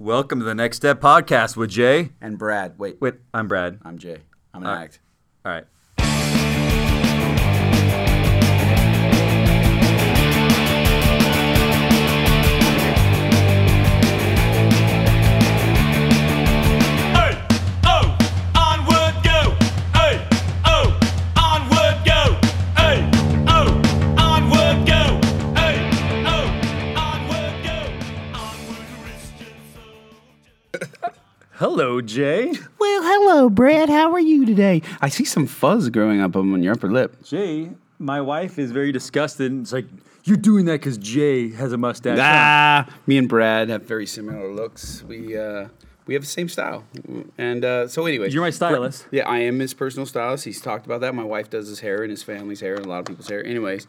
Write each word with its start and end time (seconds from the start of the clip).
Welcome 0.00 0.38
to 0.38 0.46
the 0.46 0.54
Next 0.54 0.78
Step 0.78 0.98
Podcast 0.98 1.58
with 1.58 1.68
Jay. 1.68 2.12
And 2.22 2.38
Brad. 2.38 2.78
Wait, 2.78 2.96
Wait, 3.02 3.16
I'm 3.34 3.48
Brad. 3.48 3.80
I'm 3.82 3.98
Jay. 3.98 4.16
I'm 4.54 4.62
an 4.62 4.68
right. 4.68 4.84
act. 4.84 4.98
All 5.44 5.52
right. 5.52 5.64
Hello, 31.60 32.00
Jay. 32.00 32.54
Well, 32.78 33.02
hello, 33.02 33.50
Brad. 33.50 33.90
How 33.90 34.12
are 34.14 34.18
you 34.18 34.46
today? 34.46 34.80
I 35.02 35.10
see 35.10 35.26
some 35.26 35.46
fuzz 35.46 35.90
growing 35.90 36.22
up 36.22 36.34
on 36.34 36.62
your 36.62 36.72
upper 36.72 36.90
lip. 36.90 37.22
Jay, 37.22 37.72
my 37.98 38.18
wife 38.22 38.58
is 38.58 38.72
very 38.72 38.92
disgusted. 38.92 39.52
It's 39.60 39.70
like, 39.70 39.84
you're 40.24 40.38
doing 40.38 40.64
that 40.64 40.80
because 40.80 40.96
Jay 40.96 41.50
has 41.50 41.74
a 41.74 41.76
mustache. 41.76 42.16
Ah, 42.18 42.88
me 43.06 43.18
and 43.18 43.28
Brad 43.28 43.68
have 43.68 43.82
very 43.82 44.06
similar 44.06 44.50
looks. 44.50 45.04
We 45.06 45.36
uh, 45.36 45.68
we 46.06 46.14
have 46.14 46.22
the 46.22 46.30
same 46.30 46.48
style, 46.48 46.82
and 47.36 47.62
uh, 47.62 47.88
so 47.88 48.06
anyway, 48.06 48.30
You're 48.30 48.40
my 48.40 48.48
stylist. 48.48 49.06
Yeah, 49.10 49.28
I 49.28 49.40
am 49.40 49.58
his 49.58 49.74
personal 49.74 50.06
stylist. 50.06 50.46
He's 50.46 50.62
talked 50.62 50.86
about 50.86 51.02
that. 51.02 51.14
My 51.14 51.24
wife 51.24 51.50
does 51.50 51.68
his 51.68 51.80
hair 51.80 52.00
and 52.00 52.10
his 52.10 52.22
family's 52.22 52.60
hair 52.60 52.76
and 52.76 52.86
a 52.86 52.88
lot 52.88 53.00
of 53.00 53.04
people's 53.04 53.28
hair. 53.28 53.44
Anyways, 53.44 53.86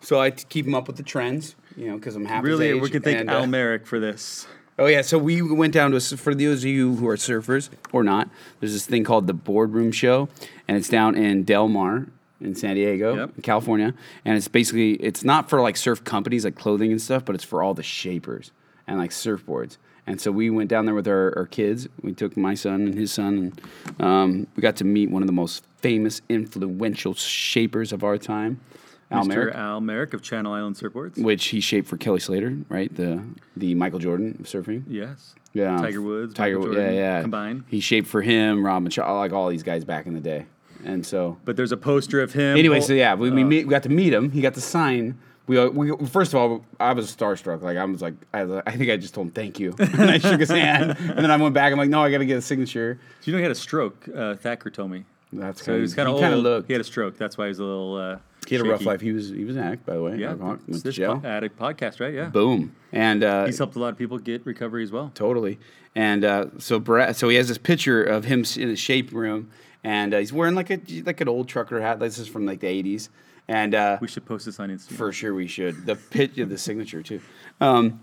so 0.00 0.18
I 0.18 0.30
t- 0.30 0.46
keep 0.48 0.66
him 0.66 0.74
up 0.74 0.86
with 0.86 0.96
the 0.96 1.02
trends, 1.02 1.54
you 1.76 1.88
know, 1.88 1.96
because 1.96 2.16
I'm 2.16 2.24
half 2.24 2.42
his 2.42 2.48
Really, 2.48 2.68
age, 2.70 2.80
we 2.80 2.88
can 2.88 3.02
thank 3.02 3.20
and, 3.20 3.28
Al 3.28 3.42
uh, 3.42 3.46
Merrick 3.46 3.86
for 3.86 4.00
this. 4.00 4.46
Oh 4.80 4.86
yeah, 4.86 5.02
so 5.02 5.18
we 5.18 5.42
went 5.42 5.74
down 5.74 5.90
to 5.90 5.98
a, 5.98 6.00
for 6.00 6.34
those 6.34 6.64
of 6.64 6.70
you 6.70 6.94
who 6.96 7.06
are 7.06 7.16
surfers 7.16 7.68
or 7.92 8.02
not. 8.02 8.30
There's 8.60 8.72
this 8.72 8.86
thing 8.86 9.04
called 9.04 9.26
the 9.26 9.34
Boardroom 9.34 9.92
Show, 9.92 10.30
and 10.66 10.74
it's 10.74 10.88
down 10.88 11.16
in 11.16 11.44
Del 11.44 11.68
Mar 11.68 12.06
in 12.40 12.54
San 12.54 12.76
Diego, 12.76 13.14
Yep. 13.14 13.42
California, 13.42 13.92
and 14.24 14.38
it's 14.38 14.48
basically 14.48 14.92
it's 14.94 15.22
not 15.22 15.50
for 15.50 15.60
like 15.60 15.76
surf 15.76 16.02
companies 16.04 16.46
like 16.46 16.54
clothing 16.54 16.90
and 16.92 17.02
stuff, 17.02 17.26
but 17.26 17.34
it's 17.34 17.44
for 17.44 17.62
all 17.62 17.74
the 17.74 17.82
shapers 17.82 18.52
and 18.86 18.96
like 18.96 19.10
surfboards. 19.10 19.76
And 20.06 20.18
so 20.18 20.32
we 20.32 20.48
went 20.48 20.70
down 20.70 20.86
there 20.86 20.94
with 20.94 21.06
our, 21.06 21.36
our 21.36 21.46
kids. 21.46 21.86
We 22.00 22.14
took 22.14 22.34
my 22.38 22.54
son 22.54 22.86
and 22.86 22.94
his 22.94 23.12
son, 23.12 23.52
and 23.98 24.02
um, 24.02 24.46
we 24.56 24.62
got 24.62 24.76
to 24.76 24.84
meet 24.84 25.10
one 25.10 25.22
of 25.22 25.26
the 25.26 25.34
most 25.34 25.62
famous, 25.82 26.22
influential 26.30 27.12
shapers 27.12 27.92
of 27.92 28.02
our 28.02 28.16
time, 28.16 28.60
Al 29.10 29.24
Mr. 29.24 29.28
Merrick 29.28 29.54
Al 29.54 29.80
Merrick 29.80 30.14
of 30.14 30.22
Channel 30.22 30.52
Island 30.52 30.76
Surfboards. 30.76 31.22
which 31.22 31.46
he 31.48 31.60
shaped 31.60 31.88
for 31.88 31.96
Kelly 31.96 32.20
Slater, 32.20 32.56
right? 32.68 32.94
The 32.94 33.22
the 33.56 33.74
Michael 33.74 33.98
Jordan 33.98 34.36
of 34.40 34.46
surfing. 34.46 34.84
Yes. 34.88 35.34
Yeah, 35.52 35.76
Tiger 35.78 36.00
Woods, 36.00 36.32
Tiger, 36.34 36.58
Michael 36.58 36.68
Wo- 36.70 36.74
Jordan 36.76 36.94
yeah, 36.94 37.16
yeah. 37.16 37.22
combined. 37.22 37.64
He 37.66 37.80
shaped 37.80 38.06
for 38.06 38.22
him, 38.22 38.64
Rob 38.64 38.84
Machado, 38.84 39.16
like 39.18 39.32
all 39.32 39.48
these 39.48 39.64
guys 39.64 39.84
back 39.84 40.06
in 40.06 40.14
the 40.14 40.20
day. 40.20 40.46
And 40.84 41.04
so, 41.04 41.36
But 41.44 41.56
there's 41.56 41.72
a 41.72 41.76
poster 41.76 42.20
of 42.22 42.32
him. 42.32 42.56
anyway, 42.56 42.80
so 42.80 42.92
yeah, 42.92 43.14
we, 43.14 43.30
we, 43.30 43.42
uh, 43.42 43.46
meet, 43.46 43.66
we 43.66 43.70
got 43.70 43.82
to 43.82 43.88
meet 43.88 44.12
him. 44.14 44.30
He 44.30 44.40
got 44.40 44.54
to 44.54 44.60
sign. 44.60 45.18
We, 45.48 45.58
uh, 45.58 45.66
we 45.68 45.90
first 46.06 46.32
of 46.32 46.36
all, 46.40 46.64
I 46.78 46.92
was 46.92 47.14
starstruck. 47.14 47.62
Like 47.62 47.76
I 47.76 47.84
was 47.84 48.00
like, 48.00 48.14
I, 48.32 48.44
was- 48.44 48.62
I 48.64 48.70
think 48.76 48.90
I 48.92 48.96
just 48.96 49.12
told 49.12 49.26
him 49.26 49.32
thank 49.32 49.58
you, 49.58 49.74
and 49.80 50.08
I 50.08 50.18
shook 50.18 50.38
his 50.38 50.50
hand, 50.50 50.96
and 51.00 51.18
then 51.18 51.32
I 51.32 51.36
went 51.36 51.52
back. 51.52 51.72
I'm 51.72 51.78
like, 51.78 51.90
no, 51.90 52.00
I 52.00 52.12
got 52.12 52.18
to 52.18 52.26
get 52.26 52.38
a 52.38 52.42
signature. 52.42 52.94
Do 52.94 53.30
you 53.30 53.32
know 53.32 53.38
he 53.38 53.42
had 53.42 53.50
a 53.50 53.56
stroke? 53.56 54.08
Uh, 54.14 54.36
Thacker 54.36 54.70
told 54.70 54.92
me. 54.92 55.04
That's 55.32 55.64
So 55.64 55.74
he 55.74 55.80
was 55.80 55.94
kind 55.94 56.08
of 56.08 56.14
he 56.14 56.20
kind 56.20 56.32
of 56.32 56.38
old. 56.38 56.44
looked. 56.44 56.66
He 56.68 56.72
had 56.74 56.80
a 56.80 56.84
stroke. 56.84 57.16
That's 57.18 57.36
why 57.36 57.46
he 57.46 57.48
was 57.48 57.58
a 57.58 57.64
little. 57.64 57.96
Uh, 57.96 58.18
He 58.46 58.54
had 58.56 58.64
a 58.66 58.68
rough 58.68 58.84
life. 58.84 59.00
He 59.00 59.12
was 59.12 59.28
he 59.28 59.44
was 59.44 59.56
an 59.56 59.62
addict, 59.62 59.86
by 59.86 59.94
the 59.94 60.02
way. 60.02 60.16
Yeah, 60.16 60.30
Alcoholic, 60.30 60.60
went 60.66 60.74
to 60.78 60.82
this 60.84 60.96
jail. 60.96 61.18
po- 61.20 61.28
addict 61.28 61.58
podcast, 61.58 62.00
right? 62.00 62.12
Yeah. 62.14 62.26
Boom, 62.30 62.74
and 62.92 63.22
uh, 63.22 63.46
He's 63.46 63.58
helped 63.58 63.76
a 63.76 63.78
lot 63.78 63.88
of 63.92 63.98
people 63.98 64.18
get 64.18 64.44
recovery 64.46 64.82
as 64.82 64.90
well. 64.92 65.10
Totally. 65.14 65.58
And 65.94 66.24
uh, 66.24 66.46
so 66.58 66.78
Brad, 66.78 67.16
so 67.16 67.28
he 67.28 67.36
has 67.36 67.48
this 67.48 67.58
picture 67.58 68.02
of 68.02 68.24
him 68.24 68.44
in 68.56 68.70
a 68.70 68.76
shape 68.76 69.12
room, 69.12 69.50
and 69.84 70.14
uh, 70.14 70.18
he's 70.18 70.32
wearing 70.32 70.54
like 70.54 70.70
a 70.70 70.80
like 71.04 71.20
an 71.20 71.28
old 71.28 71.48
trucker 71.48 71.80
hat. 71.80 71.98
This 72.00 72.18
is 72.18 72.28
from 72.28 72.46
like 72.46 72.60
the 72.60 72.66
'80s, 72.68 73.08
and 73.48 73.74
uh, 73.74 73.98
We 74.00 74.08
should 74.08 74.24
post 74.24 74.46
this 74.46 74.58
on 74.60 74.70
Instagram. 74.70 74.92
for 74.96 75.12
sure 75.12 75.34
we 75.34 75.46
should. 75.46 75.86
The 75.86 75.96
picture, 75.96 76.44
the 76.46 76.58
signature 76.58 77.02
too. 77.02 77.20
Um, 77.60 78.00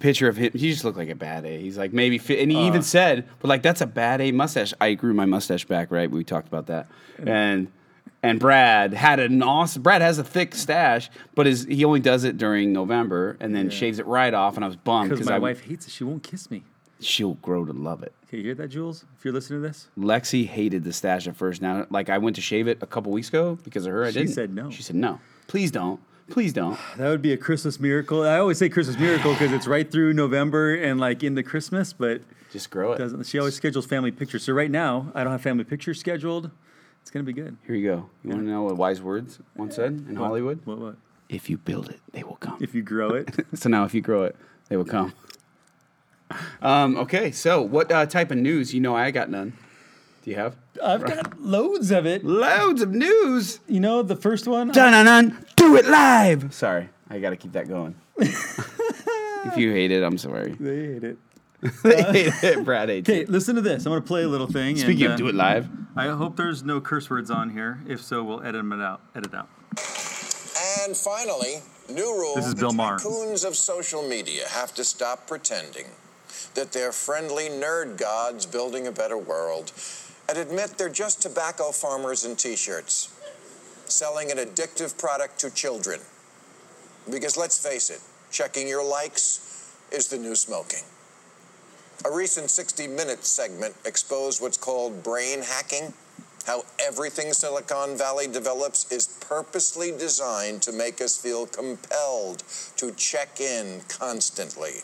picture 0.00 0.28
of 0.28 0.36
him. 0.36 0.52
He 0.54 0.70
just 0.72 0.84
looked 0.84 0.98
like 0.98 1.08
a 1.10 1.14
bad 1.14 1.44
A. 1.44 1.60
He's 1.60 1.78
like 1.78 1.92
maybe, 1.92 2.18
fi- 2.18 2.40
and 2.42 2.50
he 2.50 2.58
Uh. 2.58 2.66
even 2.66 2.82
said, 2.82 3.28
"But 3.40 3.48
like 3.48 3.62
that's 3.62 3.80
a 3.80 3.86
bad 3.86 4.20
A 4.20 4.32
mustache." 4.32 4.74
I 4.80 4.94
grew 4.94 5.14
my 5.14 5.26
mustache 5.26 5.64
back, 5.66 5.90
right? 5.92 6.10
We 6.10 6.24
talked 6.24 6.48
about 6.48 6.66
that, 6.66 6.88
and. 7.24 7.68
And 8.22 8.40
Brad 8.40 8.94
had 8.94 9.20
an 9.20 9.42
awesome. 9.42 9.82
Brad 9.82 10.02
has 10.02 10.18
a 10.18 10.24
thick 10.24 10.54
stash, 10.54 11.08
but 11.36 11.46
his 11.46 11.64
he 11.66 11.84
only 11.84 12.00
does 12.00 12.24
it 12.24 12.36
during 12.36 12.72
November, 12.72 13.36
and 13.38 13.54
then 13.54 13.70
shaves 13.70 13.98
it 14.00 14.06
right 14.06 14.34
off. 14.34 14.56
And 14.56 14.64
I 14.64 14.66
was 14.66 14.76
bummed 14.76 15.10
Because 15.10 15.26
my 15.26 15.36
I, 15.36 15.38
wife 15.38 15.62
hates 15.62 15.86
it. 15.86 15.92
She 15.92 16.02
won't 16.04 16.22
kiss 16.24 16.50
me. 16.50 16.64
she'll 17.00 17.34
grow 17.34 17.64
to 17.64 17.72
love 17.72 18.02
it. 18.02 18.12
Okay, 18.26 18.38
you 18.38 18.42
hear 18.42 18.54
that, 18.56 18.68
Jules? 18.68 19.04
If 19.16 19.24
you're 19.24 19.32
listening 19.32 19.62
to 19.62 19.68
this, 19.68 19.86
Lexi 19.96 20.46
hated 20.46 20.82
the 20.82 20.92
stash 20.92 21.28
at 21.28 21.36
first. 21.36 21.62
Now, 21.62 21.86
like 21.90 22.08
I 22.10 22.18
went 22.18 22.34
to 22.36 22.42
shave 22.42 22.66
it 22.66 22.78
a 22.82 22.86
couple 22.86 23.12
weeks 23.12 23.28
ago 23.28 23.56
because 23.62 23.86
of 23.86 23.92
her. 23.92 24.04
I 24.04 24.10
She 24.10 24.18
didn't. 24.18 24.34
said 24.34 24.52
no. 24.52 24.70
She 24.70 24.82
said 24.82 24.96
no. 24.96 25.20
Please 25.46 25.70
don't. 25.70 26.00
Please 26.28 26.52
don't. 26.52 26.76
that 26.96 27.08
would 27.08 27.22
be 27.22 27.32
a 27.32 27.36
Christmas 27.38 27.78
miracle. 27.78 28.22
I 28.24 28.38
always 28.38 28.58
say 28.58 28.68
Christmas 28.68 28.98
miracle 28.98 29.32
because 29.32 29.52
it's 29.52 29.68
right 29.68 29.88
through 29.88 30.12
November 30.12 30.74
and 30.74 30.98
like 30.98 31.22
into 31.22 31.44
Christmas, 31.44 31.92
but 31.92 32.20
Just 32.50 32.68
grow 32.70 32.92
it. 32.94 32.98
doesn't. 32.98 33.26
She 33.26 33.38
always 33.38 33.54
schedules 33.54 33.86
family 33.86 34.10
pictures. 34.10 34.42
So 34.42 34.52
right 34.54 34.70
now, 34.72 35.12
I 35.14 35.22
don't 35.22 35.30
have 35.32 35.40
family 35.40 35.62
pictures 35.64 36.00
scheduled. 36.00 36.50
It's 37.08 37.14
gonna 37.14 37.24
be 37.24 37.32
good. 37.32 37.56
Here 37.66 37.74
you 37.74 37.88
go. 37.88 38.10
You 38.22 38.32
want 38.32 38.42
to 38.42 38.50
know 38.50 38.64
what 38.64 38.76
wise 38.76 39.00
words 39.00 39.38
once 39.56 39.76
said 39.76 40.04
in 40.10 40.14
Hollywood? 40.14 40.60
What? 40.66 40.78
What? 40.78 40.96
If 41.30 41.48
you 41.48 41.56
build 41.56 41.88
it, 41.88 42.00
they 42.12 42.22
will 42.22 42.36
come. 42.36 42.58
If 42.60 42.74
you 42.74 42.82
grow 42.82 43.14
it, 43.14 43.34
so 43.54 43.70
now, 43.70 43.84
if 43.84 43.94
you 43.94 44.02
grow 44.02 44.24
it, 44.24 44.36
they 44.68 44.76
will 44.76 44.84
come. 44.84 45.14
Um, 46.60 46.98
okay, 46.98 47.30
so 47.30 47.62
what 47.62 47.90
uh, 47.90 48.04
type 48.04 48.30
of 48.30 48.36
news? 48.36 48.74
You 48.74 48.82
know, 48.82 48.94
I 48.94 49.10
got 49.10 49.30
none. 49.30 49.54
Do 50.22 50.30
you 50.30 50.36
have? 50.36 50.54
I've 50.84 51.02
got 51.02 51.40
loads 51.40 51.90
of 51.92 52.04
it. 52.04 52.26
Loads 52.26 52.82
of 52.82 52.92
news. 52.92 53.60
You 53.66 53.80
know, 53.80 54.02
the 54.02 54.14
first 54.14 54.46
one. 54.46 54.68
Dun 54.68 54.92
dun 54.92 55.06
dun. 55.06 55.46
Do 55.56 55.76
it 55.76 55.86
live. 55.86 56.52
Sorry, 56.52 56.90
I 57.08 57.20
got 57.20 57.30
to 57.30 57.36
keep 57.36 57.52
that 57.52 57.68
going. 57.68 57.94
if 58.18 59.56
you 59.56 59.72
hate 59.72 59.92
it, 59.92 60.02
I'm 60.02 60.18
sorry. 60.18 60.52
They 60.60 60.92
hate 60.92 61.04
it. 61.04 61.18
They 61.82 62.02
hate 62.02 62.32
it. 62.42 62.64
Brad 62.64 62.88
hates 62.88 63.08
Okay, 63.08 63.22
it. 63.22 63.28
listen 63.28 63.56
to 63.56 63.60
this. 63.60 63.84
I'm 63.84 63.90
gonna 63.92 64.00
play 64.02 64.22
a 64.22 64.28
little 64.28 64.46
thing. 64.46 64.76
Speaking 64.76 65.04
and, 65.06 65.14
of 65.14 65.14
uh, 65.14 65.16
do 65.16 65.28
it 65.28 65.34
live. 65.34 65.68
I 65.96 66.08
hope 66.08 66.36
there's 66.36 66.62
no 66.62 66.80
curse 66.80 67.10
words 67.10 67.30
on 67.30 67.50
here. 67.50 67.80
If 67.86 68.02
so, 68.02 68.22
we'll 68.22 68.40
edit 68.42 68.54
them 68.54 68.72
out. 68.72 69.00
Edit 69.14 69.34
out. 69.34 69.48
And 70.86 70.96
finally, 70.96 71.56
new 71.90 72.16
rule. 72.16 72.36
This 72.36 72.46
is 72.46 72.54
Bill 72.54 72.70
the 72.70 72.76
Maher. 72.76 72.98
tycoons 72.98 73.44
of 73.46 73.56
social 73.56 74.02
media 74.06 74.44
have 74.48 74.74
to 74.74 74.84
stop 74.84 75.26
pretending 75.26 75.86
that 76.54 76.72
they're 76.72 76.92
friendly 76.92 77.48
nerd 77.48 77.98
gods 77.98 78.46
building 78.46 78.86
a 78.86 78.92
better 78.92 79.18
world 79.18 79.72
and 80.28 80.38
admit 80.38 80.74
they're 80.76 80.88
just 80.88 81.22
tobacco 81.22 81.72
farmers 81.72 82.24
in 82.24 82.36
t-shirts 82.36 83.14
selling 83.86 84.30
an 84.30 84.36
addictive 84.38 84.96
product 84.98 85.38
to 85.40 85.50
children. 85.54 86.00
Because 87.10 87.36
let's 87.36 87.58
face 87.66 87.90
it, 87.90 88.00
checking 88.30 88.68
your 88.68 88.84
likes 88.84 89.74
is 89.90 90.08
the 90.08 90.18
new 90.18 90.34
smoking. 90.34 90.82
A 92.04 92.12
recent 92.12 92.48
60 92.48 92.86
Minutes 92.86 93.28
segment 93.28 93.74
exposed 93.84 94.40
what's 94.40 94.56
called 94.56 95.02
brain 95.02 95.42
hacking. 95.42 95.92
How 96.46 96.62
everything 96.78 97.32
Silicon 97.32 97.98
Valley 97.98 98.28
develops 98.28 98.90
is 98.92 99.08
purposely 99.20 99.90
designed 99.90 100.62
to 100.62 100.70
make 100.70 101.00
us 101.00 101.16
feel 101.16 101.46
compelled 101.46 102.44
to 102.76 102.92
check 102.92 103.40
in 103.40 103.80
constantly. 103.88 104.82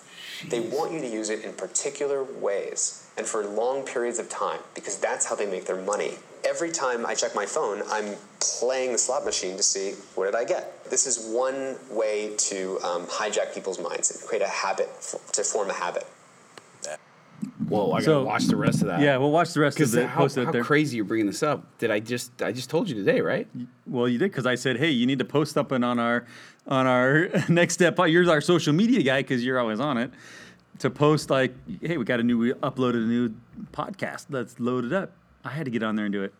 They 0.49 0.59
want 0.59 0.91
you 0.93 1.01
to 1.01 1.07
use 1.07 1.31
it 1.31 1.45
in 1.45 1.53
particular 1.53 2.25
ways 2.25 3.09
and 3.17 3.25
for 3.25 3.47
long 3.47 3.85
periods 3.85 4.19
of 4.19 4.29
time 4.29 4.59
because 4.75 4.99
that's 4.99 5.25
how 5.25 5.37
they 5.37 5.47
make 5.47 5.67
their 5.67 5.81
money. 5.81 6.15
Every 6.45 6.73
time 6.73 7.07
I 7.07 7.15
check 7.15 7.33
my 7.33 7.47
phone, 7.47 7.83
I'm 7.91 8.17
playing 8.41 8.91
the 8.91 8.99
slot 8.99 9.25
machine 9.25 9.57
to 9.57 9.63
see 9.63 9.93
what 10.17 10.25
did 10.25 10.35
I 10.35 10.45
get. 10.45 10.85
This 10.91 11.07
is 11.07 11.33
one 11.33 11.77
way 11.91 12.35
to 12.37 12.81
um, 12.83 13.07
hijack 13.07 13.55
people's 13.55 13.79
minds 13.79 14.11
and 14.11 14.21
create 14.29 14.43
a 14.43 14.49
habit, 14.49 14.89
to 15.33 15.45
form 15.45 15.71
a 15.71 15.75
habit. 15.75 16.07
Whoa, 17.69 17.89
I 17.93 17.95
gotta 17.95 18.05
So- 18.05 18.25
watch 18.25 18.47
the 18.47 18.57
rest 18.57 18.81
of 18.83 18.89
that. 18.89 19.01
Yeah, 19.01 19.17
we'll 19.17 19.31
watch 19.31 19.53
the 19.53 19.61
rest 19.61 19.81
of 19.81 19.91
the 19.91 20.07
how, 20.07 20.21
post 20.23 20.37
it 20.39 20.45
how 20.47 20.53
there. 20.53 20.65
crazy 20.65 20.97
you're 20.97 21.05
bringing 21.05 21.27
this 21.27 21.43
up. 21.43 21.79
Did 21.79 21.91
I 21.91 22.01
just 22.01 22.43
I 22.43 22.53
just 22.53 22.71
told 22.71 22.89
you 22.89 22.95
today, 22.95 23.21
right? 23.21 23.47
Well, 23.87 24.09
you 24.09 24.19
did 24.19 24.31
because 24.31 24.47
I 24.47 24.55
said, 24.55 24.77
"Hey, 24.79 24.91
you 24.91 25.07
need 25.07 25.19
to 25.19 25.25
post 25.25 25.57
up 25.59 25.73
and 25.73 25.85
on 25.85 25.99
our 25.99 26.25
on 26.67 26.87
our 26.87 27.29
next 27.49 27.75
step. 27.75 27.99
Uh, 27.99 28.05
you're 28.05 28.29
our 28.31 28.41
social 28.41 28.73
media 28.73 29.03
guy 29.03 29.21
because 29.23 29.45
you're 29.45 29.59
always 29.59 29.81
on 29.81 29.99
it. 29.99 30.11
To 30.81 30.91
post 30.91 31.31
like, 31.31 31.55
hey, 31.83 31.97
we 31.99 32.05
got 32.05 32.19
a 32.19 32.23
new, 32.25 32.37
we 32.37 32.53
uploaded 32.55 33.05
a 33.05 33.07
new 33.07 33.33
podcast. 33.73 34.27
Let's 34.31 34.59
load 34.59 34.85
it 34.85 34.93
up. 34.93 35.13
I 35.45 35.51
had 35.51 35.67
to 35.67 35.71
get 35.71 35.83
on 35.85 35.95
there 35.95 36.07
and 36.07 36.13
do 36.13 36.23
it. 36.25 36.35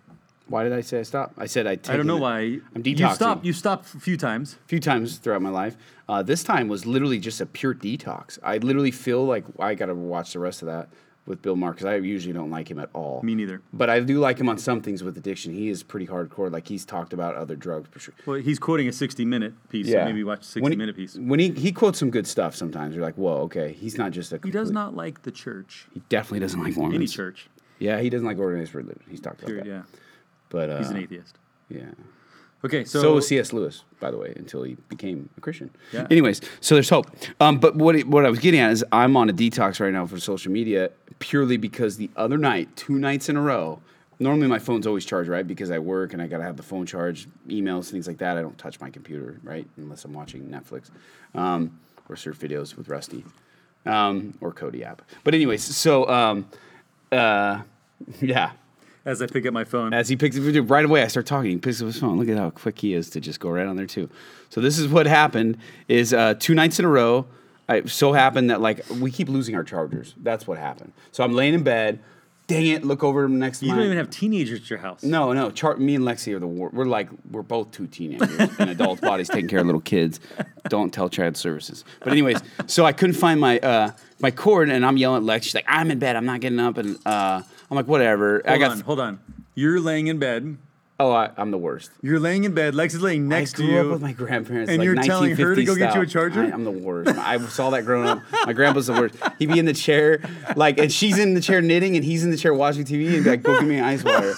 Why 0.49 0.63
did 0.65 0.73
I 0.73 0.83
say 0.83 1.01
I 1.01 1.03
stopped? 1.03 1.35
I 1.39 1.47
said 1.47 1.67
I. 1.67 1.73
I 1.73 1.97
don't 1.97 2.07
know 2.07 2.19
why. 2.19 2.59
I'm 2.75 2.83
detoxing. 2.83 2.99
You 2.99 3.15
stopped. 3.15 3.45
You 3.47 3.53
stopped 3.53 3.95
a 3.95 4.01
few 4.01 4.17
times. 4.17 4.59
a 4.65 4.69
few 4.69 4.81
times 4.81 5.17
throughout 5.17 5.41
my 5.43 5.51
life. 5.51 5.77
Uh, 6.09 6.23
this 6.23 6.45
time 6.45 6.69
was 6.69 6.85
literally 6.85 7.19
just 7.19 7.41
a 7.41 7.47
pure 7.47 7.75
detox. 7.75 8.39
I 8.43 8.59
literally 8.59 8.91
feel 8.91 9.25
like 9.25 9.45
I 9.59 9.75
got 9.75 9.87
to 9.87 9.95
watch 9.95 10.35
the 10.35 10.39
rest 10.41 10.61
of 10.61 10.67
that. 10.67 10.89
with 11.27 11.41
Bill 11.41 11.57
Maher 11.57 11.73
because 11.73 11.87
I 11.87 11.97
usually 11.97 12.35
don't 12.35 12.51
like 12.51 12.71
him 12.71 12.79
at 12.79 12.91
all. 12.93 13.23
Me 13.23 13.35
neither. 13.35 13.63
But 13.73 13.89
I 13.89 14.01
do 14.01 14.19
like 14.19 14.37
him 14.39 14.51
on 14.51 14.59
some 14.59 14.83
things 14.83 15.03
with 15.03 15.17
addiction. 15.17 15.55
He 15.55 15.71
is 15.71 15.83
pretty 15.83 16.07
hardcore. 16.07 16.53
Like 16.53 16.69
he's 16.69 16.85
talked 16.85 17.15
about 17.15 17.35
other 17.37 17.57
drugs 17.57 17.89
for 17.91 17.99
sure. 17.99 18.13
Well, 18.27 18.37
he's 18.37 18.59
quoting 18.59 18.87
a 18.89 18.93
60 18.93 19.25
minute 19.25 19.55
piece, 19.71 19.91
so 19.91 20.05
maybe 20.05 20.23
watch 20.25 20.43
a 20.43 20.45
60 20.45 20.61
when 20.61 20.73
he, 20.73 20.77
minute 20.77 20.95
piece. 20.95 21.17
When 21.17 21.41
he 21.41 21.49
he 21.53 21.73
quotes 21.73 21.99
some 21.99 22.11
good 22.11 22.27
stuff, 22.27 22.55
sometimes 22.55 22.95
you're 22.95 23.03
like, 23.03 23.15
whoa, 23.15 23.37
okay, 23.45 23.73
he's 23.73 23.97
not 23.97 24.13
just 24.13 24.31
a. 24.35 24.41
He 24.45 24.51
does 24.51 24.71
not 24.71 24.95
like 24.95 25.23
the 25.23 25.31
church, 25.33 25.87
He 25.95 26.03
definitely 26.11 26.41
doesn't 26.41 26.63
like 26.63 26.77
Mormons. 26.77 26.97
any 26.97 27.07
church. 27.07 27.49
Yeah, 27.79 28.01
he 28.01 28.11
doesn't 28.11 28.27
like 28.27 28.39
organized 28.39 28.75
religion. 28.75 29.03
He's 29.09 29.21
talked 29.23 29.39
about 29.41 29.47
Period. 29.49 29.65
that. 29.67 29.71
Yeah, 29.71 29.83
But 30.55 30.71
uh, 30.71 30.79
he's 30.79 30.91
an 30.91 30.99
atheist. 30.99 31.37
Yeah. 31.69 31.87
Okay, 32.65 32.85
so, 32.85 33.03
So, 33.03 33.15
was 33.15 33.27
C.S. 33.29 33.53
Lewis, 33.53 33.83
by 34.01 34.11
the 34.11 34.17
way, 34.17 34.33
until 34.37 34.63
he 34.63 34.77
became 34.89 35.29
a 35.37 35.41
Christian. 35.41 35.69
Yeah. 35.93 36.07
Anyways, 36.11 36.41
so 36.61 36.75
there's 36.77 36.89
hope. 36.89 37.11
Um, 37.41 37.59
but 37.59 37.75
what 37.77 37.95
it- 37.97 38.07
what 38.09 38.25
I 38.25 38.31
was 38.31 38.39
getting 38.39 38.61
at 38.61 38.71
is 38.73 38.85
I'm 38.93 39.17
on 39.17 39.29
a 39.29 39.33
detox 39.35 39.81
right 39.81 39.93
now 39.93 40.07
for 40.07 40.19
social 40.21 40.51
media 40.53 40.91
purely 41.19 41.57
because 41.59 41.97
the 41.97 42.09
other 42.17 42.39
night, 42.39 42.75
two 42.77 42.95
nights 42.99 43.29
in 43.29 43.37
a 43.37 43.41
row, 43.43 43.81
normally 44.19 44.47
my 44.47 44.59
phone's 44.61 44.87
always 44.87 45.05
charged, 45.05 45.29
right? 45.29 45.47
Because 45.47 45.71
I 45.73 45.79
work 45.81 46.13
and 46.15 46.23
I 46.23 46.27
gotta 46.29 46.45
have 46.45 46.57
the 46.57 46.63
phone 46.63 46.87
charged, 46.87 47.29
emails, 47.49 47.91
things 47.91 48.07
like 48.07 48.19
that. 48.19 48.39
I 48.39 48.43
don't 48.43 48.57
touch 48.57 48.81
my 48.81 48.89
computer, 48.91 49.41
right? 49.43 49.67
Unless 49.77 50.05
I'm 50.07 50.15
watching 50.15 50.43
Netflix 50.49 50.91
um, 51.35 51.79
or 52.09 52.15
surf 52.17 52.39
videos 52.39 52.77
with 52.77 52.89
Rusty 52.89 53.25
um, 53.85 54.33
or 54.41 54.53
Cody 54.53 54.85
app. 54.85 55.03
But 55.25 55.35
anyways, 55.35 55.63
so 55.63 56.09
um, 56.09 56.47
uh, 57.13 57.61
yeah. 58.23 58.53
As 59.05 59.21
I 59.21 59.27
pick 59.27 59.45
up 59.47 59.53
my 59.53 59.65
phone, 59.65 59.93
As 59.93 60.09
he 60.09 60.17
picks 60.17 60.37
it 60.37 60.61
right 60.63 60.85
away, 60.85 61.03
I 61.03 61.09
start 61.09 61.27
talking. 61.27 61.51
He 61.51 61.57
picks 61.59 61.81
up 61.81 61.87
his 61.87 61.99
phone. 61.99 62.19
Look 62.19 62.29
at 62.29 62.39
how 62.39 62.51
quick 62.51 62.79
he 62.79 62.95
is 62.95 63.11
to 63.11 63.21
just 63.21 63.41
go 63.41 63.51
right 63.51 63.67
on 63.67 63.77
there 63.77 63.87
too. 63.87 64.09
So 64.51 64.61
this 64.61 64.79
is 64.79 64.89
what 64.89 65.07
happened: 65.07 65.59
is 65.89 66.13
uh, 66.15 66.35
two 66.39 66.55
nights 66.55 66.79
in 66.79 66.85
a 66.85 66.89
row. 66.89 67.27
I 67.69 67.83
so 67.85 68.13
happened 68.13 68.51
that 68.51 68.61
like 68.61 68.85
we 69.01 69.11
keep 69.11 69.29
losing 69.29 69.55
our 69.55 69.65
chargers. 69.65 70.15
That's 70.23 70.47
what 70.47 70.59
happened. 70.59 70.93
So 71.13 71.25
I'm 71.25 71.33
laying 71.35 71.55
in 71.55 71.63
bed. 71.63 72.01
Dang 72.47 72.67
it! 72.67 72.85
Look 72.85 73.03
over 73.03 73.27
next 73.27 73.63
you 73.63 73.71
don't 73.71 73.81
even 73.81 73.97
have 73.97 74.11
teenagers 74.11 74.61
at 74.61 74.69
your 74.69 74.79
house. 74.79 75.03
no, 75.03 75.33
no. 75.33 75.51
Char- 75.51 75.79
me 75.79 75.95
and 75.95 76.05
Lexi 76.05 76.35
are 76.35 76.39
the 76.39 76.47
wor- 76.47 76.69
we're 76.75 76.85
like 76.85 77.09
we're 77.31 77.41
both 77.41 77.71
two 77.71 77.87
teenagers 77.87 78.59
in 78.59 78.69
adult 78.69 79.01
bodies 79.01 79.31
taking 79.31 79.49
care 79.49 79.61
of 79.61 79.67
little 79.67 79.81
kids. 79.81 80.21
Don't 80.69 80.93
tell 80.93 81.09
child 81.09 81.39
services. 81.39 81.87
But 82.01 82.13
anyways, 82.13 82.43
so 82.67 82.85
I 82.85 82.93
couldn't 82.93 83.17
find 83.17 83.41
my 83.41 83.59
uh, 83.61 83.93
my 84.21 84.31
cord, 84.31 84.69
and 84.69 84.85
I'm 84.85 84.99
yelling 84.99 85.23
at 85.23 85.25
Lex. 85.25 85.47
She's 85.47 85.55
like, 85.55 85.65
"I'm 85.67 85.91
in 85.91 85.99
bed. 85.99 86.17
I'm 86.17 86.27
not 86.27 86.41
getting 86.41 86.61
up." 86.61 86.77
And 86.77 86.99
uh, 87.07 87.41
I'm 87.71 87.77
like, 87.77 87.87
"Whatever." 87.89 88.43
I 88.47 88.51
Hold 88.51 88.61
got 88.61 88.71
on, 88.73 88.81
hold 88.81 89.01
on. 89.01 89.21
You're 89.55 89.81
laying 89.81 90.07
in 90.09 90.19
bed. 90.19 90.57
oh, 91.01 91.11
I, 91.13 91.31
I'm 91.37 91.51
the 91.51 91.59
worst. 91.59 91.91
You're 92.03 92.21
laying 92.21 92.45
in 92.45 92.55
bed. 92.55 92.75
Lex 92.75 92.95
is 92.95 93.03
laying 93.03 93.29
next 93.29 93.55
I 93.55 93.57
to 93.59 93.63
grew 93.65 93.73
you. 93.75 93.81
up 93.81 93.87
with 93.93 94.03
my 94.03 94.13
grandparents, 94.13 94.71
and 94.71 94.79
like 94.79 94.85
you're 94.85 94.95
telling 94.97 95.31
her 95.37 95.55
to 95.55 95.61
1950s 95.63 95.67
go 95.67 95.75
get 95.77 95.95
you 95.95 96.03
a 96.03 96.09
style. 96.09 96.31
charger? 96.31 96.43
I, 96.43 96.47
am 96.49 96.65
the 96.65 96.71
worst. 96.71 97.17
I 97.19 97.39
saw 97.47 97.71
that 97.71 97.85
growing 97.85 98.09
up. 98.09 98.21
My 98.47 98.53
grandpa's 98.53 98.87
the 98.87 98.93
worst. 98.95 99.17
He'd 99.39 99.51
be 99.53 99.59
in 99.59 99.65
the 99.65 99.73
chair, 99.73 100.21
like, 100.57 100.79
and 100.79 100.93
she's 100.93 101.19
in 101.19 101.35
the 101.35 101.41
chair 101.41 101.61
knitting, 101.61 101.97
and 101.97 102.05
he's 102.05 102.25
in 102.25 102.31
the 102.31 102.37
chair 102.37 102.53
watching 102.55 102.85
TV, 102.85 103.15
and 103.15 103.25
be 103.25 103.31
like, 103.31 103.43
"Go 103.43 103.55
get 103.59 103.67
me 103.67 103.77
an 103.79 103.85
ice 103.85 104.03
water." 104.05 104.35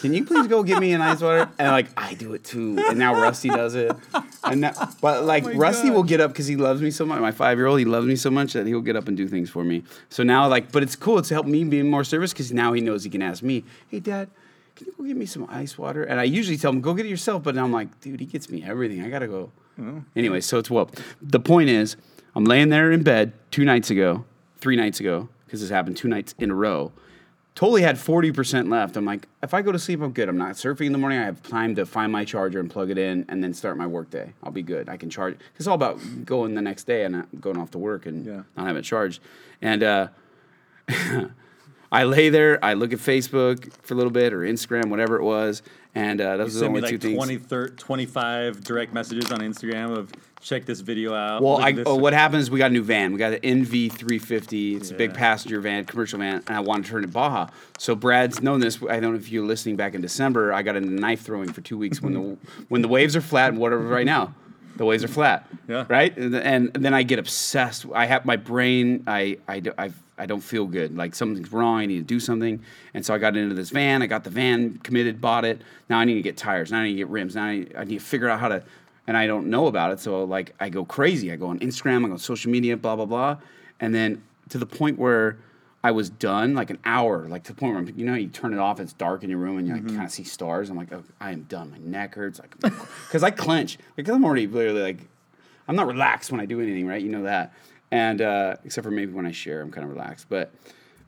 Can 0.00 0.14
you 0.14 0.24
please 0.24 0.46
go 0.46 0.62
get 0.62 0.78
me 0.78 0.92
an 0.92 1.00
ice 1.00 1.20
water? 1.20 1.48
And 1.58 1.70
like 1.72 1.86
I 1.96 2.14
do 2.14 2.34
it 2.34 2.44
too. 2.44 2.78
And 2.88 2.98
now 2.98 3.20
Rusty 3.20 3.48
does 3.48 3.74
it. 3.74 3.90
And 4.44 4.60
now, 4.60 4.72
but 5.00 5.18
oh 5.18 5.24
like 5.24 5.44
Oh 5.44 5.52
Rusty 5.54 5.88
God. 5.88 5.94
will 5.96 6.02
get 6.04 6.20
up 6.20 6.30
because 6.32 6.46
he 6.46 6.56
loves 6.56 6.80
me 6.80 6.90
so 6.90 7.04
much. 7.04 7.20
My 7.20 7.32
five 7.32 7.58
year 7.58 7.66
old, 7.66 7.78
he 7.78 7.84
loves 7.84 8.06
me 8.06 8.14
so 8.16 8.30
much 8.30 8.52
that 8.52 8.66
he'll 8.66 8.80
get 8.80 8.96
up 8.96 9.08
and 9.08 9.16
do 9.16 9.26
things 9.26 9.50
for 9.50 9.64
me. 9.64 9.82
So 10.08 10.22
now 10.22 10.46
like, 10.48 10.70
but 10.72 10.82
it's 10.82 10.94
cool. 10.96 11.18
It's 11.18 11.28
helped 11.30 11.48
me 11.48 11.64
be 11.64 11.82
more 11.82 12.04
service 12.04 12.32
because 12.32 12.52
now 12.52 12.72
he 12.72 12.80
knows 12.80 13.04
he 13.04 13.10
can 13.10 13.22
ask 13.22 13.42
me, 13.42 13.64
"Hey, 13.88 14.00
Dad, 14.00 14.28
can 14.76 14.86
you 14.86 14.94
go 14.96 15.04
get 15.04 15.16
me 15.16 15.26
some 15.26 15.46
ice 15.50 15.76
water?" 15.76 16.04
And 16.04 16.20
I 16.20 16.24
usually 16.24 16.56
tell 16.56 16.70
him, 16.70 16.80
"Go 16.80 16.94
get 16.94 17.06
it 17.06 17.10
yourself." 17.10 17.42
But 17.42 17.54
now 17.56 17.64
I'm 17.64 17.72
like, 17.72 18.00
dude, 18.00 18.20
he 18.20 18.26
gets 18.26 18.48
me 18.48 18.62
everything. 18.62 19.02
I 19.02 19.10
gotta 19.10 19.26
go. 19.28 19.50
Oh. 19.80 20.02
Anyway, 20.16 20.40
so 20.40 20.58
it's 20.58 20.70
well. 20.70 20.90
The 21.20 21.40
point 21.40 21.70
is, 21.70 21.96
I'm 22.36 22.44
laying 22.44 22.68
there 22.68 22.92
in 22.92 23.02
bed 23.02 23.32
two 23.50 23.64
nights 23.64 23.90
ago, 23.90 24.24
three 24.60 24.76
nights 24.76 25.00
ago, 25.00 25.28
because 25.46 25.60
this 25.60 25.70
happened 25.70 25.96
two 25.96 26.08
nights 26.08 26.34
in 26.38 26.50
a 26.50 26.54
row. 26.54 26.92
Totally 27.58 27.82
had 27.82 27.96
40% 27.96 28.70
left. 28.70 28.96
I'm 28.96 29.04
like, 29.04 29.26
if 29.42 29.52
I 29.52 29.62
go 29.62 29.72
to 29.72 29.80
sleep, 29.80 30.00
I'm 30.00 30.12
good. 30.12 30.28
I'm 30.28 30.38
not 30.38 30.52
surfing 30.52 30.86
in 30.86 30.92
the 30.92 30.98
morning. 30.98 31.18
I 31.18 31.24
have 31.24 31.42
time 31.42 31.74
to 31.74 31.84
find 31.86 32.12
my 32.12 32.24
charger 32.24 32.60
and 32.60 32.70
plug 32.70 32.88
it 32.88 32.98
in 32.98 33.24
and 33.28 33.42
then 33.42 33.52
start 33.52 33.76
my 33.76 33.84
work 33.84 34.10
day. 34.10 34.32
I'll 34.44 34.52
be 34.52 34.62
good. 34.62 34.88
I 34.88 34.96
can 34.96 35.10
charge. 35.10 35.38
It's 35.56 35.66
all 35.66 35.74
about 35.74 35.98
going 36.24 36.54
the 36.54 36.62
next 36.62 36.84
day 36.84 37.02
and 37.04 37.16
not 37.16 37.40
going 37.40 37.56
off 37.58 37.72
to 37.72 37.78
work 37.78 38.06
and 38.06 38.24
Yeah. 38.24 38.42
not 38.56 38.68
having 38.68 38.76
it 38.78 38.82
charged. 38.84 39.20
And 39.60 39.82
uh, 39.82 40.06
I 41.90 42.04
lay 42.04 42.28
there, 42.28 42.64
I 42.64 42.74
look 42.74 42.92
at 42.92 43.00
Facebook 43.00 43.72
for 43.82 43.94
a 43.94 43.96
little 43.96 44.12
bit 44.12 44.32
or 44.32 44.42
Instagram, 44.42 44.88
whatever 44.88 45.16
it 45.16 45.24
was. 45.24 45.62
And 45.96 46.20
uh, 46.20 46.36
those 46.36 46.54
are 46.58 46.60
the 46.60 46.64
me 46.66 46.68
only 46.68 46.80
like 46.82 46.90
two 46.92 46.98
things. 46.98 47.16
20, 47.16 47.38
thir- 47.38 47.68
25 47.70 48.62
direct 48.62 48.92
messages 48.92 49.32
on 49.32 49.40
Instagram 49.40 49.96
of 49.96 50.12
check 50.48 50.64
this 50.64 50.80
video 50.80 51.14
out. 51.14 51.42
Well, 51.42 51.58
I, 51.58 51.74
oh, 51.84 51.96
what 51.96 52.12
happened 52.12 52.40
is 52.40 52.50
we 52.50 52.58
got 52.58 52.70
a 52.70 52.74
new 52.74 52.82
van. 52.82 53.12
We 53.12 53.18
got 53.18 53.34
an 53.34 53.40
NV350. 53.40 54.76
It's 54.76 54.90
a 54.90 54.94
big 54.94 55.12
passenger 55.12 55.60
van, 55.60 55.84
commercial 55.84 56.18
van, 56.18 56.42
and 56.46 56.56
I 56.56 56.60
wanted 56.60 56.86
to 56.86 56.90
turn 56.90 57.04
it 57.04 57.12
Baja. 57.12 57.48
So 57.78 57.94
Brad's 57.94 58.40
known 58.40 58.60
this. 58.60 58.82
I 58.88 59.00
don't 59.00 59.12
know 59.12 59.18
if 59.18 59.30
you're 59.30 59.44
listening 59.44 59.76
back 59.76 59.94
in 59.94 60.00
December. 60.00 60.52
I 60.52 60.62
got 60.62 60.76
into 60.76 60.90
knife 60.90 61.20
throwing 61.22 61.52
for 61.52 61.60
two 61.60 61.76
weeks 61.76 62.00
when 62.00 62.14
the 62.14 62.36
when 62.68 62.82
the 62.82 62.88
waves 62.88 63.14
are 63.14 63.20
flat 63.20 63.50
and 63.50 63.58
whatever. 63.58 63.82
Right 63.82 64.06
now, 64.06 64.34
the 64.76 64.84
waves 64.84 65.04
are 65.04 65.08
flat. 65.08 65.46
Yeah. 65.68 65.84
Right. 65.88 66.16
And, 66.16 66.34
and 66.34 66.72
then 66.72 66.94
I 66.94 67.02
get 67.02 67.18
obsessed. 67.18 67.84
I 67.94 68.06
have 68.06 68.24
my 68.24 68.36
brain. 68.36 69.04
I 69.06 69.38
I 69.46 69.62
I 69.76 69.92
I 70.16 70.26
don't 70.26 70.40
feel 70.40 70.66
good. 70.66 70.96
Like 70.96 71.14
something's 71.14 71.52
wrong. 71.52 71.80
I 71.80 71.86
need 71.86 71.98
to 71.98 72.04
do 72.04 72.18
something. 72.18 72.62
And 72.94 73.04
so 73.04 73.14
I 73.14 73.18
got 73.18 73.36
into 73.36 73.54
this 73.54 73.70
van. 73.70 74.02
I 74.02 74.06
got 74.06 74.24
the 74.24 74.30
van 74.30 74.78
committed, 74.78 75.20
bought 75.20 75.44
it. 75.44 75.60
Now 75.90 75.98
I 75.98 76.04
need 76.04 76.14
to 76.14 76.22
get 76.22 76.36
tires. 76.36 76.72
Now 76.72 76.78
I 76.78 76.84
need 76.84 76.92
to 76.92 76.96
get 76.96 77.08
rims. 77.08 77.36
Now 77.36 77.44
I 77.44 77.56
need, 77.58 77.74
I 77.76 77.84
need 77.84 77.98
to 77.98 78.04
figure 78.04 78.28
out 78.28 78.40
how 78.40 78.48
to 78.48 78.62
and 79.08 79.16
I 79.16 79.26
don't 79.26 79.48
know 79.48 79.66
about 79.66 79.90
it. 79.90 79.98
So 79.98 80.22
like 80.22 80.54
I 80.60 80.68
go 80.68 80.84
crazy. 80.84 81.32
I 81.32 81.36
go 81.36 81.48
on 81.48 81.58
Instagram, 81.58 82.04
I 82.04 82.06
go 82.08 82.12
on 82.12 82.18
social 82.18 82.50
media, 82.52 82.76
blah 82.76 82.94
blah 82.94 83.06
blah, 83.06 83.38
and 83.80 83.92
then 83.92 84.22
to 84.50 84.58
the 84.58 84.66
point 84.66 84.98
where 84.98 85.38
I 85.82 85.90
was 85.92 86.10
done, 86.10 86.54
like 86.54 86.70
an 86.70 86.78
hour, 86.84 87.26
like 87.28 87.44
to 87.44 87.52
the 87.54 87.58
point 87.60 87.74
where 87.74 87.84
you 87.96 88.04
know 88.04 88.14
you 88.14 88.28
turn 88.28 88.52
it 88.52 88.58
off, 88.58 88.78
it's 88.80 88.92
dark 88.92 89.22
in 89.24 89.30
your 89.30 89.38
room, 89.38 89.58
and 89.58 89.66
you 89.66 89.74
like, 89.74 89.86
kind 89.88 90.02
of 90.04 90.10
see 90.10 90.24
stars. 90.24 90.70
I'm 90.70 90.76
like, 90.76 90.92
oh, 90.92 91.02
I 91.20 91.30
am 91.32 91.42
done. 91.48 91.70
My 91.70 91.78
neck 91.78 92.14
hurts, 92.14 92.38
like 92.40 92.54
because 92.60 93.22
I 93.28 93.30
clench, 93.30 93.78
because 93.96 94.14
I'm 94.14 94.24
already 94.24 94.46
literally 94.46 94.82
like, 94.82 94.98
I'm 95.68 95.76
not 95.76 95.86
relaxed 95.86 96.30
when 96.32 96.40
I 96.40 96.46
do 96.46 96.60
anything, 96.60 96.86
right? 96.86 97.00
You 97.02 97.10
know 97.10 97.22
that, 97.24 97.52
and 97.90 98.20
uh, 98.20 98.56
except 98.64 98.84
for 98.84 98.90
maybe 98.90 99.12
when 99.12 99.26
I 99.26 99.32
share, 99.32 99.60
I'm 99.62 99.70
kind 99.72 99.84
of 99.84 99.90
relaxed, 99.90 100.26
but. 100.28 100.52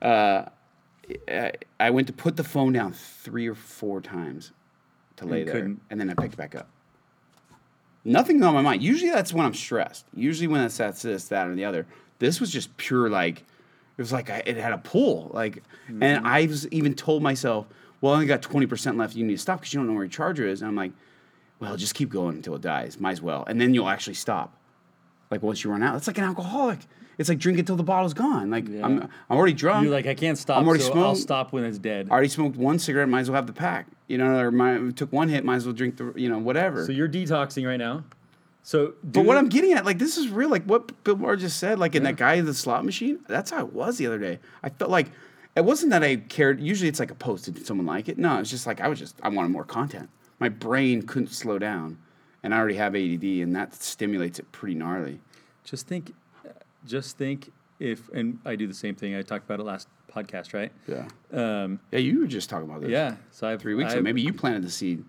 Uh, 0.01 0.45
I- 1.27 1.51
I 1.79 1.89
went 1.89 2.07
to 2.07 2.13
put 2.13 2.37
the 2.37 2.43
phone 2.43 2.71
down 2.73 2.93
three 2.93 3.47
or 3.47 3.55
four 3.55 3.99
times 4.01 4.51
to 5.17 5.25
lay 5.25 5.43
there, 5.43 5.55
couldn't. 5.55 5.81
and 5.89 5.99
then 5.99 6.09
I 6.09 6.13
picked 6.13 6.35
it 6.35 6.37
back 6.37 6.55
up. 6.55 6.69
Nothing 8.03 8.41
on 8.43 8.53
my 8.53 8.61
mind. 8.61 8.81
Usually 8.81 9.11
that's 9.11 9.33
when 9.33 9.45
I'm 9.45 9.53
stressed. 9.53 10.05
Usually 10.15 10.47
when 10.47 10.61
that's 10.61 10.77
that's 10.77 11.01
this, 11.01 11.27
that, 11.27 11.47
or 11.47 11.55
the 11.55 11.65
other. 11.65 11.85
This 12.19 12.39
was 12.39 12.51
just 12.51 12.75
pure 12.77 13.09
like 13.09 13.39
it 13.39 14.01
was 14.01 14.11
like 14.11 14.29
I, 14.29 14.41
it 14.45 14.57
had 14.57 14.73
a 14.73 14.77
pull. 14.79 15.29
Like, 15.33 15.63
and 15.87 16.01
mm-hmm. 16.01 16.25
I 16.25 16.45
was 16.45 16.67
even 16.69 16.95
told 16.95 17.21
myself, 17.21 17.67
"Well, 17.99 18.13
I 18.13 18.15
only 18.15 18.27
got 18.27 18.41
twenty 18.41 18.65
percent 18.65 18.97
left. 18.97 19.15
You 19.15 19.25
need 19.25 19.35
to 19.35 19.41
stop 19.41 19.59
because 19.59 19.73
you 19.73 19.79
don't 19.79 19.87
know 19.87 19.93
where 19.93 20.03
your 20.03 20.09
charger 20.09 20.47
is." 20.47 20.61
And 20.61 20.69
I'm 20.69 20.75
like, 20.75 20.93
"Well, 21.59 21.75
just 21.77 21.93
keep 21.93 22.09
going 22.09 22.37
until 22.37 22.55
it 22.55 22.61
dies. 22.61 22.99
Might 22.99 23.11
as 23.11 23.21
well, 23.21 23.43
and 23.47 23.61
then 23.61 23.73
you'll 23.73 23.89
actually 23.89 24.15
stop." 24.15 24.57
Like 25.29 25.43
once 25.43 25.63
you 25.63 25.71
run 25.71 25.83
out, 25.83 25.95
it's 25.95 26.07
like 26.07 26.17
an 26.17 26.23
alcoholic. 26.23 26.79
It's 27.17 27.29
like 27.29 27.37
drink 27.37 27.59
until 27.59 27.75
the 27.75 27.83
bottle's 27.83 28.13
gone. 28.13 28.49
Like 28.49 28.67
I'm, 28.67 29.01
I'm 29.29 29.37
already 29.37 29.53
drunk. 29.53 29.83
You're 29.83 29.93
like, 29.93 30.07
I 30.07 30.15
can't 30.15 30.37
stop, 30.37 30.57
I'm 30.57 30.67
already 30.67 30.83
so 30.83 30.93
I'll 30.93 31.15
stop 31.15 31.53
when 31.53 31.63
it's 31.63 31.77
dead. 31.77 32.07
I 32.09 32.13
already 32.13 32.29
smoked 32.29 32.55
one 32.55 32.79
cigarette. 32.79 33.09
Might 33.09 33.21
as 33.21 33.29
well 33.29 33.35
have 33.35 33.47
the 33.47 33.53
pack. 33.53 33.87
You 34.07 34.17
know, 34.17 34.39
or 34.39 34.51
might, 34.51 34.95
took 34.95 35.11
one 35.11 35.29
hit. 35.29 35.45
Might 35.45 35.55
as 35.55 35.65
well 35.65 35.73
drink 35.73 35.97
the. 35.97 36.13
You 36.15 36.29
know, 36.29 36.39
whatever. 36.39 36.85
So 36.85 36.91
you're 36.91 37.09
detoxing 37.09 37.67
right 37.67 37.77
now. 37.77 38.03
So, 38.63 38.93
But 39.03 39.25
what 39.25 39.37
I'm 39.37 39.49
getting 39.49 39.73
at, 39.73 39.85
like, 39.85 39.97
this 39.97 40.17
is 40.17 40.29
real. 40.29 40.49
Like 40.49 40.63
what 40.65 41.03
Bill 41.03 41.15
Maher 41.15 41.35
just 41.35 41.57
said, 41.57 41.79
like 41.79 41.95
in 41.95 42.03
that 42.03 42.15
guy 42.15 42.35
in 42.35 42.45
the 42.45 42.53
slot 42.53 42.85
machine. 42.85 43.19
That's 43.27 43.49
how 43.51 43.59
it 43.65 43.73
was 43.73 43.97
the 43.97 44.05
other 44.07 44.19
day. 44.19 44.39
I 44.61 44.69
felt 44.69 44.91
like 44.91 45.07
it 45.55 45.65
wasn't 45.65 45.91
that 45.91 46.03
I 46.03 46.17
cared. 46.17 46.61
Usually, 46.61 46.87
it's 46.87 46.99
like 46.99 47.11
a 47.11 47.15
post. 47.15 47.45
Did 47.45 47.65
someone 47.65 47.87
like 47.87 48.07
it? 48.07 48.17
No, 48.17 48.39
it's 48.39 48.49
just 48.49 48.67
like 48.67 48.79
I 48.79 48.87
was 48.87 48.99
just 48.99 49.15
I 49.21 49.29
wanted 49.29 49.49
more 49.49 49.65
content. 49.65 50.09
My 50.39 50.49
brain 50.49 51.03
couldn't 51.03 51.29
slow 51.29 51.59
down, 51.59 51.97
and 52.43 52.53
I 52.53 52.57
already 52.57 52.75
have 52.75 52.95
ADD, 52.95 53.23
and 53.23 53.55
that 53.55 53.73
stimulates 53.75 54.39
it 54.39 54.51
pretty 54.51 54.75
gnarly. 54.75 55.19
just 55.63 55.87
think, 55.87 56.13
just 56.85 57.17
think 57.17 57.51
if, 57.79 58.09
and 58.13 58.39
I 58.45 58.55
do 58.55 58.67
the 58.67 58.73
same 58.73 58.95
thing. 58.95 59.15
I 59.15 59.21
talked 59.21 59.45
about 59.45 59.59
it 59.59 59.63
last 59.63 59.87
podcast, 60.13 60.53
right? 60.53 60.71
Yeah. 60.87 61.07
Um, 61.31 61.79
Yeah, 61.91 61.99
you 61.99 62.19
were 62.19 62.27
just 62.27 62.49
talking 62.49 62.69
about 62.69 62.81
this. 62.81 62.89
yeah. 62.89 63.15
So 63.31 63.47
I 63.47 63.51
have 63.51 63.61
Three 63.61 63.73
weeks 63.75 63.91
ago. 63.91 63.99
I've- 63.99 64.03
Maybe 64.03 64.21
you 64.21 64.33
planted 64.33 64.63
the 64.63 64.69
seed. 64.69 65.03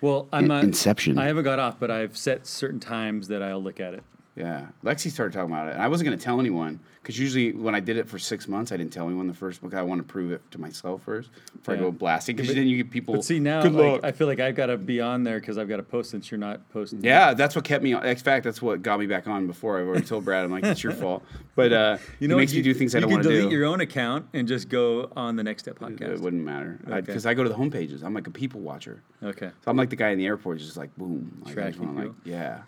Well, 0.00 0.28
I'm 0.32 0.46
not. 0.46 0.64
Inception. 0.64 1.18
I 1.18 1.26
haven't 1.26 1.44
got 1.44 1.58
off, 1.58 1.78
but 1.78 1.90
I've 1.90 2.16
set 2.16 2.46
certain 2.46 2.80
times 2.80 3.28
that 3.28 3.42
I'll 3.42 3.62
look 3.62 3.80
at 3.80 3.92
it. 3.94 4.02
Yeah, 4.40 4.66
Lexi 4.84 5.10
started 5.10 5.32
talking 5.32 5.52
about 5.52 5.68
it, 5.68 5.74
and 5.74 5.82
I 5.82 5.88
wasn't 5.88 6.06
going 6.08 6.18
to 6.18 6.24
tell 6.24 6.40
anyone 6.40 6.80
because 7.02 7.18
usually 7.18 7.52
when 7.52 7.74
I 7.74 7.80
did 7.80 7.96
it 7.96 8.08
for 8.08 8.18
six 8.18 8.46
months, 8.46 8.72
I 8.72 8.76
didn't 8.76 8.92
tell 8.92 9.06
anyone 9.06 9.26
the 9.26 9.32
first 9.34 9.62
book. 9.62 9.72
I 9.74 9.82
want 9.82 9.98
to 10.00 10.04
prove 10.04 10.32
it 10.32 10.42
to 10.50 10.60
myself 10.60 11.02
first 11.02 11.30
before 11.56 11.74
Yeah. 11.74 11.80
I 11.80 11.84
go 11.84 11.92
blasting. 11.92 12.36
Because 12.36 12.54
then 12.54 12.66
you 12.66 12.76
get 12.76 12.90
people. 12.90 13.14
But 13.14 13.24
see 13.24 13.38
now, 13.40 13.62
like. 13.64 14.04
I 14.04 14.12
feel 14.12 14.26
like 14.26 14.38
I've 14.40 14.54
got 14.54 14.66
to 14.66 14.76
be 14.76 15.00
on 15.00 15.24
there 15.24 15.40
because 15.40 15.56
I've 15.58 15.68
got 15.68 15.78
to 15.78 15.82
post 15.82 16.10
since 16.10 16.30
you're 16.30 16.38
not 16.38 16.68
posting. 16.70 17.02
yeah, 17.02 17.32
that's 17.34 17.56
what 17.56 17.64
kept 17.64 17.82
me. 17.82 17.92
on. 17.94 18.04
In 18.04 18.16
fact, 18.16 18.44
that's 18.44 18.60
what 18.60 18.82
got 18.82 18.98
me 19.00 19.06
back 19.06 19.26
on 19.28 19.46
before. 19.46 19.80
I've 19.80 19.86
already 19.86 20.04
told 20.06 20.24
Brad. 20.24 20.44
I'm 20.44 20.50
like, 20.50 20.64
it's 20.64 20.82
your 20.82 20.92
fault. 21.04 21.22
But 21.54 21.72
uh, 21.72 21.98
You 22.18 22.28
know, 22.28 22.36
it 22.36 22.38
makes 22.40 22.52
you, 22.52 22.58
me 22.58 22.64
do 22.64 22.74
things 22.74 22.94
I 22.94 23.00
don't 23.00 23.10
want 23.10 23.22
to 23.22 23.28
do 23.28 23.34
delete 23.36 23.50
do. 23.50 23.56
your 23.56 23.66
own 23.66 23.80
account 23.80 24.26
and 24.34 24.46
just 24.46 24.68
go 24.68 25.10
on 25.16 25.36
the 25.36 25.42
next 25.42 25.62
step 25.64 25.78
podcast. 25.78 26.02
It 26.02 26.20
wouldn't 26.20 26.44
matter 26.44 26.78
Okay. 26.86 27.00
because 27.00 27.26
I, 27.26 27.34
go 27.34 27.42
to 27.42 27.48
the 27.48 27.54
home 27.56 27.70
pages. 27.70 28.02
I'm 28.02 28.14
like 28.14 28.26
a 28.26 28.30
people 28.30 28.60
watcher. 28.60 29.02
Okay. 29.22 29.48
So 29.64 29.70
I'm 29.70 29.76
like 29.76 29.90
the 29.90 29.96
guy 29.96 30.10
in 30.10 30.18
the 30.18 30.26
airport, 30.26 30.58
just 30.58 30.76
like 30.76 30.94
boom. 30.96 31.42
Like, 31.44 31.54
Tracking 31.54 31.96
like, 31.96 32.12
yeah. 32.24 32.62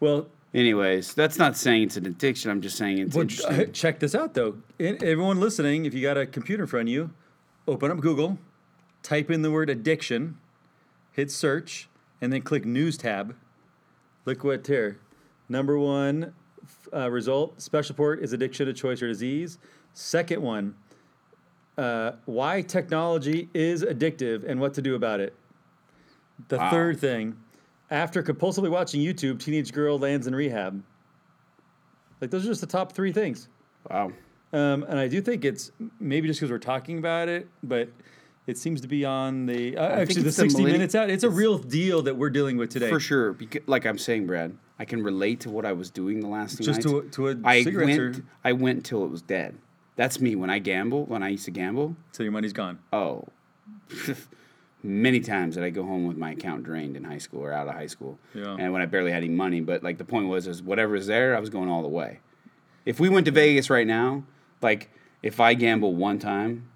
Well, 0.00 0.26
Anyways, 0.52 1.14
that's 1.14 1.38
not 1.38 1.56
saying 1.56 1.84
it's 1.84 1.96
an 1.96 2.06
addiction. 2.06 2.50
I'm 2.50 2.60
just 2.60 2.76
saying 2.76 2.98
it's 2.98 3.14
Well, 3.14 3.22
interesting. 3.22 3.72
check 3.72 4.00
this 4.00 4.14
out 4.14 4.34
though. 4.34 4.56
Everyone 4.80 5.38
listening, 5.38 5.84
if 5.84 5.94
you 5.94 6.02
got 6.02 6.16
a 6.18 6.26
computer 6.26 6.64
in 6.64 6.68
front 6.68 6.88
of 6.88 6.92
you, 6.92 7.10
open 7.68 7.90
up 7.90 7.98
Google, 8.00 8.38
type 9.02 9.30
in 9.30 9.42
the 9.42 9.50
word 9.50 9.70
addiction, 9.70 10.38
hit 11.12 11.30
search, 11.30 11.88
and 12.20 12.32
then 12.32 12.42
click 12.42 12.64
news 12.64 12.96
tab. 12.96 13.36
Look 14.24 14.42
what 14.42 14.66
here. 14.66 14.98
Number 15.48 15.78
one 15.78 16.34
uh, 16.92 17.10
result: 17.10 17.60
special 17.62 17.92
report 17.94 18.20
is 18.20 18.32
addiction 18.32 18.66
to 18.66 18.72
choice 18.72 19.00
or 19.02 19.06
disease. 19.06 19.58
Second 19.94 20.42
one: 20.42 20.74
uh, 21.78 22.12
why 22.24 22.60
technology 22.62 23.48
is 23.54 23.84
addictive 23.84 24.44
and 24.48 24.60
what 24.60 24.74
to 24.74 24.82
do 24.82 24.96
about 24.96 25.20
it. 25.20 25.32
The 26.48 26.58
Wow. 26.58 26.70
third 26.70 26.98
thing: 26.98 27.36
after 27.90 28.22
compulsively 28.22 28.70
watching 28.70 29.00
YouTube, 29.00 29.40
teenage 29.40 29.72
girl 29.72 29.98
lands 29.98 30.26
in 30.26 30.34
rehab. 30.34 30.82
Like 32.20 32.30
those 32.30 32.44
are 32.44 32.48
just 32.48 32.60
the 32.60 32.66
top 32.66 32.92
three 32.92 33.12
things. 33.12 33.48
Wow. 33.90 34.12
Um, 34.52 34.82
and 34.88 34.98
I 34.98 35.08
do 35.08 35.20
think 35.20 35.44
it's 35.44 35.70
maybe 36.00 36.28
just 36.28 36.40
because 36.40 36.50
we're 36.50 36.58
talking 36.58 36.98
about 36.98 37.28
it, 37.28 37.48
but 37.62 37.88
it 38.46 38.58
seems 38.58 38.80
to 38.80 38.88
be 38.88 39.04
on 39.04 39.46
the 39.46 39.76
uh, 39.76 39.82
actually 39.88 40.16
the 40.22 40.22
the 40.24 40.32
60 40.32 40.58
millenni- 40.62 40.72
minutes 40.72 40.94
out. 40.94 41.08
It's 41.08 41.24
a 41.24 41.30
real 41.30 41.56
deal 41.56 42.02
that 42.02 42.16
we're 42.16 42.30
dealing 42.30 42.56
with 42.56 42.70
today. 42.70 42.88
For 42.90 43.00
sure. 43.00 43.32
Because, 43.32 43.62
like 43.66 43.86
I'm 43.86 43.96
saying, 43.98 44.26
Brad, 44.26 44.56
I 44.78 44.84
can 44.84 45.02
relate 45.02 45.40
to 45.40 45.50
what 45.50 45.64
I 45.64 45.72
was 45.72 45.88
doing 45.90 46.20
the 46.20 46.26
last 46.28 46.58
two 46.58 46.64
Just 46.64 46.80
nights. 46.84 46.86
to 46.90 46.98
a- 46.98 47.02
to 47.04 47.28
a 47.28 47.48
I 47.48 47.62
cigarettes 47.62 47.98
went. 47.98 48.16
or- 48.18 48.24
I 48.44 48.52
went 48.52 48.84
till 48.84 49.04
it 49.04 49.08
was 49.10 49.22
dead. 49.22 49.56
That's 49.96 50.20
me 50.20 50.34
when 50.34 50.50
I 50.50 50.58
gamble. 50.58 51.04
When 51.06 51.22
I 51.22 51.28
used 51.28 51.44
to 51.44 51.50
gamble, 51.50 51.94
So 52.12 52.22
your 52.22 52.32
money's 52.32 52.52
gone. 52.52 52.78
oh, 52.92 53.24
many 54.82 55.20
times 55.20 55.54
that 55.54 55.64
I 55.64 55.70
go 55.70 55.82
home 55.82 56.06
with 56.06 56.16
my 56.16 56.32
account 56.32 56.64
drained 56.64 56.96
in 56.96 57.04
high 57.04 57.18
school 57.18 57.40
or 57.42 57.52
out 57.52 57.68
of 57.68 57.74
high 57.74 57.86
school, 57.86 58.18
Yeah. 58.34 58.56
and 58.58 58.72
when 58.72 58.80
I 58.82 58.86
barely 58.86 59.10
had 59.10 59.22
any 59.22 59.32
money. 59.32 59.60
But 59.60 59.82
like 59.82 59.98
the 59.98 60.04
point 60.04 60.28
was, 60.28 60.46
is 60.46 60.62
whatever's 60.62 61.06
there, 61.06 61.36
I 61.36 61.40
was 61.40 61.50
going 61.50 61.68
all 61.68 61.82
the 61.82 61.88
way. 61.88 62.20
If 62.86 62.98
we 62.98 63.08
went 63.08 63.26
to 63.26 63.30
Vegas 63.32 63.68
right 63.70 63.86
now, 63.86 64.24
like 64.62 64.90
if 65.22 65.38
I 65.40 65.54
gamble 65.54 65.94
one 65.94 66.18
time, 66.18 66.68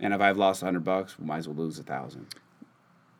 and 0.00 0.12
if 0.12 0.20
I've 0.20 0.36
lost 0.36 0.62
a 0.62 0.66
hundred 0.66 0.84
bucks, 0.84 1.18
we 1.18 1.24
might 1.26 1.38
as 1.38 1.48
well 1.48 1.56
lose 1.56 1.78
a 1.78 1.82
thousand. 1.82 2.26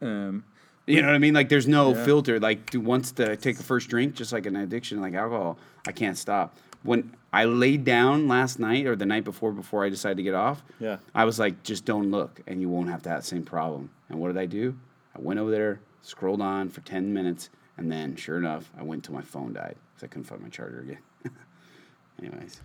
Um, 0.02 0.44
You 0.86 1.00
know 1.00 1.06
what 1.08 1.14
I 1.14 1.18
mean? 1.18 1.32
Like 1.32 1.48
there's 1.48 1.66
no 1.66 1.94
Yeah. 1.94 2.04
filter. 2.04 2.38
Like 2.38 2.70
do 2.70 2.78
once 2.78 3.10
to 3.12 3.36
take 3.36 3.56
the 3.56 3.62
first 3.62 3.88
drink, 3.88 4.14
just 4.14 4.32
like 4.34 4.44
an 4.44 4.54
addiction, 4.56 5.00
like 5.00 5.14
alcohol, 5.14 5.58
I 5.88 5.92
can't 5.92 6.18
stop. 6.18 6.58
When 6.84 7.16
I 7.32 7.44
laid 7.46 7.84
down 7.84 8.28
last 8.28 8.60
night 8.60 8.86
or 8.86 8.94
the 8.94 9.06
night 9.06 9.24
before, 9.24 9.50
before 9.52 9.84
I 9.84 9.88
decided 9.88 10.18
to 10.18 10.22
get 10.22 10.34
off, 10.34 10.62
Yeah. 10.78 10.98
I 11.14 11.24
was 11.24 11.38
like, 11.40 11.62
just 11.64 11.84
don't 11.84 12.10
look, 12.12 12.40
and 12.46 12.60
you 12.60 12.68
won't 12.68 12.90
have 12.90 13.02
that 13.02 13.24
same 13.24 13.42
problem. 13.42 13.90
And 14.08 14.20
what 14.20 14.28
did 14.28 14.38
I 14.38 14.46
do? 14.46 14.76
I 15.16 15.20
went 15.20 15.40
over 15.40 15.50
there, 15.50 15.80
scrolled 16.02 16.40
on 16.40 16.68
for 16.68 16.80
ten 16.82 17.12
minutes, 17.12 17.50
and 17.76 17.90
then 17.90 18.14
sure 18.16 18.38
enough, 18.38 18.70
I 18.78 18.82
went 18.84 19.02
till 19.04 19.14
my 19.14 19.22
phone 19.22 19.52
died 19.54 19.74
because 19.94 20.04
I 20.04 20.06
couldn't 20.06 20.24
find 20.24 20.40
my 20.42 20.48
charger 20.48 20.80
again. 20.80 20.98
Anyways, 22.22 22.60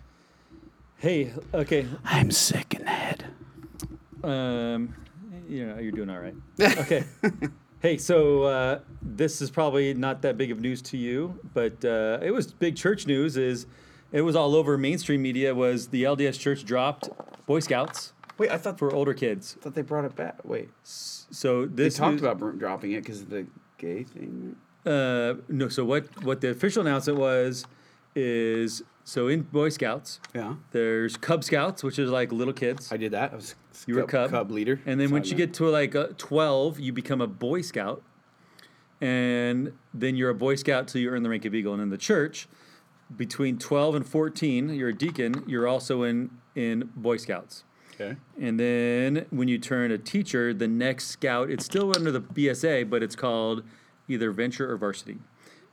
hey, 0.98 1.32
okay. 1.52 1.86
I'm 2.04 2.30
sick 2.30 2.74
in 2.74 2.82
the 2.84 2.90
head. 2.90 3.24
Um, 4.22 4.94
you 5.48 5.66
know, 5.66 5.78
you're 5.78 5.92
doing 5.92 6.10
all 6.10 6.20
right. 6.20 6.34
Okay. 6.60 7.04
hey, 7.80 7.96
so 7.96 8.42
uh, 8.44 8.80
this 9.02 9.40
is 9.40 9.50
probably 9.50 9.94
not 9.94 10.22
that 10.22 10.36
big 10.36 10.50
of 10.50 10.60
news 10.60 10.82
to 10.82 10.96
you, 10.96 11.38
but 11.54 11.82
uh, 11.84 12.18
it 12.22 12.30
was 12.32 12.52
big 12.52 12.76
church 12.76 13.06
news. 13.06 13.36
Is 13.36 13.66
it 14.12 14.22
was 14.22 14.34
all 14.36 14.54
over 14.54 14.76
mainstream 14.78 15.22
media. 15.22 15.54
Was 15.54 15.88
the 15.88 16.04
LDS 16.04 16.38
Church 16.38 16.64
dropped 16.64 17.08
Boy 17.46 17.60
Scouts 17.60 18.12
Wait, 18.38 18.50
I 18.50 18.56
thought 18.56 18.78
for 18.78 18.90
older 18.94 19.12
kids? 19.12 19.56
I 19.60 19.64
thought 19.64 19.74
they 19.74 19.82
brought 19.82 20.06
it 20.06 20.16
back. 20.16 20.38
Wait, 20.44 20.70
So 20.82 21.66
they 21.66 21.84
this 21.84 21.96
talked 21.96 22.12
news- 22.12 22.22
about 22.22 22.58
dropping 22.58 22.92
it 22.92 23.02
because 23.02 23.20
of 23.20 23.28
the 23.28 23.46
gay 23.76 24.02
thing. 24.04 24.56
Uh, 24.86 25.34
no. 25.48 25.68
So 25.68 25.84
what? 25.84 26.24
What 26.24 26.40
the 26.40 26.48
official 26.50 26.80
announcement 26.80 27.18
was 27.18 27.66
is 28.14 28.82
so 29.04 29.28
in 29.28 29.42
Boy 29.42 29.68
Scouts, 29.68 30.20
Yeah, 30.34 30.54
there's 30.72 31.18
Cub 31.18 31.44
Scouts, 31.44 31.82
which 31.82 31.98
is 31.98 32.08
like 32.10 32.32
little 32.32 32.54
kids. 32.54 32.90
I 32.90 32.96
did 32.96 33.12
that. 33.12 33.32
I 33.32 33.36
was 33.36 33.54
You 33.86 33.96
were 33.96 34.02
a 34.02 34.06
cub. 34.06 34.30
cub 34.30 34.50
leader. 34.50 34.80
And 34.86 34.98
then 34.98 35.10
once 35.10 35.30
you 35.30 35.36
get 35.36 35.52
to 35.54 35.68
like 35.68 35.94
uh, 35.94 36.08
12, 36.16 36.80
you 36.80 36.92
become 36.94 37.20
a 37.20 37.26
Boy 37.26 37.60
Scout. 37.60 38.02
And 39.02 39.72
then 39.94 40.16
you're 40.16 40.30
a 40.30 40.34
Boy 40.34 40.54
Scout 40.54 40.88
till 40.88 41.00
you 41.00 41.10
earn 41.10 41.22
the 41.22 41.30
rank 41.30 41.44
of 41.44 41.54
Eagle. 41.54 41.72
And 41.74 41.82
in 41.82 41.88
the 41.90 41.98
church, 41.98 42.48
between 43.16 43.58
12 43.58 43.94
and 43.96 44.06
14, 44.06 44.70
you're 44.70 44.90
a 44.90 44.96
deacon. 44.96 45.44
You're 45.46 45.66
also 45.66 46.02
in, 46.02 46.30
in 46.54 46.90
Boy 46.96 47.16
Scouts. 47.16 47.64
okay. 47.94 48.16
And 48.40 48.58
then 48.58 49.26
when 49.30 49.48
you 49.48 49.58
turn 49.58 49.90
a 49.90 49.98
teacher, 49.98 50.54
the 50.54 50.68
next 50.68 51.06
scout, 51.06 51.50
it's 51.50 51.64
still 51.64 51.92
under 51.96 52.10
the 52.12 52.20
BSA, 52.20 52.88
but 52.88 53.02
it's 53.02 53.16
called 53.16 53.62
either 54.08 54.30
venture 54.30 54.70
or 54.70 54.76
varsity. 54.76 55.18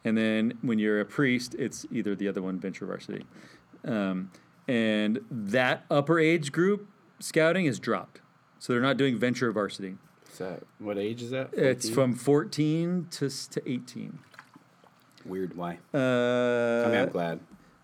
And 0.03 0.17
then 0.17 0.57
when 0.61 0.79
you're 0.79 0.99
a 0.99 1.05
priest, 1.05 1.55
it's 1.59 1.85
either 1.91 2.15
the 2.15 2.27
other 2.27 2.41
one, 2.41 2.59
venture 2.59 2.85
or 2.85 2.87
varsity. 2.87 3.25
Um, 3.85 4.31
and 4.67 5.19
that 5.29 5.85
upper 5.89 6.19
age 6.19 6.51
group 6.51 6.87
scouting 7.19 7.65
is 7.65 7.79
dropped. 7.79 8.21
So 8.59 8.73
they're 8.73 8.81
not 8.81 8.97
doing 8.97 9.17
venture 9.17 9.49
or 9.49 9.51
varsity. 9.51 9.97
What's 10.23 10.37
that? 10.39 10.63
What 10.79 10.97
age 10.97 11.21
is 11.21 11.31
that? 11.31 11.53
It's 11.53 11.89
from 11.89 12.13
14 12.15 13.07
to, 13.11 13.29
to 13.29 13.69
18. 13.71 14.19
Weird. 15.27 15.55
Why? 15.55 15.77
Uh, 15.93 15.97
I 15.97 16.87
mean, 16.89 16.99
I'm 16.99 17.09
glad. 17.09 17.39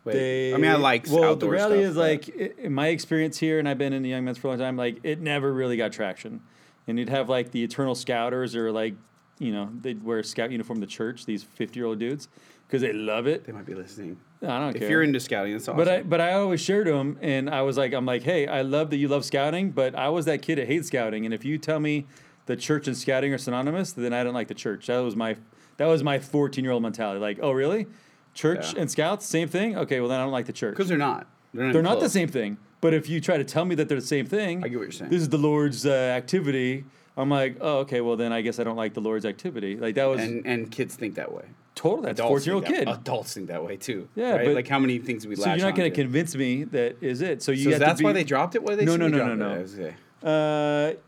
Wait, 0.05 0.13
they, 0.13 0.53
I 0.53 0.57
mean, 0.57 0.69
I 0.69 0.75
like 0.75 1.05
well 1.09 1.35
the 1.37 1.47
reality 1.47 1.81
stuff, 1.81 1.89
is 1.91 1.95
but- 1.95 2.01
like 2.01 2.57
in 2.59 2.73
my 2.73 2.87
experience 2.89 3.37
here 3.37 3.57
and 3.57 3.69
i've 3.69 3.77
been 3.77 3.93
in 3.93 4.03
the 4.03 4.09
young 4.09 4.25
men's 4.25 4.37
for 4.37 4.47
a 4.47 4.49
long 4.49 4.59
time 4.59 4.75
like 4.75 4.99
it 5.03 5.21
never 5.21 5.53
really 5.53 5.77
got 5.77 5.93
traction 5.93 6.41
and 6.87 6.99
you'd 6.99 7.07
have 7.07 7.29
like 7.29 7.51
the 7.51 7.63
eternal 7.63 7.95
scouters 7.95 8.53
or 8.53 8.69
like 8.69 8.95
you 9.39 9.53
know 9.53 9.69
they'd 9.81 10.03
wear 10.03 10.19
a 10.19 10.23
scout 10.25 10.51
uniform 10.51 10.81
to 10.81 10.87
church 10.87 11.25
these 11.25 11.41
50 11.43 11.79
year 11.79 11.87
old 11.87 11.99
dudes 11.99 12.27
because 12.67 12.81
they 12.81 12.91
love 12.91 13.27
it 13.27 13.45
they 13.45 13.53
might 13.53 13.65
be 13.65 13.75
listening. 13.75 14.17
i 14.41 14.59
don't 14.59 14.75
If 14.75 14.81
care 14.81 14.89
you're 14.89 15.03
into 15.03 15.21
scouting, 15.21 15.53
that's 15.53 15.69
awesome. 15.69 15.77
but 15.77 15.87
I 15.87 16.03
but 16.03 16.19
I 16.19 16.33
always 16.33 16.59
shared 16.59 16.87
to 16.87 16.91
them, 16.91 17.17
and 17.21 17.49
I 17.49 17.61
was 17.61 17.77
like, 17.77 17.93
I'm 17.93 18.05
like, 18.05 18.23
hey, 18.23 18.45
I 18.45 18.61
love 18.61 18.89
that 18.89 18.97
you 18.97 19.07
love 19.07 19.23
scouting, 19.23 19.71
but 19.71 19.95
I 19.95 20.09
was 20.09 20.25
that 20.25 20.41
kid 20.41 20.57
that 20.57 20.67
hates 20.67 20.87
scouting, 20.87 21.23
and 21.23 21.33
if 21.33 21.45
you 21.45 21.57
tell 21.57 21.79
me 21.79 22.07
the 22.45 22.57
church 22.57 22.87
and 22.87 22.97
scouting 22.97 23.33
are 23.33 23.37
synonymous, 23.37 23.93
then 23.93 24.11
I 24.11 24.21
don't 24.25 24.33
like 24.33 24.49
the 24.49 24.53
church. 24.53 24.87
That 24.87 24.99
was 24.99 25.15
my 25.15 25.37
that 25.83 25.89
was 25.91 26.03
my 26.03 26.17
14 26.19 26.63
year 26.63 26.71
old 26.71 26.81
mentality. 26.83 27.19
Like, 27.19 27.39
oh 27.41 27.51
really? 27.51 27.87
Church 28.33 28.73
Yeah. 28.73 28.81
and 28.81 28.89
scouts, 28.91 29.25
same 29.25 29.47
thing? 29.49 29.77
Okay, 29.77 29.99
well 29.99 30.09
then 30.09 30.19
I 30.19 30.23
don't 30.23 30.31
like 30.31 30.45
the 30.45 30.53
church. 30.53 30.73
because 30.73 30.87
they're 30.87 30.97
not. 30.97 31.27
They're 31.53 31.65
not, 31.65 31.73
They're 31.73 31.81
not 31.83 31.99
the 31.99 32.09
same 32.09 32.27
thing. 32.29 32.57
But 32.81 32.93
if 32.93 33.07
you 33.09 33.21
try 33.21 33.37
to 33.37 33.43
tell 33.43 33.63
me 33.65 33.75
that 33.75 33.87
they're 33.89 33.99
the 33.99 34.05
same 34.07 34.25
thing, 34.25 34.63
I 34.63 34.67
get 34.69 34.77
what 34.77 34.83
you're 34.83 34.91
saying. 34.91 35.11
This 35.11 35.21
is 35.21 35.29
the 35.29 35.37
Lord's 35.37 35.85
uh, 35.85 35.91
activity. 35.91 36.85
I'm 37.15 37.29
like, 37.29 37.57
oh, 37.61 37.79
okay. 37.79 38.01
Well, 38.01 38.15
then 38.17 38.33
I 38.33 38.41
guess 38.41 38.59
I 38.59 38.63
don't 38.63 38.75
like 38.75 38.93
the 38.95 39.01
Lord's 39.01 39.25
activity. 39.25 39.75
Like 39.77 39.95
that 39.95 40.05
was 40.05 40.21
And 40.21 40.45
and 40.45 40.71
kids 40.71 40.95
think 40.95 41.15
that 41.15 41.31
way. 41.31 41.45
total. 41.75 42.01
That's 42.03 42.19
Adults 42.19 42.45
14 42.45 42.47
year 42.47 42.55
old 42.55 42.65
kid. 42.65 42.87
Adults 42.89 43.33
think 43.35 43.47
that 43.49 43.63
way 43.63 43.77
too. 43.77 44.07
Yeah, 44.15 44.31
right? 44.35 44.45
but- 44.45 44.55
like 44.55 44.67
how 44.67 44.79
many 44.79 44.97
things 44.99 45.27
we 45.27 45.35
so 45.35 45.47
you're 45.49 45.57
not 45.65 45.75
going 45.75 45.91
to 45.91 45.95
convince 45.95 46.35
me 46.35 46.63
that 46.65 46.97
is 47.01 47.21
it. 47.21 47.43
So 47.43 47.51
you 47.51 47.65
So 47.65 47.69
have 47.71 47.79
that's 47.81 47.99
be, 47.99 48.05
why 48.05 48.13
they 48.13 48.23
dropped 48.23 48.55
it. 48.55 48.63
Why 48.63 48.75
they 48.75 48.85
No, 48.85 48.95
no, 48.95 49.07
no, 49.07 49.27
no, 49.27 49.35
no. 49.35 49.49
it? 49.51 49.53
I 49.53 49.61
was 49.61 49.73
okay. 49.79 49.95
Uh, 50.23 50.99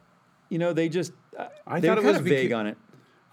you 0.50 0.60
know, 0.60 0.74
they 0.74 0.90
just 0.90 1.12
uh, 1.38 1.48
I 1.66 1.80
they 1.80 1.88
thought 1.88 1.98
it 1.98 2.02
kind 2.04 2.08
was 2.14 2.18
of 2.18 2.26
vague 2.26 2.52
becau- 2.52 2.58
on 2.60 2.68
it. 2.68 2.78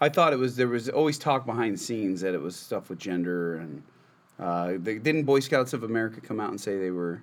I 0.03 0.09
thought 0.09 0.33
it 0.33 0.39
was 0.39 0.55
there 0.55 0.67
was 0.67 0.89
always 0.89 1.17
talk 1.17 1.45
behind 1.45 1.73
the 1.75 1.77
scenes 1.77 2.21
that 2.21 2.33
it 2.33 2.41
was 2.41 2.55
stuff 2.55 2.89
with 2.89 2.99
gender 2.99 3.55
and 3.57 3.81
uh, 4.39 4.73
they, 4.77 4.97
didn't 4.97 5.23
Boy 5.23 5.39
Scouts 5.39 5.73
of 5.73 5.83
America 5.83 6.19
come 6.19 6.39
out 6.39 6.49
and 6.49 6.59
say 6.59 6.77
they 6.77 6.91
were 6.91 7.21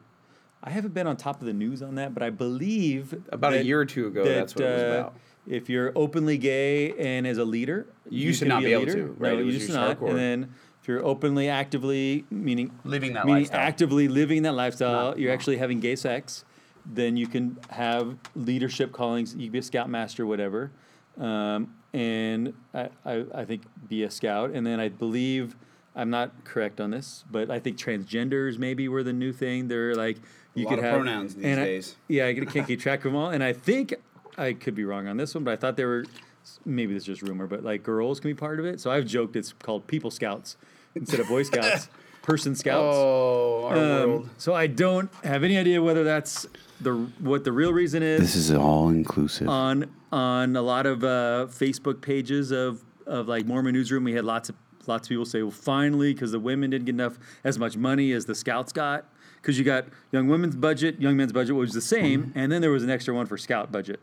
I 0.63 0.71
haven't 0.71 0.93
been 0.95 1.07
on 1.07 1.17
top 1.17 1.41
of 1.41 1.47
the 1.47 1.55
news 1.55 1.81
on 1.83 1.95
that, 1.95 2.13
but 2.13 2.23
I 2.23 2.29
believe 2.31 3.15
about 3.33 3.55
a 3.55 3.65
year 3.65 3.81
or 3.81 3.87
two 3.87 4.07
ago. 4.09 4.25
that, 4.25 4.35
that's 4.35 4.55
what 4.55 4.65
it 4.65 4.73
was 4.75 4.83
uh, 4.83 4.87
about. 4.87 5.15
If 5.49 5.71
you're 5.71 5.91
openly 5.97 6.37
gay 6.37 6.93
and 6.99 7.27
as 7.27 7.39
a 7.39 7.45
leader, 7.45 7.87
You 8.11 8.27
used 8.27 8.41
to 8.41 8.45
not 8.45 8.61
be 8.61 8.67
be 8.67 8.73
a 8.73 8.79
able 8.79 8.87
leader. 8.93 9.07
to, 9.09 9.13
right? 9.19 9.33
No, 9.33 9.39
you 9.39 9.45
was 9.47 9.55
used 9.55 9.67
to 9.69 9.73
just 9.73 9.81
not. 9.81 9.99
hardcore. 9.99 10.11
And 10.11 10.19
then 10.19 10.55
if 10.83 10.87
you're 10.89 11.05
openly, 11.05 11.49
actively, 11.49 12.27
meaning 12.31 12.71
Living 12.85 13.15
that 13.15 13.25
meaning 13.25 13.43
lifestyle. 13.45 13.61
actively 13.61 14.09
living 14.09 14.43
that 14.43 14.53
lifestyle, 14.53 14.93
Not- 15.11 15.19
you're 15.19 15.31
no. 15.31 15.35
actually 15.35 15.57
having 15.57 15.81
gay 15.81 15.97
sex, 15.97 16.45
then 16.85 17.17
you 17.17 17.27
can 17.27 17.57
have 17.71 18.17
leadership 18.37 18.93
callings. 18.93 19.35
You 19.35 19.45
can 19.47 19.53
be 19.53 19.59
a 19.61 19.63
scoutmaster, 19.63 20.27
whatever, 20.27 20.73
um, 21.19 21.75
and 21.93 22.55
I, 22.75 22.89
I, 23.05 23.25
I 23.35 23.45
think 23.45 23.63
be 23.89 24.03
a 24.05 24.11
scout. 24.11 24.51
And 24.51 24.67
then 24.67 24.79
I 24.81 24.89
believe 24.89 25.57
I'm 25.97 26.11
not 26.11 26.45
correct 26.45 26.81
on 26.81 26.91
this, 26.91 27.25
but 27.31 27.51
I 27.51 27.59
think 27.59 27.77
transgenders 27.79 28.59
maybe 28.59 28.89
were 28.89 29.03
the 29.03 29.13
new 29.13 29.33
thing. 29.33 29.69
They're 29.69 29.95
like 29.95 30.19
you 30.55 30.65
lot 30.65 30.71
could 30.71 30.79
of 30.81 30.85
have 30.85 30.95
pronouns 30.95 31.35
these 31.35 31.45
and 31.45 31.61
I- 31.61 31.65
days. 31.65 31.97
yeah, 32.09 32.27
I 32.27 32.35
can't 32.35 32.67
keep 32.67 32.81
track 32.81 33.01
of 33.01 33.05
them 33.13 33.17
all. 33.17 33.31
And 33.31 33.43
I 33.43 33.53
think 33.53 33.95
I 34.39 34.53
could 34.53 34.75
be 34.75 34.85
wrong 34.85 35.07
on 35.09 35.17
this 35.17 35.35
one, 35.35 35.45
but 35.45 35.53
I 35.53 35.57
thought 35.57 35.77
there 35.77 35.89
were 35.89 36.05
maybe 36.65 36.95
this 36.95 37.03
is 37.03 37.07
just 37.07 37.23
rumor, 37.23 37.47
but 37.47 37.63
like 37.65 37.83
girls 37.83 38.21
can 38.21 38.31
be 38.31 38.35
part 38.35 38.59
of 38.61 38.65
it. 38.67 38.81
So 38.81 38.91
I've 38.91 39.07
joked 39.07 39.37
it's 39.37 39.53
called 39.53 39.87
people 39.87 40.11
scouts 40.11 40.57
instead 40.95 41.21
of 41.21 41.29
boy 41.29 41.43
scouts, 41.43 41.89
person 42.23 42.55
scouts. 42.55 42.97
Oh, 42.99 43.65
our 43.67 43.77
Um, 43.77 44.11
world. 44.11 44.31
so 44.39 44.55
I 44.55 44.67
don't 44.67 45.11
have 45.25 45.45
any 45.45 45.57
idea 45.59 45.83
whether 45.83 46.05
that's 46.05 46.47
the 46.81 46.95
what 47.19 47.45
the 47.45 47.53
real 47.53 47.73
reason 47.73 48.03
is 48.03 48.21
This 48.21 48.37
is 48.37 48.51
all 48.53 48.89
inclusive. 48.89 49.49
on 49.49 49.91
on 50.13 50.57
a 50.57 50.63
lot 50.63 50.87
of 50.87 51.05
uh, 51.05 51.47
Facebook 51.49 52.01
pages 52.01 52.51
of 52.51 52.83
of 53.07 53.29
like 53.29 53.47
Mormon 53.47 53.73
newsroom. 53.75 54.05
We 54.05 54.13
had 54.13 54.25
lots 54.25 54.49
of 54.49 54.57
lots 54.87 55.07
of 55.07 55.11
people 55.11 55.25
say, 55.25 55.43
"Well, 55.43 55.51
finally, 55.51 56.13
because 56.15 56.33
the 56.33 56.41
women 56.41 56.71
didn't 56.71 56.87
get 56.87 56.95
enough 56.95 57.19
as 57.45 57.59
much 57.59 57.77
money 57.77 58.13
as 58.13 58.27
the 58.27 58.35
scouts 58.35 58.73
got." 58.73 59.07
Because 59.41 59.59
you 59.59 59.65
got 59.65 59.87
young 60.13 60.29
women's 60.29 60.55
budget, 60.55 61.01
young 61.01 61.17
men's 61.17 61.33
budget 61.33 61.55
was 61.55 61.73
the 61.73 61.81
same, 61.81 62.31
and 62.35 62.53
then 62.53 62.61
there 62.61 62.71
was 62.71 62.83
an 62.83 62.91
extra 62.91 63.15
one 63.15 63.25
for 63.27 63.39
scout 63.39 63.73
budget. 63.73 63.99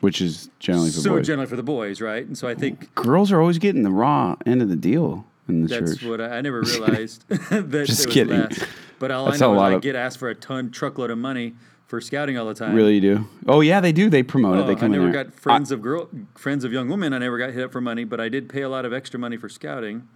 Which 0.00 0.20
is 0.20 0.50
generally 0.58 0.90
for 0.90 0.98
so 0.98 1.10
boys. 1.16 1.26
generally 1.26 1.46
for 1.48 1.54
the 1.56 1.62
boys, 1.62 2.00
right? 2.00 2.26
And 2.26 2.36
so 2.36 2.48
I 2.48 2.54
think 2.56 2.92
Girls 2.96 3.30
are 3.30 3.40
always 3.40 3.58
getting 3.58 3.84
the 3.84 3.90
raw 3.92 4.34
end 4.44 4.60
of 4.62 4.68
the 4.68 4.76
deal. 4.76 5.24
in 5.48 5.62
the 5.62 5.68
That's 5.68 5.98
church. 5.98 6.04
what 6.08 6.20
I, 6.20 6.38
I 6.38 6.40
never 6.40 6.60
realized 6.62 7.24
that 7.28 7.70
Just 7.86 8.06
was 8.06 8.12
kidding. 8.14 8.40
less. 8.40 8.64
But 8.98 9.12
all 9.12 9.26
That's 9.26 9.40
I 9.40 9.46
know 9.46 9.54
is 9.54 9.60
I 9.76 9.78
get 9.78 9.94
asked 9.94 10.18
for 10.18 10.28
a 10.28 10.34
ton 10.34 10.70
truckload 10.72 11.10
of 11.10 11.18
money 11.18 11.54
for 11.94 12.00
scouting 12.00 12.36
all 12.36 12.46
the 12.46 12.54
time. 12.54 12.74
Really, 12.74 12.96
you 12.96 13.00
do? 13.00 13.26
Oh 13.46 13.60
yeah, 13.60 13.80
they 13.80 13.92
do. 13.92 14.10
They 14.10 14.22
promote 14.24 14.58
it. 14.58 14.62
Oh, 14.62 14.66
They 14.66 14.72
I 14.72 14.74
come 14.74 14.86
in 14.86 15.00
never 15.00 15.12
there. 15.12 15.24
got 15.24 15.34
friends 15.34 15.70
of 15.70 15.80
girl, 15.80 16.08
friends 16.34 16.64
of 16.64 16.72
young 16.72 16.88
women. 16.88 17.12
I 17.12 17.18
never 17.18 17.38
got 17.38 17.50
hit 17.52 17.62
up 17.64 17.72
for 17.72 17.80
money, 17.80 18.02
but 18.04 18.20
I 18.20 18.28
did 18.28 18.48
pay 18.48 18.62
a 18.62 18.68
lot 18.68 18.84
of 18.84 18.92
extra 18.92 19.20
money 19.20 19.36
for 19.36 19.48
scouting. 19.48 20.08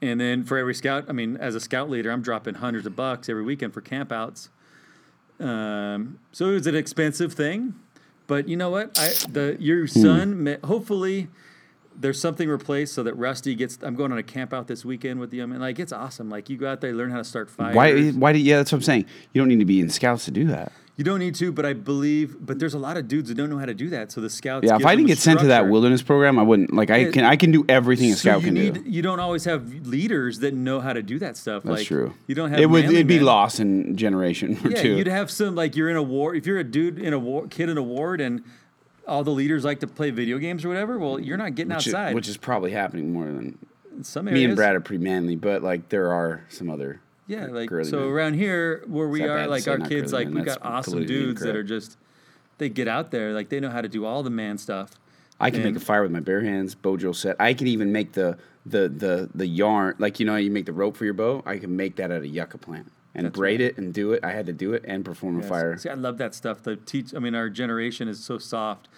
And 0.00 0.20
then 0.20 0.42
for 0.42 0.58
every 0.58 0.74
scout, 0.74 1.04
I 1.08 1.12
mean, 1.12 1.36
as 1.36 1.54
a 1.54 1.60
scout 1.60 1.88
leader, 1.88 2.10
I'm 2.10 2.22
dropping 2.22 2.54
hundreds 2.54 2.86
of 2.88 2.96
bucks 2.96 3.28
every 3.28 3.44
weekend 3.44 3.72
for 3.72 3.80
campouts. 3.80 4.48
Um, 5.38 6.18
so 6.32 6.46
it 6.50 6.54
was 6.54 6.66
an 6.66 6.74
expensive 6.74 7.32
thing, 7.34 7.74
but 8.26 8.48
you 8.48 8.56
know 8.56 8.70
what? 8.70 8.98
I 8.98 9.08
the 9.30 9.54
Hmm. 9.56 9.62
your 9.62 9.86
son, 9.86 10.42
ma- 10.42 10.56
hopefully, 10.64 11.28
there's 11.98 12.20
something 12.20 12.48
replaced 12.48 12.94
so 12.94 13.02
that 13.02 13.14
Rusty 13.14 13.54
gets. 13.54 13.78
I'm 13.82 13.94
going 13.94 14.12
on 14.12 14.18
a 14.18 14.22
camp 14.22 14.52
out 14.52 14.66
this 14.66 14.84
weekend 14.84 15.20
with 15.20 15.32
you. 15.32 15.42
I 15.42 15.46
mean, 15.46 15.60
like 15.60 15.78
it's 15.78 15.92
awesome. 15.92 16.30
Like 16.30 16.50
you 16.50 16.56
go 16.56 16.70
out 16.70 16.80
there, 16.80 16.92
learn 16.92 17.10
how 17.10 17.18
to 17.18 17.24
start 17.24 17.50
fires. 17.50 17.74
Why? 17.74 18.10
Why? 18.10 18.32
Do, 18.32 18.38
yeah, 18.38 18.56
that's 18.56 18.72
what 18.72 18.78
I'm 18.78 18.82
saying. 18.82 19.06
You 19.32 19.40
don't 19.40 19.48
need 19.48 19.60
to 19.60 19.64
be 19.64 19.80
in 19.80 19.88
scouts 19.88 20.24
to 20.26 20.30
do 20.30 20.46
that. 20.46 20.72
You 20.96 21.04
don't 21.04 21.20
need 21.20 21.34
to, 21.36 21.52
but 21.52 21.64
I 21.64 21.72
believe. 21.72 22.36
But 22.44 22.58
there's 22.58 22.74
a 22.74 22.78
lot 22.78 22.98
of 22.98 23.08
dudes 23.08 23.30
that 23.30 23.34
don't 23.34 23.48
know 23.48 23.58
how 23.58 23.64
to 23.64 23.74
do 23.74 23.88
that. 23.90 24.12
So 24.12 24.20
the 24.20 24.28
scouts. 24.28 24.66
Yeah, 24.66 24.76
if 24.76 24.84
I 24.84 24.94
didn't 24.94 25.08
get 25.08 25.18
sent 25.18 25.40
to 25.40 25.46
that 25.46 25.68
wilderness 25.68 26.02
program, 26.02 26.38
I 26.38 26.42
wouldn't. 26.42 26.74
Like 26.74 26.90
I 26.90 27.10
can, 27.10 27.24
I 27.24 27.36
can 27.36 27.50
do 27.50 27.64
everything 27.68 28.12
a 28.12 28.14
scout 28.14 28.42
you 28.42 28.48
can 28.48 28.54
need, 28.54 28.74
do. 28.74 28.82
You 28.90 29.00
don't 29.00 29.18
always 29.18 29.44
have 29.46 29.86
leaders 29.86 30.40
that 30.40 30.52
know 30.52 30.80
how 30.80 30.92
to 30.92 31.02
do 31.02 31.18
that 31.20 31.36
stuff. 31.38 31.62
That's 31.62 31.78
like, 31.78 31.86
true. 31.86 32.12
You 32.26 32.34
don't 32.34 32.50
have. 32.50 32.60
It 32.60 32.66
would. 32.66 32.84
It'd 32.84 33.06
be 33.06 33.16
men. 33.16 33.24
lost 33.24 33.58
in 33.58 33.96
generation 33.96 34.58
or 34.64 34.70
Yeah, 34.70 34.82
two. 34.82 34.96
you'd 34.96 35.06
have 35.06 35.30
some 35.30 35.54
like 35.54 35.76
you're 35.76 35.88
in 35.88 35.96
a 35.96 36.02
war. 36.02 36.34
If 36.34 36.46
you're 36.46 36.58
a 36.58 36.64
dude 36.64 36.98
in 36.98 37.14
a 37.14 37.18
war, 37.18 37.46
kid 37.46 37.70
in 37.70 37.78
a 37.78 37.82
ward, 37.82 38.20
and 38.20 38.44
all 39.06 39.24
the 39.24 39.30
leaders 39.30 39.64
like 39.64 39.80
to 39.80 39.86
play 39.86 40.10
video 40.10 40.38
games 40.38 40.64
or 40.64 40.68
whatever. 40.68 40.98
Well, 40.98 41.18
you're 41.18 41.36
not 41.36 41.54
getting 41.54 41.74
which, 41.74 41.86
is, 41.86 41.94
outside. 41.94 42.14
which 42.14 42.28
is 42.28 42.36
probably 42.36 42.72
happening 42.72 43.12
more 43.12 43.26
than 43.26 43.58
in 43.96 44.04
some 44.04 44.28
areas. 44.28 44.40
me 44.40 44.44
and 44.44 44.56
Brad 44.56 44.74
are 44.74 44.80
pretty 44.80 45.02
manly, 45.02 45.36
but 45.36 45.62
like 45.62 45.88
there 45.88 46.12
are 46.12 46.44
some 46.48 46.70
other. 46.70 47.00
Yeah, 47.26 47.46
like 47.46 47.68
girly 47.68 47.88
so 47.88 48.00
men. 48.00 48.08
around 48.08 48.34
here 48.34 48.82
where 48.86 49.08
we 49.08 49.22
are, 49.22 49.46
like 49.46 49.66
our 49.68 49.78
kids, 49.78 50.12
like 50.12 50.28
men? 50.28 50.40
we 50.40 50.42
got 50.42 50.58
awesome 50.62 51.06
dudes 51.06 51.40
that 51.42 51.56
are 51.56 51.62
just 51.62 51.96
they 52.58 52.68
get 52.68 52.88
out 52.88 53.10
there, 53.10 53.32
like 53.32 53.48
they 53.48 53.60
know 53.60 53.70
how 53.70 53.80
to 53.80 53.88
do 53.88 54.04
all 54.04 54.22
the 54.22 54.30
man 54.30 54.58
stuff. 54.58 54.92
I 55.40 55.50
can 55.50 55.60
And- 55.62 55.74
make 55.74 55.82
a 55.82 55.84
fire 55.84 56.02
with 56.02 56.12
my 56.12 56.20
bare 56.20 56.42
hands. 56.42 56.74
Bow 56.74 56.96
drill 56.96 57.14
set. 57.14 57.36
I 57.40 57.54
can 57.54 57.66
even 57.66 57.92
make 57.92 58.12
the 58.12 58.38
the 58.66 58.88
the 58.88 59.30
the 59.34 59.46
yarn. 59.46 59.96
Like 59.98 60.20
you 60.20 60.26
know, 60.26 60.32
how 60.32 60.38
you 60.38 60.50
make 60.50 60.66
the 60.66 60.72
rope 60.72 60.96
for 60.96 61.04
your 61.04 61.14
bow. 61.14 61.42
I 61.46 61.58
can 61.58 61.76
make 61.76 61.96
that 61.96 62.10
out 62.10 62.18
of 62.18 62.26
yucca 62.26 62.58
plant 62.58 62.90
and 63.14 63.26
That's 63.26 63.36
braid 63.36 63.60
right. 63.60 63.70
it 63.70 63.78
and 63.78 63.92
do 63.92 64.12
it. 64.12 64.24
I 64.24 64.30
had 64.32 64.46
to 64.46 64.52
do 64.52 64.72
it 64.72 64.84
and 64.86 65.04
perform 65.04 65.38
a 65.40 65.42
fire. 65.42 65.76
See, 65.76 65.88
I 65.88 65.94
love 65.94 66.18
that 66.18 66.34
stuff. 66.34 66.62
The 66.62 66.76
teach. 66.76 67.14
I 67.14 67.18
mean, 67.18 67.34
our 67.34 67.48
generation 67.50 68.08
is 68.08 68.22
so 68.24 68.38
soft. 68.38 68.88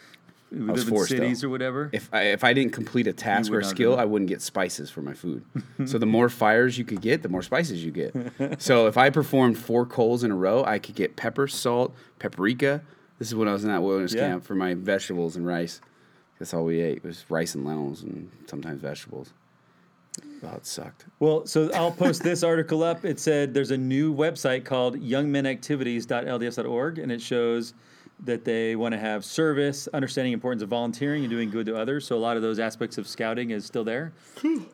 We 0.52 0.60
was 0.60 0.82
live 0.82 0.88
in 0.88 0.94
forced, 0.94 1.10
though. 1.10 1.16
cities 1.16 1.42
or 1.42 1.48
whatever. 1.48 1.90
If 1.92 2.08
I, 2.12 2.22
if 2.26 2.44
I 2.44 2.52
didn't 2.52 2.72
complete 2.72 3.08
a 3.08 3.12
task 3.12 3.50
or 3.50 3.58
a 3.58 3.64
skill. 3.64 3.98
I 3.98 4.04
wouldn't 4.04 4.28
get 4.28 4.40
spices 4.40 4.88
for 4.88 5.02
my 5.02 5.12
food. 5.14 5.44
so 5.86 5.98
the 5.98 6.06
more 6.06 6.28
fires 6.28 6.78
you 6.78 6.84
could 6.84 7.00
get, 7.00 7.22
the 7.22 7.28
more 7.28 7.42
spices 7.42 7.84
you 7.84 7.90
get. 7.90 8.14
so 8.62 8.86
if 8.86 8.96
I 8.96 9.10
performed 9.10 9.58
four 9.58 9.84
coals 9.84 10.22
in 10.22 10.30
a 10.30 10.36
row, 10.36 10.62
I 10.64 10.78
could 10.78 10.94
get 10.94 11.16
pepper, 11.16 11.48
salt, 11.48 11.92
paprika. 12.20 12.82
This 13.18 13.28
is 13.28 13.34
when 13.34 13.48
I 13.48 13.52
was 13.52 13.64
in 13.64 13.70
that 13.70 13.82
wilderness 13.82 14.14
Yeah. 14.14 14.28
camp 14.28 14.44
for 14.44 14.54
my 14.54 14.74
vegetables 14.74 15.34
and 15.34 15.44
rice. 15.44 15.80
That's 16.38 16.54
all 16.54 16.64
we 16.64 16.80
ate 16.80 17.02
was 17.02 17.24
rice 17.28 17.54
and 17.56 17.64
lentils 17.64 18.02
and 18.04 18.30
sometimes 18.46 18.80
vegetables. 18.80 19.32
Oh, 20.44 20.56
it 20.56 20.66
sucked. 20.66 21.06
Well, 21.20 21.46
so 21.46 21.70
I'll 21.72 21.90
post 21.92 22.22
this 22.22 22.42
article 22.42 22.82
up. 22.82 23.04
It 23.04 23.18
said 23.18 23.54
there's 23.54 23.70
a 23.70 23.76
new 23.78 24.14
website 24.14 24.64
called 24.64 24.96
youngmenactivities.lds.org, 25.00 26.98
and 26.98 27.10
it 27.12 27.20
shows 27.22 27.74
that 28.24 28.44
they 28.44 28.76
want 28.76 28.92
to 28.92 28.98
have 28.98 29.24
service, 29.24 29.88
understanding 29.92 30.30
the 30.30 30.34
importance 30.34 30.62
of 30.62 30.68
volunteering 30.68 31.22
and 31.24 31.30
doing 31.30 31.50
good 31.50 31.66
to 31.66 31.76
others. 31.76 32.06
So 32.06 32.16
a 32.16 32.18
lot 32.18 32.36
of 32.36 32.42
those 32.42 32.58
aspects 32.58 32.96
of 32.98 33.08
scouting 33.08 33.50
is 33.50 33.64
still 33.64 33.84
there. 33.84 34.12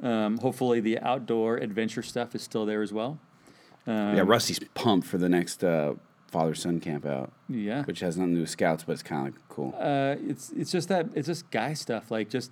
Um, 0.02 0.38
hopefully, 0.38 0.80
the 0.80 0.98
outdoor 0.98 1.56
adventure 1.56 2.02
stuff 2.02 2.34
is 2.34 2.42
still 2.42 2.66
there 2.66 2.82
as 2.82 2.92
well. 2.92 3.18
Um, 3.86 4.16
yeah, 4.16 4.24
Rusty's 4.26 4.58
pumped 4.74 5.06
for 5.06 5.16
the 5.18 5.28
next 5.28 5.64
uh, 5.64 5.94
father 6.28 6.54
son 6.54 6.80
camp 6.80 7.06
out, 7.06 7.32
Yeah, 7.48 7.82
which 7.84 8.00
has 8.00 8.16
nothing 8.18 8.32
to 8.32 8.36
do 8.36 8.40
with 8.42 8.50
scouts, 8.50 8.84
but 8.84 8.92
it's 8.92 9.02
kind 9.02 9.28
of 9.28 9.48
cool. 9.48 9.74
uh, 9.78 10.16
it's 10.28 10.50
it's 10.50 10.70
just 10.70 10.88
that 10.90 11.06
it's 11.14 11.26
just 11.26 11.50
guy 11.50 11.72
stuff. 11.72 12.10
Like 12.10 12.28
just 12.28 12.50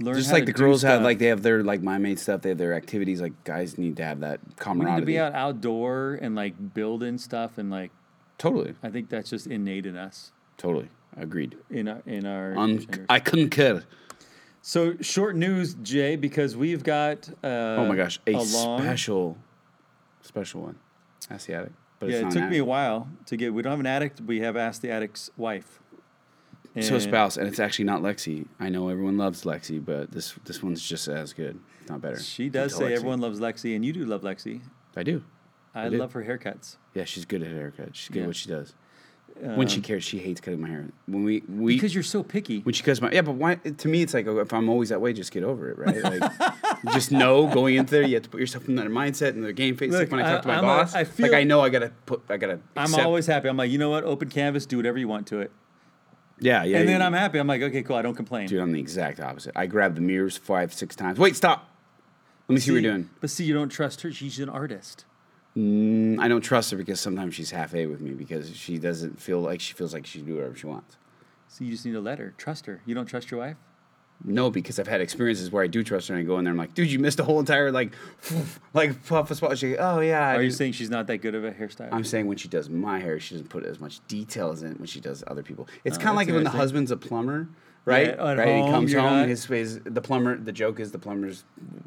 learn. 0.00 0.16
Just 0.16 0.32
like 0.32 0.46
the 0.46 0.52
girls 0.52 0.82
have, 0.82 1.02
like 1.02 1.18
they 1.18 1.26
have 1.26 1.42
their 1.42 1.62
like 1.62 1.82
my 1.82 1.98
mate 1.98 2.18
stuff. 2.18 2.42
They 2.42 2.48
have 2.50 2.58
their 2.58 2.74
activities. 2.74 3.20
Like 3.20 3.44
guys 3.44 3.78
need 3.78 3.96
to 3.98 4.04
have 4.04 4.20
that 4.20 4.40
we 4.46 4.54
camaraderie. 4.56 4.94
need 4.96 5.00
to 5.00 5.06
be 5.06 5.18
out 5.18 5.34
outdoor 5.34 6.18
and 6.20 6.34
like 6.34 6.74
building 6.74 7.18
stuff, 7.18 7.58
and 7.58 7.70
like 7.70 7.90
Totally, 8.38 8.74
I 8.82 8.88
think 8.88 9.10
that's 9.10 9.28
just 9.30 9.46
innate 9.46 9.84
in 9.86 9.96
us. 9.96 10.32
totally 10.56 10.88
agreed. 11.16 11.56
In 11.70 11.88
our 11.88 12.02
in 12.06 12.24
our. 12.26 12.56
Un- 12.56 12.78
generation. 12.78 13.06
I 13.08 13.20
concur. 13.20 13.84
So 14.62 14.94
short 15.00 15.36
news, 15.36 15.74
Jay, 15.74 16.16
because 16.16 16.56
we've 16.56 16.82
got. 16.82 17.28
Uh, 17.42 17.76
Oh 17.78 17.86
my 17.86 17.96
gosh, 17.96 18.18
a, 18.26 18.32
long- 18.32 18.80
special, 18.82 19.36
special 20.22 20.62
one. 20.62 20.78
Ask 21.30 21.46
the 21.46 21.54
addict. 21.54 21.74
But 21.98 22.08
Yeah, 22.10 22.16
it's 22.16 22.20
it 22.20 22.24
not 22.24 22.32
took 22.32 22.42
an 22.44 22.50
me 22.50 22.56
a 22.56 22.60
addict. 22.60 22.68
while 22.68 23.08
to 23.26 23.36
get. 23.36 23.52
We 23.54 23.62
don't 23.62 23.70
have 23.72 23.80
an 23.80 23.86
addict. 23.86 24.20
We 24.20 24.40
have 24.40 24.56
asked 24.56 24.82
the 24.82 24.90
addict's 24.90 25.30
wife. 25.36 25.79
So 26.80 26.94
And- 26.94 27.02
spouse, 27.02 27.36
and 27.36 27.48
it's 27.48 27.58
actually 27.58 27.86
not 27.86 28.00
Lexi. 28.00 28.46
I 28.60 28.68
know 28.68 28.88
everyone 28.90 29.18
loves 29.18 29.42
Lexi, 29.44 29.84
but 29.84 30.12
this 30.12 30.34
this 30.44 30.62
one's 30.62 30.80
just 30.86 31.08
as 31.08 31.32
good, 31.32 31.58
if 31.82 31.88
not 31.90 32.00
better. 32.00 32.20
She 32.20 32.48
does 32.48 32.74
say 32.76 32.84
Lexi. 32.84 32.92
everyone 32.96 33.20
loves 33.20 33.40
Lexi, 33.40 33.74
and 33.74 33.84
you 33.84 33.92
do 33.92 34.04
love 34.04 34.22
Lexi. 34.22 34.60
I 34.96 35.02
do. 35.02 35.24
I, 35.74 35.88
do. 35.88 35.98
love 35.98 36.12
her 36.12 36.24
haircuts. 36.24 36.76
Yeah, 36.94 37.04
she's 37.04 37.24
good 37.24 37.42
at 37.42 37.48
haircuts. 37.48 37.94
She's 37.94 38.08
good 38.08 38.16
Yeah. 38.18 38.22
at 38.22 38.26
what 38.28 38.36
she 38.36 38.48
does. 38.48 38.74
when 39.40 39.68
she 39.68 39.76
Um, 39.76 39.82
cares, 39.82 40.04
she 40.04 40.18
hates 40.18 40.40
cutting 40.40 40.60
my 40.60 40.68
hair. 40.68 40.86
When 41.06 41.22
we 41.24 41.42
we 41.48 41.74
because 41.74 41.92
you're 41.94 42.02
so 42.04 42.22
picky. 42.22 42.60
when 42.60 42.72
she 42.74 42.82
cuts 42.82 43.00
my 43.00 43.10
yeah, 43.10 43.22
but 43.22 43.32
why? 43.36 43.54
To 43.56 43.88
me, 43.88 44.02
it's 44.02 44.12
like 44.14 44.26
oh, 44.28 44.38
if 44.38 44.52
I'm 44.52 44.68
always 44.68 44.90
that 44.90 45.00
way, 45.00 45.12
just 45.12 45.32
get 45.32 45.42
over 45.44 45.70
it, 45.70 45.78
right? 45.78 46.02
Like, 46.02 46.32
just 46.92 47.10
know 47.10 47.46
going 47.52 47.76
into 47.76 47.90
there, 47.92 48.02
you 48.02 48.14
have 48.14 48.24
to 48.24 48.28
put 48.28 48.40
yourself 48.40 48.68
in 48.68 48.74
that 48.76 48.86
mindset 48.88 49.30
and 49.30 49.42
the 49.44 49.52
game 49.52 49.76
face. 49.76 49.90
Look, 49.92 50.00
like 50.02 50.10
when 50.12 50.20
I 50.20 50.32
talk 50.34 50.42
to 50.42 50.48
my 50.48 50.54
I- 50.54 50.58
I'm 50.58 50.64
boss, 50.64 50.94
I 50.94 51.02
feel- 51.04 51.26
like 51.26 51.34
I 51.34 51.42
know 51.44 51.60
I 51.62 51.68
gotta 51.68 51.90
put, 52.06 52.22
I 52.28 52.36
gotta. 52.36 52.60
I'm 52.76 52.94
always 52.96 53.26
happy. 53.26 53.48
I'm 53.48 53.56
like, 53.56 53.70
you 53.70 53.78
know 53.78 53.90
what? 53.90 54.04
Open 54.04 54.28
canvas, 54.28 54.66
do 54.66 54.76
whatever 54.76 54.98
you 54.98 55.08
want 55.08 55.26
to 55.28 55.40
it. 55.40 55.50
Yeah, 56.40 56.64
yeah. 56.64 56.78
and 56.78 56.88
then 56.88 57.00
yeah. 57.00 57.06
I'm 57.06 57.12
happy. 57.12 57.38
I'm 57.38 57.46
like, 57.46 57.62
okay, 57.62 57.82
cool. 57.82 57.96
I 57.96 58.02
don't 58.02 58.14
complain. 58.14 58.48
Dude, 58.48 58.60
I'm 58.60 58.72
the 58.72 58.80
exact 58.80 59.20
opposite. 59.20 59.52
I 59.56 59.66
grab 59.66 59.94
the 59.94 60.00
mirrors 60.00 60.36
five, 60.36 60.72
six 60.72 60.96
times. 60.96 61.18
Wait, 61.18 61.36
stop. 61.36 61.68
Let 62.48 62.54
me 62.54 62.60
see, 62.60 62.72
what 62.72 62.82
you're 62.82 62.92
doing. 62.92 63.10
But 63.20 63.30
see, 63.30 63.44
you 63.44 63.54
don't 63.54 63.68
trust 63.68 64.00
her. 64.00 64.10
She's 64.12 64.40
an 64.40 64.48
artist. 64.48 65.04
Mm, 65.56 66.18
I 66.18 66.28
don't 66.28 66.40
trust 66.40 66.70
her 66.70 66.76
because 66.76 67.00
sometimes 67.00 67.34
she's 67.34 67.50
half 67.50 67.74
a 67.74 67.86
with 67.86 68.00
me 68.00 68.10
because 68.10 68.56
she 68.56 68.78
doesn't 68.78 69.20
feel 69.20 69.40
like 69.40 69.60
she 69.60 69.74
feels 69.74 69.92
like 69.92 70.06
she 70.06 70.18
can 70.18 70.26
do 70.26 70.34
whatever 70.36 70.56
she 70.56 70.66
wants. 70.66 70.96
So 71.48 71.64
you 71.64 71.70
just 71.70 71.84
need 71.84 71.92
to 71.92 72.00
let 72.00 72.18
her 72.18 72.34
trust 72.36 72.66
her. 72.66 72.80
You 72.86 72.94
don't 72.94 73.06
trust 73.06 73.30
your 73.30 73.40
wife. 73.40 73.56
No, 74.24 74.50
because 74.50 74.78
I've 74.78 74.86
had 74.86 75.00
experiences 75.00 75.50
where 75.50 75.62
I 75.64 75.66
do 75.66 75.82
trust 75.82 76.08
her 76.08 76.14
and 76.14 76.22
I 76.22 76.26
go 76.26 76.38
in 76.38 76.44
there 76.44 76.52
and 76.52 76.60
I'm 76.60 76.66
like, 76.66 76.74
dude, 76.74 76.90
you 76.90 76.98
missed 76.98 77.16
the 77.16 77.24
whole 77.24 77.40
entire 77.40 77.72
like, 77.72 77.92
like 78.74 79.04
puff 79.06 79.30
a 79.30 79.34
spot. 79.34 79.56
She, 79.58 79.76
oh 79.76 80.00
yeah. 80.00 80.28
I 80.28 80.32
Are 80.32 80.42
you 80.42 80.48
didn't-" 80.48 80.56
saying 80.58 80.72
she's 80.72 80.90
not 80.90 81.06
that 81.06 81.18
good 81.18 81.34
of 81.34 81.44
a 81.44 81.52
hairstyle? 81.52 81.88
I'm 81.92 82.04
saying 82.04 82.26
when 82.26 82.36
she 82.36 82.48
does 82.48 82.68
my 82.68 82.98
hair, 82.98 83.18
she 83.18 83.34
doesn't 83.34 83.48
put 83.48 83.64
as 83.64 83.80
much 83.80 84.06
details 84.08 84.62
in 84.62 84.72
when 84.74 84.86
she 84.86 85.00
does 85.00 85.24
other 85.26 85.42
people. 85.42 85.68
It's 85.84 85.96
Oh, 85.96 86.00
kind 86.00 86.10
of 86.10 86.16
like 86.16 86.28
when 86.28 86.44
the 86.44 86.50
husband's 86.50 86.90
a 86.90 86.96
plumber, 86.96 87.48
right? 87.86 88.08
Yeah, 88.08 88.32
right. 88.34 88.64
he 88.64 88.70
comes 88.70 88.92
home, 88.92 89.04
not- 89.04 89.28
his 89.28 89.44
his 89.46 89.80
the 89.84 90.00
plumber. 90.02 90.36
The 90.36 90.52
joke 90.52 90.80
is 90.80 90.92
the 90.92 90.98
plumber's 90.98 91.44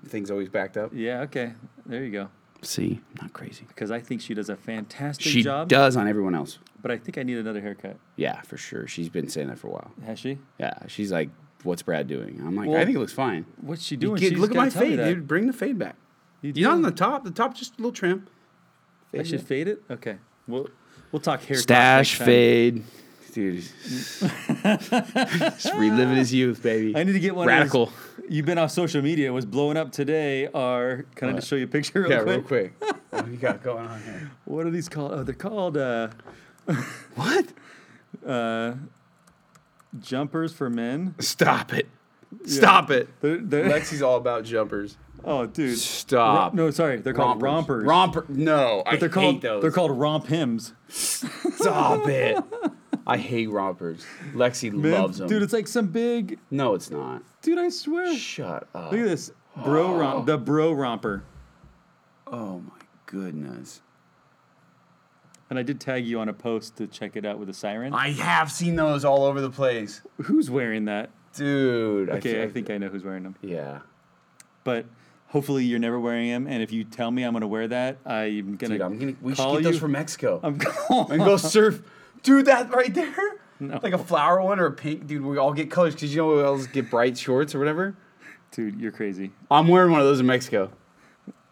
thing's 0.08 0.32
always 0.32 0.50
backed 0.50 0.76
up. 0.78 0.92
yeah. 0.94 1.22
Okay. 1.22 1.54
There 1.86 2.04
you 2.04 2.12
go. 2.12 2.30
See, 2.64 3.02
not 3.22 3.34
crazy. 3.34 3.66
Because 3.68 3.92
I 3.92 4.00
think 4.00 4.22
she 4.22 4.34
does 4.34 4.50
a 4.50 4.56
fantastic 4.56 5.26
She 5.28 5.44
job. 5.44 5.68
She 5.70 5.76
does 5.76 5.98
on 5.98 6.08
everyone 6.08 6.34
else. 6.34 6.60
But 6.82 6.92
I 6.92 6.98
think 6.98 7.18
I 7.18 7.24
need 7.24 7.38
another 7.38 7.60
haircut. 7.62 7.98
Yeah, 8.16 8.40
for 8.42 8.56
sure. 8.58 8.88
She's 8.88 9.10
been 9.10 9.28
saying 9.28 9.50
that 9.50 9.60
for 9.60 9.68
a 9.68 9.72
while. 9.72 9.92
Has 10.06 10.18
she? 10.20 10.38
Yeah, 10.58 10.74
she's 10.88 11.12
like, 11.12 11.30
"What's 11.64 11.82
Brad 11.82 12.08
doing?" 12.08 12.42
I'm 12.46 12.56
like, 12.56 12.68
Well, 12.70 12.78
"I 12.80 12.86
think 12.86 12.96
it 12.98 13.00
looks 13.00 13.14
fine." 13.14 13.46
What's 13.62 13.84
she 13.84 13.96
doing? 13.96 14.18
She's 14.18 14.34
look 14.34 14.52
at 14.52 14.56
gotta 14.56 14.66
my 14.66 14.70
tell 14.70 14.82
me 14.84 14.90
fade, 14.90 15.00
that. 15.00 15.06
dude. 15.16 15.28
Bring 15.28 15.48
the 15.48 15.54
fade 15.54 15.78
back. 15.80 15.96
You 16.42 16.52
You 16.56 16.64
know, 16.64 16.70
do? 16.72 16.76
on 16.76 16.82
the 16.84 16.92
top, 16.92 17.24
the 17.24 17.32
top 17.32 17.56
just 17.56 17.74
a 17.74 17.78
little 17.78 17.92
trim. 17.92 18.28
I 19.14 19.18
Fade 19.18 19.28
should 19.28 19.40
it. 19.42 19.46
fade 19.46 19.68
it. 19.68 19.84
Okay. 19.90 20.18
We'll 20.48 20.70
we'll 21.12 21.20
talk 21.22 21.42
hair. 21.44 21.58
Stash 21.58 22.16
fade, 22.16 22.84
dude. 23.32 23.64
just 23.84 25.74
reliving 25.76 26.16
his 26.16 26.34
youth, 26.34 26.62
baby. 26.64 26.96
I 26.98 27.04
need 27.04 27.14
to 27.14 27.20
get 27.20 27.36
one. 27.36 27.48
Radical. 27.48 27.84
Of 27.84 27.90
those, 28.18 28.26
you've 28.32 28.46
been 28.46 28.58
off 28.58 28.72
social 28.72 29.02
media. 29.02 29.28
It 29.28 29.34
was 29.34 29.46
blowing 29.46 29.78
up 29.78 29.92
today. 29.92 30.48
Are 30.48 31.06
can 31.16 31.30
I 31.30 31.32
What? 31.34 31.38
just 31.40 31.48
show 31.50 31.56
you 31.56 31.66
a 31.66 31.68
picture 31.68 32.02
real 32.02 32.12
yeah, 32.12 32.24
quick? 32.24 32.36
real 32.36 32.42
quick. 32.82 32.84
what 33.12 33.28
you 33.28 33.38
got 33.38 33.64
going 33.64 33.86
on 33.88 34.02
here? 34.04 34.32
What 34.46 34.66
are 34.66 34.72
these 34.72 34.90
called? 34.90 35.12
Oh, 35.14 35.24
they're 35.24 35.34
called 35.36 35.78
uh, 35.78 36.10
What? 37.16 37.48
uh, 38.26 38.74
jumpers 40.00 40.54
for 40.54 40.70
men. 40.70 41.16
Stop 41.20 41.74
it. 41.74 41.88
Stop 42.46 42.90
it. 42.92 43.10
They're, 43.22 43.38
they're, 43.38 43.66
Lexi's 43.70 44.02
all 44.02 44.18
about 44.18 44.44
jumpers. 44.44 44.98
oh, 45.24 45.46
dude. 45.46 45.78
Stop. 45.78 46.54
no, 46.54 46.72
sorry. 46.72 46.98
They're 46.98 47.14
called 47.14 47.42
rompers. 47.42 47.86
Romper. 47.86 48.26
No, 48.28 48.82
I 48.86 48.96
they're 48.98 49.08
hate 49.10 49.14
called 49.14 49.42
those. 49.42 49.62
they're 49.62 49.72
called 49.72 49.92
RompHims. 49.92 50.74
Stop 50.90 52.08
it. 52.08 52.44
I 53.08 53.18
hate 53.18 53.50
rompers. 53.50 54.06
Lexi 54.34 54.72
Man, 54.72 54.92
loves 54.94 55.18
them. 55.20 55.28
dude, 55.28 55.44
it's 55.44 55.54
like 55.54 55.68
some 55.68 55.88
big 55.88 56.40
no, 56.50 56.74
it's 56.74 56.90
not. 56.90 57.22
dude. 57.42 57.60
I 57.60 57.70
swear. 57.70 58.16
Shut 58.16 58.68
up. 58.74 58.92
Look 58.92 59.02
at 59.02 59.06
this, 59.08 59.32
bro 59.64 59.96
romp, 59.96 60.26
the 60.26 60.38
bro 60.38 60.72
romper. 60.72 61.24
Oh 62.26 62.60
my 62.60 62.80
goodness. 63.06 63.82
And 65.54 65.60
I 65.60 65.62
did 65.62 65.80
tag 65.80 66.08
you 66.08 66.20
on 66.20 66.30
a 66.30 66.34
post 66.34 66.78
to 66.78 66.88
check 66.88 67.16
it 67.16 67.28
out 67.28 67.38
with 67.38 67.48
a 67.48 67.54
siren. 67.54 67.94
I 67.94 68.10
have 68.14 68.52
seen 68.52 68.76
those 68.76 69.06
all 69.06 69.24
over 69.24 69.40
the 69.40 69.52
place. 69.52 70.02
Who's 70.24 70.50
wearing 70.50 70.86
that? 70.86 71.12
Dude. 71.36 72.10
Okay, 72.10 72.42
I 72.42 72.46
feel- 72.46 72.54
think 72.56 72.72
I 72.72 72.80
know 72.80 72.88
who's 72.90 73.04
wearing 73.04 73.22
them. 73.22 73.36
Yeah. 73.44 73.82
But 74.64 74.88
Hopefully, 75.28 75.64
you're 75.64 75.78
never 75.80 76.00
wearing 76.00 76.30
them. 76.30 76.48
And 76.48 76.64
if 76.64 76.72
you 76.72 76.84
tell 76.84 77.12
me 77.12 77.22
I'm 77.24 77.34
going 77.34 77.42
to 77.42 77.48
wear 77.48 77.68
that, 77.68 77.98
I'm 78.04 78.56
going 78.56 78.72
Dude, 78.72 78.82
I'm 78.82 78.98
gonna, 78.98 79.14
we 79.22 79.36
should 79.36 79.44
get 79.54 79.64
those 79.64 79.74
you. 79.76 79.80
from 79.80 79.92
Mexico. 79.92 80.40
I'm 80.44 80.58
going 80.58 81.12
and 81.12 81.24
go 81.24 81.38
surf. 81.38 81.84
Dude, 82.24 82.46
that 82.48 82.74
right 82.74 82.92
there. 82.92 83.16
No. 83.60 83.80
Like 83.84 83.94
a 83.94 84.00
flower 84.00 84.42
one 84.42 84.60
or 84.60 84.66
a 84.66 84.72
pink. 84.72 85.06
Dude, 85.06 85.24
we 85.24 85.38
all 85.38 85.54
get 85.54 85.70
colors 85.70 85.94
because 85.94 86.14
you 86.16 86.22
know 86.22 86.36
we 86.36 86.42
always 86.42 86.66
get 86.66 86.90
bright 86.90 87.16
shorts 87.16 87.54
or 87.54 87.60
whatever. 87.60 87.96
Dude, 88.52 88.82
you're 88.82 88.92
crazy. 88.92 89.32
I'm 89.52 89.68
wearing 89.68 89.92
one 89.92 90.02
of 90.02 90.08
those 90.08 90.20
in 90.20 90.26
Mexico. 90.26 90.72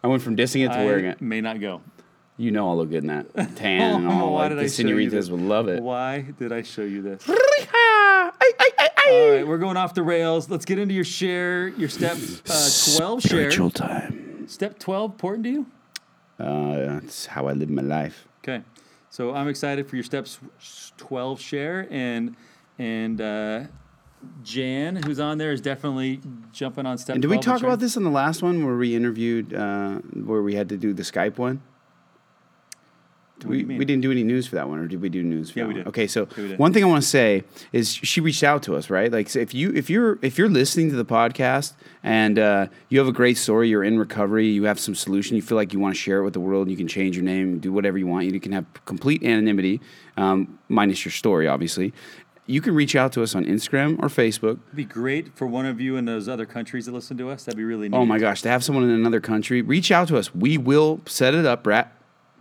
I 0.02 0.08
went 0.08 0.22
from 0.22 0.36
dissing 0.36 0.64
it 0.64 0.68
to 0.72 0.78
I 0.78 0.84
wearing 0.84 1.04
it. 1.04 1.20
may 1.20 1.40
not 1.40 1.60
go. 1.60 1.80
You 2.42 2.50
know 2.50 2.68
I'll 2.68 2.76
look 2.76 2.90
good 2.90 3.04
in 3.04 3.06
that 3.06 3.32
tan 3.56 4.02
and 4.02 4.08
all. 4.08 4.34
Why 4.34 4.40
like 4.40 4.48
did 4.48 4.58
the 4.58 4.62
I 4.62 4.64
show 4.64 4.82
you 4.82 4.88
senoritas 4.88 5.12
this? 5.12 5.30
would 5.30 5.42
love 5.42 5.68
it. 5.68 5.80
Why 5.80 6.22
did 6.22 6.50
I 6.50 6.62
show 6.62 6.82
you 6.82 7.00
this? 7.00 7.28
All 7.28 7.36
right, 9.30 9.46
we're 9.46 9.58
going 9.58 9.76
off 9.76 9.94
the 9.94 10.02
rails. 10.02 10.50
Let's 10.50 10.64
get 10.64 10.80
into 10.80 10.92
your 10.92 11.04
share, 11.04 11.68
your 11.68 11.88
step 11.88 12.16
uh, 12.48 12.68
12 12.96 13.22
share. 13.22 13.30
Spiritual 13.30 13.70
time. 13.70 14.48
Step 14.48 14.80
12 14.80 15.12
important 15.12 15.44
to 15.44 15.50
you? 15.50 15.66
Uh, 16.40 16.98
that's 17.00 17.26
how 17.26 17.46
I 17.46 17.52
live 17.52 17.70
my 17.70 17.82
life. 17.82 18.26
Okay. 18.42 18.64
So 19.10 19.34
I'm 19.34 19.46
excited 19.46 19.88
for 19.88 19.94
your 19.94 20.02
steps 20.02 20.40
12 20.96 21.40
share 21.40 21.86
and 21.90 22.34
and 22.76 23.20
uh, 23.20 23.64
Jan, 24.42 24.96
who's 24.96 25.20
on 25.20 25.38
there, 25.38 25.52
is 25.52 25.60
definitely 25.60 26.20
jumping 26.52 26.86
on 26.86 26.98
step. 26.98 27.14
And 27.14 27.22
did 27.22 27.28
we 27.28 27.36
12 27.36 27.44
talk 27.44 27.58
train. 27.60 27.70
about 27.70 27.78
this 27.78 27.96
in 27.96 28.02
the 28.02 28.10
last 28.10 28.42
one 28.42 28.64
where 28.64 28.76
we 28.76 28.96
interviewed, 28.96 29.54
uh, 29.54 29.98
where 29.98 30.42
we 30.42 30.56
had 30.56 30.68
to 30.70 30.76
do 30.76 30.92
the 30.92 31.04
Skype 31.04 31.38
one? 31.38 31.62
We, 33.44 33.64
we 33.64 33.84
didn't 33.84 34.02
do 34.02 34.10
any 34.10 34.22
news 34.24 34.46
for 34.46 34.56
that 34.56 34.68
one, 34.68 34.78
or 34.78 34.86
did 34.86 35.00
we 35.00 35.08
do 35.08 35.22
news 35.22 35.50
for 35.50 35.58
Yeah, 35.58 35.64
that 35.64 35.68
we 35.68 35.74
one? 35.74 35.84
did. 35.84 35.88
Okay, 35.88 36.06
so 36.06 36.28
Yeah, 36.36 36.56
one 36.56 36.72
thing 36.72 36.82
I 36.84 36.86
want 36.86 37.02
to 37.02 37.08
say 37.08 37.44
is 37.72 37.94
she 37.94 38.20
reached 38.20 38.42
out 38.42 38.62
to 38.64 38.76
us, 38.76 38.90
right? 38.90 39.10
Like, 39.10 39.28
so 39.28 39.38
if 39.38 39.52
you 39.54 39.72
if 39.74 39.88
you're 39.90 40.18
if 40.22 40.38
you're 40.38 40.48
listening 40.48 40.90
to 40.90 40.96
the 40.96 41.04
podcast 41.04 41.74
and 42.02 42.38
uh, 42.38 42.66
you 42.88 42.98
have 42.98 43.08
a 43.08 43.12
great 43.12 43.36
story, 43.38 43.68
you're 43.68 43.84
in 43.84 43.98
recovery, 43.98 44.46
you 44.48 44.64
have 44.64 44.78
some 44.80 44.94
solution, 44.94 45.36
you 45.36 45.42
feel 45.42 45.56
like 45.56 45.72
you 45.72 45.78
want 45.80 45.94
to 45.94 46.00
share 46.00 46.18
it 46.20 46.24
with 46.24 46.32
the 46.34 46.40
world, 46.40 46.70
you 46.70 46.76
can 46.76 46.88
change 46.88 47.16
your 47.16 47.24
name, 47.24 47.58
do 47.58 47.72
whatever 47.72 47.98
you 47.98 48.06
want. 48.06 48.26
You 48.26 48.40
can 48.40 48.52
have 48.52 48.64
complete 48.84 49.22
anonymity, 49.22 49.80
um, 50.16 50.58
minus 50.68 51.04
your 51.04 51.12
story, 51.12 51.48
obviously. 51.48 51.92
You 52.44 52.60
can 52.60 52.74
reach 52.74 52.96
out 52.96 53.12
to 53.12 53.22
us 53.22 53.36
on 53.36 53.44
Instagram 53.44 54.00
or 54.02 54.08
Facebook. 54.08 54.58
It'd 54.66 54.74
be 54.74 54.84
great 54.84 55.36
for 55.36 55.46
one 55.46 55.64
of 55.64 55.80
you 55.80 55.96
in 55.96 56.06
those 56.06 56.28
other 56.28 56.44
countries 56.44 56.86
that 56.86 56.92
listen 56.92 57.16
to 57.18 57.30
us. 57.30 57.44
That'd 57.44 57.56
be 57.56 57.62
really 57.62 57.88
neat. 57.88 57.96
Oh 57.96 58.04
my 58.04 58.18
gosh, 58.18 58.42
to 58.42 58.48
have 58.48 58.64
someone 58.64 58.82
in 58.82 58.90
another 58.90 59.20
country, 59.20 59.62
reach 59.62 59.92
out 59.92 60.08
to 60.08 60.18
us. 60.18 60.34
We 60.34 60.58
will 60.58 61.00
set 61.06 61.34
it 61.34 61.46
up, 61.46 61.62
Brad. 61.62 61.88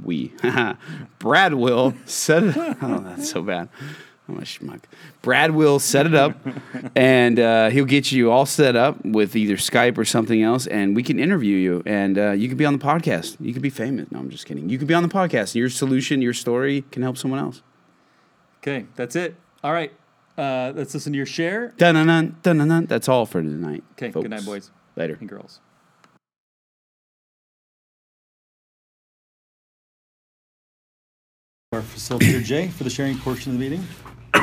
We. 0.04 0.34
Brad 1.20 1.54
will 1.54 1.94
set 2.06 2.44
it 2.44 2.58
Oh, 2.82 3.00
that's 3.00 3.30
so 3.30 3.42
bad. 3.42 3.70
I'm 4.28 4.38
a 4.38 4.42
schmuck. 4.42 4.82
Brad 5.22 5.52
will 5.52 5.78
set 5.80 6.06
it 6.06 6.14
up 6.16 6.38
and 6.96 7.38
uh, 7.40 7.70
he'll 7.70 7.86
get 7.86 8.12
you 8.12 8.32
all 8.32 8.46
set 8.46 8.76
up 8.76 9.04
with 9.04 9.36
either 9.36 9.56
Skype 9.56 9.98
or 9.98 10.06
something 10.06 10.42
else, 10.42 10.68
and 10.68 10.96
we 10.96 11.04
can 11.04 11.20
interview 11.20 11.58
you 11.58 11.84
and 11.86 12.18
uh, 12.18 12.32
you 12.32 12.48
can 12.48 12.56
be 12.58 12.66
on 12.66 12.72
the 12.78 12.84
podcast. 12.84 13.36
You 13.42 13.52
could 13.52 13.62
be 13.62 13.70
famous. 13.70 14.10
No, 14.12 14.20
I'm 14.20 14.30
just 14.30 14.46
kidding. 14.46 14.70
You 14.70 14.78
could 14.78 14.88
be 14.88 14.94
on 14.94 15.04
the 15.04 15.10
podcast. 15.10 15.54
Your 15.56 15.70
solution, 15.70 16.22
your 16.22 16.34
story 16.34 16.84
can 16.92 17.02
help 17.04 17.18
someone 17.18 17.40
else. 17.42 17.62
Okay, 18.60 18.86
that's 18.96 19.16
it. 19.16 19.36
All 19.64 19.74
right, 19.74 19.92
uh, 20.38 20.72
let's 20.76 20.94
listen 20.94 21.12
to 21.14 21.18
your 21.18 21.26
share. 21.26 21.74
Dun 21.78 21.96
dun 21.96 22.08
dun 22.08 22.58
dun 22.58 22.68
dun. 22.68 22.86
That's 22.86 23.10
all 23.10 23.26
for 23.26 23.42
tonight. 23.42 23.84
Okay, 23.94 24.12
folks. 24.12 24.24
good 24.24 24.32
night, 24.32 24.46
boys 24.46 24.72
Later. 24.96 25.18
and 25.20 25.28
girls. 25.28 25.60
Our 31.74 31.80
facilitator 31.80 32.44
Jay 32.44 32.68
for 32.68 32.84
the 32.84 32.90
sharing 32.90 33.18
portion 33.18 33.54
of 33.54 33.58
the 33.58 33.64
meeting. 33.70 33.88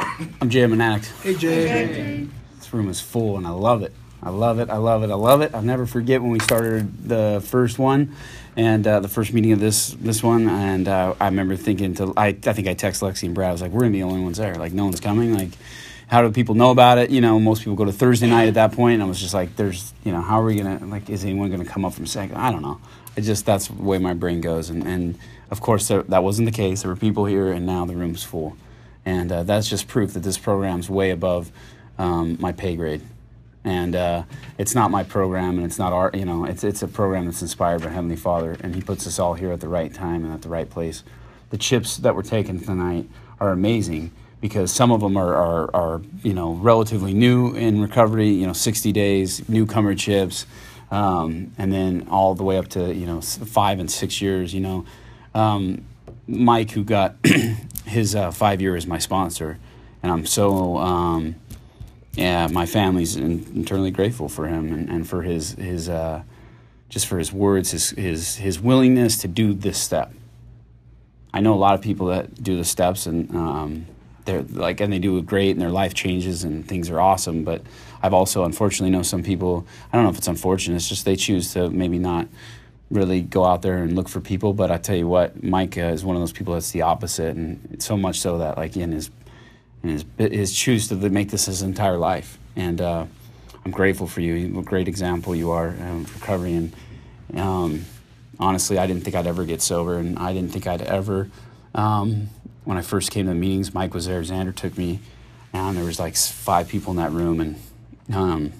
I'm 0.40 0.48
Jay, 0.48 0.62
I'm 0.62 0.72
an 0.72 0.80
addict. 0.80 1.12
Hey, 1.22 1.34
Jay. 1.34 2.26
This 2.56 2.72
room 2.72 2.88
is 2.88 3.02
full, 3.02 3.36
and 3.36 3.46
I 3.46 3.50
love 3.50 3.82
it. 3.82 3.92
I 4.22 4.30
love 4.30 4.60
it. 4.60 4.70
I 4.70 4.78
love 4.78 5.02
it. 5.02 5.10
I 5.10 5.14
love 5.14 5.42
it. 5.42 5.54
I'll 5.54 5.60
never 5.60 5.84
forget 5.84 6.22
when 6.22 6.30
we 6.30 6.38
started 6.38 7.06
the 7.06 7.44
first 7.44 7.78
one, 7.78 8.16
and 8.56 8.86
uh, 8.86 9.00
the 9.00 9.08
first 9.08 9.34
meeting 9.34 9.52
of 9.52 9.60
this 9.60 9.90
this 10.00 10.22
one. 10.22 10.48
And 10.48 10.88
uh, 10.88 11.16
I 11.20 11.26
remember 11.26 11.54
thinking 11.54 11.92
to 11.96 12.14
I 12.16 12.28
I 12.28 12.32
think 12.32 12.66
I 12.66 12.74
texted 12.74 13.06
Lexi 13.06 13.24
and 13.24 13.34
Brad. 13.34 13.50
I 13.50 13.52
was 13.52 13.60
like, 13.60 13.72
we're 13.72 13.80
gonna 13.80 13.92
be 13.92 14.00
the 14.00 14.06
only 14.06 14.22
ones 14.22 14.38
there. 14.38 14.54
Like 14.54 14.72
no 14.72 14.84
one's 14.84 15.00
coming. 15.00 15.34
Like 15.34 15.50
how 16.06 16.22
do 16.22 16.30
people 16.30 16.54
know 16.54 16.70
about 16.70 16.96
it? 16.96 17.10
You 17.10 17.20
know, 17.20 17.38
most 17.38 17.58
people 17.58 17.74
go 17.74 17.84
to 17.84 17.92
Thursday 17.92 18.30
night 18.30 18.48
at 18.48 18.54
that 18.54 18.72
point, 18.72 18.94
and 18.94 19.02
I 19.02 19.06
was 19.06 19.20
just 19.20 19.34
like, 19.34 19.54
there's 19.56 19.92
you 20.02 20.12
know, 20.12 20.22
how 20.22 20.40
are 20.40 20.44
we 20.46 20.56
gonna 20.56 20.86
like? 20.86 21.10
Is 21.10 21.24
anyone 21.24 21.50
gonna 21.50 21.66
come 21.66 21.84
up 21.84 21.92
from 21.92 22.06
second? 22.06 22.36
I 22.36 22.50
don't 22.50 22.62
know. 22.62 22.80
I 23.18 23.20
just 23.20 23.44
that's 23.44 23.68
the 23.68 23.82
way 23.82 23.98
my 23.98 24.14
brain 24.14 24.40
goes, 24.40 24.70
and 24.70 24.86
and 24.86 25.18
of 25.50 25.60
course 25.60 25.88
there, 25.88 26.02
that 26.04 26.22
wasn't 26.22 26.46
the 26.46 26.52
case. 26.52 26.82
There 26.82 26.90
were 26.90 26.96
people 26.96 27.24
here, 27.24 27.52
and 27.52 27.66
now 27.66 27.84
the 27.84 27.96
room's 27.96 28.22
full, 28.22 28.56
and 29.04 29.30
uh, 29.30 29.42
that's 29.42 29.68
just 29.68 29.88
proof 29.88 30.12
that 30.14 30.22
this 30.22 30.38
program's 30.38 30.90
way 30.90 31.10
above 31.10 31.50
um, 31.98 32.36
my 32.40 32.52
pay 32.52 32.76
grade. 32.76 33.02
And 33.64 33.94
uh, 33.94 34.22
it's 34.56 34.74
not 34.74 34.90
my 34.90 35.02
program 35.02 35.56
and 35.56 35.66
it's 35.66 35.78
not 35.78 35.92
our 35.92 36.10
you 36.14 36.24
know 36.24 36.44
it's 36.44 36.64
it's 36.64 36.82
a 36.82 36.88
program 36.88 37.26
that's 37.26 37.42
inspired 37.42 37.82
by 37.82 37.88
heavenly 37.88 38.16
father 38.16 38.56
and 38.60 38.74
he 38.74 38.80
puts 38.80 39.06
us 39.06 39.18
all 39.18 39.34
here 39.34 39.52
at 39.52 39.60
the 39.60 39.68
right 39.68 39.92
time 39.92 40.24
and 40.24 40.32
at 40.32 40.42
the 40.42 40.48
right 40.48 40.70
place. 40.70 41.02
The 41.50 41.58
chips 41.58 41.96
that 41.98 42.14
were 42.14 42.22
taken 42.22 42.60
tonight 42.60 43.08
are 43.40 43.50
amazing 43.50 44.12
because 44.40 44.72
some 44.72 44.90
of 44.90 45.00
them 45.00 45.16
are, 45.16 45.34
are, 45.34 45.74
are 45.74 46.02
you 46.22 46.34
know 46.34 46.52
relatively 46.54 47.12
new 47.12 47.54
in 47.54 47.80
recovery 47.80 48.28
you 48.28 48.46
know 48.46 48.52
60 48.52 48.92
days 48.92 49.46
newcomer 49.48 49.94
chips 49.94 50.46
um, 50.90 51.52
and 51.58 51.72
then 51.72 52.06
all 52.10 52.34
the 52.34 52.44
way 52.44 52.56
up 52.56 52.68
to 52.68 52.94
you 52.94 53.06
know 53.06 53.20
five 53.20 53.80
and 53.80 53.90
six 53.90 54.22
years 54.22 54.54
you 54.54 54.60
know 54.60 54.86
um, 55.34 55.84
mike 56.26 56.70
who 56.72 56.84
got 56.84 57.16
his 57.84 58.14
uh, 58.14 58.30
five 58.30 58.60
year 58.60 58.76
as 58.76 58.86
my 58.86 58.98
sponsor 58.98 59.58
and 60.02 60.12
i'm 60.12 60.26
so 60.26 60.76
um, 60.78 61.34
yeah, 62.18 62.48
my 62.48 62.66
family's 62.66 63.14
in, 63.14 63.46
internally 63.54 63.92
grateful 63.92 64.28
for 64.28 64.48
him 64.48 64.72
and, 64.72 64.88
and 64.90 65.08
for 65.08 65.22
his 65.22 65.52
his 65.52 65.88
uh, 65.88 66.22
just 66.88 67.06
for 67.06 67.16
his 67.16 67.32
words, 67.32 67.70
his 67.70 67.90
his 67.90 68.36
his 68.36 68.58
willingness 68.58 69.18
to 69.18 69.28
do 69.28 69.54
this 69.54 69.78
step. 69.78 70.12
I 71.32 71.40
know 71.40 71.54
a 71.54 71.56
lot 71.56 71.74
of 71.74 71.80
people 71.80 72.08
that 72.08 72.42
do 72.42 72.56
the 72.56 72.64
steps 72.64 73.06
and 73.06 73.30
um, 73.36 73.86
they're 74.24 74.42
like 74.42 74.80
and 74.80 74.92
they 74.92 74.98
do 74.98 75.22
great 75.22 75.52
and 75.52 75.60
their 75.60 75.70
life 75.70 75.94
changes 75.94 76.42
and 76.42 76.66
things 76.66 76.90
are 76.90 77.00
awesome. 77.00 77.44
But 77.44 77.62
I've 78.02 78.14
also 78.14 78.44
unfortunately 78.44 78.90
know 78.90 79.02
some 79.02 79.22
people. 79.22 79.64
I 79.92 79.96
don't 79.96 80.04
know 80.04 80.10
if 80.10 80.18
it's 80.18 80.26
unfortunate. 80.26 80.74
It's 80.74 80.88
just 80.88 81.04
they 81.04 81.14
choose 81.14 81.52
to 81.52 81.70
maybe 81.70 82.00
not 82.00 82.26
really 82.90 83.20
go 83.20 83.44
out 83.44 83.62
there 83.62 83.78
and 83.78 83.94
look 83.94 84.08
for 84.08 84.20
people. 84.20 84.52
But 84.52 84.70
I 84.70 84.78
tell 84.78 84.96
you 84.96 85.08
what, 85.08 85.42
Mike 85.42 85.76
is 85.76 86.04
one 86.04 86.16
of 86.16 86.22
those 86.22 86.32
people 86.32 86.54
that's 86.54 86.70
the 86.70 86.82
opposite, 86.82 87.36
and 87.36 87.82
so 87.82 87.96
much 87.96 88.20
so 88.20 88.38
that 88.38 88.56
like 88.56 88.76
in 88.76 88.92
his 88.92 89.10
in 89.82 89.90
his, 89.90 90.04
his 90.18 90.56
choose 90.56 90.88
to 90.88 90.96
make 90.96 91.30
this 91.30 91.46
his 91.46 91.62
entire 91.62 91.96
life. 91.96 92.38
And 92.56 92.80
uh, 92.80 93.06
I'm 93.64 93.70
grateful 93.70 94.06
for 94.06 94.20
you. 94.20 94.48
What 94.54 94.62
a 94.62 94.64
great 94.64 94.88
example 94.88 95.34
you 95.34 95.50
are 95.50 95.68
um, 95.68 96.04
for 96.04 96.18
recovery. 96.18 96.54
And 96.54 96.72
um, 97.34 97.84
honestly, 98.40 98.78
I 98.78 98.86
didn't 98.86 99.04
think 99.04 99.14
I'd 99.14 99.26
ever 99.26 99.44
get 99.44 99.62
sober, 99.62 99.98
and 99.98 100.18
I 100.18 100.32
didn't 100.32 100.52
think 100.52 100.66
I'd 100.66 100.82
ever. 100.82 101.30
Um, 101.74 102.28
when 102.64 102.76
I 102.76 102.82
first 102.82 103.10
came 103.10 103.26
to 103.26 103.32
the 103.32 103.38
meetings, 103.38 103.72
Mike 103.72 103.94
was 103.94 104.06
there. 104.06 104.20
Xander 104.22 104.54
took 104.54 104.76
me, 104.76 105.00
and 105.52 105.76
there 105.76 105.84
was 105.84 105.98
like 105.98 106.16
five 106.16 106.68
people 106.68 106.90
in 106.90 106.96
that 106.96 107.12
room, 107.12 107.40
and 107.40 107.56
um, 108.12 108.52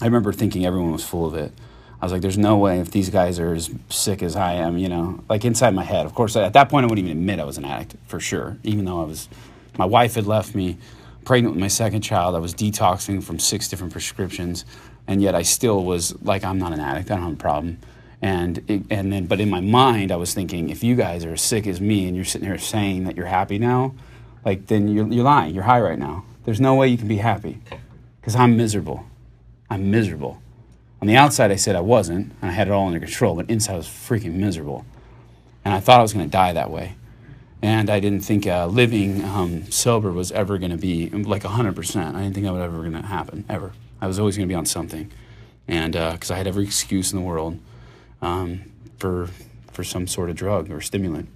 I 0.00 0.06
remember 0.06 0.32
thinking 0.32 0.64
everyone 0.64 0.92
was 0.92 1.04
full 1.04 1.26
of 1.26 1.34
it. 1.34 1.52
I 2.00 2.06
was 2.06 2.12
like, 2.12 2.22
"There's 2.22 2.38
no 2.38 2.56
way 2.56 2.80
if 2.80 2.90
these 2.90 3.10
guys 3.10 3.38
are 3.38 3.52
as 3.52 3.70
sick 3.90 4.22
as 4.22 4.34
I 4.34 4.54
am, 4.54 4.78
you 4.78 4.88
know." 4.88 5.22
Like 5.28 5.44
inside 5.44 5.74
my 5.74 5.84
head, 5.84 6.06
of 6.06 6.14
course. 6.14 6.34
At 6.36 6.54
that 6.54 6.68
point, 6.68 6.84
I 6.84 6.86
wouldn't 6.88 7.06
even 7.06 7.18
admit 7.18 7.38
I 7.38 7.44
was 7.44 7.58
an 7.58 7.64
addict 7.64 7.96
for 8.06 8.20
sure, 8.20 8.56
even 8.62 8.84
though 8.84 9.00
I 9.02 9.04
was. 9.04 9.28
My 9.78 9.84
wife 9.84 10.14
had 10.14 10.26
left 10.26 10.54
me, 10.54 10.78
pregnant 11.24 11.54
with 11.54 11.60
my 11.60 11.68
second 11.68 12.02
child. 12.02 12.34
I 12.34 12.38
was 12.38 12.54
detoxing 12.54 13.22
from 13.22 13.38
six 13.38 13.68
different 13.68 13.92
prescriptions, 13.92 14.64
and 15.06 15.22
yet 15.22 15.34
I 15.34 15.42
still 15.42 15.84
was 15.84 16.20
like, 16.22 16.44
"I'm 16.44 16.58
not 16.58 16.72
an 16.72 16.80
addict. 16.80 17.10
I 17.10 17.14
don't 17.16 17.24
have 17.24 17.32
a 17.34 17.36
problem." 17.36 17.78
And 18.22 18.62
it, 18.68 18.82
and 18.90 19.12
then, 19.12 19.26
but 19.26 19.40
in 19.40 19.48
my 19.48 19.60
mind, 19.60 20.12
I 20.12 20.16
was 20.16 20.34
thinking, 20.34 20.68
if 20.68 20.84
you 20.84 20.94
guys 20.94 21.24
are 21.24 21.32
as 21.32 21.40
sick 21.42 21.66
as 21.66 21.80
me, 21.80 22.06
and 22.06 22.14
you're 22.14 22.24
sitting 22.24 22.46
here 22.46 22.58
saying 22.58 23.04
that 23.04 23.16
you're 23.16 23.26
happy 23.26 23.58
now, 23.58 23.94
like 24.44 24.66
then 24.66 24.88
you're 24.88 25.06
you're 25.06 25.24
lying. 25.24 25.54
You're 25.54 25.64
high 25.64 25.80
right 25.80 25.98
now. 25.98 26.24
There's 26.44 26.60
no 26.60 26.74
way 26.74 26.88
you 26.88 26.98
can 26.98 27.08
be 27.08 27.18
happy, 27.18 27.60
because 28.20 28.34
I'm 28.34 28.56
miserable. 28.56 29.04
I'm 29.68 29.90
miserable. 29.90 30.40
On 31.00 31.06
the 31.06 31.16
outside, 31.16 31.50
I 31.50 31.56
said 31.56 31.76
I 31.76 31.80
wasn't, 31.80 32.32
and 32.40 32.50
I 32.50 32.52
had 32.52 32.68
it 32.68 32.72
all 32.72 32.86
under 32.86 33.00
control, 33.00 33.36
but 33.36 33.48
inside 33.48 33.74
I 33.74 33.76
was 33.76 33.86
freaking 33.86 34.34
miserable. 34.34 34.84
And 35.64 35.72
I 35.72 35.80
thought 35.80 35.98
I 35.98 36.02
was 36.02 36.12
going 36.12 36.26
to 36.26 36.30
die 36.30 36.52
that 36.52 36.70
way. 36.70 36.94
And 37.62 37.90
I 37.90 38.00
didn't 38.00 38.20
think 38.20 38.46
uh, 38.46 38.66
living 38.66 39.24
um, 39.24 39.70
sober 39.70 40.10
was 40.12 40.32
ever 40.32 40.58
going 40.58 40.70
to 40.70 40.78
be 40.78 41.10
like 41.10 41.42
100%. 41.42 42.14
I 42.14 42.22
didn't 42.22 42.34
think 42.34 42.46
that 42.46 42.52
was 42.52 42.62
ever 42.62 42.78
going 42.78 42.92
to 42.92 43.02
happen, 43.02 43.44
ever. 43.48 43.72
I 44.00 44.06
was 44.06 44.18
always 44.18 44.36
going 44.36 44.48
to 44.48 44.52
be 44.52 44.56
on 44.56 44.66
something. 44.66 45.10
And 45.68 45.92
because 45.92 46.30
I 46.30 46.36
had 46.36 46.46
every 46.46 46.64
excuse 46.64 47.12
in 47.12 47.18
the 47.18 47.24
world 47.24 47.58
um, 48.22 48.72
for, 48.98 49.28
for 49.72 49.84
some 49.84 50.06
sort 50.06 50.30
of 50.30 50.36
drug 50.36 50.70
or 50.70 50.80
stimulant. 50.80 51.28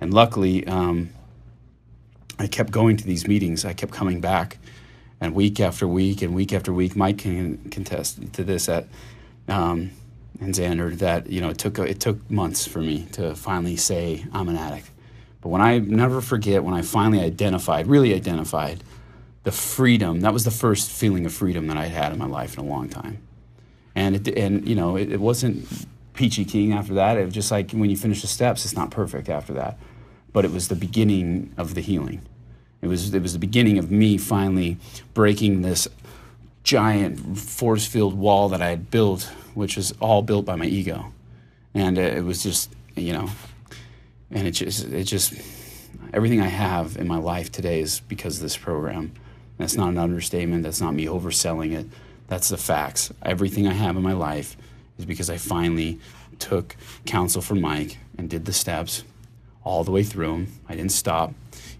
And 0.00 0.12
luckily, 0.12 0.66
um, 0.66 1.10
I 2.38 2.46
kept 2.46 2.70
going 2.70 2.96
to 2.98 3.04
these 3.04 3.26
meetings. 3.26 3.64
I 3.64 3.72
kept 3.72 3.92
coming 3.92 4.20
back, 4.20 4.58
and 5.20 5.34
week 5.34 5.60
after 5.60 5.88
week 5.88 6.22
and 6.22 6.34
week 6.34 6.52
after 6.52 6.72
week, 6.72 6.96
Mike 6.96 7.18
can 7.18 7.58
contest 7.70 8.32
to 8.34 8.44
this 8.44 8.68
at 8.68 8.86
um, 9.48 9.90
and 10.40 10.54
Xander 10.54 10.96
that 10.98 11.28
you 11.28 11.40
know 11.40 11.50
it 11.50 11.58
took 11.58 11.78
it 11.78 12.00
took 12.00 12.30
months 12.30 12.66
for 12.66 12.80
me 12.80 13.06
to 13.12 13.34
finally 13.34 13.76
say 13.76 14.26
I'm 14.32 14.48
an 14.48 14.56
addict. 14.56 14.90
But 15.40 15.50
when 15.50 15.62
I 15.62 15.78
never 15.78 16.20
forget 16.20 16.64
when 16.64 16.74
I 16.74 16.82
finally 16.82 17.20
identified, 17.20 17.86
really 17.86 18.14
identified, 18.14 18.82
the 19.44 19.52
freedom 19.52 20.20
that 20.20 20.32
was 20.32 20.44
the 20.44 20.50
first 20.50 20.90
feeling 20.90 21.26
of 21.26 21.32
freedom 21.32 21.68
that 21.68 21.76
I'd 21.76 21.92
had 21.92 22.12
in 22.12 22.18
my 22.18 22.26
life 22.26 22.58
in 22.58 22.64
a 22.64 22.68
long 22.68 22.88
time. 22.88 23.18
and 23.94 24.16
it 24.16 24.38
and 24.38 24.68
you 24.68 24.74
know 24.74 24.96
it, 24.96 25.12
it 25.12 25.20
wasn't 25.20 25.66
peachy 26.14 26.44
keen 26.44 26.72
after 26.72 26.94
that. 26.94 27.16
It 27.16 27.24
was 27.24 27.34
just 27.34 27.50
like 27.50 27.72
when 27.72 27.90
you 27.90 27.96
finish 27.96 28.22
the 28.22 28.28
steps, 28.28 28.64
it's 28.64 28.74
not 28.76 28.90
perfect 28.90 29.28
after 29.28 29.52
that, 29.54 29.78
but 30.32 30.44
it 30.44 30.52
was 30.52 30.68
the 30.68 30.76
beginning 30.76 31.52
of 31.56 31.74
the 31.74 31.80
healing. 31.80 32.22
It 32.86 32.88
was 32.88 33.12
it 33.12 33.20
was 33.20 33.32
the 33.32 33.40
beginning 33.40 33.78
of 33.78 33.90
me 33.90 34.16
finally 34.16 34.76
breaking 35.12 35.62
this 35.62 35.88
giant 36.62 37.36
force 37.36 37.84
field 37.84 38.14
wall 38.14 38.48
that 38.50 38.62
I 38.62 38.68
had 38.68 38.92
built, 38.92 39.24
which 39.54 39.76
was 39.76 39.92
all 40.00 40.22
built 40.22 40.44
by 40.44 40.54
my 40.54 40.66
ego, 40.66 41.12
and 41.74 41.98
uh, 41.98 42.02
it 42.02 42.22
was 42.22 42.44
just 42.44 42.70
you 42.94 43.12
know, 43.12 43.28
and 44.30 44.46
it 44.46 44.52
just 44.52 44.84
it 44.84 45.02
just 45.02 45.34
everything 46.12 46.40
I 46.40 46.46
have 46.46 46.96
in 46.96 47.08
my 47.08 47.18
life 47.18 47.50
today 47.50 47.80
is 47.80 47.98
because 47.98 48.36
of 48.36 48.42
this 48.42 48.56
program. 48.56 49.12
That's 49.58 49.74
not 49.74 49.88
an 49.88 49.98
understatement. 49.98 50.62
That's 50.62 50.80
not 50.80 50.94
me 50.94 51.06
overselling 51.06 51.72
it. 51.72 51.86
That's 52.28 52.50
the 52.50 52.56
facts. 52.56 53.12
Everything 53.22 53.66
I 53.66 53.72
have 53.72 53.96
in 53.96 54.02
my 54.04 54.12
life 54.12 54.56
is 54.96 55.06
because 55.06 55.28
I 55.28 55.38
finally 55.38 55.98
took 56.38 56.76
counsel 57.04 57.42
from 57.42 57.60
Mike 57.60 57.98
and 58.16 58.30
did 58.30 58.44
the 58.44 58.52
steps 58.52 59.02
all 59.64 59.82
the 59.82 59.90
way 59.90 60.04
through 60.04 60.30
them. 60.30 60.46
I 60.68 60.76
didn't 60.76 60.92
stop, 60.92 61.34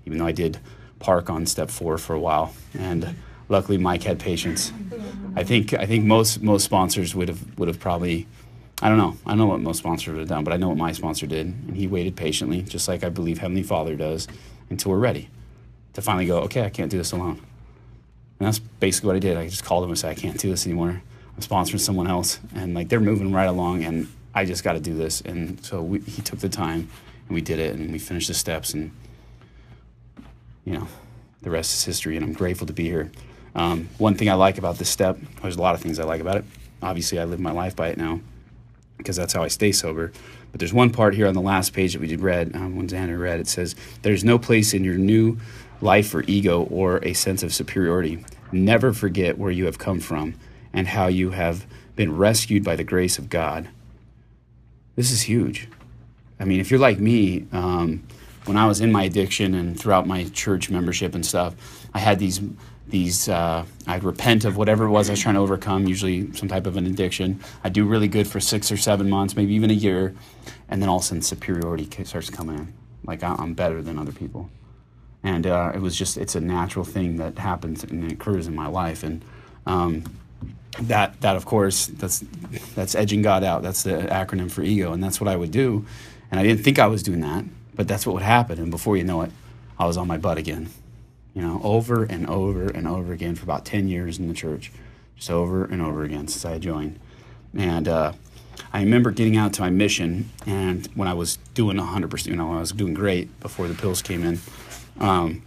even 0.04 0.18
though 0.18 0.26
I 0.26 0.32
did 0.32 0.58
park 0.98 1.30
on 1.30 1.46
step 1.46 1.70
four 1.70 1.98
for 1.98 2.14
a 2.14 2.20
while. 2.20 2.54
And 2.78 3.14
luckily, 3.48 3.78
Mike 3.78 4.02
had 4.02 4.18
patience. 4.18 4.72
I 5.34 5.44
think 5.44 5.74
I 5.74 5.86
think 5.86 6.04
most 6.04 6.42
most 6.42 6.64
sponsors 6.64 7.14
would 7.14 7.28
have 7.28 7.58
would 7.58 7.68
have 7.68 7.80
probably. 7.80 8.26
I 8.82 8.90
don't 8.90 8.98
know. 8.98 9.16
I 9.24 9.30
don't 9.30 9.38
know 9.38 9.46
what 9.46 9.60
most 9.60 9.78
sponsors 9.78 10.08
would 10.08 10.18
have 10.18 10.28
done, 10.28 10.44
but 10.44 10.52
I 10.52 10.58
know 10.58 10.68
what 10.68 10.76
my 10.76 10.92
sponsor 10.92 11.26
did, 11.26 11.46
and 11.46 11.74
he 11.74 11.86
waited 11.86 12.14
patiently, 12.14 12.60
just 12.60 12.88
like 12.88 13.04
I 13.04 13.08
believe 13.08 13.38
Heavenly 13.38 13.62
Father 13.62 13.96
does, 13.96 14.28
until 14.68 14.92
we're 14.92 14.98
ready 14.98 15.30
to 15.94 16.02
finally 16.02 16.26
go. 16.26 16.40
Okay, 16.40 16.62
I 16.62 16.68
can't 16.68 16.90
do 16.90 16.98
this 16.98 17.12
alone. 17.12 17.40
And 18.38 18.46
that's 18.46 18.58
basically 18.58 19.08
what 19.08 19.16
I 19.16 19.20
did. 19.20 19.36
I 19.36 19.48
just 19.48 19.64
called 19.64 19.84
him 19.84 19.90
and 19.90 19.98
said, 19.98 20.10
I 20.10 20.14
can't 20.14 20.38
do 20.38 20.50
this 20.50 20.66
anymore. 20.66 21.02
I'm 21.34 21.42
sponsoring 21.42 21.80
someone 21.80 22.06
else. 22.06 22.38
And 22.54 22.74
like 22.74 22.88
they're 22.88 23.00
moving 23.00 23.32
right 23.32 23.46
along 23.46 23.84
and 23.84 24.08
I 24.34 24.44
just 24.44 24.62
got 24.62 24.74
to 24.74 24.80
do 24.80 24.94
this. 24.94 25.22
And 25.22 25.64
so 25.64 25.82
we, 25.82 26.00
he 26.00 26.20
took 26.20 26.40
the 26.40 26.48
time 26.48 26.88
and 27.28 27.34
we 27.34 27.40
did 27.40 27.58
it 27.58 27.74
and 27.74 27.90
we 27.92 27.98
finished 27.98 28.28
the 28.28 28.34
steps 28.34 28.74
and, 28.74 28.92
you 30.66 30.74
know, 30.74 30.86
the 31.40 31.50
rest 31.50 31.72
is 31.72 31.84
history. 31.84 32.16
And 32.16 32.24
I'm 32.24 32.34
grateful 32.34 32.66
to 32.66 32.74
be 32.74 32.84
here. 32.84 33.10
Um, 33.54 33.88
one 33.96 34.14
thing 34.14 34.28
I 34.28 34.34
like 34.34 34.58
about 34.58 34.76
this 34.76 34.90
step, 34.90 35.16
there's 35.40 35.56
a 35.56 35.62
lot 35.62 35.74
of 35.74 35.80
things 35.80 35.98
I 35.98 36.04
like 36.04 36.20
about 36.20 36.36
it. 36.36 36.44
Obviously, 36.82 37.18
I 37.18 37.24
live 37.24 37.40
my 37.40 37.52
life 37.52 37.74
by 37.74 37.88
it 37.88 37.96
now 37.96 38.20
because 38.98 39.16
that's 39.16 39.32
how 39.32 39.42
I 39.42 39.48
stay 39.48 39.72
sober. 39.72 40.12
But 40.52 40.60
there's 40.60 40.74
one 40.74 40.90
part 40.90 41.14
here 41.14 41.26
on 41.26 41.34
the 41.34 41.40
last 41.40 41.72
page 41.72 41.94
that 41.94 42.00
we 42.00 42.06
did 42.06 42.20
read, 42.20 42.54
um, 42.54 42.76
when 42.76 42.88
Xander 42.88 43.18
read, 43.18 43.40
it 43.40 43.48
says, 43.48 43.74
There's 44.02 44.24
no 44.24 44.38
place 44.38 44.74
in 44.74 44.84
your 44.84 44.98
new 44.98 45.38
life 45.80 46.08
for 46.08 46.22
ego 46.26 46.64
or 46.64 46.98
a 46.98 47.12
sense 47.12 47.42
of 47.42 47.54
superiority. 47.54 48.24
Never 48.52 48.92
forget 48.92 49.38
where 49.38 49.50
you 49.50 49.66
have 49.66 49.78
come 49.78 50.00
from 50.00 50.34
and 50.72 50.88
how 50.88 51.06
you 51.06 51.30
have 51.30 51.66
been 51.94 52.16
rescued 52.16 52.64
by 52.64 52.76
the 52.76 52.84
grace 52.84 53.18
of 53.18 53.30
God. 53.30 53.68
This 54.96 55.10
is 55.10 55.22
huge. 55.22 55.68
I 56.38 56.44
mean, 56.44 56.60
if 56.60 56.70
you're 56.70 56.80
like 56.80 56.98
me, 56.98 57.46
um, 57.52 58.02
when 58.46 58.56
I 58.56 58.66
was 58.66 58.80
in 58.80 58.92
my 58.92 59.04
addiction 59.04 59.54
and 59.54 59.78
throughout 59.78 60.06
my 60.06 60.24
church 60.24 60.70
membership 60.70 61.14
and 61.14 61.24
stuff, 61.24 61.54
I 61.94 61.98
had 61.98 62.18
these 62.18 62.40
these 62.88 63.28
uh, 63.28 63.64
I'd 63.86 64.04
repent 64.04 64.44
of 64.44 64.56
whatever 64.56 64.84
it 64.84 64.90
was 64.90 65.08
I 65.08 65.14
was 65.14 65.20
trying 65.20 65.34
to 65.34 65.40
overcome, 65.40 65.86
usually 65.86 66.32
some 66.34 66.48
type 66.48 66.66
of 66.66 66.76
an 66.76 66.86
addiction. 66.86 67.40
I 67.64 67.68
do 67.68 67.84
really 67.84 68.08
good 68.08 68.28
for 68.28 68.38
six 68.38 68.70
or 68.70 68.76
seven 68.76 69.10
months, 69.10 69.34
maybe 69.36 69.54
even 69.54 69.70
a 69.70 69.74
year, 69.74 70.14
and 70.68 70.80
then 70.80 70.88
all 70.88 70.98
of 70.98 71.02
a 71.02 71.06
sudden 71.06 71.22
superiority 71.22 71.88
starts 72.04 72.30
coming 72.30 72.56
in. 72.56 72.72
Like 73.04 73.22
I'm 73.22 73.54
better 73.54 73.82
than 73.82 73.98
other 73.98 74.12
people, 74.12 74.50
and 75.22 75.46
uh, 75.46 75.72
it 75.74 75.80
was 75.80 75.96
just 75.96 76.16
it's 76.16 76.34
a 76.34 76.40
natural 76.40 76.84
thing 76.84 77.16
that 77.16 77.38
happens 77.38 77.84
and 77.84 78.10
occurs 78.10 78.46
in 78.46 78.54
my 78.54 78.66
life, 78.68 79.02
and 79.02 79.24
um, 79.66 80.04
that 80.80 81.20
that 81.20 81.36
of 81.36 81.44
course 81.44 81.86
that's 81.86 82.24
that's 82.74 82.94
edging 82.94 83.22
God 83.22 83.42
out. 83.44 83.62
That's 83.62 83.82
the 83.82 83.92
acronym 83.92 84.50
for 84.50 84.62
ego, 84.62 84.92
and 84.92 85.02
that's 85.02 85.20
what 85.20 85.28
I 85.28 85.36
would 85.36 85.50
do. 85.50 85.84
And 86.30 86.40
I 86.40 86.42
didn't 86.42 86.64
think 86.64 86.78
I 86.78 86.86
was 86.88 87.02
doing 87.02 87.20
that, 87.20 87.44
but 87.76 87.86
that's 87.86 88.06
what 88.06 88.14
would 88.14 88.22
happen. 88.22 88.58
And 88.58 88.70
before 88.70 88.96
you 88.96 89.04
know 89.04 89.22
it, 89.22 89.30
I 89.78 89.86
was 89.86 89.96
on 89.96 90.08
my 90.08 90.16
butt 90.16 90.38
again. 90.38 90.70
You 91.34 91.42
know, 91.42 91.60
over 91.62 92.04
and 92.04 92.26
over 92.28 92.66
and 92.66 92.88
over 92.88 93.12
again 93.12 93.34
for 93.34 93.44
about 93.44 93.64
ten 93.64 93.88
years 93.88 94.18
in 94.18 94.26
the 94.26 94.34
church, 94.34 94.72
just 95.16 95.30
over 95.30 95.64
and 95.64 95.82
over 95.82 96.02
again 96.02 96.28
since 96.28 96.44
I 96.44 96.58
joined. 96.58 96.98
And 97.54 97.86
uh, 97.86 98.12
I 98.72 98.80
remember 98.80 99.10
getting 99.10 99.36
out 99.36 99.52
to 99.54 99.62
my 99.62 99.70
mission, 99.70 100.30
and 100.46 100.86
when 100.94 101.08
I 101.08 101.14
was 101.14 101.38
doing 101.54 101.76
100%, 101.76 102.26
you 102.26 102.36
know, 102.36 102.54
I 102.54 102.60
was 102.60 102.72
doing 102.72 102.94
great 102.94 103.38
before 103.40 103.68
the 103.68 103.74
pills 103.74 104.02
came 104.02 104.24
in. 104.24 104.40
Um, 104.98 105.42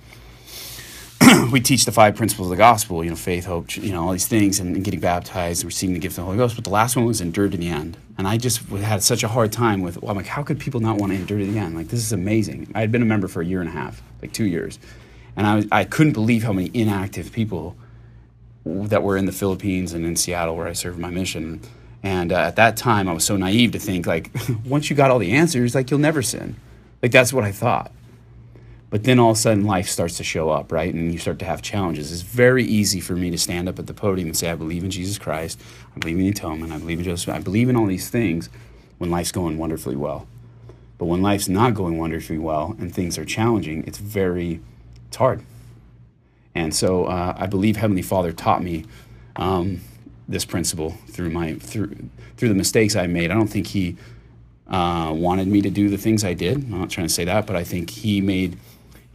we 1.52 1.60
teach 1.60 1.86
the 1.86 1.92
five 1.92 2.15
principles 2.15 2.48
of 2.48 2.52
the 2.52 2.58
gospel, 2.58 3.04
you 3.04 3.10
know, 3.10 3.15
faith, 3.15 3.46
hope, 3.46 3.76
you 3.76 3.92
know, 3.92 4.04
all 4.04 4.12
these 4.12 4.28
things, 4.28 4.60
and, 4.60 4.84
getting 4.84 5.00
baptized, 5.00 5.62
and 5.62 5.68
receiving 5.68 5.94
the 5.94 6.00
gift 6.00 6.13
of 6.13 6.18
the 6.18 6.26
Holy 6.26 6.38
Ghost. 6.38 6.56
But 6.56 6.63
the 6.63 6.70
last 6.70 6.96
one 6.96 7.06
was 7.06 7.22
endured 7.22 7.52
to 7.52 7.58
the 7.58 7.70
end. 7.70 7.98
And 8.18 8.28
I 8.28 8.38
just 8.38 8.62
had 8.70 9.04
such 9.04 9.24
a 9.24 9.28
hard 9.28 9.52
time 9.52 9.82
with, 9.82 10.02
well, 10.02 10.12
I'm 10.12 10.18
like, 10.18 10.26
how 10.26 10.44
could 10.44 10.60
people 10.60 10.80
not 10.80 10.98
want 10.98 11.12
to 11.12 11.18
endure 11.18 11.39
to 11.39 11.46
the 11.46 11.58
end? 11.58 11.76
Like, 11.76 11.89
this 11.89 12.00
is 12.00 12.12
amazing. 12.12 12.72
I 12.74 12.82
had 12.82 12.92
been 12.92 13.02
a 13.02 13.06
member 13.06 13.28
for 13.28 13.42
a 13.42 13.46
year 13.46 13.60
and 13.60 13.70
a 13.70 13.72
half, 13.72 14.02
like 14.22 14.34
two 14.34 14.46
years. 14.46 14.80
And 15.36 15.46
I, 15.46 15.56
was, 15.56 15.68
I 15.72 15.84
couldn't 15.84 16.13
believe 16.13 16.44
how 16.44 16.54
many 16.54 16.72
inactive 16.74 17.32
people 17.32 17.76
that 18.65 19.04
were 19.04 19.18
in 19.18 19.26
the 19.26 19.32
Philippines 19.32 19.94
and 19.94 20.06
in 20.06 20.15
Seattle 20.15 20.56
where 20.56 20.68
I 20.68 20.74
served 20.74 21.00
my 21.00 21.10
mission. 21.10 21.62
And 22.02 22.32
uh, 22.32 22.38
at 22.38 22.56
that 22.56 22.78
time, 22.78 23.08
I 23.08 23.13
was 23.13 23.24
so 23.24 23.38
naive 23.38 23.72
to 23.74 23.80
think, 23.80 24.08
like, 24.08 24.32
once 24.65 24.89
you 24.89 24.96
got 24.96 25.12
all 25.12 25.20
the 25.20 25.32
answers, 25.32 25.76
like, 25.76 25.92
you'll 25.92 26.00
never 26.00 26.22
sin. 26.22 26.56
Like, 27.02 27.12
that's 27.12 27.32
what 27.32 27.44
I 27.44 27.52
thought. 27.52 27.92
But 28.89 29.04
then 29.04 29.19
all 29.19 29.32
of 29.32 29.38
a 29.38 29.39
sudden 29.39 29.65
life 29.65 29.88
starts 29.88 30.17
to 30.17 30.23
show 30.23 30.49
up, 30.49 30.71
right? 30.71 30.91
And 30.93 31.12
you 31.12 31.19
start 31.19 31.38
to 31.39 31.45
have 31.45 31.62
challenges. 31.62 32.12
It's 32.12 32.23
very 32.23 32.63
easy 32.63 32.99
for 32.99 33.15
me 33.15 33.30
to 33.30 33.38
stand 33.38 33.69
up 33.69 33.78
at 33.78 33.86
the 33.88 33.93
podium 33.93 34.30
and 34.30 34.38
say, 34.38 34.49
I 34.49 34.56
believe 34.56 34.84
in 34.84 34.89
Jesus 34.89 35.19
Christ, 35.19 35.62
I 35.95 35.99
believe 35.99 36.17
in 36.17 36.23
the 36.23 36.30
atonement, 36.30 36.73
I 36.73 36.80
believe 36.80 36.99
in 36.99 37.06
Joseph, 37.06 37.34
I 37.34 37.39
believe 37.39 37.69
in 37.69 37.75
all 37.75 37.86
these 37.86 38.10
things 38.10 38.49
when 38.97 39.12
life's 39.12 39.32
going 39.32 39.58
wonderfully 39.58 39.95
well. 39.95 40.28
But 40.97 41.06
when 41.06 41.21
life's 41.21 41.47
not 41.47 41.75
going 41.75 41.97
wonderfully 41.97 42.39
well 42.39 42.75
and 42.80 42.93
things 42.93 43.17
are 43.17 43.25
challenging, 43.25 43.84
it's 43.86 43.99
very, 43.99 44.60
it's 45.08 45.17
hard. 45.17 45.43
And 46.56 46.75
so 46.75 47.06
uh, 47.06 47.36
I 47.38 47.45
believe 47.45 47.78
Heavenly 47.78 48.02
Father 48.02 48.32
taught 48.32 48.63
me 48.63 48.86
um, 49.36 49.82
this 50.28 50.45
principle 50.45 50.97
through 51.08 51.30
my 51.30 51.54
through 51.56 51.95
through 52.38 52.49
the 52.49 52.56
mistakes 52.56 52.95
I 52.95 53.08
made. 53.08 53.32
I 53.32 53.34
don't 53.34 53.47
think 53.47 53.67
He 53.67 53.97
uh, 54.67 55.12
wanted 55.15 55.47
me 55.47 55.62
to 55.62 55.69
do 55.69 55.89
the 55.89 55.97
things 55.97 56.23
I 56.23 56.34
did. 56.34 56.58
I'm 56.58 56.80
not 56.80 56.89
trying 56.89 57.08
to 57.08 57.13
say 57.13 57.23
that, 57.25 57.45
but 57.47 57.56
I 57.56 57.63
think 57.63 57.89
He 57.89 58.19
made 58.19 58.58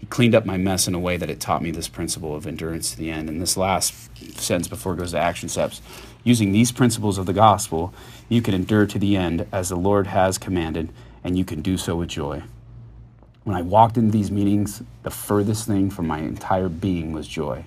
he 0.04 0.10
cleaned 0.10 0.34
up 0.34 0.44
my 0.44 0.58
mess 0.58 0.86
in 0.86 0.94
a 0.94 0.98
way 0.98 1.16
that 1.16 1.30
it 1.30 1.40
taught 1.40 1.62
me 1.62 1.70
this 1.70 1.88
principle 1.88 2.36
of 2.36 2.46
endurance 2.46 2.90
to 2.90 2.98
the 2.98 3.10
end. 3.10 3.30
And 3.30 3.40
this 3.40 3.56
last 3.56 3.94
sentence 4.38 4.68
before 4.68 4.92
it 4.92 4.98
goes 4.98 5.12
to 5.12 5.18
action 5.18 5.48
steps, 5.48 5.80
using 6.24 6.52
these 6.52 6.72
principles 6.72 7.16
of 7.16 7.24
the 7.24 7.32
gospel, 7.32 7.94
you 8.28 8.42
can 8.42 8.52
endure 8.52 8.86
to 8.86 8.98
the 8.98 9.16
end 9.16 9.46
as 9.50 9.70
the 9.70 9.76
Lord 9.76 10.08
has 10.08 10.36
commanded, 10.36 10.90
and 11.22 11.38
you 11.38 11.44
can 11.44 11.62
do 11.62 11.78
so 11.78 11.96
with 11.96 12.10
joy. 12.10 12.42
When 13.44 13.56
I 13.56 13.62
walked 13.62 13.96
into 13.96 14.10
these 14.10 14.30
meetings, 14.30 14.82
the 15.04 15.10
furthest 15.10 15.66
thing 15.66 15.88
from 15.88 16.06
my 16.06 16.18
entire 16.18 16.68
being 16.68 17.12
was 17.12 17.26
joy. 17.26 17.64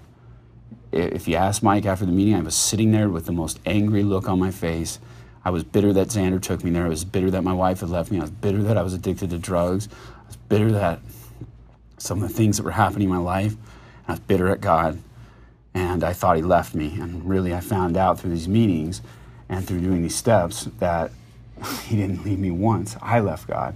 If 0.91 1.27
you 1.27 1.37
ask 1.37 1.63
Mike 1.63 1.87
after 1.87 2.05
the 2.05 2.11
meeting, 2.11 2.35
I 2.35 2.41
was 2.41 2.55
sitting 2.55 2.91
there 2.91 3.09
with 3.09 3.25
the 3.25 3.31
most 3.31 3.59
angry 3.65 4.03
look 4.03 4.29
on 4.29 4.37
my 4.37 4.51
face. 4.51 4.99
I 5.43 5.49
was 5.49 5.63
bitter 5.63 5.91
that 5.93 6.09
Xander 6.09 6.39
took 6.39 6.63
me 6.63 6.69
there. 6.69 6.85
I 6.85 6.89
was 6.89 7.03
bitter 7.03 7.31
that 7.31 7.43
my 7.43 7.53
wife 7.53 7.79
had 7.79 7.89
left 7.89 8.11
me. 8.11 8.19
I 8.19 8.21
was 8.21 8.29
bitter 8.29 8.61
that 8.61 8.77
I 8.77 8.83
was 8.83 8.93
addicted 8.93 9.31
to 9.31 9.39
drugs. 9.39 9.89
I 9.91 10.27
was 10.27 10.35
bitter 10.35 10.71
that 10.71 10.99
some 11.97 12.21
of 12.21 12.29
the 12.29 12.33
things 12.33 12.57
that 12.57 12.63
were 12.63 12.71
happening 12.71 13.09
in 13.09 13.13
my 13.13 13.21
life. 13.21 13.55
I 14.07 14.13
was 14.13 14.19
bitter 14.21 14.47
at 14.49 14.61
God, 14.61 15.01
and 15.73 16.03
I 16.03 16.13
thought 16.13 16.37
He 16.37 16.41
left 16.41 16.73
me. 16.73 16.97
And 16.99 17.27
really, 17.27 17.53
I 17.53 17.59
found 17.59 17.97
out 17.97 18.19
through 18.19 18.31
these 18.31 18.47
meetings 18.47 19.01
and 19.49 19.65
through 19.65 19.81
doing 19.81 20.03
these 20.03 20.15
steps 20.15 20.65
that 20.79 21.11
He 21.83 21.95
didn't 21.95 22.23
leave 22.23 22.39
me 22.39 22.51
once. 22.51 22.95
I 23.01 23.19
left 23.19 23.47
God. 23.47 23.75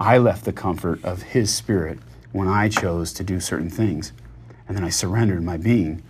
I 0.00 0.18
left 0.18 0.44
the 0.44 0.52
comfort 0.52 1.04
of 1.04 1.22
His 1.22 1.54
Spirit 1.54 1.98
when 2.32 2.48
I 2.48 2.68
chose 2.68 3.12
to 3.14 3.24
do 3.24 3.40
certain 3.40 3.70
things. 3.70 4.12
And 4.66 4.76
then 4.76 4.84
I 4.84 4.90
surrendered 4.90 5.42
my 5.42 5.56
being 5.56 6.02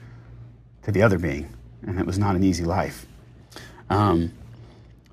to 0.83 0.93
the 0.93 1.03
other 1.03 1.19
being. 1.19 1.49
And 1.87 1.99
it 1.99 2.07
was 2.07 2.19
not 2.19 2.35
an 2.35 2.45
easy 2.45 2.65
life. 2.65 3.07
Um, 3.89 4.33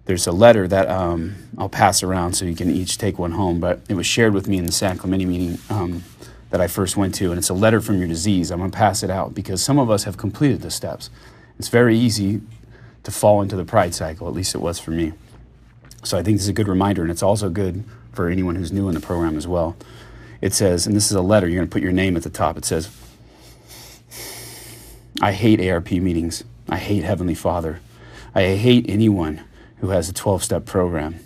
there's 0.06 0.28
a 0.28 0.32
letter 0.32 0.68
that 0.68 0.88
um, 0.90 1.36
I'll 1.58 1.70
pass 1.70 2.04
around 2.04 2.34
so 2.34 2.46
you 2.46 2.56
can 2.56 2.70
each 2.70 2.98
take 2.98 3.18
one 3.18 3.32
home, 3.32 3.60
but 3.60 3.82
it 3.90 3.96
was 3.96 4.06
shared 4.06 4.34
with 4.34 4.48
me 4.48 4.58
in 4.58 4.66
the 4.66 4.72
San 4.72 4.98
Clemente 4.98 5.26
meeting 5.26 5.58
um, 5.70 6.04
that 6.52 6.62
I 6.62 6.68
first 6.68 6.96
went 6.96 7.16
to, 7.16 7.32
and 7.32 7.40
it's 7.40 7.50
a 7.50 7.54
letter 7.56 7.82
from 7.82 7.98
your 7.98 8.08
disease. 8.08 8.52
I'm 8.52 8.60
going 8.60 8.72
to 8.72 8.78
pass 8.78 9.02
it 9.02 9.10
out 9.10 9.34
because 9.34 9.64
some 9.64 9.80
of 9.80 9.90
us 9.90 10.04
have 10.04 10.16
completed 10.16 10.62
the 10.62 10.70
steps. 10.70 11.10
It's 11.58 11.70
very 11.70 11.98
easy 11.98 12.42
to 13.04 13.12
fall 13.12 13.42
into 13.42 13.56
the 13.56 13.66
pride 13.66 13.96
cycle, 13.96 14.28
at 14.28 14.34
least 14.34 14.54
it 14.54 14.60
was 14.60 14.80
for 14.80 14.92
me. 14.92 15.14
So 16.04 16.18
I 16.18 16.24
think 16.24 16.38
this 16.38 16.44
is 16.44 16.50
a 16.50 16.54
good 16.54 16.68
reminder, 16.68 17.02
and 17.02 17.10
it's 17.10 17.24
also 17.24 17.50
good 17.50 17.84
for 18.14 18.30
anyone 18.30 18.56
who's 18.56 18.72
new 18.72 18.88
in 18.88 18.94
the 18.94 19.02
program 19.02 19.38
as 19.38 19.48
well. 19.48 19.76
It 20.40 20.54
says, 20.54 20.86
and 20.86 20.96
this 20.96 21.10
is 21.10 21.14
a 21.14 21.22
letter, 21.22 21.48
you're 21.48 21.58
going 21.58 21.68
to 21.68 21.74
put 21.74 21.82
your 21.82 21.92
name 21.92 22.16
at 22.16 22.24
the 22.24 22.30
top. 22.30 22.58
It 22.58 22.66
says, 22.66 22.96
I 25.20 25.32
hate 25.32 25.60
ARP 25.60 25.92
meetings. 25.92 26.44
I 26.70 26.78
hate 26.78 27.04
Heavenly 27.04 27.36
Father. 27.36 27.80
I 28.36 28.56
hate 28.56 28.86
anyone 28.88 29.42
who 29.86 29.92
has 29.92 30.10
a 30.10 30.14
12 30.14 30.44
step 30.44 30.66
program. 30.66 31.20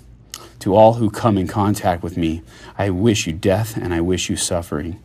To 0.59 0.75
all 0.75 0.95
who 0.95 1.09
come 1.09 1.37
in 1.37 1.47
contact 1.47 2.03
with 2.03 2.17
me, 2.17 2.41
I 2.77 2.89
wish 2.89 3.25
you 3.25 3.31
death 3.31 3.77
and 3.77 3.93
I 3.93 4.01
wish 4.01 4.29
you 4.29 4.35
suffering. 4.35 5.01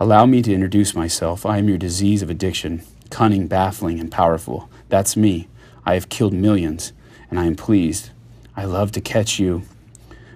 Allow 0.00 0.24
me 0.24 0.40
to 0.40 0.52
introduce 0.52 0.94
myself. 0.94 1.44
I 1.44 1.58
am 1.58 1.68
your 1.68 1.76
disease 1.76 2.22
of 2.22 2.30
addiction, 2.30 2.82
cunning, 3.10 3.48
baffling, 3.48 4.00
and 4.00 4.10
powerful. 4.10 4.70
That's 4.88 5.14
me. 5.14 5.46
I 5.84 5.92
have 5.92 6.08
killed 6.08 6.32
millions, 6.32 6.94
and 7.30 7.38
I 7.38 7.44
am 7.44 7.54
pleased. 7.54 8.10
I 8.56 8.64
love 8.64 8.92
to 8.92 9.00
catch 9.02 9.38
you 9.38 9.62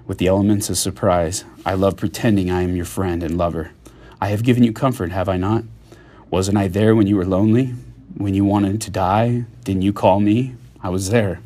with 0.07 0.19
the 0.19 0.27
elements 0.27 0.69
of 0.69 0.77
surprise. 0.77 1.45
I 1.65 1.73
love 1.73 1.97
pretending 1.97 2.51
I 2.51 2.61
am 2.61 2.77
your 2.77 2.85
friend 2.85 3.23
and 3.23 3.39
lover. 3.39 3.71
I 4.21 4.29
have 4.29 4.43
given 4.43 4.63
you 4.63 4.73
comfort, 4.75 5.13
have 5.13 5.31
I 5.31 5.39
not? 5.39 5.65
Wasn't 6.31 6.59
I 6.59 6.69
there 6.69 6.95
when 6.95 7.07
you 7.07 7.17
were 7.17 7.25
lonely? 7.25 7.75
When 8.17 8.35
you 8.35 8.45
wanted 8.45 8.83
to 8.83 8.91
die? 8.91 9.47
Didn't 9.65 9.83
you 9.83 9.95
call 9.95 10.21
me? 10.21 10.55
I 10.83 10.91
was 10.91 11.09
there. 11.09 11.41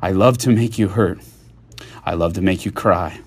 I 0.00 0.12
love 0.12 0.38
to 0.38 0.50
make 0.50 0.78
you 0.78 0.88
hurt. 0.88 1.20
I 2.04 2.14
love 2.14 2.34
to 2.34 2.42
make 2.42 2.64
you 2.64 2.72
cry. 2.72 3.20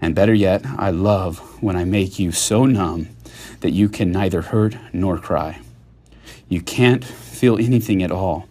And 0.00 0.14
better 0.14 0.34
yet, 0.34 0.64
I 0.78 0.90
love 0.90 1.38
when 1.62 1.76
I 1.76 1.84
make 1.84 2.18
you 2.18 2.32
so 2.32 2.64
numb 2.64 3.08
that 3.60 3.72
you 3.72 3.88
can 3.88 4.10
neither 4.10 4.42
hurt 4.42 4.76
nor 4.92 5.18
cry. 5.18 5.60
You 6.48 6.60
can't 6.60 7.04
feel 7.04 7.58
anything 7.58 8.02
at 8.02 8.10
all. 8.10 8.48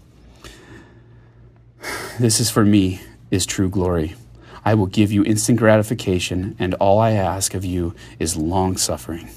This 2.20 2.40
is 2.40 2.52
for 2.52 2.64
me 2.64 3.02
is 3.32 3.46
true 3.46 3.70
glory. 3.70 4.16
I 4.64 4.76
will 4.76 4.86
give 4.86 5.12
you 5.12 5.24
instant 5.24 5.58
gratification, 5.58 6.56
and 6.60 6.76
all 6.76 7.00
I 7.00 7.12
ask 7.12 7.56
of 7.56 7.66
you 7.66 7.96
is 8.20 8.38
long 8.38 8.78
suffering. 8.78 9.30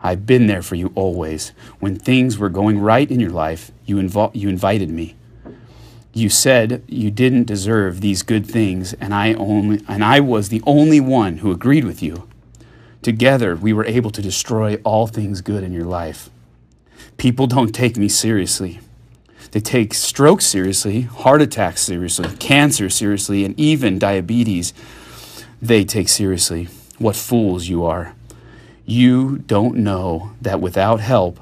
I've 0.00 0.24
been 0.24 0.46
there 0.46 0.62
for 0.62 0.76
you 0.76 0.92
always. 0.94 1.52
When 1.80 1.96
things 1.96 2.38
were 2.38 2.48
going 2.48 2.78
right 2.78 3.10
in 3.10 3.18
your 3.18 3.30
life, 3.30 3.72
you, 3.84 3.96
invo- 3.96 4.30
you 4.34 4.48
invited 4.48 4.88
me. 4.88 5.16
You 6.16 6.30
said 6.30 6.82
you 6.88 7.10
didn't 7.10 7.44
deserve 7.44 8.00
these 8.00 8.22
good 8.22 8.46
things, 8.46 8.94
and 8.94 9.12
I 9.12 9.34
only 9.34 9.84
and 9.86 10.02
I 10.02 10.20
was 10.20 10.48
the 10.48 10.62
only 10.66 10.98
one 10.98 11.36
who 11.36 11.50
agreed 11.50 11.84
with 11.84 12.02
you. 12.02 12.26
Together, 13.02 13.54
we 13.54 13.74
were 13.74 13.84
able 13.84 14.10
to 14.12 14.22
destroy 14.22 14.76
all 14.76 15.06
things 15.06 15.42
good 15.42 15.62
in 15.62 15.74
your 15.74 15.84
life. 15.84 16.30
People 17.18 17.46
don't 17.46 17.74
take 17.74 17.98
me 17.98 18.08
seriously. 18.08 18.80
They 19.50 19.60
take 19.60 19.92
stroke 19.92 20.40
seriously, 20.40 21.02
heart 21.02 21.42
attacks 21.42 21.82
seriously, 21.82 22.34
cancer 22.38 22.88
seriously, 22.88 23.44
and 23.44 23.58
even 23.60 23.98
diabetes 23.98 24.72
they 25.60 25.84
take 25.84 26.08
seriously. 26.08 26.68
What 26.96 27.14
fools 27.14 27.68
you 27.68 27.84
are. 27.84 28.14
You 28.86 29.36
don't 29.36 29.76
know 29.76 30.30
that 30.40 30.62
without 30.62 31.00
help, 31.00 31.40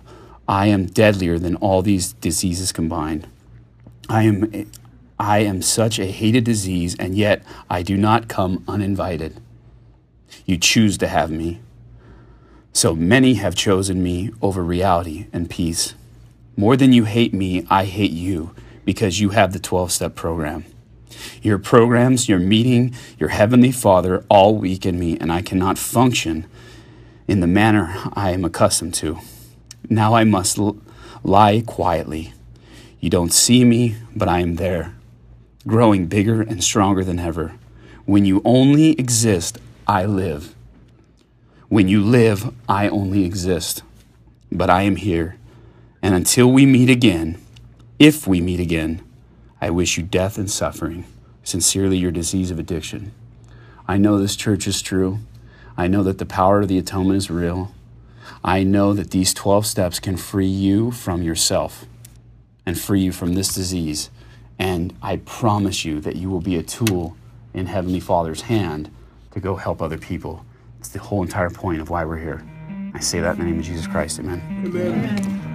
I 0.48 0.66
am 0.66 0.86
deadlier 0.86 1.38
than 1.38 1.54
all 1.54 1.80
these 1.80 2.14
diseases 2.14 2.72
combined. 2.72 3.28
I 4.08 4.22
am 4.24 4.70
I 5.18 5.38
am 5.38 5.62
such 5.62 5.98
a 5.98 6.06
hated 6.06 6.44
disease, 6.44 6.96
and 6.98 7.14
yet 7.16 7.44
I 7.70 7.82
do 7.82 7.96
not 7.96 8.28
come 8.28 8.64
uninvited. 8.66 9.40
You 10.44 10.58
choose 10.58 10.98
to 10.98 11.08
have 11.08 11.30
me. 11.30 11.60
So 12.72 12.94
many 12.94 13.34
have 13.34 13.54
chosen 13.54 14.02
me 14.02 14.32
over 14.42 14.62
reality 14.62 15.26
and 15.32 15.48
peace. 15.48 15.94
More 16.56 16.76
than 16.76 16.92
you 16.92 17.04
hate 17.04 17.32
me, 17.32 17.64
I 17.70 17.84
hate 17.84 18.10
you 18.10 18.54
because 18.84 19.20
you 19.20 19.30
have 19.30 19.52
the 19.52 19.58
12 19.58 19.92
step 19.92 20.14
program. 20.14 20.64
Your 21.40 21.58
programs, 21.58 22.28
your 22.28 22.40
meeting, 22.40 22.94
your 23.18 23.30
Heavenly 23.30 23.70
Father 23.70 24.24
all 24.28 24.56
weaken 24.56 24.98
me, 24.98 25.16
and 25.18 25.32
I 25.32 25.42
cannot 25.42 25.78
function 25.78 26.46
in 27.28 27.40
the 27.40 27.46
manner 27.46 27.94
I 28.14 28.32
am 28.32 28.44
accustomed 28.44 28.94
to. 28.94 29.18
Now 29.88 30.14
I 30.14 30.24
must 30.24 30.58
l- 30.58 30.76
lie 31.22 31.62
quietly. 31.64 32.32
You 33.04 33.10
don't 33.10 33.34
see 33.34 33.66
me, 33.66 33.96
but 34.16 34.28
I 34.30 34.40
am 34.40 34.54
there, 34.54 34.94
growing 35.66 36.06
bigger 36.06 36.40
and 36.40 36.64
stronger 36.64 37.04
than 37.04 37.18
ever. 37.18 37.52
When 38.06 38.24
you 38.24 38.40
only 38.46 38.98
exist, 38.98 39.58
I 39.86 40.06
live. 40.06 40.54
When 41.68 41.86
you 41.86 42.02
live, 42.02 42.50
I 42.66 42.88
only 42.88 43.26
exist. 43.26 43.82
But 44.50 44.70
I 44.70 44.84
am 44.84 44.96
here. 44.96 45.36
And 46.00 46.14
until 46.14 46.50
we 46.50 46.64
meet 46.64 46.88
again, 46.88 47.36
if 47.98 48.26
we 48.26 48.40
meet 48.40 48.58
again, 48.58 49.02
I 49.60 49.68
wish 49.68 49.98
you 49.98 50.02
death 50.02 50.38
and 50.38 50.50
suffering. 50.50 51.04
Sincerely, 51.42 51.98
your 51.98 52.10
disease 52.10 52.50
of 52.50 52.58
addiction. 52.58 53.12
I 53.86 53.98
know 53.98 54.16
this 54.16 54.34
church 54.34 54.66
is 54.66 54.80
true. 54.80 55.18
I 55.76 55.88
know 55.88 56.02
that 56.04 56.16
the 56.16 56.24
power 56.24 56.62
of 56.62 56.68
the 56.68 56.78
atonement 56.78 57.18
is 57.18 57.30
real. 57.30 57.74
I 58.42 58.62
know 58.62 58.94
that 58.94 59.10
these 59.10 59.34
12 59.34 59.66
steps 59.66 60.00
can 60.00 60.16
free 60.16 60.46
you 60.46 60.90
from 60.90 61.22
yourself 61.22 61.84
and 62.66 62.78
free 62.78 63.00
you 63.00 63.12
from 63.12 63.34
this 63.34 63.54
disease. 63.54 64.10
And 64.58 64.96
I 65.02 65.16
promise 65.16 65.84
you 65.84 66.00
that 66.00 66.16
you 66.16 66.30
will 66.30 66.40
be 66.40 66.56
a 66.56 66.62
tool 66.62 67.16
in 67.52 67.66
Heavenly 67.66 68.00
Father's 68.00 68.42
hand 68.42 68.90
to 69.32 69.40
go 69.40 69.56
help 69.56 69.82
other 69.82 69.98
people. 69.98 70.44
It's 70.78 70.88
the 70.88 71.00
whole 71.00 71.22
entire 71.22 71.50
point 71.50 71.80
of 71.80 71.90
why 71.90 72.04
we're 72.04 72.18
here. 72.18 72.44
I 72.94 73.00
say 73.00 73.20
that 73.20 73.32
in 73.34 73.38
the 73.40 73.44
name 73.46 73.58
of 73.58 73.64
Jesus 73.64 73.86
Christ. 73.86 74.20
Amen. 74.20 74.40
right, 74.72 75.53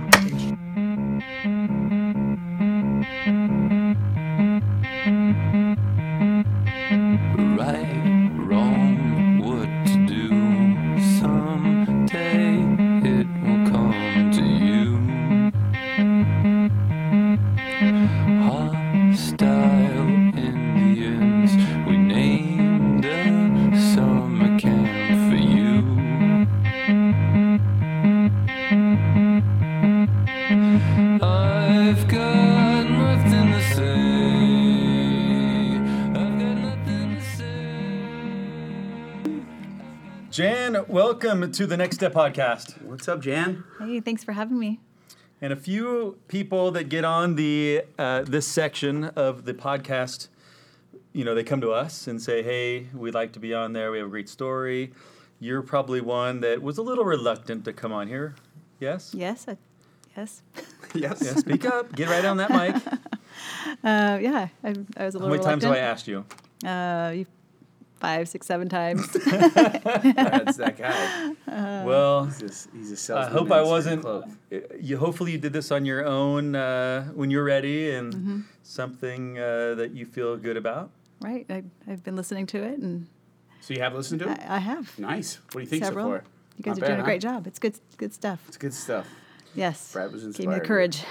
to 41.53 41.65
the 41.65 41.77
Next 41.77 41.95
Step 41.95 42.13
podcast. 42.13 42.79
What's 42.83 43.07
up, 43.07 43.21
Jan? 43.21 43.63
Hey, 43.79 43.99
thanks 44.01 44.23
for 44.23 44.33
having 44.33 44.59
me. 44.59 44.79
And 45.41 45.51
a 45.51 45.55
few 45.55 46.19
people 46.27 46.69
that 46.71 46.89
get 46.89 47.03
on 47.03 47.35
the 47.35 47.83
uh, 47.97 48.21
this 48.21 48.45
section 48.45 49.05
of 49.05 49.45
the 49.45 49.53
podcast, 49.53 50.27
you 51.11 51.25
know, 51.25 51.33
they 51.33 51.43
come 51.43 51.59
to 51.61 51.71
us 51.71 52.07
and 52.07 52.21
say, 52.21 52.43
"Hey, 52.43 52.87
we'd 52.93 53.15
like 53.15 53.31
to 53.33 53.39
be 53.39 53.53
on 53.53 53.73
there. 53.73 53.91
We 53.91 53.97
have 53.97 54.07
a 54.07 54.09
great 54.09 54.29
story." 54.29 54.91
You're 55.39 55.61
probably 55.63 56.01
one 56.01 56.41
that 56.41 56.61
was 56.61 56.77
a 56.77 56.83
little 56.83 57.05
reluctant 57.05 57.65
to 57.65 57.73
come 57.73 57.93
on 57.93 58.07
here. 58.07 58.35
Yes. 58.79 59.13
Yes, 59.15 59.45
I, 59.47 59.57
yes, 60.15 60.43
Yes. 60.93 61.21
Yeah. 61.23 61.35
Speak 61.35 61.65
up. 61.65 61.95
Get 61.95 62.09
right 62.09 62.25
on 62.25 62.37
that 62.37 62.51
mic. 62.51 62.75
uh, 63.83 64.19
yeah. 64.21 64.49
I, 64.63 64.75
I 64.97 65.05
was 65.05 65.15
a 65.15 65.19
little. 65.19 65.29
How 65.29 65.29
little 65.29 65.29
many 65.29 65.43
times 65.43 65.63
have 65.63 65.73
I 65.73 65.77
asked 65.77 66.07
you? 66.07 66.25
Uh, 66.63 67.11
you, 67.15 67.25
five, 67.99 68.27
six, 68.29 68.47
seven 68.47 68.69
times. 68.69 69.07
That's 69.73 70.57
that 70.57 70.77
guy. 70.77 71.83
well, 71.85 72.25
He's 72.25 72.67
a, 72.73 72.77
he's 72.77 73.09
a 73.09 73.17
I 73.17 73.25
hope 73.29 73.51
I 73.51 73.61
wasn't. 73.61 74.05
You 74.79 74.97
hopefully 74.97 75.31
you 75.33 75.37
did 75.37 75.53
this 75.53 75.71
on 75.71 75.85
your 75.85 76.05
own 76.05 76.55
uh, 76.55 77.05
when 77.13 77.29
you're 77.31 77.43
ready 77.43 77.91
and 77.91 78.13
Mm-hmm. 78.13 78.39
something 78.63 79.37
uh, 79.37 79.75
that 79.75 79.91
you 79.93 80.05
feel 80.05 80.37
good 80.37 80.57
about. 80.57 80.89
right. 81.21 81.45
I, 81.49 81.63
I've 81.87 82.03
been 82.03 82.15
listening 82.15 82.45
to 82.47 82.57
it, 82.63 82.79
and 82.79 83.07
So 83.61 83.73
you 83.73 83.81
have 83.81 83.93
listened 83.93 84.19
to 84.21 84.29
it? 84.31 84.39
I, 84.47 84.55
I 84.55 84.59
have 84.59 84.97
Nice. 84.99 85.39
What 85.51 85.53
do 85.53 85.59
you 85.61 85.65
think 85.67 85.83
several. 85.85 86.05
so 86.05 86.09
far? 86.11 86.23
You 86.57 86.63
guys 86.63 86.77
Not 86.77 86.83
are 86.83 86.87
doing 86.87 86.97
bad, 86.99 87.03
a 87.03 87.05
great 87.05 87.23
huh? 87.23 87.31
job. 87.33 87.47
It's 87.47 87.59
good, 87.59 87.75
good 87.97 88.13
stuff. 88.13 88.39
It's 88.47 88.57
good 88.57 88.73
stuff. 88.73 89.07
Yes. 89.55 89.93
Brad 89.93 90.11
was 90.11 90.23
inspired. 90.23 90.43
Gave 90.43 90.49
me 90.49 90.53
inspired. 90.55 90.67
courage. 90.67 91.03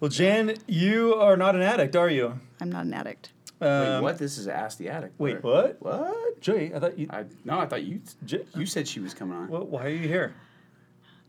Well, 0.00 0.08
Jan, 0.10 0.54
you 0.66 1.14
are 1.14 1.36
not 1.36 1.54
an 1.54 1.62
addict, 1.62 1.94
are 1.96 2.08
you? 2.10 2.38
I'm 2.60 2.70
not 2.70 2.84
an 2.86 2.94
addict. 2.94 3.30
Wait, 3.62 3.68
Um, 3.96 4.02
what? 4.02 4.18
This 4.18 4.38
is 4.38 4.48
Ask 4.48 4.78
the 4.78 4.88
Addict. 4.88 5.18
Wait, 5.20 5.42
Where- 5.42 5.76
what? 5.78 5.82
What? 5.82 6.40
Joey, 6.40 6.74
I 6.74 6.80
thought 6.80 6.98
you. 6.98 7.06
I, 7.10 7.24
no, 7.44 7.60
I 7.60 7.66
thought 7.66 7.84
you 7.84 8.00
J- 8.24 8.44
you 8.56 8.66
said 8.66 8.88
she 8.88 8.98
was 9.00 9.14
coming 9.14 9.36
on. 9.38 9.48
Well, 9.48 9.64
why 9.64 9.86
are 9.86 9.90
you 9.90 10.08
here? 10.08 10.34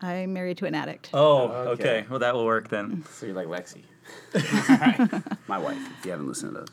I'm 0.01 0.33
married 0.33 0.57
to 0.57 0.65
an 0.65 0.73
addict. 0.75 1.09
Oh, 1.13 1.43
Okay. 1.47 1.71
okay. 1.99 2.05
Well, 2.09 2.19
that 2.19 2.33
will 2.33 2.45
work 2.45 2.69
then. 2.69 3.03
So 3.11 3.27
you're 3.27 3.35
like 3.35 3.47
Lexi. 3.47 3.83
My 5.47 5.57
wife, 5.59 5.77
if 5.99 6.05
you 6.05 6.11
haven't 6.11 6.27
listened 6.27 6.53
to 6.53 6.59
those. 6.61 6.67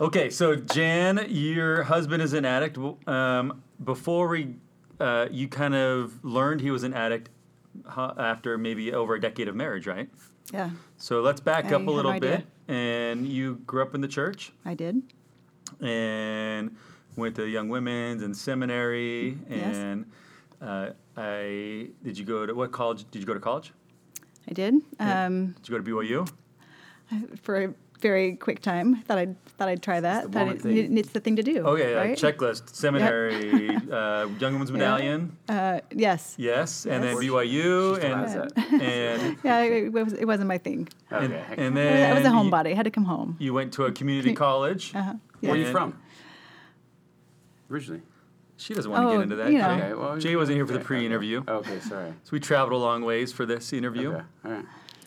Okay, 0.00 0.28
so 0.28 0.56
Jan, 0.56 1.24
your 1.28 1.84
husband 1.84 2.20
is 2.22 2.32
an 2.32 2.44
addict. 2.44 2.76
Um, 3.06 3.62
before 3.84 4.26
we, 4.26 4.56
uh, 4.98 5.28
you 5.30 5.46
kind 5.46 5.74
of 5.76 6.22
learned 6.24 6.60
he 6.60 6.72
was 6.72 6.82
an 6.82 6.92
addict 6.92 7.28
after 7.96 8.58
maybe 8.58 8.92
over 8.92 9.14
a 9.14 9.20
decade 9.20 9.46
of 9.46 9.54
marriage, 9.54 9.86
right? 9.86 10.08
Yeah, 10.52 10.70
So 10.98 11.20
let's 11.22 11.40
back 11.40 11.66
I 11.66 11.76
up 11.76 11.86
a 11.86 11.90
little 11.90 12.10
no 12.10 12.16
idea. 12.16 12.38
bit. 12.38 12.46
And 12.68 13.26
you 13.28 13.56
grew 13.66 13.82
up 13.82 13.94
in 13.94 14.00
the 14.00 14.08
church 14.08 14.52
I 14.64 14.74
did. 14.74 15.02
and 15.80 16.74
went 17.16 17.36
to 17.36 17.44
young 17.46 17.68
women's 17.68 18.22
and 18.22 18.36
seminary. 18.36 19.38
Yes. 19.50 19.76
And 19.76 20.06
uh, 20.62 20.90
I 21.16 21.88
did 22.02 22.18
you 22.18 22.24
go 22.24 22.46
to 22.46 22.54
what 22.54 22.72
college? 22.72 23.04
Did 23.10 23.20
you 23.20 23.26
go 23.26 23.34
to 23.34 23.40
college? 23.40 23.72
I 24.48 24.52
did. 24.52 24.74
Um, 24.98 25.54
Did 25.62 25.68
you 25.68 25.78
go 25.78 25.82
to 25.82 25.90
BYU? 25.90 26.28
for 27.42 27.74
very 28.04 28.36
quick 28.36 28.60
time. 28.60 28.96
Thought 29.06 29.18
I'd 29.18 29.34
thought 29.56 29.68
I'd 29.70 29.82
try 29.82 29.98
that. 30.00 30.30
the 30.30 30.46
it- 30.48 30.60
thing. 30.62 30.98
it's 30.98 31.10
the 31.16 31.20
thing 31.20 31.36
to 31.36 31.42
do. 31.42 31.64
Okay, 31.72 31.94
right? 31.94 32.10
like 32.10 32.18
checklist, 32.24 32.74
seminary, 32.74 33.70
uh, 33.90 34.26
Young 34.42 34.52
Women's 34.54 34.70
Medallion, 34.72 35.36
Uh, 35.48 35.80
yes. 35.90 36.34
yes, 36.36 36.86
and 36.86 37.02
then 37.02 37.16
BYU, 37.16 37.96
still 37.96 38.12
and 38.12 38.82
and 38.82 39.36
Yeah, 39.44 39.60
it, 39.62 39.92
was, 39.92 40.12
it 40.12 40.26
wasn't 40.26 40.48
my 40.48 40.58
thing. 40.58 40.88
and, 41.10 41.32
Okay. 41.32 41.54
and 41.56 41.78
I 41.78 41.82
was, 41.82 41.92
then 41.92 42.10
I 42.10 42.14
was 42.18 42.26
a 42.26 42.34
homebody. 42.38 42.72
I 42.72 42.74
had 42.74 42.84
to 42.84 42.90
come 42.90 43.04
home. 43.06 43.36
You 43.40 43.54
went 43.54 43.72
to 43.74 43.84
a 43.84 43.92
community 43.92 44.34
college. 44.34 44.92
Uh-huh. 44.94 45.14
Where 45.40 45.52
are 45.52 45.56
you 45.56 45.70
from? 45.72 45.98
Originally. 47.70 48.02
She 48.56 48.72
doesn't 48.74 48.90
want 48.90 49.02
to 49.02 49.08
Oh, 49.08 49.12
get 49.16 49.22
into 49.22 49.36
that. 49.36 49.50
you 49.52 49.58
know. 49.58 49.76
Jay. 49.76 49.82
Okay, 49.84 49.94
well, 49.94 50.16
Jay 50.18 50.36
wasn't 50.36 50.56
here 50.56 50.66
for 50.66 50.74
the 50.74 50.78
pre-interview, 50.90 51.38
Okay, 51.40 51.52
okay 51.72 51.80
sorry. 51.80 52.10
so 52.22 52.30
we 52.32 52.38
traveled 52.40 52.72
a 52.80 52.82
long 52.84 53.02
ways 53.02 53.32
for 53.32 53.44
this 53.46 53.72
interview. 53.72 54.10
Okay, 54.12 54.24
all 54.44 54.50
right. 54.52 54.64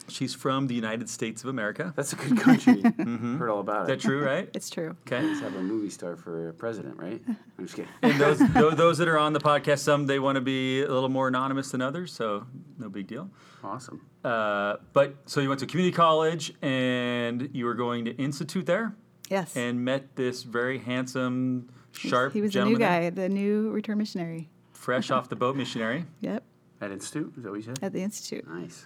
She's 0.10 0.34
from 0.34 0.68
the 0.68 0.76
United 0.76 1.10
States 1.10 1.44
of 1.44 1.50
America. 1.50 1.94
That's 1.96 2.14
a 2.14 2.16
good 2.16 2.38
country. 2.40 2.82
Heard 3.38 3.50
all 3.50 3.60
about 3.60 3.84
Is 3.84 3.90
it. 3.90 3.92
that 3.98 4.00
true, 4.02 4.24
right? 4.24 4.50
It's 4.54 4.70
true. 4.70 4.96
Okay. 5.06 5.22
Let's 5.22 5.42
have 5.42 5.56
a 5.56 5.62
movie 5.62 5.90
star 5.90 6.16
for 6.16 6.54
president, 6.54 6.98
right? 6.98 7.22
I'm 7.28 7.66
just 7.66 7.76
kidding. 7.76 7.92
And 8.02 8.20
those 8.20 8.40
tho- 8.54 8.72
those 8.72 8.98
that 9.00 9.08
are 9.08 9.18
on 9.18 9.34
the 9.34 9.40
podcast, 9.40 9.80
some 9.80 10.06
they 10.08 10.20
want 10.20 10.36
to 10.38 10.42
be 10.42 10.82
a 10.82 10.90
little 10.92 11.10
more 11.10 11.28
anonymous 11.28 11.72
than 11.72 11.82
others, 11.82 12.14
so 12.14 12.46
no 12.78 12.88
big 12.90 13.08
deal. 13.08 13.30
Awesome. 13.64 14.06
Uh, 14.24 14.78
but 14.94 15.16
so 15.26 15.42
you 15.42 15.50
went 15.50 15.60
to 15.60 15.66
community 15.66 15.96
college 15.96 16.54
and 16.62 17.50
you 17.54 17.66
were 17.66 17.74
going 17.74 18.06
to 18.06 18.16
institute 18.16 18.66
there 18.66 18.96
Yes. 19.30 19.56
and 19.58 19.84
met 19.84 20.16
this 20.16 20.44
very 20.44 20.78
handsome, 20.80 21.70
sharp 21.92 22.32
he 22.34 22.42
was 22.42 22.50
the 22.50 22.54
gentleman 22.54 22.80
new 22.80 22.86
there, 22.86 23.02
guy, 23.02 23.10
the 23.10 23.28
new 23.30 23.72
return 23.72 23.98
missionary. 23.98 24.50
fresh 24.74 25.12
off 25.12 25.28
the 25.28 25.36
boat 25.36 25.56
missionary. 25.58 26.06
Yep. 26.22 26.44
At 26.80 26.92
Institute? 26.92 27.34
Is 27.36 27.44
that 27.44 27.50
what 27.50 27.56
you 27.58 27.64
said? 27.64 27.80
At 27.82 27.92
the 27.92 28.04
institute. 28.04 28.48
Nice. 28.48 28.86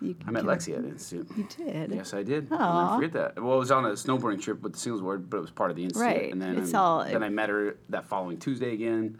You, 0.00 0.14
I 0.26 0.30
met 0.30 0.44
Lexi 0.44 0.74
at 0.76 0.82
the 0.82 0.88
Institute. 0.90 1.28
You 1.36 1.46
did. 1.64 1.92
Yes, 1.92 2.14
I 2.14 2.22
did. 2.22 2.48
I'll 2.52 2.84
never 2.86 2.96
forget 3.08 3.12
that. 3.34 3.42
Well, 3.42 3.56
it 3.56 3.58
was 3.58 3.70
on 3.70 3.84
a 3.84 3.90
snowboarding 3.90 4.40
trip 4.40 4.62
with 4.62 4.72
the 4.74 4.78
singles 4.78 5.02
ward, 5.02 5.28
but 5.30 5.38
it 5.38 5.40
was 5.40 5.50
part 5.50 5.70
of 5.70 5.76
the 5.76 5.84
institute. 5.84 6.06
Right. 6.06 6.32
And 6.32 6.40
then, 6.40 6.58
It's 6.58 6.74
um, 6.74 6.80
all- 6.80 7.04
then 7.04 7.22
I 7.22 7.28
met 7.28 7.48
her 7.48 7.76
that 7.90 8.06
following 8.06 8.38
Tuesday 8.38 8.72
again. 8.74 9.18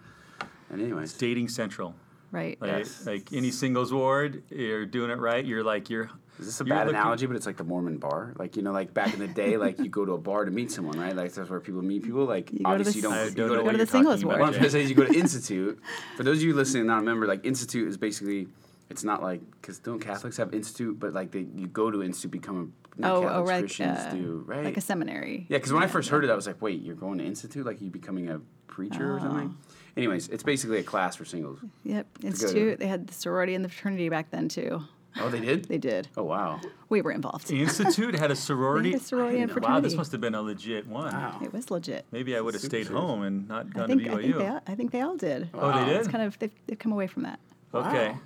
And 0.71 0.81
anyways, 0.81 1.13
Dating 1.15 1.49
Central. 1.49 1.95
Right. 2.33 2.61
Like, 2.61 2.71
Yes. 2.71 3.07
like 3.07 3.33
any 3.33 3.51
singles 3.51 3.93
ward, 3.93 4.43
you're 4.51 4.85
doing 4.85 5.11
it 5.11 5.19
right. 5.19 5.45
You're 5.45 5.63
like 5.63 5.89
you're. 5.89 6.11
is 6.41 6.47
this 6.47 6.61
a 6.61 6.65
you're 6.65 6.77
bad 6.77 6.87
looking- 6.89 7.01
analogy? 7.01 7.27
But 7.27 7.37
it's 7.37 7.47
like 7.47 7.57
the 7.57 7.65
Mormon 7.65 7.99
bar. 7.99 8.35
Like 8.37 8.57
you 8.57 8.63
know, 8.63 8.73
like 8.73 8.93
back 8.93 9.15
in 9.15 9.21
the 9.21 9.29
day, 9.29 9.57
like 9.65 9.79
you 9.79 9.89
go 9.89 10.05
to 10.05 10.13
a 10.15 10.19
bar 10.19 10.45
to 10.45 10.51
meet 10.51 10.73
someone, 10.73 10.99
right? 10.99 11.15
Like 11.15 11.33
that's 11.33 11.49
where 11.49 11.61
people 11.61 11.83
meet 11.83 12.03
people. 12.03 12.25
Like 12.25 12.53
You 12.53 12.59
go 12.59 12.65
the 12.65 12.69
obviously 12.71 12.97
you 13.01 13.03
don't. 13.03 13.15
You 13.15 13.31
don't 13.31 13.35
go 13.37 13.43
know 13.47 13.49
to 13.49 13.59
Go 13.61 13.65
what 13.65 13.71
to 13.73 13.77
you're 13.79 13.87
the 13.87 13.93
singles 13.93 14.25
ward. 14.25 14.41
What 14.41 14.43
I'm 14.43 14.49
about. 14.49 14.55
trying 14.59 14.65
to 14.65 14.71
say 14.71 14.83
is 14.83 14.91
you 14.91 14.97
go 14.97 15.05
to 15.07 15.15
institute. 15.15 15.79
For 16.17 16.25
those 16.25 16.39
of 16.39 16.43
you 16.43 16.53
listening 16.53 16.81
and 16.81 16.89
not 16.89 16.97
remember, 16.99 17.27
like 17.29 17.47
institute 17.47 17.89
is 17.89 17.97
basically, 17.97 18.49
it's 18.89 19.05
not 19.05 19.23
like 19.23 19.41
because 19.61 19.79
don't 19.79 19.99
Catholics 20.01 20.37
have 20.37 20.55
institute, 20.55 20.99
but 20.99 21.13
like 21.13 21.31
they 21.33 21.47
you 21.55 21.67
go 21.67 21.91
to 21.91 22.03
institute 22.03 22.31
become 22.31 22.73
a 22.99 23.01
not 23.01 23.13
Oh, 23.13 23.21
Catholics, 23.23 23.37
oh, 23.37 23.43
right. 23.45 23.61
Christians 23.61 23.99
uh, 23.99 24.11
do 24.11 24.45
right. 24.47 24.65
Like 24.65 24.77
a 24.77 24.81
seminary. 24.81 25.47
yeah, 25.49 25.59
because 25.59 25.73
when 25.73 25.83
I 25.83 25.87
first 25.87 26.09
heard 26.09 26.25
it, 26.25 26.31
I 26.31 26.35
was 26.35 26.47
like, 26.47 26.63
wait, 26.63 26.83
you're 26.83 26.95
going 26.95 27.19
to 27.19 27.25
institute? 27.25 27.67
Like 27.67 27.81
you 27.81 27.91
becoming 27.91 28.31
a 28.31 28.41
preacher 28.69 29.17
or 29.17 29.21
something? 29.21 29.57
Anyways, 29.97 30.29
it's 30.29 30.43
basically 30.43 30.79
a 30.79 30.83
class 30.83 31.17
for 31.17 31.25
singles. 31.25 31.59
Yep. 31.85 32.07
Institute. 32.23 32.79
They 32.79 32.87
had 32.87 33.07
the 33.07 33.15
sorority 33.15 33.55
and 33.55 33.65
the 33.65 33.69
fraternity 33.69 34.09
back 34.09 34.31
then 34.31 34.49
too. 34.49 34.83
Oh, 35.19 35.31
they 35.31 35.41
did. 35.41 35.65
They 35.65 35.79
did. 35.79 36.09
Oh 36.17 36.25
wow. 36.25 36.61
We 36.89 37.01
were 37.01 37.13
involved. 37.13 37.49
The 37.49 37.63
institute 37.63 38.15
had 38.19 38.31
a 38.31 38.37
sorority. 38.49 38.93
Had 38.93 39.01
a 39.01 39.05
sorority 39.05 39.41
and 39.41 39.51
fraternity. 39.51 39.75
Wow, 39.77 39.81
this 39.81 39.95
must 39.95 40.13
have 40.13 40.21
been 40.21 40.35
a 40.35 40.43
legit 40.43 40.87
one. 40.87 41.13
Wow. 41.13 41.39
It 41.43 41.53
was 41.53 41.71
legit. 41.71 42.05
Maybe 42.13 42.37
I 42.37 42.41
would 42.41 42.55
have 42.55 42.63
stayed 42.63 42.87
serious. 42.87 42.89
home 42.89 43.23
and 43.23 43.49
not 43.49 43.67
I 43.67 43.69
gone 43.71 43.89
think, 43.89 44.05
to 44.05 44.13
I 44.13 44.17
think 44.17 44.37
they 44.37 44.47
all, 44.47 44.61
I 44.67 44.75
think 44.75 44.91
they 44.93 45.01
all 45.01 45.17
did. 45.17 45.49
oh, 45.55 45.79
they 45.79 45.93
did. 45.93 45.97
It's 46.01 46.09
kind 46.09 46.25
of 46.25 46.39
they've, 46.39 46.53
they've 46.67 46.79
come 46.79 46.93
away 46.93 47.07
from 47.07 47.23
that. 47.23 47.41
Okay. 47.75 48.11
Wow. 48.11 48.19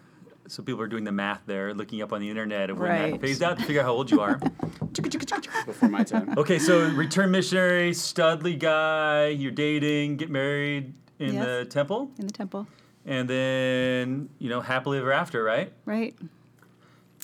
So 0.51 0.65
people 0.65 0.83
are 0.83 0.89
doing 0.89 1.05
the 1.05 1.13
math 1.13 1.43
there, 1.47 1.73
looking 1.73 2.03
up 2.03 2.13
on 2.13 2.21
the 2.21 2.29
internet 2.29 2.71
of 2.71 2.79
when 2.81 2.89
that 2.89 3.11
Right. 3.13 3.21
phased 3.21 3.41
out 3.41 3.57
to 3.59 3.65
figure 3.65 3.83
out 3.83 3.85
how 3.85 3.93
old 3.93 4.11
you 4.11 4.21
are. 4.21 4.37
Before 5.65 5.89
my 5.89 6.03
time. 6.03 6.37
okay, 6.37 6.59
so 6.59 6.89
return 6.89 7.31
missionary, 7.31 7.93
studly 7.93 8.59
guy, 8.59 9.29
you're 9.29 9.53
dating, 9.53 10.17
get 10.17 10.29
married 10.29 10.93
in 11.21 11.35
Yes. 11.35 11.45
the 11.47 11.65
temple, 11.67 12.11
in 12.19 12.27
the 12.27 12.33
temple, 12.33 12.67
and 13.07 13.31
then 13.31 14.29
you 14.41 14.49
know 14.49 14.61
happily 14.61 14.99
ever 14.99 15.13
after, 15.13 15.45
right? 15.45 15.73
right? 15.85 16.17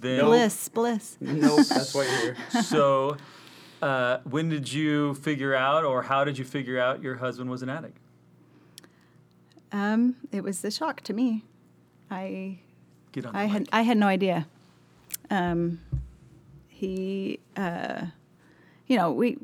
Then 0.01 0.25
Bliss, 0.25 0.69
bliss. 0.69 1.17
Nope. 1.21 1.67
That's 1.67 1.93
why 1.95 2.05
you're 2.05 2.21
here. 2.35 2.37
so. 2.63 3.17
Uh, 3.83 4.21
when 4.25 4.49
did 4.49 4.73
you 4.73 5.13
figure 5.17 5.55
out, 5.55 5.85
or 5.85 6.01
how 6.03 6.25
did 6.25 6.39
you 6.39 6.45
figure 6.47 6.81
out 6.81 7.03
your 7.03 7.17
husband 7.17 7.51
was 7.51 7.63
an 7.63 7.69
addict? 7.69 7.99
Um, 9.71 10.17
it 10.33 10.43
was 10.43 10.65
a 10.65 10.71
shock 10.71 11.03
to 11.03 11.13
me. 11.13 11.45
I 12.11 12.61
Get 13.17 13.25
on 13.25 13.35
I 13.35 13.47
had. 13.47 13.67
I 13.73 13.81
had 13.81 13.97
no 13.97 14.07
idea. 14.07 14.47
Um, 15.31 15.81
he, 16.69 17.41
uh, 17.57 18.05
you 18.87 18.97
know, 18.99 19.11
we 19.11 19.39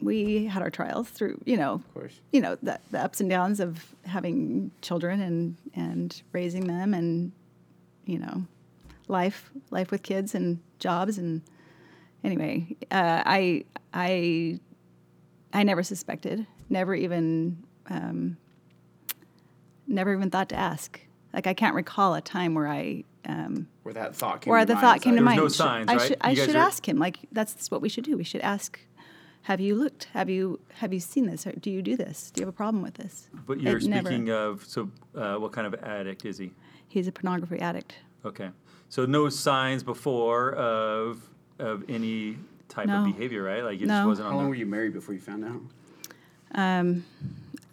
we 0.00 0.46
had 0.46 0.60
our 0.60 0.70
trials 0.70 1.08
through, 1.08 1.40
you 1.44 1.56
know, 1.56 1.74
Of 1.74 1.94
course. 1.94 2.20
you 2.32 2.40
know, 2.40 2.56
the, 2.60 2.80
the 2.90 2.98
ups 2.98 3.20
and 3.20 3.30
downs 3.30 3.60
of 3.60 3.94
having 4.06 4.72
children 4.82 5.20
and 5.20 5.56
and 5.72 6.20
raising 6.32 6.66
them, 6.66 6.92
and 6.92 7.30
you 8.06 8.18
know, 8.18 8.44
life 9.06 9.50
life 9.70 9.92
with 9.92 10.02
kids 10.02 10.34
and 10.34 10.58
jobs 10.80 11.16
and 11.16 11.42
anyway, 12.24 12.76
uh, 12.90 13.22
I 13.24 13.66
I 13.94 14.58
I 15.52 15.62
never 15.62 15.84
suspected, 15.84 16.44
never 16.68 16.92
even 16.96 17.62
um, 17.88 18.36
never 19.86 20.12
even 20.12 20.28
thought 20.28 20.48
to 20.48 20.56
ask. 20.56 21.00
Like 21.32 21.46
I 21.46 21.54
can't 21.54 21.74
recall 21.74 22.14
a 22.14 22.20
time 22.20 22.54
where 22.54 22.66
I 22.68 23.04
um, 23.26 23.68
Where 23.82 23.94
that 23.94 24.16
thought 24.16 24.40
came 24.40 24.50
where 24.50 24.60
to 24.60 24.66
the 24.66 24.74
mind, 24.74 24.82
thought 24.82 25.00
came 25.02 25.14
to 25.16 25.20
like- 25.20 25.24
mind. 25.24 25.36
no 25.38 25.44
Should- 25.48 25.52
signs, 25.56 25.88
I 25.90 25.94
right? 25.96 26.08
should 26.08 26.16
I 26.20 26.34
should 26.34 26.56
are- 26.56 26.66
ask 26.66 26.88
him. 26.88 26.98
Like 26.98 27.18
that's 27.32 27.70
what 27.70 27.80
we 27.82 27.88
should 27.88 28.04
do. 28.04 28.16
We 28.16 28.24
should 28.24 28.40
ask. 28.40 28.78
Have 29.42 29.60
you 29.60 29.74
looked? 29.74 30.04
Have 30.12 30.28
you 30.28 30.60
have 30.74 30.92
you 30.92 31.00
seen 31.00 31.26
this? 31.26 31.46
Or 31.46 31.52
do 31.52 31.70
you 31.70 31.82
do 31.82 31.96
this? 31.96 32.30
Do 32.30 32.40
you 32.40 32.46
have 32.46 32.54
a 32.54 32.56
problem 32.56 32.82
with 32.82 32.94
this? 32.94 33.28
But 33.46 33.60
you're 33.60 33.76
I'd 33.76 33.84
never- 33.86 34.08
speaking 34.10 34.30
of 34.30 34.64
so 34.66 34.90
uh, 35.14 35.36
what 35.36 35.52
kind 35.52 35.66
of 35.66 35.74
addict 35.82 36.24
is 36.24 36.38
he? 36.38 36.52
He's 36.88 37.06
a 37.08 37.12
pornography 37.12 37.58
addict. 37.60 37.94
Okay, 38.24 38.50
so 38.88 39.06
no 39.06 39.28
signs 39.28 39.82
before 39.82 40.52
of 40.54 41.22
of 41.58 41.84
any 41.88 42.36
type 42.68 42.86
No. 42.86 42.98
of 42.98 43.04
behavior, 43.04 43.42
right? 43.42 43.62
Like 43.64 43.80
it 43.80 43.86
just 43.86 44.06
wasn't 44.06 44.26
How 44.26 44.32
on 44.32 44.36
long 44.36 44.44
the 44.46 44.50
were 44.50 44.54
you 44.56 44.66
married 44.66 44.92
before 44.94 45.14
you 45.14 45.20
found 45.20 45.44
out? 45.44 45.60
Um, 46.54 47.04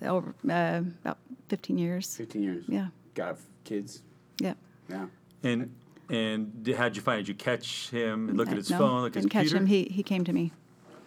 over 0.01 0.34
uh, 0.49 0.82
about 1.03 1.18
15 1.49 1.78
years. 1.78 2.16
15 2.16 2.43
years. 2.43 2.66
Yeah. 2.68 2.88
Got 3.18 3.38
kids. 3.63 4.03
Yeah. 4.39 4.53
Yeah. 4.89 5.07
And 5.43 5.74
and 6.09 6.63
did, 6.63 6.76
how'd 6.76 6.95
you 6.95 7.01
find? 7.01 7.20
Did 7.20 7.28
you 7.30 7.34
catch 7.36 7.89
him? 7.89 8.36
Look 8.38 8.47
Uh, 8.47 8.51
at 8.51 8.57
his 8.57 8.70
no, 8.70 8.78
phone. 8.78 9.01
Look 9.01 9.11
at 9.11 9.15
his 9.15 9.24
didn't 9.24 9.32
catch 9.32 9.47
computer. 9.49 9.57
him. 9.57 9.65
He 9.68 9.84
he 9.91 10.03
came 10.03 10.24
to 10.24 10.34
me. 10.34 10.51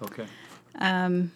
okay. 0.02 0.26
Um, 0.80 1.30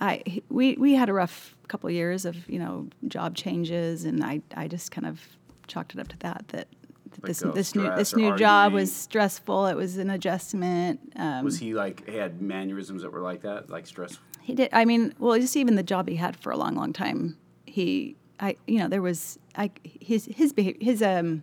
I 0.00 0.22
he- 0.26 0.42
we 0.50 0.74
we 0.76 0.94
had 0.94 1.08
a 1.08 1.12
rough 1.14 1.56
couple 1.68 1.88
of 1.88 1.94
years 1.94 2.24
of 2.26 2.36
you 2.48 2.58
know 2.58 2.88
job 3.08 3.34
changes, 3.34 4.04
and 4.04 4.22
I 4.22 4.42
I 4.54 4.68
just 4.68 4.90
kind 4.90 5.06
of 5.06 5.20
chalked 5.66 5.94
it 5.94 6.00
up 6.00 6.08
to 6.08 6.18
that 6.18 6.44
that. 6.48 6.68
that 7.12 7.18
Like, 7.22 7.28
This, 7.28 7.42
uh, 7.42 7.52
this 7.52 7.74
new 7.74 7.88
this 7.96 8.14
new 8.16 8.36
job 8.36 8.72
was 8.74 8.90
stressful. 8.94 9.66
It 9.66 9.76
was 9.76 9.96
an 9.98 10.10
adjustment. 10.10 11.00
Um, 11.16 11.44
Was 11.44 11.58
he 11.58 11.72
like 11.74 12.08
he 12.08 12.16
had 12.16 12.40
mannerisms 12.42 13.02
that 13.02 13.10
were 13.12 13.20
like 13.20 13.42
that, 13.42 13.68
like 13.70 13.86
stress? 13.86 14.18
He 14.40 14.54
did. 14.54 14.68
I 14.72 14.84
mean, 14.84 15.12
well, 15.18 15.38
just 15.38 15.56
even 15.56 15.76
the 15.76 15.82
job 15.94 16.08
he 16.08 16.16
had 16.16 16.36
for 16.36 16.50
a 16.52 16.56
long, 16.56 16.74
long 16.74 16.92
time. 16.92 17.36
He, 17.66 18.16
I, 18.42 18.56
you 18.66 18.78
know, 18.80 18.88
there 18.88 19.00
was, 19.00 19.38
I, 19.56 19.70
his, 19.84 20.26
his 20.26 20.52
behavior, 20.52 20.78
his, 20.84 21.00
um, 21.02 21.42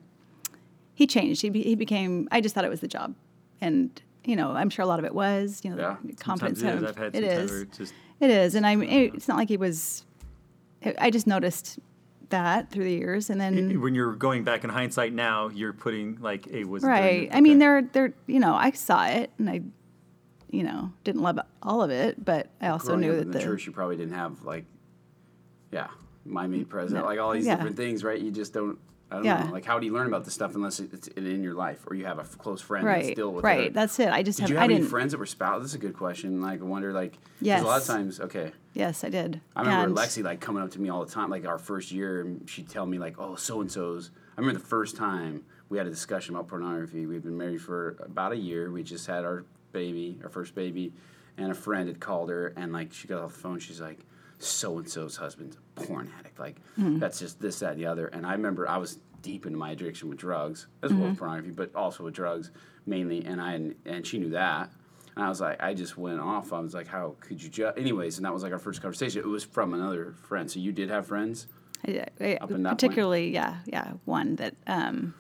he 0.94 1.08
changed. 1.08 1.42
He, 1.42 1.50
be, 1.50 1.64
he 1.64 1.74
became. 1.76 2.28
I 2.32 2.42
just 2.42 2.54
thought 2.54 2.66
it 2.66 2.70
was 2.70 2.82
the 2.82 2.88
job, 2.90 3.16
and 3.62 3.90
you 4.26 4.36
know, 4.36 4.52
I'm 4.52 4.70
sure 4.70 4.84
a 4.84 4.86
lot 4.86 5.00
of 5.00 5.06
it 5.06 5.16
was, 5.16 5.62
you 5.64 5.70
know, 5.74 5.78
Yeah. 5.82 5.96
the 6.04 6.14
confidence. 6.14 6.62
It 6.62 6.76
is. 6.76 6.84
I've 6.84 6.98
had 6.98 7.16
it 7.16 7.24
is. 7.24 7.66
just 7.76 7.94
It 8.20 8.30
is, 8.30 8.54
and 8.54 8.66
I 8.68 8.76
mean, 8.76 8.90
it- 8.90 9.14
it's 9.16 9.28
not 9.30 9.38
like 9.38 9.48
he 9.48 9.56
was. 9.56 10.04
I 10.98 11.10
just 11.10 11.26
noticed 11.26 11.80
that 12.30 12.70
through 12.70 12.84
the 12.84 12.92
years, 12.94 13.30
and 13.30 13.40
then 13.40 13.80
when 13.82 13.96
you're 13.96 14.14
going 14.14 14.44
back 14.44 14.66
in 14.66 14.70
hindsight 14.70 15.14
now, 15.14 15.48
you're 15.50 15.72
putting 15.74 16.18
like 16.20 16.48
a 16.52 16.66
was 16.66 16.84
right. 16.84 17.24
it. 17.24 17.30
I 17.34 17.40
mean, 17.40 17.60
there, 17.60 17.82
there, 17.82 18.14
you 18.28 18.40
know, 18.42 18.54
I 18.56 18.72
saw 18.72 19.06
it, 19.08 19.32
and 19.40 19.50
I, 19.50 19.62
you 20.52 20.64
know, 20.64 20.92
didn't 21.06 21.22
love 21.22 21.40
all 21.64 21.82
of 21.82 21.92
it, 21.92 22.24
but 22.24 22.50
I 22.62 22.68
also 22.68 22.88
Growing 22.88 23.02
knew 23.02 23.16
that 23.16 23.32
the, 23.32 23.40
the 23.40 23.44
church, 23.44 23.66
you 23.66 23.72
probably 23.72 23.96
didn't 23.96 24.16
have 24.16 24.44
like, 24.44 24.66
yeah, 25.72 25.88
my 26.26 26.48
maid 26.48 26.70
president, 26.70 27.04
No. 27.06 27.10
like 27.10 27.20
all 27.20 27.32
these 27.34 27.46
Yeah. 27.46 27.56
different 27.56 27.78
things, 27.78 28.04
right? 28.04 28.20
You 28.20 28.32
just 28.32 28.54
don't. 28.54 28.78
I 29.12 29.16
don't 29.16 29.26
Yeah. 29.26 29.46
know. 29.46 29.52
Like, 29.52 29.66
how 29.66 29.80
do 29.80 29.88
you 29.88 29.92
learn 29.94 30.06
about 30.06 30.24
this 30.24 30.36
stuff 30.36 30.54
unless 30.54 30.80
it's 30.80 31.08
in 31.08 31.42
your 31.42 31.56
life 31.56 31.84
or 31.88 31.96
you 31.96 32.06
have 32.06 32.20
a 32.20 32.24
close 32.24 32.62
friend 32.62 32.86
that's 32.86 33.06
right, 33.08 33.14
still 33.16 33.34
with 33.34 33.44
right. 33.44 33.62
it? 33.66 33.74
That's 33.74 34.00
it. 34.00 34.10
I 34.10 34.22
just 34.22 34.38
Did 34.38 34.44
have. 34.44 34.50
you 34.52 34.58
I 34.58 34.62
have 34.62 34.70
any 34.70 34.76
didn't. 34.76 34.90
friends 34.92 35.14
that 35.14 35.18
were 35.18 35.26
spouses? 35.26 35.64
This 35.64 35.72
is 35.72 35.76
a 35.76 35.80
good 35.80 35.96
question. 35.96 36.42
Like, 36.42 36.62
I 36.62 36.64
wonder, 36.64 36.94
like, 36.94 37.14
'cause 37.44 37.62
a 37.64 37.66
lot 37.66 37.82
of 37.82 37.88
times, 37.88 38.20
okay, 38.20 38.52
Yes, 38.76 39.04
I 39.04 39.10
did. 39.10 39.42
I 39.56 39.62
remember 39.62 39.88
And- 39.88 39.98
Lexi 39.98 40.24
like 40.24 40.40
coming 40.42 40.62
up 40.62 40.70
to 40.72 40.80
me 40.80 40.90
all 40.90 41.04
the 41.04 41.12
time, 41.12 41.32
like 41.32 41.44
our 41.48 41.58
first 41.58 41.92
year, 41.92 42.22
and 42.22 42.48
she'd 42.48 42.70
tell 42.70 42.86
me 42.86 43.00
like, 43.00 43.16
"Oh, 43.20 43.34
so 43.36 43.62
and 43.62 43.72
so's." 43.72 44.12
I 44.38 44.42
remember 44.42 44.60
the 44.60 44.66
first 44.68 44.96
time 44.96 45.44
we 45.70 45.80
had 45.80 45.88
a 45.88 45.90
discussion 45.90 46.36
about 46.36 46.48
pornography. 46.48 47.08
We'd 47.08 47.24
been 47.24 47.36
married 47.38 47.62
for 47.64 47.96
about 48.06 48.32
a 48.32 48.38
year. 48.38 48.70
We 48.72 48.84
just 48.84 49.08
had 49.08 49.26
our 49.26 49.44
baby, 49.72 50.20
our 50.24 50.30
first 50.30 50.54
baby, 50.54 50.94
and 51.36 51.52
a 51.52 51.56
friend 51.56 51.88
had 51.88 52.00
called 52.00 52.30
her, 52.30 52.54
and 52.56 52.72
like 52.72 52.94
she 52.94 53.08
got 53.08 53.24
off 53.24 53.34
the 53.34 53.40
phone. 53.40 53.58
She's 53.58 53.82
like, 53.82 54.06
"So 54.40 54.78
and 54.78 54.90
so's 54.90 55.16
husband's 55.18 55.58
a 55.78 55.82
porn 55.82 56.12
addict. 56.18 56.40
Like 56.40 56.58
that's 56.78 57.20
just 57.20 57.40
this, 57.40 57.60
that, 57.60 57.74
and 57.74 57.82
the 57.82 57.86
other." 57.86 58.08
And 58.08 58.26
I 58.26 58.34
remember 58.34 58.68
I 58.68 58.78
was 58.78 59.00
deep 59.22 59.46
into 59.46 59.58
my 59.58 59.72
addiction 59.72 60.10
with 60.10 60.18
drugs 60.18 60.68
as 60.82 60.94
well 60.94 61.12
as 61.12 61.18
pornography, 61.18 61.52
but 61.52 61.76
also 61.76 62.04
with 62.06 62.14
drugs 62.14 62.52
mainly. 62.86 63.26
And 63.26 63.42
I 63.42 63.72
and 63.86 64.06
she 64.08 64.18
knew 64.18 64.30
that. 64.32 64.72
And 65.16 65.26
I 65.26 65.30
was 65.30 65.42
like, 65.42 65.62
I 65.62 65.74
just 65.74 65.98
went 65.98 66.22
off. 66.22 66.54
I 66.54 66.60
was 66.60 66.74
like, 66.74 66.88
how 66.88 67.16
could 67.20 67.44
you 67.44 67.50
just? 67.50 67.78
Anyways, 67.78 68.18
and 68.18 68.26
that 68.26 68.34
was 68.34 68.44
like 68.44 68.54
our 68.54 68.60
first 68.60 68.82
conversation. 68.82 69.22
It 69.22 69.28
was 69.28 69.44
from 69.44 69.74
another 69.74 70.14
friend. 70.24 70.50
So 70.50 70.60
you 70.60 70.72
did 70.72 70.90
have 70.90 71.08
friends. 71.08 71.48
I, 71.86 72.06
I, 72.20 72.36
Up 72.42 72.52
in 72.52 72.64
that 72.64 72.72
particularly, 72.72 73.34
yeah, 73.34 73.58
yeah, 73.66 73.94
one 74.06 74.36
that, 74.38 74.56
um, 74.68 75.14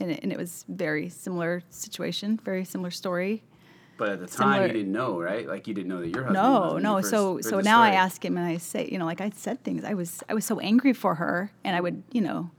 and 0.00 0.10
it, 0.10 0.20
and 0.22 0.32
it 0.32 0.38
was 0.38 0.64
very 0.68 1.08
similar 1.08 1.62
situation, 1.70 2.38
very 2.44 2.64
similar 2.64 2.90
story. 2.90 3.42
But 3.96 4.08
at 4.10 4.20
the 4.20 4.26
time, 4.26 4.54
Similar- 4.54 4.66
you 4.66 4.72
didn't 4.72 4.92
know, 4.92 5.20
right? 5.20 5.46
Like 5.46 5.66
you 5.68 5.74
didn't 5.74 5.88
know 5.88 6.00
that 6.00 6.08
your 6.08 6.24
husband. 6.24 6.42
No, 6.42 6.74
was 6.74 6.82
no. 6.82 6.96
first 6.96 7.10
So 7.10 7.40
so 7.40 7.56
the 7.58 7.62
now 7.62 7.80
I 7.80 7.90
ask 7.90 8.24
him 8.24 8.36
and 8.36 8.46
I 8.46 8.56
say, 8.56 8.88
you 8.90 8.98
know, 8.98 9.04
like 9.06 9.20
I 9.20 9.30
said 9.30 9.62
things. 9.62 9.84
I 9.84 9.94
was 9.94 10.22
I 10.28 10.34
was 10.34 10.44
so 10.44 10.58
angry 10.60 10.92
for 10.92 11.14
her, 11.16 11.50
and 11.62 11.76
I 11.76 11.80
would, 11.80 12.02
you 12.12 12.20
know, 12.20 12.50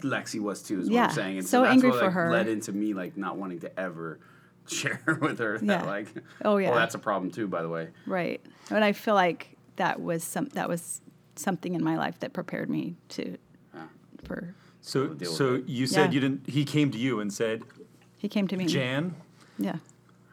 Lexi 0.00 0.40
was 0.40 0.62
too, 0.62 0.80
is 0.80 0.86
what 0.88 0.94
Yeah, 0.94 1.04
I'm 1.06 1.10
saying. 1.12 1.38
And 1.38 1.46
so 1.46 1.58
so, 1.58 1.62
that's 1.62 1.72
angry 1.72 1.90
what, 1.90 1.98
for 2.00 2.04
like, 2.06 2.14
her. 2.14 2.32
led 2.32 2.48
into 2.48 2.72
me 2.72 2.92
like 2.94 3.16
not 3.16 3.36
wanting 3.36 3.60
to 3.60 3.80
ever 3.80 4.18
share 4.66 5.02
with 5.20 5.38
her 5.38 5.58
that 5.58 5.64
Yeah. 5.64 5.84
like. 5.84 6.08
Oh, 6.44 6.56
yeah. 6.58 6.70
Well, 6.70 6.78
that's 6.78 6.94
a 6.94 6.98
problem 6.98 7.30
too, 7.30 7.46
by 7.48 7.62
the 7.62 7.68
way. 7.68 7.88
right. 8.06 8.40
And 8.70 8.84
I 8.84 8.92
feel 8.92 9.14
like 9.14 9.56
that 9.76 10.00
was 10.00 10.22
some 10.24 10.46
that 10.54 10.68
was 10.68 11.00
something 11.36 11.74
in 11.74 11.82
my 11.82 11.96
life 11.96 12.18
that 12.20 12.32
prepared 12.34 12.68
me 12.68 12.94
to 13.10 13.36
ah. 13.74 13.88
for. 14.24 14.54
So, 14.82 15.16
so 15.22 15.62
you 15.66 15.86
said 15.86 16.06
Yeah. 16.06 16.14
you 16.14 16.20
didn't. 16.20 16.48
He 16.50 16.64
came 16.64 16.90
to 16.90 16.98
you 16.98 17.20
and 17.20 17.32
said, 17.32 17.62
He 18.18 18.28
came 18.28 18.48
to 18.48 18.56
me. 18.56 18.66
"Jan, 18.66 19.14
Yeah. 19.58 19.76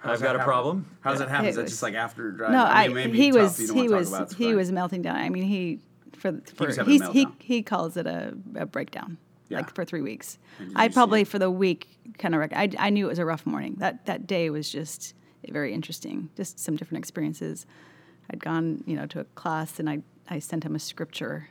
I've 0.04 0.22
got 0.22 0.36
a 0.36 0.44
problem." 0.44 0.86
How 1.02 1.12
does 1.12 1.20
that 1.20 1.30
happen? 1.30 1.46
It 1.48 1.50
Is 1.50 1.56
that 1.56 1.64
was- 1.64 1.72
just 1.72 1.84
like 1.84 1.94
after 1.96 2.32
driving? 2.32 2.56
No, 2.58 2.64
I 2.64 2.86
I, 2.86 2.88
mean, 2.88 2.98
it 2.98 3.06
may 3.06 3.08
be 3.12 3.18
he 3.18 3.32
tough, 3.32 3.42
was 3.42 3.58
he 3.70 3.88
was 3.88 4.14
about 4.14 4.34
he 4.34 4.56
was 4.56 4.72
melting 4.72 5.02
down. 5.02 5.16
I 5.16 5.30
mean, 5.30 5.44
he 5.44 5.80
for, 6.18 6.34
for 6.56 6.68
was 6.68 6.78
having 6.78 7.02
a 7.02 7.12
he's, 7.12 7.14
he 7.14 7.28
he 7.40 7.64
calls 7.64 7.98
it 7.98 8.08
a, 8.08 8.34
a 8.56 8.66
breakdown. 8.66 9.18
Yeah. 9.50 9.58
Like 9.58 9.74
for 9.74 9.84
three 9.84 10.02
weeks, 10.02 10.38
I 10.76 10.90
probably 10.90 11.24
for 11.24 11.40
the 11.40 11.50
week 11.50 11.88
kind 12.20 12.36
of. 12.36 12.40
Rec- 12.40 12.56
I 12.56 12.70
I 12.78 12.90
knew 12.92 13.08
it 13.08 13.10
was 13.10 13.20
a 13.20 13.26
rough 13.26 13.46
morning. 13.48 13.76
That 13.80 14.06
that 14.06 14.28
day 14.28 14.50
was 14.52 14.70
just 14.70 15.16
very 15.50 15.74
interesting. 15.74 16.30
Just 16.36 16.60
some 16.60 16.76
different 16.76 17.00
experiences. 17.00 17.66
I'd 18.30 18.44
gone, 18.44 18.84
you 18.86 18.96
know, 18.96 19.08
to 19.08 19.22
a 19.22 19.24
class 19.24 19.80
and 19.80 19.90
I 19.90 20.00
I 20.30 20.38
sent 20.38 20.64
him 20.64 20.76
a 20.76 20.80
scripture, 20.80 21.50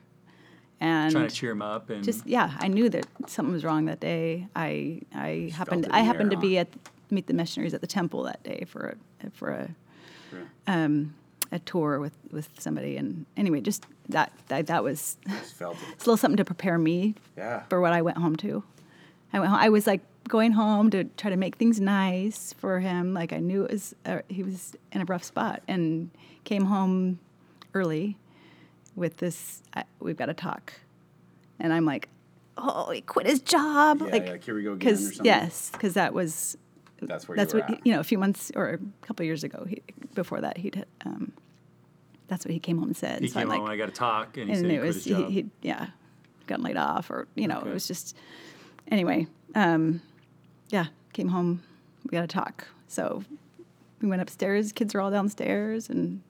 and 0.81 1.11
Trying 1.11 1.27
to 1.27 1.35
cheer 1.35 1.51
him 1.51 1.63
up 1.63 1.91
and 1.91 2.05
just 2.05 2.25
yeah, 2.25 2.55
I 2.61 2.69
knew 2.69 2.89
that 2.89 3.07
something 3.27 3.53
was 3.53 3.65
wrong 3.65 3.87
that 3.87 3.99
day. 3.99 4.47
I 4.55 5.01
I 5.13 5.51
happened 5.53 5.89
I 5.91 6.01
happened 6.03 6.31
to 6.31 6.37
be 6.37 6.55
huh? 6.55 6.61
at 6.61 6.69
meet 7.11 7.27
the 7.27 7.35
missionaries 7.35 7.75
at 7.75 7.81
the 7.81 7.87
temple 7.87 8.23
that 8.25 8.43
day 8.43 8.65
for 8.69 8.97
a 9.25 9.31
for 9.31 9.51
a 9.51 9.69
um, 10.67 11.15
a 11.51 11.59
tour 11.61 11.99
with 12.01 12.13
with 12.31 12.49
somebody. 12.59 12.97
And 12.97 13.25
anyway, 13.37 13.61
just 13.61 13.87
that 14.09 14.33
that 14.49 14.67
that 14.67 14.85
was 14.85 15.17
Just 15.29 15.55
felt 15.55 15.77
it. 15.77 15.89
it's 15.93 16.05
a 16.05 16.07
little 16.07 16.17
something 16.17 16.37
to 16.37 16.45
prepare 16.45 16.79
me 16.79 17.15
Yeah. 17.37 17.63
for 17.69 17.81
what 17.81 17.93
I 17.93 18.03
went 18.03 18.19
home 18.19 18.37
to. 18.37 18.63
I 19.33 19.41
went 19.41 19.51
home, 19.51 19.61
I 19.61 19.69
was 19.69 19.87
like 19.87 20.01
going 20.29 20.53
home 20.53 20.91
to 20.91 21.05
try 21.05 21.31
to 21.31 21.37
make 21.37 21.57
things 21.57 21.81
nice 21.81 22.53
for 22.55 22.81
him. 22.81 23.15
Like 23.15 23.33
I 23.33 23.39
knew 23.39 23.65
it 23.65 23.71
was 23.73 23.95
uh, 24.05 24.21
he 24.29 24.43
was 24.43 24.75
in 24.93 25.01
a 25.01 25.05
rough 25.07 25.25
spot 25.25 25.63
and 25.69 26.11
came 26.45 26.67
home 26.67 27.19
early 27.75 28.17
with 28.97 29.19
this. 29.19 29.63
I, 29.75 29.85
we've 30.01 30.17
got 30.17 30.27
to 30.27 30.35
talk, 30.35 30.73
and 31.61 31.73
I'm 31.73 31.85
like, 31.87 32.09
oh, 32.59 32.91
he 32.91 33.01
quit 33.01 33.27
his 33.27 33.41
job. 33.41 34.01
Yeah, 34.03 34.13
like, 34.13 34.27
like, 34.29 34.45
here 34.45 34.55
we 34.55 34.63
go 34.65 34.73
again 34.73 34.97
something. 34.97 35.25
yes, 35.25 35.71
because 35.73 35.95
that 35.95 36.13
was 36.15 36.57
That's 37.03 37.29
where 37.29 37.37
that's 37.37 37.53
you 37.55 37.61
were 37.61 37.65
what 37.67 37.79
at. 37.79 37.87
you 37.87 37.93
know. 37.93 38.01
A 38.01 38.05
few 38.05 38.19
months 38.19 38.51
or 38.57 38.71
a 38.71 38.79
couple 39.07 39.25
years 39.25 39.45
ago, 39.45 39.65
he, 39.69 39.83
before 40.15 40.41
that, 40.41 40.57
he'd 40.59 40.85
um, 41.07 41.33
that's 42.29 42.45
what 42.45 42.53
he 42.53 42.59
came 42.59 42.79
home 42.79 42.89
and 42.89 42.97
said. 42.97 43.23
he 43.23 43.29
So 43.29 43.39
I'm 43.41 43.45
came 43.45 43.49
like, 43.51 43.61
home. 43.61 43.71
I 43.71 43.77
got 43.77 43.87
to 43.87 43.93
talk, 43.93 44.37
and 44.37 44.47
he 44.49 44.53
and 44.57 44.61
said 44.63 44.71
he 44.71 44.77
it 44.77 44.79
quit 44.81 44.87
was 44.87 44.97
his 44.97 45.05
he, 45.05 45.11
job. 45.11 45.31
he 45.31 45.47
yeah 45.63 45.87
gotten 46.47 46.65
laid 46.65 46.77
off 46.77 47.11
or 47.11 47.29
you 47.35 47.47
know 47.47 47.59
Okay. 47.59 47.71
it 47.71 47.75
was 47.75 47.87
just 47.87 48.17
anyway 48.91 49.27
um, 49.55 50.01
yeah 50.71 50.87
came 51.13 51.29
home 51.29 51.63
we 52.05 52.11
got 52.11 52.23
to 52.23 52.27
talk 52.27 52.67
so 52.87 53.23
we 54.01 54.09
went 54.09 54.23
upstairs 54.23 54.73
kids 54.73 54.95
are 54.95 55.01
all 55.03 55.11
downstairs 55.11 55.91
and 55.91 56.23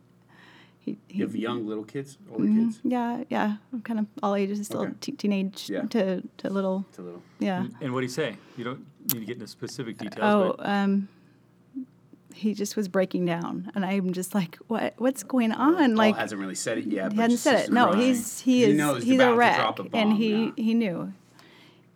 he, 0.88 0.98
he 1.08 1.18
You 1.18 1.26
have 1.26 1.36
young 1.36 1.66
little 1.66 1.84
kids, 1.84 2.18
older 2.30 2.44
Mm-hmm. 2.44 2.64
kids. 2.66 2.80
yeah 2.84 3.24
yeah 3.28 3.56
I'm 3.72 3.82
kind 3.82 4.00
of 4.00 4.06
all 4.22 4.34
ages 4.34 4.64
still 4.66 4.82
Okay. 4.82 4.92
te- 5.00 5.12
teenage 5.12 5.68
Yeah. 5.70 5.82
to, 5.94 6.22
to 6.38 6.50
little 6.50 6.84
It's 6.90 6.98
a 6.98 7.02
little. 7.02 7.22
yeah 7.38 7.66
and 7.80 7.92
what 7.92 8.00
did 8.02 8.08
he 8.10 8.12
say? 8.12 8.36
You 8.56 8.64
don't 8.64 8.86
need 9.12 9.20
to 9.20 9.26
get 9.26 9.34
into 9.36 9.46
specific 9.46 9.98
details. 9.98 10.22
oh 10.22 10.54
but 10.58 10.66
um 10.68 11.08
he 12.34 12.54
just 12.54 12.76
was 12.76 12.86
breaking 12.88 13.24
down 13.24 13.70
and 13.74 13.84
i'm 13.84 14.12
just 14.12 14.32
like 14.34 14.58
what 14.68 14.94
what's 14.98 15.22
going 15.24 15.50
on 15.50 15.96
like 15.96 16.14
Paul 16.14 16.20
hasn't 16.20 16.40
really 16.40 16.54
said 16.54 16.78
it 16.78 16.86
yet. 16.86 17.10
He 17.12 17.16
but 17.16 17.22
hadn't 17.22 17.38
said 17.38 17.60
is 17.62 17.68
it. 17.68 17.72
No, 17.72 17.86
crying. 17.88 18.00
he's 18.06 18.40
he 18.40 18.58
He 18.58 18.64
is 18.64 18.76
knows 18.76 19.02
he's 19.02 19.14
about 19.14 19.28
a 19.28 19.32
to 19.32 19.38
wreck, 19.38 19.56
drop 19.56 19.78
a 19.80 19.96
and 19.96 20.12
he 20.12 20.30
yeah. 20.44 20.50
he 20.56 20.74
knew. 20.74 21.12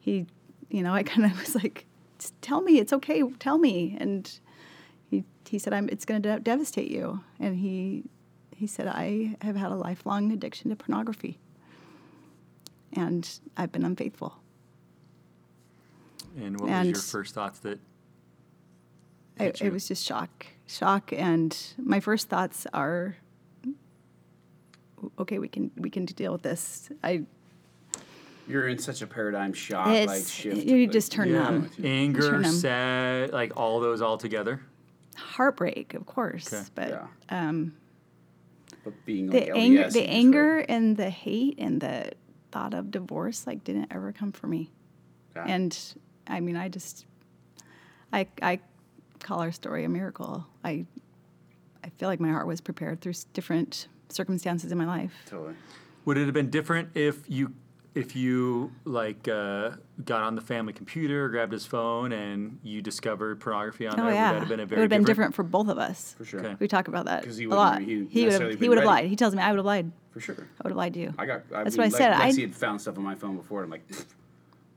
He, 0.00 0.26
you 0.68 0.82
know, 0.82 0.92
I 0.94 1.02
kind 1.04 1.24
of 1.30 1.38
was 1.44 1.54
like, 1.54 1.86
tell 2.40 2.60
me 2.60 2.78
it's 2.80 2.92
okay. 2.92 3.22
Tell 3.38 3.58
me. 3.58 3.96
And 4.00 4.28
he 5.10 5.22
he 5.48 5.58
said, 5.60 5.72
"I'm. 5.72 5.88
It's 5.90 6.04
going 6.04 6.20
to 6.22 6.28
de- 6.28 6.40
devastate 6.40 6.90
you." 6.90 7.20
And 7.38 7.54
he 7.56 8.02
he 8.62 8.68
said, 8.68 8.86
"I 8.86 9.34
have 9.42 9.56
had 9.56 9.72
a 9.72 9.74
lifelong 9.74 10.30
addiction 10.30 10.70
to 10.70 10.76
pornography, 10.76 11.40
and 12.92 13.28
I've 13.56 13.72
been 13.72 13.84
unfaithful." 13.84 14.36
and 16.36 16.58
what 16.60 16.70
was 16.70 16.86
your 16.86 16.94
first 16.94 17.34
thoughts 17.34 17.58
that? 17.58 17.80
I, 19.40 19.46
you? 19.46 19.52
it 19.62 19.72
was 19.72 19.88
just 19.88 20.06
shock, 20.06 20.46
shock, 20.68 21.12
and 21.12 21.54
my 21.76 21.98
first 21.98 22.28
thoughts 22.28 22.68
are, 22.72 23.16
"Okay, 25.18 25.40
we 25.40 25.48
can 25.48 25.72
we 25.76 25.90
can 25.90 26.04
deal 26.04 26.30
with 26.32 26.42
this." 26.42 26.88
I 27.02 27.24
You're 28.46 28.68
in 28.68 28.78
such 28.78 29.02
a 29.02 29.08
paradigm 29.08 29.52
shock, 29.54 29.88
It's- 29.88 30.06
like 30.06 30.24
shift. 30.24 30.64
you 30.64 30.82
like, 30.82 30.92
just 30.92 31.10
turn 31.10 31.30
yeah. 31.30 31.42
numb. 31.42 31.70
Anger, 31.82 32.30
Turn 32.30 32.44
'em. 32.44 32.52
sad, 32.52 33.32
like 33.32 33.56
all 33.56 33.80
those 33.80 34.00
all 34.00 34.18
together. 34.18 34.60
heartbreak, 35.16 35.94
of 35.94 36.06
course, 36.06 36.52
Okay. 36.52 36.64
but 36.76 36.88
Yeah. 36.88 37.06
um, 37.48 37.74
But 38.84 39.04
being 39.04 39.26
the 39.30 39.40
like 39.40 39.50
anger, 39.54 39.84
LDS, 39.84 39.92
the 39.92 40.08
anger, 40.08 40.44
heard- 40.56 40.66
and 40.68 40.96
the 40.96 41.10
hate, 41.10 41.54
and 41.58 41.80
the 41.80 42.12
thought 42.50 42.74
of 42.74 42.90
divorce, 42.90 43.46
like 43.46 43.64
didn't 43.64 43.88
ever 43.90 44.12
come 44.12 44.32
for 44.32 44.46
me. 44.46 44.70
Yeah. 45.36 45.44
And 45.46 45.78
I 46.26 46.40
mean, 46.40 46.56
I 46.56 46.68
just, 46.68 47.06
I, 48.12 48.26
I 48.42 48.60
call 49.20 49.40
our 49.40 49.52
story 49.52 49.84
a 49.84 49.88
miracle. 49.88 50.46
I, 50.64 50.84
I 51.84 51.88
feel 51.90 52.08
like 52.08 52.20
my 52.20 52.30
heart 52.30 52.46
was 52.46 52.60
prepared 52.60 53.00
through 53.00 53.14
different 53.32 53.88
circumstances 54.08 54.70
in 54.72 54.78
my 54.78 54.84
life. 54.86 55.12
Totally. 55.26 55.54
Would 56.04 56.18
it 56.18 56.24
have 56.24 56.34
been 56.34 56.50
different 56.50 56.90
if 56.94 57.22
you 57.28 57.52
if 57.94 58.16
you 58.16 58.72
like 58.84 59.28
uh, 59.28 59.70
got 60.04 60.22
on 60.22 60.34
the 60.34 60.40
family 60.40 60.72
computer, 60.72 61.28
grabbed 61.28 61.52
his 61.52 61.66
phone, 61.66 62.12
and 62.12 62.58
you 62.62 62.80
discovered 62.82 63.40
pornography 63.40 63.86
on 63.86 63.98
Oh 64.00 64.04
there? 64.04 64.14
yeah, 64.14 64.32
Would 64.32 64.36
that 64.36 64.40
have 64.40 64.48
been 64.48 64.60
a 64.60 64.66
very 64.66 64.78
it 64.78 64.80
would 64.80 64.82
have 64.84 64.90
been 64.90 65.04
different? 65.04 65.32
different 65.32 65.34
for 65.34 65.42
both 65.42 65.68
of 65.68 65.78
us. 65.78 66.14
For 66.18 66.24
sure. 66.24 66.40
Okay. 66.40 66.56
We 66.58 66.68
talk 66.68 66.88
about 66.88 67.04
that 67.06 67.24
'Cause 67.24 67.36
he 67.36 67.44
a 67.44 67.48
lot. 67.48 67.82
he 67.82 68.04
He 68.06 68.24
would 68.24 68.32
have. 68.32 68.40
been 68.48 68.58
He 68.58 68.68
would 68.68 68.78
have 68.78 68.86
lied. 68.86 69.06
He 69.06 69.16
tells 69.16 69.34
me 69.34 69.42
I 69.42 69.50
would 69.50 69.58
have 69.58 69.66
lied. 69.66 69.92
For 70.10 70.20
sure. 70.20 70.36
I 70.38 70.62
would 70.64 70.70
have 70.70 70.76
lied 70.76 70.94
to 70.94 71.00
you. 71.00 71.14
I 71.18 71.26
got. 71.26 71.42
I 71.54 71.64
That's 71.64 71.76
mean, 71.76 71.90
what 71.90 71.94
I 71.94 71.98
said. 71.98 72.12
I- 72.12 72.30
Lexi 72.30 72.42
had 72.42 72.54
found 72.54 72.80
stuff 72.80 72.96
on 72.98 73.04
my 73.04 73.14
phone 73.14 73.36
before. 73.36 73.62
And 73.62 73.66
I'm 73.66 73.70
like, 73.80 73.88
"Pfft, 73.88 74.06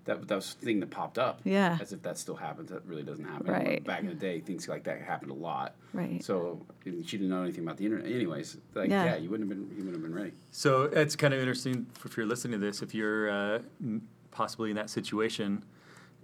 that 0.06 0.28
that 0.28 0.36
was 0.36 0.54
the 0.56 0.66
thing 0.66 0.80
that 0.80 0.90
popped 0.92 1.18
up. 1.18 1.42
Yeah. 1.44 1.78
As 1.82 1.92
if 1.92 2.02
that 2.04 2.18
still 2.18 2.36
happens. 2.36 2.70
That 2.70 2.86
really 2.86 3.04
doesn't 3.04 3.26
happen. 3.26 3.48
Right. 3.52 3.84
Back 3.84 4.02
in 4.02 4.08
the 4.08 4.14
day, 4.14 4.40
things 4.40 4.68
like 4.68 4.84
that 4.86 5.02
happened 5.02 5.32
a 5.32 5.36
lot. 5.36 5.76
Right. 5.94 6.24
So 6.24 6.66
she 6.84 7.18
didn't 7.18 7.30
know 7.30 7.42
anything 7.44 7.64
about 7.64 7.78
the 7.78 7.86
internet. 7.86 8.08
Anyways, 8.12 8.58
like 8.76 8.90
Yeah. 8.90 9.06
yeah, 9.06 9.16
you 9.18 9.30
wouldn't 9.30 9.50
have 9.50 9.58
been. 9.58 9.68
You 9.78 9.84
wouldn't 9.84 9.94
have 9.96 10.04
been 10.04 10.16
ready. 10.16 10.32
So 10.52 10.84
it's 10.84 11.16
kind 11.16 11.34
of 11.34 11.40
interesting 11.40 11.88
if 12.06 12.16
you're 12.16 12.26
listening 12.26 12.60
to 12.60 12.66
this. 12.66 12.82
If 12.82 12.94
you're 12.96 13.30
uh, 13.30 13.60
possibly 14.32 14.70
in 14.70 14.76
that 14.76 14.90
situation, 14.90 15.64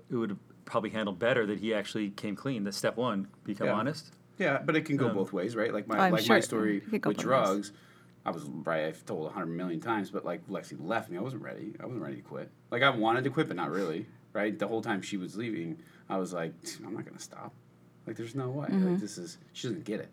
it 0.09 0.15
would 0.15 0.37
probably 0.65 0.91
handled 0.91 1.19
better 1.19 1.45
that 1.47 1.59
he 1.59 1.73
actually 1.73 2.11
came 2.11 2.35
clean. 2.35 2.63
That's 2.63 2.77
step 2.77 2.95
one. 2.97 3.27
Become 3.43 3.67
Yeah. 3.67 3.73
honest. 3.73 4.13
Yeah, 4.37 4.61
but 4.63 4.75
it 4.75 4.85
can 4.85 4.95
go 4.97 5.07
Um, 5.09 5.15
both 5.15 5.33
ways, 5.33 5.55
right? 5.55 5.73
Like 5.73 5.87
my 5.87 5.97
I'm 5.99 6.13
like 6.13 6.23
sure 6.23 6.35
my 6.35 6.39
story 6.39 6.77
it 6.77 6.89
could 6.89 7.01
go 7.01 7.09
with 7.09 7.17
drugs. 7.17 7.71
ways. 7.71 7.71
I 8.25 8.31
was 8.31 8.43
right. 8.43 8.85
I've 8.85 9.05
told 9.05 9.27
a 9.27 9.31
hundred 9.31 9.47
million 9.47 9.79
times, 9.79 10.11
but 10.11 10.25
like 10.25 10.47
Lexi 10.47 10.77
left 10.79 11.09
me. 11.09 11.17
I 11.17 11.21
wasn't 11.21 11.41
ready. 11.41 11.73
I 11.79 11.85
wasn't 11.85 12.03
ready 12.03 12.17
to 12.17 12.21
quit. 12.21 12.49
Like 12.69 12.83
I 12.83 12.89
wanted 12.89 13.23
to 13.23 13.29
quit, 13.29 13.47
but 13.47 13.57
not 13.57 13.71
really. 13.71 14.05
Right. 14.33 14.57
The 14.57 14.67
whole 14.67 14.81
time 14.81 15.01
she 15.01 15.17
was 15.17 15.35
leaving, 15.35 15.79
I 16.09 16.17
was 16.17 16.31
like, 16.31 16.53
I'm 16.85 16.93
not 16.93 17.05
gonna 17.05 17.19
stop. 17.19 17.53
Like 18.05 18.15
there's 18.15 18.35
no 18.35 18.49
way. 18.49 18.67
Mm-hmm. 18.67 18.91
Like 18.91 18.99
this 18.99 19.17
is 19.17 19.37
she 19.53 19.67
doesn't 19.67 19.85
get 19.85 19.99
it. 19.99 20.09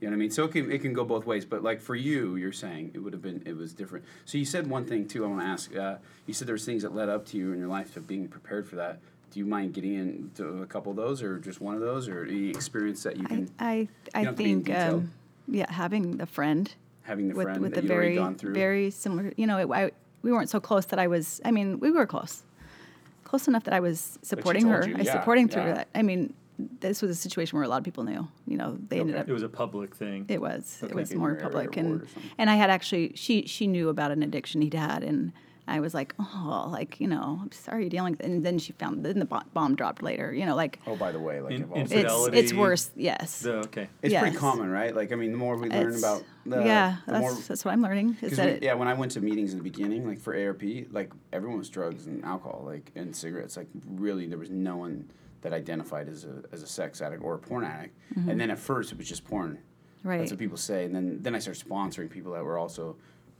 You 0.00 0.06
know 0.06 0.12
what 0.12 0.16
I 0.16 0.20
mean? 0.20 0.30
So 0.30 0.44
it 0.44 0.52
can 0.52 0.70
it 0.70 0.80
can 0.80 0.92
go 0.92 1.04
both 1.04 1.26
ways. 1.26 1.44
But 1.44 1.62
like 1.62 1.80
for 1.80 1.94
you, 1.94 2.36
you're 2.36 2.52
saying 2.52 2.92
it 2.94 2.98
would 3.00 3.12
have 3.12 3.22
been 3.22 3.42
it 3.44 3.56
was 3.56 3.74
different. 3.74 4.04
So 4.24 4.38
you 4.38 4.44
said 4.44 4.68
one 4.68 4.84
thing 4.84 5.06
too. 5.06 5.24
I 5.24 5.28
want 5.28 5.40
to 5.40 5.46
ask. 5.46 5.76
Uh, 5.76 5.96
you 6.26 6.34
said 6.34 6.46
there 6.46 6.54
was 6.54 6.64
things 6.64 6.82
that 6.82 6.94
led 6.94 7.08
up 7.08 7.26
to 7.26 7.36
you 7.36 7.52
in 7.52 7.58
your 7.58 7.68
life 7.68 7.94
to 7.94 8.00
being 8.00 8.28
prepared 8.28 8.66
for 8.68 8.76
that. 8.76 9.00
Do 9.30 9.38
you 9.38 9.44
mind 9.44 9.74
getting 9.74 9.94
into 9.94 10.62
a 10.62 10.66
couple 10.66 10.90
of 10.90 10.96
those, 10.96 11.22
or 11.22 11.38
just 11.38 11.60
one 11.60 11.74
of 11.74 11.80
those, 11.80 12.08
or 12.08 12.24
any 12.24 12.48
experience 12.50 13.02
that 13.02 13.16
you 13.16 13.24
I, 13.24 13.28
can 13.28 13.50
I, 13.58 13.88
I 14.14 14.24
have 14.24 14.36
to 14.36 14.42
be 14.42 14.50
in 14.50 14.64
think, 14.64 14.78
um, 14.78 15.12
yeah, 15.46 15.70
having 15.70 16.20
a 16.20 16.26
friend 16.26 16.72
having 17.08 17.28
the 17.28 17.34
with 17.34 17.46
friend 17.46 17.60
with 17.60 17.74
that 17.74 17.80
a 17.80 17.82
you'd 17.82 17.90
already 17.92 18.08
very 18.08 18.16
gone 18.16 18.34
through? 18.36 18.54
very 18.54 18.90
similar. 18.90 19.32
You 19.36 19.46
know, 19.46 19.58
it, 19.58 19.70
I, 19.70 19.90
we 20.22 20.30
weren't 20.30 20.50
so 20.50 20.60
close 20.60 20.86
that 20.86 20.98
I 20.98 21.08
was. 21.08 21.40
I 21.44 21.50
mean, 21.50 21.80
we 21.80 21.90
were 21.90 22.06
close, 22.06 22.44
close 23.24 23.48
enough 23.48 23.64
that 23.64 23.74
I 23.74 23.80
was 23.80 24.18
supporting 24.22 24.66
her. 24.68 24.86
you, 24.86 24.94
I 24.94 24.98
was 24.98 25.06
yeah, 25.06 25.12
supporting 25.14 25.48
through 25.48 25.62
yeah. 25.62 25.74
that. 25.74 25.88
I 25.94 26.02
mean, 26.02 26.34
this 26.80 27.02
was 27.02 27.10
a 27.10 27.14
situation 27.14 27.56
where 27.56 27.64
a 27.64 27.68
lot 27.68 27.78
of 27.78 27.84
people 27.84 28.04
knew. 28.04 28.28
You 28.46 28.56
know, 28.56 28.78
they 28.88 29.00
ended 29.00 29.16
up. 29.16 29.28
It 29.28 29.32
was 29.32 29.42
a 29.42 29.48
public 29.48 29.94
thing. 29.94 30.26
It 30.28 30.40
was. 30.40 30.78
Okay. 30.82 30.92
It 30.92 30.94
was 30.94 31.14
more 31.14 31.34
public, 31.34 31.76
and 31.76 31.88
ward 31.88 32.02
or 32.02 32.08
something. 32.08 32.30
and 32.38 32.50
I 32.50 32.56
had 32.56 32.70
actually 32.70 33.12
she 33.14 33.46
she 33.46 33.66
knew 33.66 33.88
about 33.88 34.10
an 34.10 34.22
addiction 34.22 34.60
he'd 34.60 34.74
had, 34.74 35.02
and 35.02 35.32
I 35.68 35.80
was 35.80 35.92
like, 35.94 36.14
oh, 36.18 36.68
like 36.72 36.98
you 37.00 37.06
know, 37.06 37.38
I'm 37.42 37.52
sorry 37.52 37.82
you're 37.82 37.90
dealing. 37.90 38.12
with 38.12 38.20
And 38.24 38.44
then 38.44 38.58
she 38.58 38.72
found, 38.72 39.04
then 39.04 39.18
the 39.18 39.24
bomb 39.26 39.74
dropped 39.76 40.02
later. 40.02 40.32
You 40.32 40.46
know, 40.46 40.56
like 40.56 40.78
Oh, 40.86 40.96
by 40.96 41.12
the 41.12 41.20
way, 41.20 41.40
like 41.40 41.52
In- 41.52 41.62
it's 41.74 41.92
infidelity. 41.92 42.38
it's 42.38 42.52
worse. 42.52 42.90
Yes. 42.96 43.34
So, 43.34 43.52
okay. 43.68 43.88
it's 44.02 44.14
pretty 44.14 44.36
common, 44.36 44.70
right? 44.70 44.94
Like 44.94 45.12
I 45.12 45.14
mean, 45.16 45.32
the 45.32 45.38
more 45.38 45.56
we 45.56 45.68
learn 45.68 45.88
It's- 45.88 45.98
about 45.98 46.24
the 46.46 46.64
yeah, 46.64 46.96
the 47.06 47.12
that's, 47.12 47.22
more 47.22 47.34
that's 47.34 47.64
what 47.64 47.72
I'm 47.72 47.82
learning. 47.82 48.16
Is 48.22 48.30
'Cause 48.30 48.36
that 48.38 48.46
we- 48.46 48.52
it, 48.52 48.62
yeah, 48.62 48.74
when 48.74 48.88
I 48.88 48.94
went 48.94 49.12
to 49.12 49.20
meetings 49.20 49.52
in 49.52 49.58
the 49.58 49.64
beginning, 49.64 50.06
like 50.06 50.18
for 50.18 50.34
ARP, 50.34 50.62
like 50.90 51.12
everyone 51.32 51.58
was 51.58 51.68
drugs 51.68 52.06
and 52.06 52.24
alcohol, 52.24 52.62
like 52.64 52.90
and 52.96 53.14
cigarettes. 53.14 53.56
Like 53.56 53.68
really, 53.86 54.26
there 54.26 54.38
was 54.38 54.50
no 54.50 54.76
one 54.78 55.10
that 55.42 55.52
identified 55.52 56.08
as 56.08 56.24
a 56.24 56.42
as 56.50 56.62
a 56.62 56.66
sex 56.66 57.00
addict 57.02 57.22
or 57.22 57.34
a 57.34 57.38
porn 57.38 57.64
addict. 57.64 57.94
And 58.16 58.40
then 58.40 58.50
at 58.50 58.58
first, 58.58 58.90
it 58.92 58.98
was 58.98 59.08
just 59.08 59.24
porn. 59.24 59.50
Mm-hmm. 59.52 60.08
Right. 60.08 60.18
That's 60.18 60.30
what 60.30 60.38
people 60.38 60.56
say. 60.56 60.84
And 60.84 60.94
then 60.94 61.18
then 61.22 61.34
I 61.34 61.38
started 61.40 61.62
sponsoring 61.68 62.08
people 62.08 62.32
that 62.32 62.44
were 62.44 62.56
also 62.58 62.96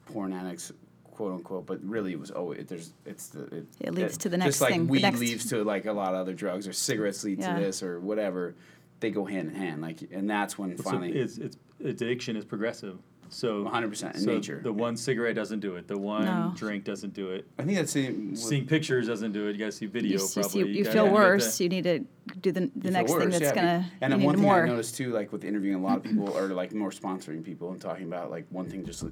porn 0.07 0.33
addicts, 0.33 0.73
quote 1.19 1.33
unquote. 1.35 1.67
But 1.67 1.83
really, 1.85 2.13
it 2.13 2.21
was 2.21 2.31
oh, 2.35 2.53
it, 2.53 2.69
there's 2.69 2.93
it's 3.05 3.27
the 3.29 3.43
it, 3.57 3.67
It 3.81 3.95
leads 3.95 4.17
to 4.19 4.29
the 4.29 4.37
just 4.39 4.47
next 4.47 4.61
like 4.61 4.71
thing, 4.73 4.87
the 4.87 4.93
weed 4.93 5.03
next- 5.03 5.19
leads 5.21 5.47
to 5.51 5.65
like 5.65 5.85
a 5.87 5.93
lot 5.93 6.15
of 6.15 6.21
other 6.21 6.33
drugs, 6.33 6.69
or 6.69 6.73
cigarettes 6.73 7.25
lead 7.25 7.41
Yeah. 7.41 7.57
to 7.57 7.61
this, 7.65 7.83
or 7.83 7.99
whatever. 8.01 8.55
They 9.01 9.11
go 9.11 9.25
hand 9.25 9.49
in 9.51 9.55
hand. 9.55 9.83
Like, 9.83 9.99
and 10.13 10.29
that's 10.31 10.57
when 10.59 10.77
So 10.77 10.83
finally. 10.85 11.13
it's, 11.13 11.39
it's 11.39 11.57
addiction 11.85 12.37
is 12.37 12.45
progressive. 12.45 12.99
So 13.31 13.65
100% 13.65 14.15
in 14.15 14.21
so 14.21 14.31
nature. 14.35 14.61
The 14.63 14.73
one 14.73 14.97
cigarette 14.97 15.35
doesn't 15.35 15.61
do 15.61 15.77
it. 15.77 15.87
The 15.89 15.99
one 15.99 16.25
No. 16.25 16.53
drink 16.57 16.85
doesn't 16.85 17.13
do 17.15 17.31
it. 17.31 17.47
I 17.59 17.63
think 17.65 17.77
that's 17.77 17.93
the, 17.93 18.35
Seeing 18.35 18.67
pictures 18.67 19.07
doesn't 19.07 19.33
do 19.33 19.47
it. 19.49 19.57
You 19.57 19.65
guys 19.65 19.77
see 19.77 19.87
video 19.87 20.13
you, 20.19 20.25
s- 20.25 20.37
you, 20.37 20.43
probably. 20.43 20.63
see- 20.65 20.79
you 20.79 20.85
gotta 20.85 20.95
feel 20.95 21.05
get 21.05 21.13
worse. 21.15 21.59
the- 21.59 21.65
You 21.65 21.71
need 21.71 21.85
to 21.85 21.99
do 22.41 22.53
the, 22.53 22.61
the 22.61 22.67
you 22.67 22.81
feel 22.83 22.91
next 22.93 23.13
thing 23.13 23.29
that's 23.31 23.41
yeah. 23.43 23.55
gonna. 23.55 23.91
And 24.01 24.13
you 24.13 24.19
then 24.19 24.27
one 24.27 24.35
need 24.35 24.41
thing 24.41 24.43
more. 24.49 24.65
I 24.65 24.69
noticed 24.69 24.97
too, 24.97 25.13
like 25.13 25.33
with 25.33 25.45
interviewing 25.45 25.77
a 25.79 25.83
lot 25.83 25.97
of 25.99 26.03
people, 26.05 26.29
or 26.37 26.49
like 26.49 26.73
more 26.73 26.91
sponsoring 26.91 27.45
people 27.45 27.71
and 27.73 27.81
talking 27.81 28.05
about 28.05 28.31
like 28.31 28.47
one 28.51 28.67
thing, 28.67 28.85
just 28.85 29.05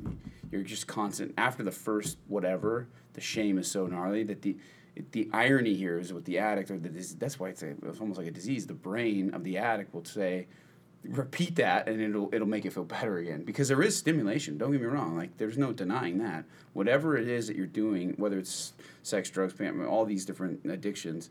you're 0.50 0.62
just 0.62 0.86
constant. 0.86 1.34
After 1.38 1.62
the 1.62 1.70
first 1.72 2.18
whatever, 2.28 2.88
the 3.14 3.20
shame 3.20 3.58
is 3.58 3.70
so 3.70 3.86
gnarly 3.86 4.22
that 4.24 4.42
the 4.42 4.56
the 5.12 5.28
irony 5.34 5.74
here 5.74 5.98
is 5.98 6.10
with 6.14 6.24
the 6.24 6.38
addict 6.38 6.70
or 6.70 6.78
the 6.78 6.88
dis- 6.88 7.12
that's 7.18 7.38
why 7.38 7.50
it's, 7.50 7.62
a, 7.62 7.74
it's 7.86 8.00
almost 8.00 8.16
like 8.18 8.28
a 8.28 8.30
disease. 8.30 8.66
The 8.66 8.72
brain 8.72 9.34
of 9.34 9.44
the 9.44 9.58
addict 9.58 9.92
will 9.92 10.04
say, 10.06 10.46
repeat 11.08 11.56
that, 11.56 11.88
and 11.88 12.00
it'll 12.00 12.28
it'll 12.32 12.46
make 12.46 12.64
it 12.64 12.72
feel 12.72 12.84
better 12.84 13.18
again 13.18 13.44
because 13.44 13.68
there 13.68 13.82
is 13.82 13.96
stimulation. 13.96 14.58
Don't 14.58 14.72
get 14.72 14.80
me 14.80 14.86
wrong. 14.86 15.16
Like 15.16 15.36
there's 15.38 15.58
no 15.58 15.72
denying 15.72 16.18
that. 16.18 16.44
Whatever 16.72 17.16
it 17.16 17.28
is 17.28 17.46
that 17.46 17.56
you're 17.56 17.66
doing, 17.66 18.14
whether 18.16 18.38
it's 18.38 18.72
sex, 19.02 19.30
drugs, 19.30 19.54
all 19.88 20.04
these 20.04 20.24
different 20.24 20.64
addictions, 20.64 21.30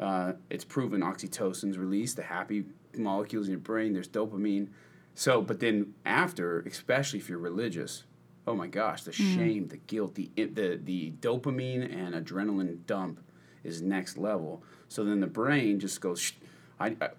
uh, 0.00 0.32
it's 0.50 0.64
proven 0.64 1.00
oxytocin's 1.00 1.78
released, 1.78 2.16
the 2.16 2.22
happy 2.22 2.64
molecules 2.94 3.46
in 3.46 3.52
your 3.52 3.60
brain. 3.60 3.92
There's 3.92 4.08
dopamine. 4.08 4.68
So, 5.14 5.40
but 5.40 5.60
then 5.60 5.94
after, 6.04 6.60
especially 6.60 7.18
if 7.18 7.28
you're 7.28 7.38
religious, 7.38 8.04
oh 8.46 8.54
my 8.54 8.66
gosh, 8.66 9.02
the 9.02 9.12
shame, 9.12 9.68
the 9.68 9.78
guilt, 9.78 10.14
the 10.14 10.30
the 10.36 10.78
the 10.82 11.12
dopamine 11.20 11.82
and 11.82 12.14
adrenaline 12.14 12.84
dump 12.86 13.20
is 13.64 13.82
next 13.82 14.16
level. 14.16 14.62
So 14.88 15.04
then 15.04 15.20
the 15.20 15.26
brain 15.26 15.80
just 15.80 16.00
goes, 16.00 16.32
I, 16.78 16.96
I 17.00 17.10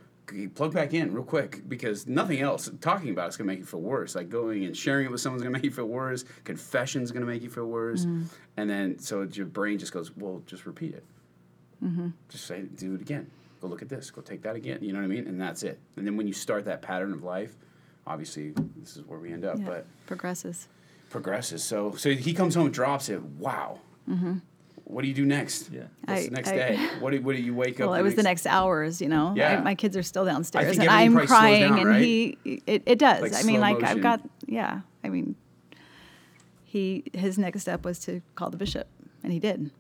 plug 0.55 0.73
back 0.73 0.93
in 0.93 1.13
real 1.13 1.23
quick 1.23 1.67
because 1.67 2.07
nothing 2.07 2.39
else 2.39 2.69
talking 2.81 3.09
about 3.09 3.27
it's 3.27 3.37
gonna 3.37 3.47
make 3.47 3.59
you 3.59 3.65
feel 3.65 3.81
worse. 3.81 4.15
Like 4.15 4.29
going 4.29 4.65
and 4.65 4.75
sharing 4.75 5.05
it 5.05 5.11
with 5.11 5.21
someone's 5.21 5.43
gonna 5.43 5.53
make 5.57 5.63
you 5.63 5.71
feel 5.71 5.85
worse. 5.85 6.25
Confession's 6.43 7.11
gonna 7.11 7.25
make 7.25 7.41
you 7.41 7.49
feel 7.49 7.65
worse, 7.65 8.01
mm-hmm. 8.01 8.23
and 8.57 8.69
then 8.69 8.99
so 8.99 9.27
your 9.31 9.45
brain 9.45 9.79
just 9.79 9.93
goes, 9.93 10.15
well, 10.15 10.41
just 10.45 10.65
repeat 10.65 10.93
it. 10.93 11.03
Mm-hmm. 11.83 12.09
Just 12.29 12.45
say, 12.45 12.63
do 12.63 12.95
it 12.95 13.01
again. 13.01 13.29
Go 13.61 13.67
look 13.67 13.81
at 13.81 13.89
this. 13.89 14.11
Go 14.11 14.21
take 14.21 14.41
that 14.43 14.55
again. 14.55 14.79
You 14.81 14.93
know 14.93 14.99
what 14.99 15.05
I 15.05 15.07
mean? 15.07 15.27
And 15.27 15.39
that's 15.39 15.63
it. 15.63 15.79
And 15.95 16.05
then 16.05 16.17
when 16.17 16.27
you 16.27 16.33
start 16.33 16.65
that 16.65 16.81
pattern 16.81 17.13
of 17.13 17.23
life, 17.23 17.55
obviously 18.05 18.53
this 18.77 18.97
is 18.97 19.05
where 19.05 19.19
we 19.19 19.31
end 19.31 19.45
up. 19.45 19.57
Yeah, 19.59 19.65
But 19.65 19.85
progresses. 20.05 20.67
progresses. 21.09 21.63
So 21.63 21.95
so 21.95 22.11
he 22.11 22.33
comes 22.33 22.55
home, 22.55 22.71
drops 22.71 23.09
it. 23.09 23.21
Wow. 23.21 23.79
Mm-hmm. 24.09 24.37
What 24.89 25.01
do 25.01 25.09
you 25.09 25.13
do 25.13 25.25
next? 25.25 25.69
Yeah. 25.69 25.81
What's 26.05 26.21
I- 26.21 26.25
the 26.25 26.31
next 26.31 26.49
I- 26.49 26.55
day? 26.55 26.89
What 27.01 27.11
do, 27.11 27.21
what 27.21 27.35
do 27.35 27.41
you 27.41 27.53
wake 27.53 27.79
up? 27.81 27.87
Well, 27.89 27.93
it 27.95 28.01
was 28.03 28.15
the 28.15 28.23
next 28.23 28.47
hours, 28.47 29.01
you 29.01 29.09
know. 29.09 29.35
I- 29.37 29.57
my 29.59 29.75
kids 29.75 29.97
are 29.97 30.03
still 30.03 30.23
downstairs, 30.25 30.69
think 30.69 30.81
and 30.81 30.89
I'm 30.89 31.11
probably 31.11 31.27
slows 31.27 31.37
crying, 31.39 31.69
down, 31.69 31.79
and 31.79 31.89
right? 31.89 32.01
he. 32.01 32.37
It, 32.45 32.83
it 32.85 32.97
does. 32.99 33.21
Like 33.21 33.33
I 33.33 33.43
mean, 33.43 33.57
slow 33.57 33.61
like 33.61 33.79
motion. 33.81 33.97
I've 33.97 34.01
got. 34.01 34.21
Yeah. 34.45 34.79
I 35.03 35.09
mean, 35.09 35.35
he 36.63 37.03
his 37.13 37.37
next 37.37 37.61
step 37.61 37.83
was 37.85 37.99
to 37.99 38.21
call 38.35 38.49
the 38.49 38.57
bishop, 38.57 38.87
and 39.23 39.31
he 39.33 39.39
did. 39.39 39.71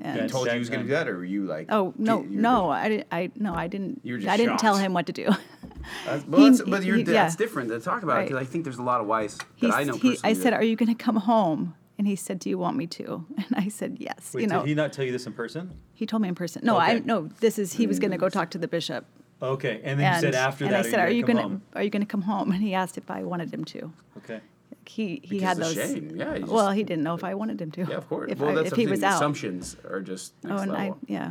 And 0.00 0.16
Yeah, 0.16 0.26
told 0.26 0.46
you 0.46 0.52
he 0.52 0.58
was 0.58 0.70
going 0.70 0.82
to 0.82 0.88
do 0.88 0.94
uh, 0.94 0.98
that, 0.98 1.08
or 1.08 1.16
were 1.18 1.24
you 1.24 1.44
like? 1.44 1.66
oh 1.70 1.92
no, 1.98 2.22
you 2.22 2.30
no, 2.40 2.70
I 2.70 2.88
didn't. 2.88 3.06
I 3.12 3.30
no, 3.36 3.54
I 3.54 3.66
didn't. 3.68 4.00
You 4.04 4.14
were 4.14 4.18
just 4.18 4.30
I 4.30 4.36
didn't 4.36 4.58
tell 4.58 4.76
him 4.76 4.92
what 4.94 5.06
to 5.06 5.12
do. 5.12 5.28
That's, 6.06 6.24
well, 6.26 6.40
He- 6.42 6.50
that's, 6.50 6.62
but 6.62 6.84
you're, 6.84 6.96
he- 6.98 7.02
that's 7.02 7.34
yeah. 7.34 7.36
different 7.36 7.68
to 7.70 7.80
talk 7.80 8.04
about 8.04 8.14
Right. 8.18 8.28
because 8.28 8.40
I 8.40 8.44
think 8.44 8.62
there's 8.62 8.78
a 8.78 8.82
lot 8.84 9.00
of 9.00 9.08
wives 9.08 9.36
that 9.38 9.46
He's- 9.56 9.74
I 9.74 9.82
know 9.82 9.94
he. 9.96 10.16
I 10.22 10.32
said, 10.32 10.52
"Are 10.52 10.62
you 10.62 10.76
going 10.76 10.88
to 10.96 11.04
come 11.04 11.16
home?" 11.16 11.74
And 12.02 12.08
he 12.08 12.16
said, 12.16 12.40
"Do 12.40 12.50
you 12.50 12.58
want 12.58 12.76
me 12.76 12.88
to?" 12.88 13.24
And 13.36 13.46
I 13.54 13.68
said, 13.68 13.98
"Yes." 14.00 14.32
Wait, 14.34 14.40
you 14.40 14.46
know, 14.48 14.62
did 14.62 14.68
he 14.70 14.74
not 14.74 14.92
tell 14.92 15.04
you 15.04 15.12
this 15.12 15.24
in 15.28 15.32
person? 15.32 15.70
he 15.94 16.04
told 16.04 16.20
me 16.20 16.28
in 16.28 16.34
person. 16.34 16.62
No, 16.64 16.76
I 16.76 16.96
Okay. 16.96 17.02
no. 17.04 17.28
This 17.38 17.60
is 17.60 17.74
he 17.74 17.86
was 17.86 18.00
going 18.00 18.10
to 18.10 18.18
go 18.18 18.28
talk 18.28 18.50
to 18.50 18.58
the 18.58 18.66
bishop. 18.66 19.04
Okay, 19.40 19.80
and 19.84 20.00
then 20.00 20.12
you 20.14 20.20
said 20.20 20.34
after 20.34 20.64
and 20.64 20.74
that, 20.74 20.84
I 20.84 20.90
said, 20.90 20.98
"Are 20.98 21.08
you 21.08 21.22
going 21.24 21.36
going 21.36 21.60
to 21.60 21.78
Are 21.78 21.82
you 21.84 21.90
going 21.90 22.02
to 22.02 22.08
come 22.08 22.22
home?" 22.22 22.50
And 22.50 22.60
he 22.60 22.74
asked 22.74 22.98
if 22.98 23.08
I 23.08 23.22
wanted 23.22 23.54
him 23.54 23.64
to. 23.66 23.92
Okay. 24.18 24.40
He 24.84 25.20
he 25.22 25.38
Because 25.38 25.42
had 25.42 25.56
those. 25.58 25.74
shame. 25.74 26.16
Yeah, 26.16 26.38
he 26.38 26.42
well, 26.42 26.72
he 26.72 26.82
didn't 26.82 27.04
know 27.04 27.14
if 27.14 27.22
I 27.22 27.34
wanted 27.34 27.60
him 27.62 27.70
to. 27.70 27.84
yeah, 27.84 27.98
of 27.98 28.08
course. 28.08 28.32
If, 28.32 28.40
well, 28.40 28.50
I, 28.50 28.54
that's 28.54 28.68
if 28.68 28.74
the 28.74 28.80
he 28.80 28.86
was 28.88 29.04
out. 29.04 29.14
Assumptions 29.14 29.76
are 29.88 30.00
just 30.00 30.34
oh, 30.44 30.48
next 30.48 30.58
oh, 30.58 30.62
and 30.64 30.72
level. 30.72 30.98
I 31.00 31.12
yeah. 31.12 31.30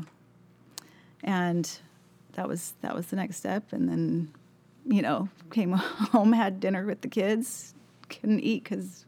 And 1.22 1.70
that 2.34 2.48
was 2.48 2.76
that 2.80 2.96
was 2.96 3.08
the 3.08 3.18
next 3.18 3.36
step, 3.36 3.74
and 3.74 3.90
then, 3.90 4.34
you 4.86 5.02
know, 5.02 5.28
came 5.52 5.72
home, 6.14 6.32
had 6.32 6.62
dinner 6.62 6.86
with 6.86 7.02
the 7.02 7.10
kids, 7.10 7.74
couldn't 8.10 8.40
eat 8.40 8.64
because 8.64 9.06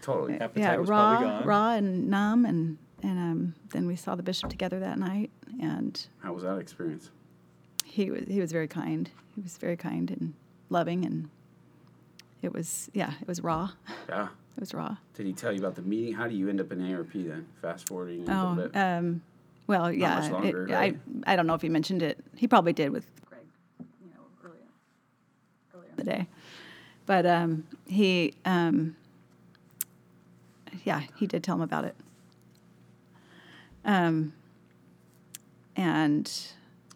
totally. 0.00 0.34
Appetite 0.34 0.56
yeah, 0.56 0.76
was 0.76 0.88
raw, 0.88 1.16
probably 1.16 1.28
gone. 1.28 1.44
raw 1.46 1.70
and 1.74 2.08
numb, 2.10 2.44
and 2.44 2.78
and 3.02 3.18
um, 3.18 3.54
then 3.70 3.86
we 3.86 3.96
saw 3.96 4.14
the 4.14 4.22
bishop 4.22 4.48
together 4.50 4.78
that 4.80 4.98
night, 4.98 5.30
and 5.60 6.06
How 6.20 6.32
was 6.32 6.42
that 6.44 6.58
experience? 6.58 7.10
he 7.84 8.10
was 8.10 8.24
he 8.26 8.40
was 8.40 8.52
very 8.52 8.68
kind. 8.68 9.10
He 9.34 9.40
was 9.42 9.56
very 9.58 9.76
kind 9.76 10.10
and 10.10 10.34
loving, 10.70 11.04
and 11.04 11.28
it 12.42 12.52
was 12.52 12.90
yeah, 12.92 13.12
it 13.20 13.26
was 13.28 13.40
raw. 13.42 13.70
Yeah. 14.08 14.28
It 14.54 14.60
was 14.60 14.74
raw. 14.74 14.98
Did 15.14 15.24
he 15.24 15.32
tell 15.32 15.50
you 15.50 15.60
about 15.60 15.76
the 15.76 15.80
meeting? 15.82 16.12
How 16.12 16.28
do 16.28 16.34
you 16.34 16.50
end 16.50 16.60
up 16.60 16.70
in 16.72 16.94
ARP 16.94 17.14
then? 17.14 17.46
Fast 17.62 17.88
forwarding 17.88 18.28
a 18.28 18.32
Oh, 18.44 18.50
little 18.50 18.68
bit. 18.70 18.76
um, 18.78 19.22
well, 19.66 19.90
yeah. 19.90 20.20
much 20.20 20.30
longer, 20.30 20.64
it, 20.66 20.70
right? 20.70 20.98
I 21.24 21.32
I 21.32 21.36
don't 21.36 21.46
know 21.46 21.54
if 21.54 21.62
he 21.62 21.70
mentioned 21.70 22.02
it. 22.02 22.18
He 22.36 22.46
probably 22.46 22.74
did 22.74 22.90
with 22.92 23.06
Greg, 23.30 23.40
you 23.80 24.10
know, 24.10 24.20
earlier 24.44 24.58
earlier 25.74 25.88
in 25.88 25.96
the 25.96 26.04
day. 26.04 26.28
But 27.06 27.24
um, 27.24 27.64
he, 27.86 28.34
um, 28.44 28.94
yeah, 30.84 31.02
he 31.16 31.26
did 31.26 31.42
tell 31.44 31.56
him 31.56 31.62
about 31.62 31.84
it. 31.84 31.96
Um, 33.84 34.32
and 35.76 36.28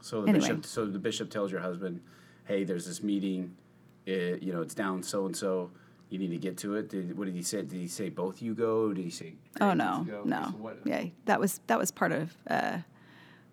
So 0.00 0.22
the 0.22 0.28
Anyway. 0.28 0.40
bishop, 0.48 0.66
so 0.66 0.86
the 0.86 0.98
bishop 0.98 1.30
tells 1.30 1.50
your 1.50 1.60
husband, 1.60 2.00
"Hey, 2.44 2.64
there's 2.64 2.86
this 2.86 3.02
meeting. 3.02 3.56
It, 4.04 4.42
you 4.42 4.52
know, 4.52 4.60
it's 4.62 4.74
down 4.74 5.02
so 5.02 5.26
and 5.26 5.36
so. 5.36 5.70
You 6.10 6.18
need 6.18 6.28
to 6.30 6.38
get 6.38 6.56
to 6.58 6.76
it." 6.76 6.88
Did, 6.90 7.18
what 7.18 7.24
did 7.24 7.34
he 7.34 7.42
say? 7.42 7.62
Did 7.62 7.72
he 7.72 7.88
say 7.88 8.08
both 8.08 8.40
you 8.40 8.54
go? 8.54 8.92
Did 8.92 9.02
he 9.04 9.10
say? 9.10 9.34
oh 9.60 9.72
no, 9.74 9.96
needs 9.98 10.06
to 10.10 10.12
go? 10.12 10.22
no, 10.24 10.42
So 10.44 10.50
what- 10.58 10.78
yeah, 10.84 11.04
that 11.24 11.40
was 11.40 11.60
that 11.66 11.78
was 11.78 11.90
part 11.90 12.12
of 12.12 12.36
uh, 12.48 12.78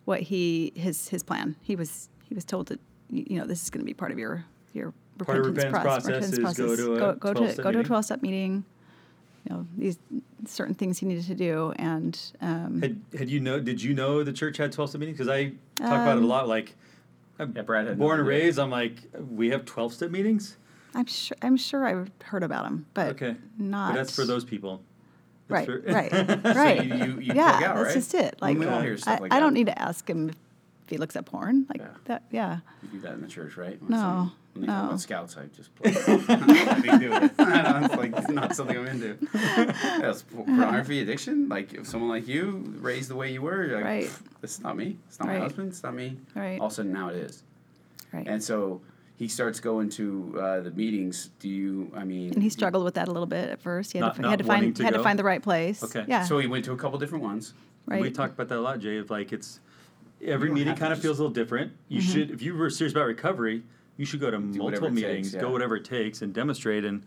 what 0.05 0.21
he 0.21 0.71
his 0.75 1.07
his 1.09 1.23
plan. 1.23 1.55
He 1.63 1.75
was 1.75 2.09
he 2.23 2.35
was 2.35 2.45
told 2.45 2.67
that 2.67 2.79
you 3.09 3.39
know 3.39 3.45
this 3.47 3.63
is 3.63 3.69
going 3.71 3.81
to 3.81 3.85
be 3.85 3.93
part 3.95 4.11
of 4.11 4.19
your 4.19 4.45
your 4.73 4.93
Part 5.19 5.37
of 5.39 5.45
repentance, 5.45 6.05
repentance 6.07 6.39
process 6.39 6.57
is 6.57 6.57
go 6.57 6.75
to 6.75 6.95
a 6.95 6.99
go, 6.99 7.13
go 7.13 7.33
to 7.35 7.39
12-step 7.41 7.63
go 7.63 7.71
to 7.71 7.79
a 7.79 7.83
twelve 7.83 8.03
step 8.05 8.21
meeting. 8.23 8.65
You 9.49 9.55
know 9.55 9.67
these 9.77 9.99
certain 10.45 10.73
things 10.73 10.99
he 10.99 11.05
needed 11.05 11.25
to 11.25 11.35
do, 11.35 11.73
and 11.75 12.17
um, 12.41 12.81
Had, 12.81 13.01
had 13.17 13.29
you 13.29 13.39
know? 13.41 13.59
Did 13.59 13.81
you 13.81 13.93
know 13.93 14.23
the 14.23 14.31
church 14.33 14.57
had 14.57 14.71
twelve 14.71 14.89
step 14.89 14.99
meetings? 15.01 15.17
Because 15.17 15.29
I 15.29 15.49
talk 15.75 16.01
about 16.01 16.17
it 16.17 16.23
a 16.23 16.27
lot. 16.27 16.47
Like, 16.47 16.75
I'm 17.39 17.53
Yeah, 17.55 17.63
Brad 17.63 17.87
had 17.87 17.97
born 17.99 18.19
and 18.19 18.27
raised. 18.27 18.57
I'm 18.57 18.69
like, 18.69 18.95
we 19.35 19.49
have 19.49 19.65
twelve 19.65 19.93
step 19.93 20.11
meetings. 20.11 20.55
I'm 20.95 21.07
sure 21.07 21.35
I'm 21.41 21.57
sure 21.57 21.85
I've 21.85 22.09
heard 22.23 22.43
about 22.43 22.63
them 22.65 22.85
but 22.93 23.07
Okay, 23.09 23.35
not. 23.57 23.91
but 23.93 23.97
that's 23.97 24.15
for 24.15 24.25
those 24.25 24.45
people. 24.45 24.81
Right, 25.49 25.65
for- 25.65 25.79
right, 25.81 26.11
right. 26.45 26.85
you- 26.85 26.95
you- 26.95 27.19
you 27.19 27.33
yeah, 27.33 27.51
plug 27.51 27.63
out, 27.63 27.75
that's 27.75 27.87
right? 27.87 27.93
just 27.95 28.13
it. 28.13 28.35
Like 28.41 28.57
we 28.57 28.65
all 28.65 28.79
hear 28.81 28.97
stuff 28.97 29.19
I, 29.19 29.21
like 29.23 29.33
I 29.33 29.39
don't 29.41 29.53
need 29.53 29.65
to 29.65 29.77
ask 29.79 30.09
him 30.09 30.29
if 30.29 30.35
he 30.87 30.97
looks 30.97 31.15
at 31.17 31.25
porn. 31.25 31.65
Like 31.69 31.81
Yeah. 31.81 31.87
that. 32.05 32.23
Yeah. 32.31 32.59
You 32.81 32.89
do 32.89 32.99
that 33.01 33.13
in 33.15 33.21
the 33.21 33.27
church, 33.27 33.57
right? 33.57 33.77
When 33.81 33.91
No, 33.91 34.31
someone- 34.53 34.61
When 34.61 34.61
they 34.61 34.67
talk 34.67 34.85
about 34.85 35.01
scouts, 35.01 35.37
I 35.37 35.45
just 35.55 35.75
play. 35.75 35.91
I 36.27 36.81
don't 36.85 36.99
do 36.99 37.13
it. 37.13 37.31
I 37.39 37.61
don't, 37.61 37.83
it's 37.85 37.95
like 37.95 38.17
it's 38.17 38.29
not 38.29 38.55
something 38.55 38.77
I'm 38.77 38.87
into. 38.87 39.17
That's 39.33 40.21
pornography 40.23 41.01
addiction. 41.01 41.49
Like 41.49 41.73
if 41.73 41.87
someone 41.87 42.09
like 42.09 42.27
you 42.27 42.63
raised 42.79 43.09
the 43.09 43.15
way 43.15 43.31
you 43.31 43.41
were, 43.41 43.65
you're 43.65 43.75
like, 43.77 43.85
Right. 43.85 44.05
"Pff, 44.05 44.21
this 44.41 44.51
is 44.55 44.61
not 44.61 44.77
me. 44.77 44.97
It's 45.07 45.19
not 45.19 45.27
my 45.27 45.39
husband. 45.39 45.69
It's 45.69 45.83
not 45.83 45.93
me. 45.95 46.17
Right. 46.35 46.59
All 46.59 46.67
of 46.67 46.71
a 46.71 46.75
sudden 46.75 46.93
now 46.93 47.09
it 47.09 47.15
is. 47.15 47.43
Right. 48.11 48.27
And 48.27 48.43
so 48.43 48.81
he 49.15 49.27
starts 49.27 49.59
going 49.59 49.89
to 49.91 50.35
uh, 50.39 50.59
the 50.61 50.71
meetings. 50.71 51.29
Do 51.39 51.49
you? 51.49 51.91
I 51.95 52.03
mean, 52.03 52.33
and 52.33 52.43
he 52.43 52.49
struggled 52.49 52.83
with 52.83 52.93
that 52.95 53.07
a 53.07 53.11
little 53.11 53.27
bit 53.27 53.49
at 53.49 53.61
first. 53.61 53.91
He 53.93 53.99
had, 53.99 54.05
Not- 54.05 54.15
to, 54.17 54.21
not 54.21 54.29
had 54.31 54.39
to 54.39 54.45
find 54.45 54.75
to 54.75 54.83
had 54.83 54.93
go? 54.93 54.97
to 54.97 55.03
find 55.03 55.17
the 55.19 55.23
right 55.23 55.41
place. 55.41 55.83
Okay. 55.83 56.05
Yeah. 56.07 56.23
So 56.23 56.37
he 56.39 56.47
went 56.47 56.65
to 56.65 56.71
a 56.73 56.77
couple 56.77 56.99
different 56.99 57.23
ones. 57.23 57.53
right. 57.87 58.01
We 58.01 58.11
talked 58.11 58.33
about 58.33 58.49
that 58.49 58.57
a 58.57 58.61
lot, 58.61 58.79
Jay. 58.79 58.97
Of 58.97 59.09
like, 59.09 59.33
it's 59.33 59.59
every 60.23 60.51
meeting 60.51 60.75
kind 60.75 60.93
of 60.93 60.99
feels 60.99 61.19
a 61.19 61.23
little 61.23 61.33
different. 61.33 61.71
You 61.89 62.01
Mm-hmm. 62.01 62.11
should, 62.11 62.31
if 62.31 62.41
you 62.41 62.55
were 62.55 62.69
serious 62.69 62.93
about 62.93 63.07
recovery, 63.07 63.63
you 63.97 64.05
should 64.05 64.19
go 64.19 64.31
to 64.31 64.39
multiple 64.39 64.89
meetings, 64.89 65.31
takes, 65.31 65.41
go 65.41 65.51
whatever 65.51 65.75
it 65.75 65.85
takes, 65.85 66.21
and 66.21 66.33
demonstrate. 66.33 66.85
And 66.85 67.03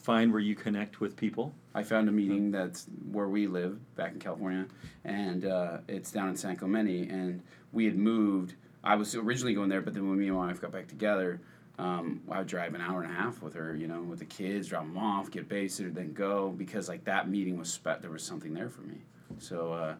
find 0.00 0.32
where 0.32 0.40
you 0.40 0.54
connect 0.54 1.00
with 1.00 1.14
people. 1.16 1.54
I 1.74 1.82
found 1.82 2.08
a 2.08 2.12
meeting 2.12 2.50
that's 2.50 2.86
where 3.12 3.28
we 3.28 3.46
live 3.46 3.78
back 3.96 4.12
in 4.12 4.18
California, 4.18 4.66
and 5.04 5.44
uh, 5.44 5.78
it's 5.88 6.10
down 6.10 6.28
in 6.28 6.36
San 6.36 6.56
Clemente. 6.56 7.08
And 7.08 7.42
we 7.72 7.84
had 7.84 7.96
moved. 7.96 8.54
I 8.82 8.94
was 8.96 9.14
originally 9.14 9.54
going 9.54 9.68
there, 9.68 9.82
but 9.82 9.92
then 9.92 10.08
when 10.08 10.18
me 10.18 10.26
and 10.26 10.36
my 10.36 10.46
wife 10.46 10.60
got 10.60 10.72
back 10.72 10.88
together, 10.88 11.40
um, 11.78 12.22
I 12.30 12.38
would 12.38 12.46
drive 12.46 12.74
an 12.74 12.80
hour 12.80 13.02
and 13.02 13.10
a 13.10 13.14
half 13.14 13.42
with 13.42 13.54
her, 13.54 13.74
you 13.76 13.86
know, 13.86 14.02
with 14.02 14.18
the 14.18 14.24
kids, 14.24 14.68
drop 14.68 14.82
them 14.82 14.96
off, 14.96 15.30
get 15.30 15.48
babysitter, 15.48 15.92
then 15.92 16.12
go 16.12 16.50
because 16.50 16.88
like 16.88 17.04
that 17.04 17.28
meeting 17.28 17.58
was 17.58 17.72
spe- 17.72 18.00
there 18.00 18.10
was 18.10 18.22
something 18.22 18.54
there 18.54 18.68
for 18.68 18.82
me. 18.82 18.96
So, 19.38 19.72
uh, 19.72 19.94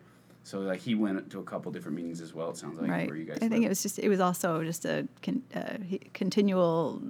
so 0.50 0.58
like 0.58 0.80
he 0.80 0.96
went 0.96 1.30
to 1.30 1.38
a 1.38 1.44
couple 1.44 1.70
different 1.70 1.96
meetings 1.96 2.20
as 2.20 2.34
well. 2.34 2.50
It 2.50 2.56
sounds 2.56 2.80
like 2.80 2.90
right. 2.90 3.06
where 3.06 3.16
you 3.16 3.24
guys. 3.24 3.36
I 3.36 3.40
think 3.42 3.52
live. 3.52 3.66
it 3.66 3.68
was 3.68 3.82
just 3.84 4.00
it 4.00 4.08
was 4.08 4.18
also 4.18 4.64
just 4.64 4.84
a 4.84 5.06
con, 5.22 5.44
uh, 5.54 5.78
he, 5.80 5.98
continual 6.12 7.00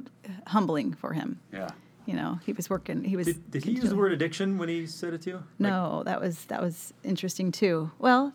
humbling 0.47 0.93
for 0.93 1.15
him. 1.15 1.41
Yeah. 1.51 1.71
You 2.05 2.17
know, 2.17 2.39
he 2.45 2.53
was 2.53 2.69
working. 2.69 3.03
He 3.03 3.17
was. 3.17 3.29
Did, 3.29 3.51
did 3.51 3.65
he 3.65 3.73
use 3.73 3.89
the 3.89 3.97
word 3.97 4.13
addiction 4.13 4.59
when 4.59 4.69
he 4.69 4.87
said 4.87 5.15
it 5.15 5.23
to 5.23 5.31
you? 5.31 5.37
Like, 5.37 5.71
No, 5.71 6.03
that 6.05 6.21
was 6.21 6.45
that 6.47 6.61
was 6.61 6.93
interesting 7.03 7.51
too. 7.51 7.91
Well, 7.99 8.35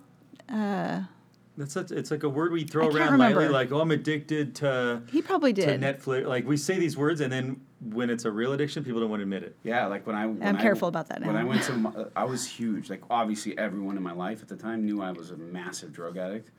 that's 1.58 1.74
such, 1.74 1.92
it's 1.92 2.12
like 2.12 2.24
a 2.24 2.30
word 2.30 2.52
we 2.52 2.64
throw 2.64 2.84
I 2.90 2.92
can't 2.92 3.10
around 3.12 3.20
lightly, 3.20 3.48
like 3.48 3.72
oh, 3.72 3.80
I'm 3.82 3.92
addicted 3.92 4.56
to 4.56 5.02
he 5.12 5.22
probably 5.22 5.54
did 5.54 5.66
to 5.68 5.78
did. 5.78 5.82
Netflix. 6.02 6.26
Like 6.28 6.46
we 6.48 6.58
say 6.58 6.78
these 6.80 6.98
words, 6.98 7.22
and 7.22 7.32
then 7.32 7.62
when 7.92 8.10
it's 8.10 8.26
a 8.26 8.32
real 8.32 8.54
addiction, 8.54 8.84
people 8.84 9.00
don't 9.02 9.10
want 9.10 9.20
to 9.20 9.24
admit 9.24 9.44
it. 9.44 9.56
Yeah, 9.64 9.86
like 9.88 10.06
when 10.08 10.16
I. 10.16 10.26
When 10.28 10.42
I'm 10.44 10.58
I- 10.58 10.62
careful 10.62 10.88
about 10.88 11.08
that 11.10 11.22
When 11.26 11.36
I 11.36 11.44
went 11.44 11.64
to, 11.64 11.74
my, 11.78 11.92
I 12.16 12.24
was 12.26 12.46
huge. 12.46 12.90
Like 12.90 13.02
obviously, 13.10 13.58
everyone 13.58 13.98
in 13.98 14.04
my 14.04 14.14
life 14.14 14.42
at 14.42 14.48
the 14.48 14.56
time 14.58 14.86
knew 14.86 15.02
I 15.02 15.12
was 15.12 15.32
a 15.32 15.38
massive 15.38 15.94
drug 15.94 16.18
addict. 16.18 16.52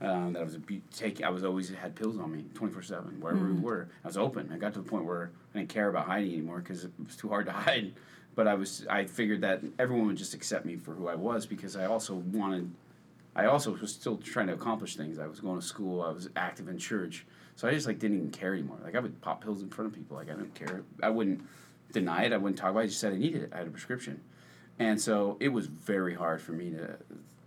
Um, 0.00 0.34
that 0.34 0.40
I 0.40 0.44
was 0.44 0.54
a 0.54 0.60
be- 0.60 0.82
take. 0.94 1.22
I 1.24 1.28
was 1.28 1.42
always 1.44 1.68
had 1.70 1.96
pills 1.96 2.18
on 2.18 2.30
me, 2.30 2.44
twenty 2.54 2.72
four 2.72 2.82
seven, 2.82 3.20
wherever 3.20 3.44
Mm. 3.44 3.56
we 3.56 3.60
were. 3.62 3.88
I 4.04 4.06
was 4.06 4.16
open. 4.16 4.50
I 4.52 4.56
got 4.56 4.72
to 4.74 4.80
the 4.80 4.88
point 4.88 5.04
where 5.04 5.32
I 5.54 5.58
didn't 5.58 5.70
care 5.70 5.88
about 5.88 6.06
hiding 6.06 6.32
anymore 6.32 6.58
because 6.60 6.84
it 6.84 6.92
was 7.04 7.16
too 7.16 7.28
hard 7.28 7.46
to 7.46 7.52
hide. 7.66 7.92
But 8.36 8.46
I 8.46 8.54
was. 8.54 8.86
I 8.88 9.04
figured 9.06 9.40
that 9.40 9.62
everyone 9.80 10.06
would 10.06 10.16
just 10.16 10.34
accept 10.34 10.64
me 10.64 10.76
for 10.76 10.94
who 10.94 11.08
I 11.08 11.16
was 11.16 11.44
because 11.46 11.74
I 11.76 11.86
also 11.86 12.14
wanted. 12.14 12.70
I 13.38 13.46
also 13.46 13.70
was 13.70 13.92
still 13.92 14.16
trying 14.16 14.48
to 14.48 14.52
accomplish 14.52 14.96
things. 14.96 15.20
I 15.20 15.28
was 15.28 15.38
going 15.38 15.60
to 15.60 15.64
school. 15.64 16.02
I 16.02 16.10
was 16.10 16.28
active 16.34 16.68
in 16.68 16.76
church. 16.76 17.24
So 17.54 17.68
I 17.68 17.70
just 17.70 17.86
like 17.86 18.00
didn't 18.00 18.16
even 18.16 18.30
care 18.32 18.52
anymore. 18.52 18.78
Like 18.82 18.96
I 18.96 18.98
would 18.98 19.20
pop 19.20 19.44
pills 19.44 19.62
in 19.62 19.70
front 19.70 19.92
of 19.92 19.94
people. 19.94 20.16
Like 20.16 20.28
I 20.28 20.32
don't 20.32 20.52
care. 20.56 20.82
I 21.04 21.10
wouldn't 21.10 21.46
deny 21.92 22.24
it. 22.24 22.32
I 22.32 22.36
wouldn't 22.36 22.58
talk 22.58 22.70
about 22.70 22.80
it. 22.80 22.82
I 22.82 22.86
just 22.86 22.98
said 22.98 23.12
I 23.12 23.16
needed 23.16 23.44
it. 23.44 23.52
I 23.54 23.58
had 23.58 23.68
a 23.68 23.70
prescription. 23.70 24.20
And 24.80 25.00
so 25.00 25.36
it 25.38 25.50
was 25.50 25.66
very 25.66 26.14
hard 26.14 26.42
for 26.42 26.50
me 26.50 26.70
to 26.70 26.96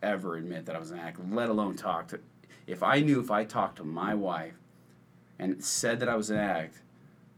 ever 0.02 0.38
admit 0.38 0.66
that 0.66 0.78
I 0.78 0.80
was 0.80 0.92
an 0.92 1.00
addict, 1.00 1.20
let 1.30 1.50
alone 1.50 1.76
talk 1.76 2.08
to. 2.10 2.22
If 2.68 2.84
I 2.84 3.02
knew 3.02 3.20
if 3.20 3.30
I 3.30 3.44
talked 3.44 3.76
to 3.78 3.84
my 3.84 4.16
wife 4.16 4.56
and 5.40 5.62
said 5.62 6.00
that 6.00 6.08
I 6.08 6.16
was 6.16 6.30
an 6.30 6.38
addict, 6.38 6.80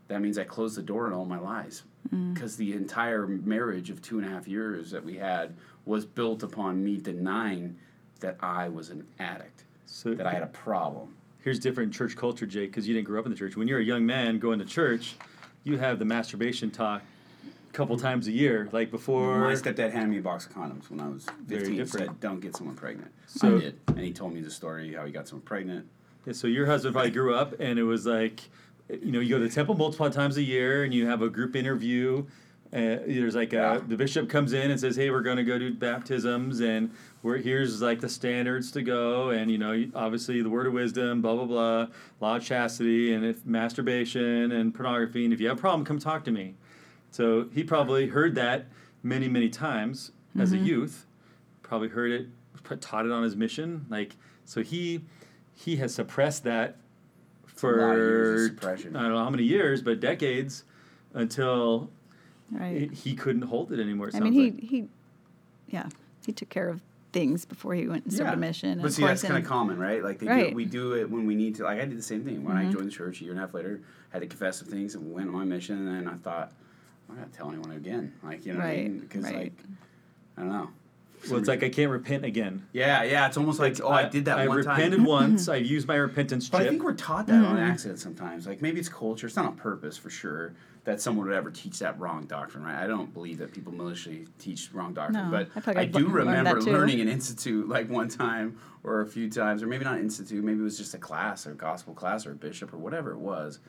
that 0.10 0.22
means 0.22 0.38
I 0.38 0.44
closed 0.44 0.78
the 0.78 0.84
door 0.84 1.08
on 1.08 1.14
all 1.14 1.26
my 1.26 1.40
lies. 1.40 1.84
Mm. 2.14 2.36
Because 2.36 2.58
the 2.58 2.74
entire 2.74 3.26
marriage 3.26 3.90
of 3.90 4.00
two 4.02 4.20
and 4.20 4.28
a 4.28 4.30
half 4.30 4.48
years 4.48 4.92
that 4.92 5.04
we 5.04 5.18
had 5.18 5.56
was 5.86 6.06
built 6.06 6.44
upon 6.44 6.84
me 6.84 6.98
denying 6.98 7.78
that 8.24 8.38
I 8.40 8.70
was 8.70 8.90
an 8.90 9.06
addict, 9.20 9.66
So 9.86 10.16
that 10.16 10.26
I 10.26 10.32
had 10.34 10.42
a 10.44 10.48
problem. 10.48 11.14
here's 11.44 11.60
different 11.60 11.94
church 11.94 12.16
culture, 12.16 12.46
Jake, 12.48 12.72
because 12.72 12.88
you 12.88 12.94
didn't 12.96 13.06
grow 13.06 13.20
up 13.20 13.26
in 13.26 13.32
the 13.32 13.38
church. 13.38 13.56
When 13.56 13.68
you're 13.68 13.80
a 13.80 13.84
young 13.84 14.06
man 14.06 14.40
going 14.40 14.60
to 14.60 14.66
church, 14.66 15.16
you 15.66 15.78
have 15.78 16.00
the 16.00 16.06
masturbation 16.06 16.72
talk 16.72 17.02
a 17.70 17.74
couple 17.74 17.98
times 17.98 18.28
a 18.28 18.32
year, 18.32 18.70
like 18.72 18.90
before. 18.92 19.40
My 19.40 19.54
stepdad 19.54 19.92
handed 19.92 20.10
me 20.10 20.18
a 20.20 20.22
box 20.22 20.46
of 20.46 20.54
condoms 20.54 20.90
when 20.90 21.02
I 21.02 21.10
was 21.10 21.26
15. 21.48 21.76
different. 21.76 21.90
Said, 22.08 22.20
"Don't 22.22 22.40
get 22.40 22.56
someone 22.56 22.76
pregnant." 22.78 23.12
So- 23.28 23.58
I 23.58 23.60
did, 23.60 23.80
and 23.88 24.00
he 24.00 24.14
told 24.14 24.34
me 24.34 24.42
the 24.42 24.50
story 24.52 24.94
how 24.94 25.06
he 25.06 25.12
got 25.12 25.28
someone 25.28 25.46
pregnant. 25.46 25.86
Yeah, 26.26 26.32
so 26.34 26.48
your 26.48 26.66
husband 26.66 26.94
probably 26.94 27.12
grew 27.12 27.36
up, 27.36 27.60
and 27.60 27.78
it 27.78 27.84
was 27.84 28.06
like, 28.06 28.40
you 28.90 29.12
know, 29.12 29.20
you 29.20 29.30
go 29.30 29.38
to 29.40 29.44
the 29.48 29.54
temple 29.54 29.76
multiple 29.76 30.10
times 30.10 30.38
a 30.38 30.44
year, 30.44 30.86
and 30.86 30.94
you 30.94 31.08
have 31.08 31.22
a 31.22 31.30
group 31.30 31.58
interview. 31.58 32.24
Uh, 32.74 32.98
there's 33.06 33.36
like 33.36 33.52
Yeah. 33.54 33.80
the 33.88 33.96
bishop 33.96 34.28
comes 34.30 34.52
in 34.54 34.72
and 34.72 34.80
says, 34.80 34.96
"Hey, 34.96 35.12
we're 35.12 35.22
going 35.22 35.38
to 35.38 35.44
go 35.44 35.60
do 35.60 35.72
baptisms, 35.74 36.60
and 36.60 36.90
we're 37.22 37.38
here's 37.38 37.82
like 37.84 38.00
the 38.02 38.10
standards 38.10 38.72
to 38.72 38.82
go, 38.82 39.30
and 39.30 39.52
you 39.52 39.60
know, 39.60 39.86
obviously 39.94 40.42
the 40.42 40.50
word 40.50 40.66
of 40.66 40.74
wisdom, 40.74 41.22
blah 41.22 41.36
blah 41.36 41.46
blah, 41.46 41.88
law 42.20 42.38
of 42.38 42.44
chastity, 42.44 43.14
and 43.14 43.24
if 43.24 43.46
masturbation 43.46 44.52
and 44.52 44.74
pornography, 44.74 45.24
and 45.24 45.34
if 45.34 45.40
you 45.40 45.48
have 45.50 45.58
a 45.58 45.62
problem, 45.62 45.86
come 45.86 46.00
talk 46.00 46.24
to 46.26 46.32
me." 46.32 46.56
So 47.12 47.48
he 47.54 47.64
probably 47.64 48.08
heard 48.08 48.34
that 48.36 48.66
many 49.04 49.28
many 49.28 49.50
times 49.50 50.12
as 50.40 50.52
a 50.52 50.58
youth, 50.58 51.06
probably 51.62 51.90
heard 51.90 52.10
it, 52.12 52.28
taught 52.82 53.06
it 53.06 53.12
on 53.12 53.22
his 53.22 53.36
mission, 53.36 53.86
like 53.90 54.16
so 54.46 54.64
he 54.64 55.02
he 55.54 55.76
has 55.76 55.94
suppressed 55.94 56.44
that 56.46 56.78
a 57.78 57.78
lot 57.78 57.92
of 57.92 57.98
years 57.98 58.50
for. 58.60 58.70
I 58.98 59.02
don't 59.04 59.12
know 59.12 59.24
how 59.24 59.30
many 59.30 59.44
years, 59.44 59.84
but 59.84 60.00
decades 60.00 60.64
until 61.14 61.92
right. 62.60 62.90
he 62.92 63.12
he 63.12 63.16
couldn't 63.16 63.44
hold 63.44 63.72
it 63.72 63.80
anymore. 63.80 64.10
It 64.10 64.16
I 64.16 64.20
mean, 64.20 64.34
he 64.34 64.52
like. 64.52 64.60
he, 64.60 64.88
yeah, 65.68 65.90
he 66.26 66.32
took 66.32 66.50
care 66.50 66.70
of 66.70 66.82
things 67.12 67.46
before 67.46 67.76
he 67.76 67.88
went 67.88 68.06
and 68.06 68.14
served 68.14 68.34
a 68.34 68.38
mission. 68.38 68.70
and 68.70 68.82
But 68.82 68.88
of 68.88 68.94
see, 68.94 69.04
that's 69.06 69.22
kind 69.22 69.38
of 69.38 69.46
common, 69.46 69.78
right? 69.78 70.04
Like 70.04 70.20
they 70.20 70.26
do, 70.26 70.32
Right. 70.32 70.48
Mm-hmm. 70.48 70.56
we 70.56 70.66
do 70.66 70.94
it 70.96 71.10
when 71.10 71.26
we 71.26 71.36
need 71.36 71.56
to. 71.56 71.64
Like 71.64 71.80
I 71.80 71.86
did 71.86 71.98
the 71.98 72.04
same 72.04 72.24
thing 72.24 72.44
when 72.44 72.58
I 72.58 72.72
joined 72.72 72.88
the 72.88 72.92
church 72.92 73.22
a 73.22 73.24
year 73.24 73.34
and 73.34 73.40
a 73.40 73.44
half 73.46 73.54
later. 73.54 73.82
Had 74.12 74.22
to 74.22 74.28
confess 74.28 74.60
some 74.60 74.68
things 74.68 74.96
and 74.96 75.14
went 75.14 75.28
on 75.30 75.36
my 75.36 75.46
mission, 75.46 75.88
and 75.88 75.88
then 75.88 76.08
I 76.08 76.18
thought, 76.18 76.52
I'm 77.10 77.16
not 77.16 77.22
gonna 77.24 77.36
tell 77.36 77.50
anyone 77.50 77.72
again. 77.72 78.14
Like 78.24 78.46
you 78.46 78.54
know, 78.54 78.60
what 78.60 78.68
I 78.68 78.76
mean? 78.78 79.00
Because 79.00 79.24
right. 79.24 79.36
like 79.36 79.54
I 80.38 80.42
don't 80.42 80.52
know. 80.52 80.70
Well, 81.30 81.40
it's 81.40 81.48
like 81.48 81.64
I 81.64 81.70
can't 81.70 81.92
repent 81.92 82.26
again. 82.26 82.66
Yeah, 82.74 83.04
yeah. 83.04 83.28
It's 83.28 83.38
almost 83.38 83.60
like, 83.60 83.80
oh, 83.82 83.90
I, 83.90 84.08
did 84.10 84.26
that 84.26 84.40
I 84.40 84.48
one 84.48 84.58
repented 84.58 85.00
time. 85.00 85.06
once. 85.20 85.48
I've 85.50 85.66
used 85.66 85.88
my 85.88 85.96
repentance 85.96 86.50
But 86.50 86.62
I 86.64 86.68
think 86.70 86.84
we're 86.84 86.94
taught 86.94 87.28
that 87.28 87.44
on 87.44 87.56
Mm-hmm. 87.56 87.72
accident 87.72 88.00
sometimes. 88.00 88.46
Like 88.48 88.62
maybe 88.62 88.80
it's 88.80 88.90
culture. 88.90 89.28
It's 89.28 89.36
not 89.36 89.46
on 89.46 89.56
purpose 89.56 89.98
for 89.98 90.10
sure 90.10 90.54
that 90.86 91.00
someone 91.00 91.28
would 91.28 91.36
ever 91.36 91.50
teach 91.50 91.80
that 91.80 91.98
wrong 92.00 92.26
doctrine, 92.26 92.64
right? 92.64 92.76
I 92.84 92.88
don't 92.88 93.14
believe 93.14 93.38
that 93.38 93.54
people 93.54 93.72
maliciously 93.74 94.28
teach 94.38 94.70
wrong 94.74 94.94
doctrine. 94.94 95.32
No, 95.32 95.32
but 95.32 95.50
I 95.68 95.72
like 95.72 95.78
I 95.78 95.86
do 95.86 96.00
learned 96.00 96.14
remember 96.14 96.62
learning 96.62 97.00
an 97.00 97.08
institute 97.08 97.70
like 97.70 97.90
one 97.90 98.10
time 98.10 98.58
or 98.84 99.00
a 99.02 99.06
few 99.08 99.30
times, 99.30 99.64
or 99.64 99.68
maybe 99.68 99.86
not 99.86 100.00
institute, 100.00 100.44
maybe 100.44 100.60
it 100.60 100.64
was 100.64 100.78
just 100.78 100.94
a 100.94 100.98
class 100.98 101.48
or 101.48 101.52
a 101.52 101.56
gospel 101.56 101.94
class 101.94 102.26
or 102.26 102.32
a 102.32 102.36
bishop 102.36 102.74
or 102.74 102.78
whatever 102.78 103.12
it 103.12 103.20
was. 103.20 103.60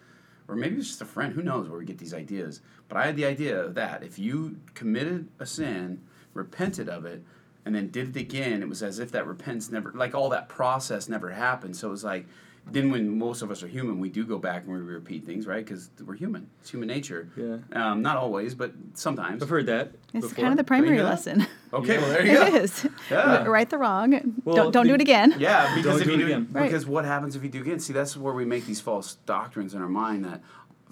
Or 0.49 0.57
maybe 0.57 0.75
it 0.75 0.79
was 0.79 0.89
just 0.89 1.01
a 1.01 1.07
friend. 1.07 1.33
Who 1.33 1.43
knows 1.43 1.69
where 1.71 1.79
we 1.79 1.87
get 1.87 1.97
these 1.99 2.13
ideas? 2.13 2.61
But 2.89 2.99
I 2.99 3.07
had 3.07 3.17
the 3.17 3.25
idea 3.25 3.69
that 3.69 4.03
if 4.03 4.19
you 4.19 4.57
committed 4.75 5.29
a 5.39 5.47
sin, 5.47 6.03
repented 6.35 6.89
of 6.89 7.07
it, 7.07 7.23
and 7.65 7.75
then 7.75 7.89
did 7.91 8.17
it 8.17 8.21
again, 8.21 8.62
it 8.62 8.69
was 8.69 8.83
as 8.83 8.99
if 8.99 9.11
that 9.12 9.27
repentance 9.27 9.71
never, 9.71 9.93
like 9.93 10.15
all 10.15 10.29
that 10.31 10.49
process 10.49 11.09
never 11.09 11.31
happened. 11.31 11.77
So 11.77 11.89
it 11.89 11.91
was 11.93 12.05
like, 12.05 12.27
then 12.67 12.91
when 12.91 13.19
most 13.19 13.43
of 13.43 13.51
us 13.51 13.62
are 13.62 13.69
human, 13.69 13.99
we 13.99 14.09
do 14.09 14.25
go 14.25 14.39
back 14.39 14.65
and 14.65 14.73
we 14.73 14.79
repeat 14.81 15.25
things, 15.27 15.47
right? 15.47 15.62
Because 15.62 15.91
we're 16.03 16.15
human. 16.15 16.49
It's 16.62 16.71
human 16.71 16.89
nature. 16.89 17.29
Yeah. 17.37 17.59
Um, 17.75 18.01
not 18.01 18.17
always, 18.17 18.55
but 18.55 18.73
sometimes. 18.95 19.43
I've 19.43 19.51
heard 19.51 19.67
that. 19.67 19.93
It's 20.15 20.29
before. 20.29 20.45
kind 20.45 20.53
of 20.53 20.57
the 20.57 20.65
primary 20.65 21.03
lesson. 21.03 21.47
Okay, 21.75 21.99
well 21.99 22.09
there 22.09 22.25
you 22.25 22.35
go. 22.35 22.45
is. 22.59 22.87
Yeah. 23.11 23.45
Right 23.47 23.69
the 23.69 23.79
wrong. 23.79 24.41
Well, 24.45 24.55
don't 24.55 24.71
don't 24.71 24.87
do 24.87 24.95
it 24.95 25.01
again. 25.01 25.35
Yeah, 25.41 25.75
because 25.75 25.99
Don't 25.99 26.01
if 26.03 26.05
do 26.07 26.11
you 26.12 26.17
it 26.19 26.21
do 26.21 26.27
again. 26.27 26.49
Right. 26.53 26.62
because 26.67 26.87
what 26.87 27.05
happens 27.05 27.35
if 27.35 27.43
you 27.43 27.49
do 27.49 27.62
again? 27.62 27.81
See, 27.81 27.93
that's 27.93 28.17
where 28.17 28.33
we 28.33 28.45
make 28.45 28.65
these 28.65 28.81
false 28.81 29.17
doctrines 29.27 29.75
in 29.75 29.83
our 29.83 29.89
mind 29.89 30.25
that 30.25 30.41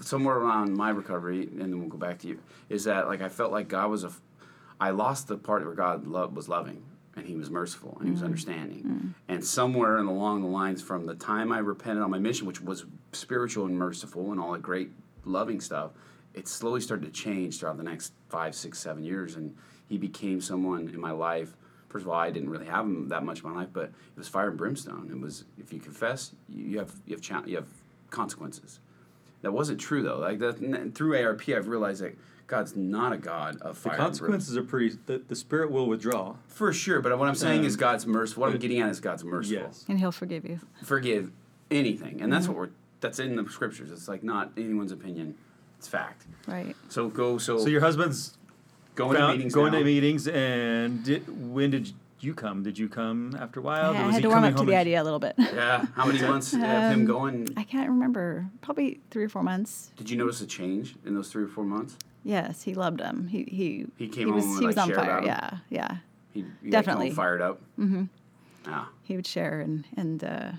somewhere 0.01 0.37
around 0.37 0.75
my 0.77 0.91
recovery, 0.91 1.43
and 1.45 1.61
then 1.61 1.79
we'll 1.79 1.89
go 1.89 1.99
back 1.99 2.19
to 2.19 2.27
you, 2.29 2.41
is 2.69 2.83
that 2.85 3.07
like 3.07 3.23
I 3.23 3.29
felt 3.29 3.53
like 3.53 3.69
God 3.69 3.91
was 3.91 4.03
a, 4.03 4.09
f- 4.09 4.21
I 4.83 4.91
lost 4.91 5.29
the 5.29 5.37
part 5.37 5.65
where 5.65 5.75
God 5.75 6.09
lo- 6.09 6.27
was 6.27 6.49
loving 6.49 6.83
and 7.15 7.25
He 7.25 7.37
was 7.37 7.51
merciful 7.51 7.97
and 7.99 8.09
He 8.09 8.11
was 8.11 8.23
mm. 8.23 8.25
understanding, 8.25 8.83
mm. 8.83 9.15
and 9.29 9.45
somewhere 9.45 9.99
and 9.99 10.09
along 10.09 10.43
the 10.43 10.49
lines 10.49 10.83
from 10.83 11.07
the 11.07 11.15
time 11.15 11.53
I 11.53 11.59
repented 11.59 12.03
on 12.03 12.11
my 12.11 12.19
mission, 12.19 12.49
which 12.49 12.61
was 12.61 12.85
spiritual 13.13 13.67
and 13.67 13.77
merciful 13.77 14.33
and 14.33 14.41
all 14.41 14.53
that 14.53 14.63
great 14.63 14.91
loving 15.25 15.61
stuff, 15.61 15.93
it 16.35 16.49
slowly 16.49 16.81
started 16.81 17.07
to 17.07 17.13
change 17.13 17.61
throughout 17.61 17.77
the 17.77 17.85
next 17.85 18.13
five, 18.29 18.57
six, 18.57 18.81
seven 18.81 19.05
years, 19.05 19.37
and 19.37 19.55
He 19.89 19.99
became 19.99 20.41
someone 20.41 20.89
in 20.89 21.01
my 21.01 21.13
life 21.13 21.55
first 21.89 22.07
of 22.07 22.09
all, 22.09 22.19
I 22.19 22.31
didn't 22.31 22.49
really 22.49 22.67
have 22.67 22.87
him 22.87 23.09
that 23.11 23.23
much 23.23 23.43
in 23.43 23.51
my 23.51 23.55
life, 23.55 23.69
but 23.71 23.85
it 23.85 24.17
was 24.17 24.27
fire 24.27 24.49
and 24.49 24.57
brimstone. 24.57 25.11
It 25.11 25.21
was 25.21 25.45
if 25.59 25.75
you 25.75 25.79
confess, 25.79 26.33
you 26.49 26.79
have 26.79 26.91
you 27.07 27.15
have 27.15 27.21
cha- 27.21 27.45
you 27.45 27.57
have 27.57 27.69
consequences. 28.11 28.81
That 29.43 29.53
wasn't 29.53 29.79
true 29.79 30.03
though. 30.03 30.19
Like 30.19 30.39
that, 30.39 30.95
through 30.95 31.23
ARP, 31.23 31.47
I've 31.51 31.69
realized 31.69 32.03
that 32.03 32.17
God's 32.53 32.77
not 32.77 33.15
a 33.15 33.17
God 33.17 33.57
of 33.63 33.77
The 33.77 33.81
fire. 33.81 33.93
and 33.95 34.03
consequences 34.03 34.57
are 34.59 34.63
pretty. 34.63 34.95
The, 35.07 35.23
the 35.27 35.35
spirit 35.35 35.71
will 35.71 35.87
withdraw. 35.87 36.35
for 36.49 36.71
sure. 36.71 37.01
But 37.01 37.19
what 37.19 37.27
I'm 37.27 37.35
saying 37.35 37.61
Um, 37.61 37.67
is 37.67 37.77
God's 37.77 38.07
merciful. 38.07 38.43
What 38.43 38.53
I'm 38.53 38.59
getting 38.59 38.79
at 38.81 38.91
is 38.91 39.01
God's 39.01 39.25
merciful. 39.25 39.63
Yes. 39.69 39.87
And 39.89 39.99
he'll 39.99 40.13
forgive 40.13 40.45
you. 40.45 40.61
Forgive 40.85 41.31
anything, 41.71 42.21
and 42.21 42.31
that's 42.31 42.47
what 42.49 42.57
we're. 42.59 42.69
That's 43.01 43.19
in 43.19 43.37
the 43.37 43.49
scriptures. 43.49 43.91
It's 43.91 44.07
like 44.07 44.23
not 44.23 44.53
anyone's 44.59 44.93
opinion. 44.93 45.35
It's 45.79 45.89
fact. 45.89 46.27
Right. 46.47 46.77
So 46.91 47.09
go. 47.09 47.39
So, 47.39 47.59
So 47.59 47.69
your 47.69 47.81
husband's 47.81 48.37
going 48.95 49.15
to 49.15 49.19
found- 49.21 49.33
meetings. 49.39 49.55
going 49.55 49.73
now. 49.73 49.79
to 49.79 49.85
meetings, 49.85 50.29
and 50.29 51.03
did, 51.03 51.23
when 51.53 51.71
did 51.71 51.91
you 52.21 52.35
come? 52.35 52.63
Did 52.63 52.79
you 52.79 52.89
come 52.91 53.35
after 53.41 53.61
a 53.61 53.63
while? 53.63 53.93
I, 53.93 53.95
I 53.97 54.03
had 54.03 54.15
he 54.17 54.21
to 54.23 54.29
warm 54.29 54.45
up 54.45 54.55
to 54.57 54.65
the 54.67 54.77
idea 54.77 55.03
a 55.03 55.05
little 55.05 55.19
bit. 55.19 55.35
Yeah. 55.39 55.87
How 55.97 56.05
many 56.11 56.21
months 56.21 56.53
of 56.53 56.61
him 56.61 56.93
Um, 57.01 57.05
going? 57.07 57.49
I 57.57 57.65
can't 57.65 57.89
remember. 57.89 58.49
Probably 58.61 59.01
three 59.11 59.25
or 59.25 59.29
four 59.31 59.43
months. 59.43 59.91
Did 59.97 60.11
you 60.11 60.17
notice 60.19 60.41
a 60.43 60.47
change 60.47 60.95
in 61.07 61.15
those 61.15 61.31
three 61.33 61.43
or 61.45 61.49
four 61.49 61.65
months? 61.65 61.97
Yes, 62.25 62.63
he 62.63 62.75
loved 62.75 63.01
him. 63.01 63.27
He 63.29 63.45
he 63.45 63.87
He 63.97 64.09
came 64.09 64.29
he 64.29 64.33
was 64.33 64.45
home 64.45 64.55
he 64.61 64.67
like, 64.67 64.77
was 64.77 64.79
on 64.79 64.95
fire. 64.95 65.23
Yeah, 65.25 65.59
yeah. 65.71 65.97
He, 66.33 66.45
he 66.63 66.71
Definitely. 66.71 67.09
all 67.11 67.15
fired 67.15 67.43
up. 67.43 67.61
Mm-hmm. 67.79 68.05
Ah. 68.67 68.89
He 69.03 69.17
would 69.17 69.27
share 69.27 69.61
and 69.61 69.85
and 69.97 70.23
uh, 70.23 70.53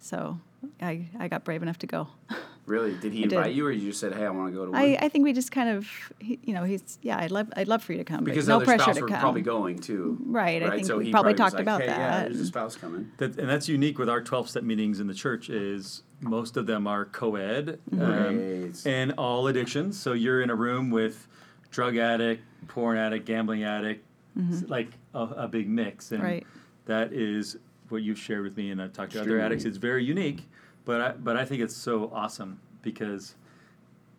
so 0.00 0.38
I 0.80 1.06
I 1.18 1.28
got 1.28 1.44
brave 1.44 1.62
enough 1.62 1.78
to 1.78 1.86
go. 1.86 2.08
Really? 2.70 2.94
Did 2.94 3.12
he 3.12 3.24
I 3.24 3.26
did. 3.26 3.32
invite 3.32 3.54
you, 3.54 3.66
or 3.66 3.72
you 3.72 3.88
just 3.88 3.98
said, 3.98 4.14
"Hey, 4.14 4.24
I 4.24 4.30
want 4.30 4.52
to 4.52 4.56
go 4.56 4.64
to 4.64 4.70
one"? 4.70 4.80
I, 4.80 4.96
I 5.00 5.08
think 5.08 5.24
we 5.24 5.32
just 5.32 5.50
kind 5.50 5.68
of, 5.68 5.88
he, 6.20 6.38
you 6.44 6.54
know, 6.54 6.62
he's 6.62 6.98
yeah. 7.02 7.18
I'd 7.18 7.32
love 7.32 7.52
I'd 7.56 7.66
love 7.66 7.82
for 7.82 7.90
you 7.92 7.98
to 7.98 8.04
come, 8.04 8.22
because 8.22 8.46
but 8.46 8.50
no 8.52 8.56
other 8.58 8.64
pressure 8.64 8.82
spouse 8.84 8.96
to 8.96 9.02
were 9.02 9.08
come. 9.08 9.18
probably 9.20 9.42
going 9.42 9.80
too. 9.80 10.16
Right, 10.24 10.62
I 10.62 10.70
think 10.76 10.86
so 10.86 10.98
we 10.98 11.06
he 11.06 11.10
probably 11.10 11.32
was 11.32 11.38
talked 11.38 11.54
like, 11.54 11.62
about 11.62 11.80
hey, 11.80 11.88
Yeah, 11.88 11.96
that 11.98 12.22
there's 12.26 12.36
a 12.36 12.38
and- 12.38 12.46
spouse 12.46 12.76
coming. 12.76 13.10
That, 13.16 13.36
and 13.38 13.48
that's 13.48 13.68
unique 13.68 13.98
with 13.98 14.08
our 14.08 14.20
12 14.22 14.48
step 14.48 14.62
meetings 14.62 15.00
in 15.00 15.08
the 15.08 15.14
church 15.14 15.50
is 15.50 16.04
most 16.20 16.56
of 16.56 16.66
them 16.66 16.86
are 16.86 17.06
co-ed 17.06 17.80
um, 17.92 17.98
Right. 17.98 18.86
and 18.86 19.12
all 19.18 19.48
addictions. 19.48 19.98
So 20.00 20.12
you're 20.12 20.40
in 20.42 20.50
a 20.50 20.54
room 20.54 20.90
with 20.90 21.26
drug 21.72 21.96
addict, 21.96 22.44
porn 22.68 22.98
addict, 22.98 23.26
gambling 23.26 23.64
addict, 23.64 24.04
s- 24.52 24.62
like 24.68 24.90
a, 25.14 25.20
a 25.22 25.48
big 25.48 25.68
mix. 25.68 26.12
And 26.12 26.20
Mm-hmm. 26.22 26.30
Right. 26.30 26.46
that 26.86 27.12
is 27.12 27.56
what 27.88 28.02
you've 28.02 28.18
shared 28.18 28.44
with 28.44 28.56
me 28.56 28.70
and 28.70 28.80
I've 28.80 28.92
talked 28.92 29.12
to 29.12 29.20
other 29.20 29.40
addicts. 29.40 29.64
It's 29.64 29.76
very 29.78 30.04
unique, 30.04 30.48
but 30.84 31.00
I, 31.00 31.10
but 31.12 31.36
I 31.36 31.44
think 31.44 31.62
it's 31.62 31.76
so 31.76 32.10
awesome 32.14 32.60
because 32.82 33.34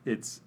it's, 0.06 0.42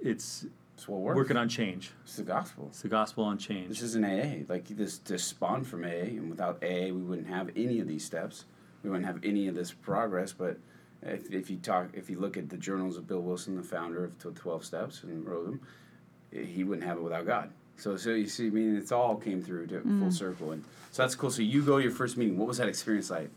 it's 0.00 0.46
It's 0.74 0.88
what 0.88 1.00
works. 1.00 1.16
working 1.16 1.36
on 1.36 1.48
change. 1.48 1.92
It's 2.04 2.16
the 2.16 2.22
gospel. 2.22 2.66
It's 2.70 2.82
the 2.82 2.88
gospel 2.88 3.24
on 3.24 3.38
change. 3.38 3.68
This 3.68 3.82
is 3.82 3.94
an 3.94 4.04
AA. 4.04 4.44
Like 4.52 4.66
this, 4.68 4.98
this 4.98 5.24
spawned 5.24 5.66
from 5.66 5.84
AA, 5.84 6.08
and 6.18 6.28
without 6.30 6.62
AA, 6.62 6.86
we 6.86 7.02
wouldn't 7.02 7.28
have 7.28 7.50
any 7.56 7.80
of 7.80 7.86
these 7.88 8.04
steps. 8.04 8.44
We 8.82 8.90
wouldn't 8.90 9.06
have 9.06 9.20
any 9.24 9.46
of 9.48 9.54
this 9.54 9.72
progress. 9.72 10.32
But 10.32 10.58
if, 11.02 11.30
if 11.32 11.50
you 11.50 11.56
talk, 11.58 11.90
if 11.94 12.10
you 12.10 12.18
look 12.18 12.36
at 12.36 12.48
the 12.48 12.56
journals 12.56 12.96
of 12.96 13.06
Bill 13.06 13.20
Wilson, 13.20 13.56
the 13.56 13.62
founder 13.62 14.04
of 14.04 14.34
Twelve 14.34 14.64
Steps, 14.64 15.02
and 15.04 15.24
wrote 15.26 15.44
them, 15.46 15.60
eh, 16.34 16.44
he 16.44 16.64
wouldn't 16.64 16.86
have 16.86 16.96
it 16.98 17.02
without 17.02 17.26
God. 17.26 17.50
So, 17.76 17.96
so 17.96 18.10
you 18.10 18.26
see, 18.26 18.48
I 18.48 18.50
mean, 18.50 18.76
it's 18.76 18.92
all 18.92 19.16
came 19.16 19.40
through 19.42 19.66
to 19.68 19.80
Mm. 19.80 19.98
full 20.00 20.10
circle, 20.10 20.50
and 20.52 20.64
so 20.90 21.02
that's 21.02 21.14
cool. 21.14 21.30
So 21.30 21.42
you 21.42 21.62
go 21.62 21.78
to 21.78 21.82
your 21.82 21.92
first 21.92 22.16
meeting. 22.16 22.36
What 22.38 22.48
was 22.48 22.58
that 22.58 22.68
experience 22.68 23.08
like? 23.10 23.30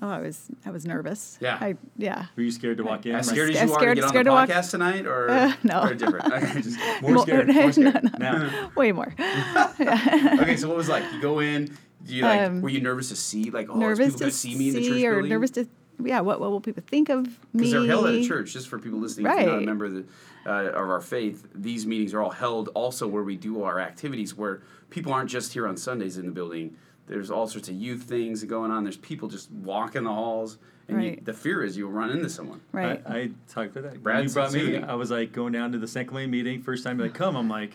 Oh, 0.00 0.08
I 0.08 0.20
was 0.20 0.48
I 0.64 0.70
was 0.70 0.84
nervous. 0.86 1.38
Yeah. 1.40 1.58
I 1.60 1.76
yeah. 1.96 2.26
Were 2.36 2.42
you 2.44 2.50
scared 2.52 2.76
to 2.78 2.84
walk 2.84 3.04
in? 3.06 3.14
As 3.16 3.26
Like, 3.26 3.34
scared 3.34 3.50
as 3.50 3.56
I'm 3.62 3.68
you 3.68 3.74
are 3.74 3.78
to 3.78 3.80
scared- 3.80 3.96
get 3.96 4.04
on 4.04 4.12
the 4.14 4.22
to 4.24 4.30
walk- 4.30 4.48
podcast 4.48 4.70
tonight, 4.70 5.06
or, 5.06 5.30
Uh, 5.30 5.52
no. 5.64 5.82
or 5.82 5.94
different? 5.94 6.32
Okay, 6.32 6.60
just- 6.62 6.78
more 7.02 7.10
Mo- 7.12 7.22
scared. 7.22 7.48
More 7.48 7.72
scared. 7.72 7.94
no, 8.04 8.10
no. 8.18 8.38
Now. 8.48 8.70
Way 8.76 8.92
more. 8.92 9.14
okay, 9.80 10.56
so 10.56 10.68
what 10.68 10.76
was 10.76 10.88
it 10.88 10.92
like? 10.92 11.04
You 11.12 11.20
go 11.20 11.40
in. 11.40 11.76
You 12.06 12.22
like? 12.22 12.40
Um, 12.42 12.60
were 12.62 12.68
you 12.68 12.80
nervous 12.80 13.08
to 13.10 13.16
see 13.16 13.50
like? 13.50 13.68
Oh, 13.68 13.76
nervous 13.76 14.06
people 14.06 14.18
to 14.18 14.24
gonna 14.24 14.32
see 14.32 14.54
me 14.56 14.68
in 14.68 14.74
the 14.74 14.80
church 14.80 14.92
see 14.96 15.06
or 15.06 15.12
building? 15.14 15.30
nervous 15.30 15.50
to 15.52 15.68
yeah. 16.04 16.20
What 16.20 16.40
what 16.40 16.50
will 16.50 16.60
people 16.60 16.82
think 16.86 17.08
of 17.08 17.26
me? 17.26 17.32
Because 17.56 17.72
they're 17.72 17.86
held 17.86 18.06
at 18.06 18.14
a 18.14 18.24
church, 18.26 18.52
just 18.52 18.68
for 18.68 18.78
people 18.78 18.98
listening, 19.00 19.26
if 19.26 19.40
you're 19.40 19.46
not 19.52 19.62
a 19.62 19.66
member 19.66 19.84
of, 19.86 19.94
the, 19.94 20.04
uh, 20.46 20.50
of 20.70 20.88
our 20.88 21.00
faith, 21.00 21.46
these 21.54 21.86
meetings 21.86 22.14
are 22.14 22.22
all 22.22 22.30
held 22.30 22.68
also 22.74 23.06
where 23.08 23.24
we 23.24 23.36
do 23.36 23.62
our 23.64 23.80
activities, 23.80 24.34
where 24.36 24.62
people 24.90 25.12
aren't 25.12 25.28
just 25.28 25.52
here 25.52 25.66
on 25.66 25.76
Sundays 25.76 26.16
in 26.18 26.26
the 26.26 26.32
building. 26.32 26.76
There's 27.08 27.30
all 27.30 27.46
sorts 27.46 27.68
of 27.68 27.74
youth 27.74 28.02
things 28.02 28.44
going 28.44 28.70
on. 28.70 28.84
There's 28.84 28.96
people 28.96 29.28
just 29.28 29.50
walking 29.50 30.04
the 30.04 30.12
halls, 30.12 30.58
and 30.88 31.02
you, 31.02 31.20
the 31.22 31.32
fear 31.32 31.62
is 31.64 31.76
you'll 31.76 31.90
run 31.90 32.10
into 32.10 32.28
someone. 32.28 32.60
Right. 32.72 33.02
I, 33.06 33.16
I 33.16 33.30
talked 33.48 33.76
about 33.76 33.90
that. 33.90 34.02
Brad 34.02 34.24
you 34.24 34.30
brought 34.30 34.52
me. 34.52 34.78
I 34.78 34.94
was 34.94 35.10
like 35.10 35.32
going 35.32 35.52
down 35.52 35.72
to 35.72 35.78
the 35.78 35.88
San 35.88 36.06
Clemente 36.06 36.30
meeting. 36.30 36.62
First 36.62 36.84
time, 36.84 36.98
like, 36.98 37.14
come. 37.14 37.36
I'm 37.36 37.48
like, 37.48 37.72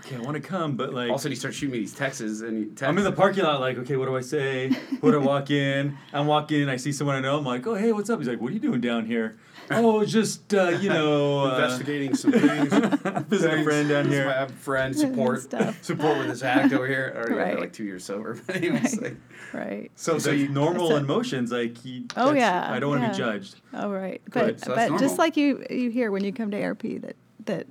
okay, 0.00 0.16
I 0.16 0.20
want 0.20 0.34
to 0.36 0.40
come, 0.40 0.76
but 0.76 0.92
like, 0.94 1.08
All 1.08 1.16
of 1.16 1.20
a 1.20 1.22
sudden, 1.22 1.32
you 1.32 1.36
start 1.36 1.54
shooting 1.54 1.72
me 1.72 1.78
these 1.80 1.94
texts, 1.94 2.20
and 2.40 2.58
you 2.58 2.64
text, 2.66 2.84
I'm 2.84 2.96
in 2.98 3.04
the 3.04 3.12
parking 3.12 3.44
lot. 3.44 3.60
Like, 3.60 3.78
okay, 3.78 3.96
what 3.96 4.06
do 4.06 4.16
I 4.16 4.20
say? 4.20 4.70
What 5.00 5.10
do 5.10 5.20
I 5.20 5.24
walk 5.24 5.50
in? 5.50 5.96
I'm 6.12 6.26
walking 6.26 6.62
in. 6.62 6.68
I 6.68 6.76
see 6.76 6.92
someone 6.92 7.16
I 7.16 7.20
know. 7.20 7.36
I'm 7.38 7.44
like, 7.44 7.66
oh, 7.66 7.74
hey, 7.74 7.92
what's 7.92 8.10
up? 8.10 8.18
He's 8.20 8.28
like, 8.28 8.40
what 8.40 8.50
are 8.50 8.54
you 8.54 8.60
doing 8.60 8.80
down 8.80 9.06
here? 9.06 9.38
Oh, 9.70 10.04
just 10.04 10.54
uh, 10.54 10.68
you 10.80 10.88
know, 10.88 11.40
uh, 11.46 11.54
investigating 11.54 12.14
some 12.14 12.32
things. 12.32 12.72
visiting 13.28 13.60
a 13.60 13.64
friend 13.64 13.88
down 13.88 14.08
here. 14.08 14.26
my 14.26 14.46
friend 14.46 14.96
support 14.96 15.42
Stuff. 15.42 15.82
support 15.84 16.18
with 16.18 16.28
this 16.28 16.42
addict 16.42 16.72
over 16.74 16.86
here. 16.86 17.12
Or 17.14 17.28
yeah, 17.30 17.36
they're 17.36 17.36
Right. 17.54 17.60
like 17.60 17.72
two 17.72 17.84
years 17.84 18.04
sober. 18.04 18.40
But 18.46 18.56
anyways, 18.56 19.00
like, 19.00 19.16
Right. 19.52 19.90
so 19.94 20.14
So 20.14 20.18
so 20.18 20.30
you 20.30 20.48
normal 20.48 20.88
That's 20.90 21.02
emotions, 21.04 21.52
like, 21.52 21.84
you, 21.84 22.04
Oh, 22.16 22.32
yeah, 22.32 22.70
I 22.70 22.78
don't 22.80 22.90
want 22.90 23.02
to 23.02 23.06
yeah. 23.08 23.12
be 23.12 23.18
judged. 23.18 23.60
Oh 23.74 23.90
right. 23.90 24.22
Good, 24.30 24.56
But 24.56 24.60
so 24.60 24.74
that's 24.74 24.90
but 24.90 25.00
just 25.00 25.18
like 25.18 25.36
you 25.36 25.64
you 25.70 25.90
hear 25.90 26.10
when 26.10 26.24
you 26.24 26.32
come 26.32 26.50
to 26.50 26.62
ARP 26.62 26.82
that 27.02 27.16
that 27.44 27.66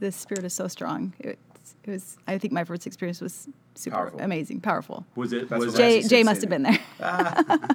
the 0.00 0.12
spirit 0.12 0.44
is 0.44 0.52
so 0.52 0.68
strong. 0.68 1.14
It, 1.20 1.38
it 1.84 1.90
was 1.90 2.16
I 2.26 2.36
think 2.38 2.52
my 2.52 2.64
first 2.64 2.86
experience 2.86 3.20
was 3.20 3.48
super 3.74 3.96
Powerful. 3.96 4.20
amazing, 4.20 4.60
powerful. 4.60 5.04
Was 5.16 5.32
it? 5.32 5.48
That's 5.48 5.64
was 5.64 5.74
it, 5.74 5.76
Jay 5.78 6.02
Jay 6.08 6.22
must 6.22 6.40
have 6.40 6.50
been 6.50 6.62
there. 6.62 6.78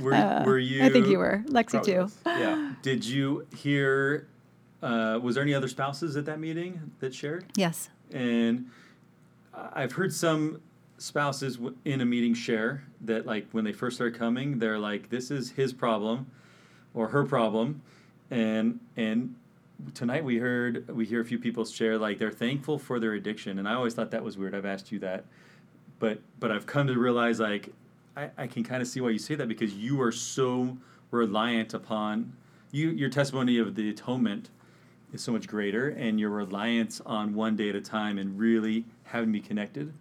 were, 0.00 0.42
were 0.44 0.58
you? 0.58 0.82
Uh, 0.82 0.86
I 0.86 0.88
think 0.90 1.06
you 1.06 1.18
were. 1.18 1.42
Lexi 1.48 1.70
Probably 1.72 1.92
too. 1.94 1.98
was. 2.02 2.16
Yeah. 2.26 2.72
Did 2.82 3.04
you 3.04 3.46
hear? 3.56 4.28
Uh, 4.82 5.18
was 5.22 5.34
there 5.36 5.42
any 5.42 5.54
other 5.54 5.68
spouses 5.68 6.16
at 6.16 6.24
that 6.26 6.40
meeting 6.40 6.92
that 7.00 7.14
shared? 7.14 7.44
Yes. 7.56 7.88
And 8.12 8.66
I- 9.54 9.82
I've 9.82 9.92
heard 9.92 10.12
some 10.12 10.60
spouses 10.98 11.58
in 11.84 12.00
a 12.00 12.04
meeting 12.04 12.34
share 12.34 12.84
that, 13.02 13.24
like, 13.26 13.46
when 13.52 13.64
they 13.64 13.72
first 13.72 13.96
start 13.96 14.14
coming, 14.16 14.58
they're 14.58 14.78
like, 14.78 15.08
"This 15.10 15.30
is 15.30 15.52
his 15.52 15.72
problem, 15.72 16.26
or 16.94 17.08
her 17.08 17.24
problem," 17.24 17.82
and 18.30 18.80
and 18.96 19.34
tonight 19.94 20.24
we 20.24 20.38
heard 20.38 20.88
we 20.88 21.04
hear 21.04 21.20
a 21.20 21.24
few 21.24 21.38
people 21.38 21.64
share 21.64 21.98
like 21.98 22.18
they're 22.18 22.30
thankful 22.30 22.78
for 22.78 22.98
their 22.98 23.14
addiction, 23.14 23.58
and 23.58 23.68
I 23.68 23.74
always 23.74 23.94
thought 23.94 24.10
that 24.10 24.22
was 24.22 24.38
weird. 24.38 24.54
I've 24.54 24.66
asked 24.66 24.92
you 24.92 24.98
that, 25.00 25.24
but 25.98 26.20
but 26.38 26.50
I've 26.50 26.66
come 26.66 26.86
to 26.86 26.98
realize 26.98 27.40
like 27.40 27.70
I, 28.16 28.30
I 28.36 28.46
can 28.46 28.64
kind 28.64 28.82
of 28.82 28.88
see 28.88 29.00
why 29.00 29.10
you 29.10 29.18
say 29.18 29.34
that 29.34 29.48
because 29.48 29.74
you 29.74 30.00
are 30.02 30.12
so 30.12 30.76
reliant 31.10 31.74
upon 31.74 32.34
you 32.70 32.90
your 32.90 33.10
testimony 33.10 33.58
of 33.58 33.74
the 33.74 33.90
atonement 33.90 34.50
is 35.12 35.22
so 35.22 35.30
much 35.32 35.46
greater 35.46 35.90
and 35.90 36.18
your 36.18 36.30
reliance 36.30 37.02
on 37.04 37.34
one 37.34 37.54
day 37.54 37.68
at 37.68 37.76
a 37.76 37.80
time 37.80 38.16
and 38.18 38.38
really 38.38 38.86
having 39.04 39.30
be 39.30 39.40
connected 39.40 39.92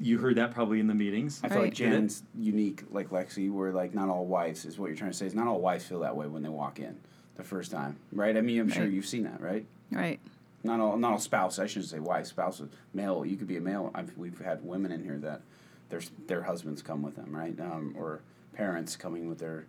you 0.00 0.16
heard 0.18 0.36
that 0.36 0.52
probably 0.52 0.80
in 0.80 0.86
the 0.86 0.94
meetings 0.94 1.40
I 1.42 1.48
feel 1.48 1.62
like 1.62 1.74
Jen's 1.74 2.22
unique, 2.38 2.84
like 2.90 3.10
Lexi, 3.10 3.50
where 3.50 3.72
like 3.72 3.94
not 3.94 4.08
all 4.08 4.26
wives 4.26 4.64
is 4.64 4.78
what 4.78 4.86
you're 4.86 4.96
trying 4.96 5.10
to 5.10 5.16
say. 5.16 5.26
Is 5.26 5.34
not 5.34 5.48
all 5.48 5.60
wives 5.60 5.84
feel 5.84 6.00
that 6.00 6.16
way 6.16 6.28
when 6.28 6.42
they 6.42 6.48
walk 6.48 6.78
in 6.78 6.96
the 7.38 7.44
first 7.44 7.70
time, 7.70 7.96
right? 8.12 8.36
I 8.36 8.42
mean, 8.42 8.60
I'm 8.60 8.68
sure 8.68 8.84
you've 8.84 9.06
seen 9.06 9.22
that, 9.22 9.40
right? 9.40 9.64
Right. 9.90 10.20
Not 10.64 10.80
all, 10.80 10.98
not 10.98 11.12
all 11.12 11.18
spouse. 11.18 11.58
I 11.58 11.66
shouldn't 11.66 11.88
say 11.90 12.00
wife, 12.00 12.26
spouse, 12.26 12.60
male. 12.92 13.24
You 13.24 13.36
could 13.36 13.46
be 13.46 13.56
a 13.56 13.60
male. 13.60 13.90
I've, 13.94 14.12
we've 14.18 14.38
had 14.40 14.62
women 14.64 14.90
in 14.92 15.02
here 15.04 15.16
that 15.18 15.40
their 15.88 16.00
their 16.26 16.42
husbands 16.42 16.82
come 16.82 17.00
with 17.00 17.14
them, 17.16 17.34
right? 17.34 17.58
Um, 17.60 17.94
or 17.96 18.20
parents 18.54 18.96
coming 18.96 19.28
with 19.28 19.38
their 19.38 19.64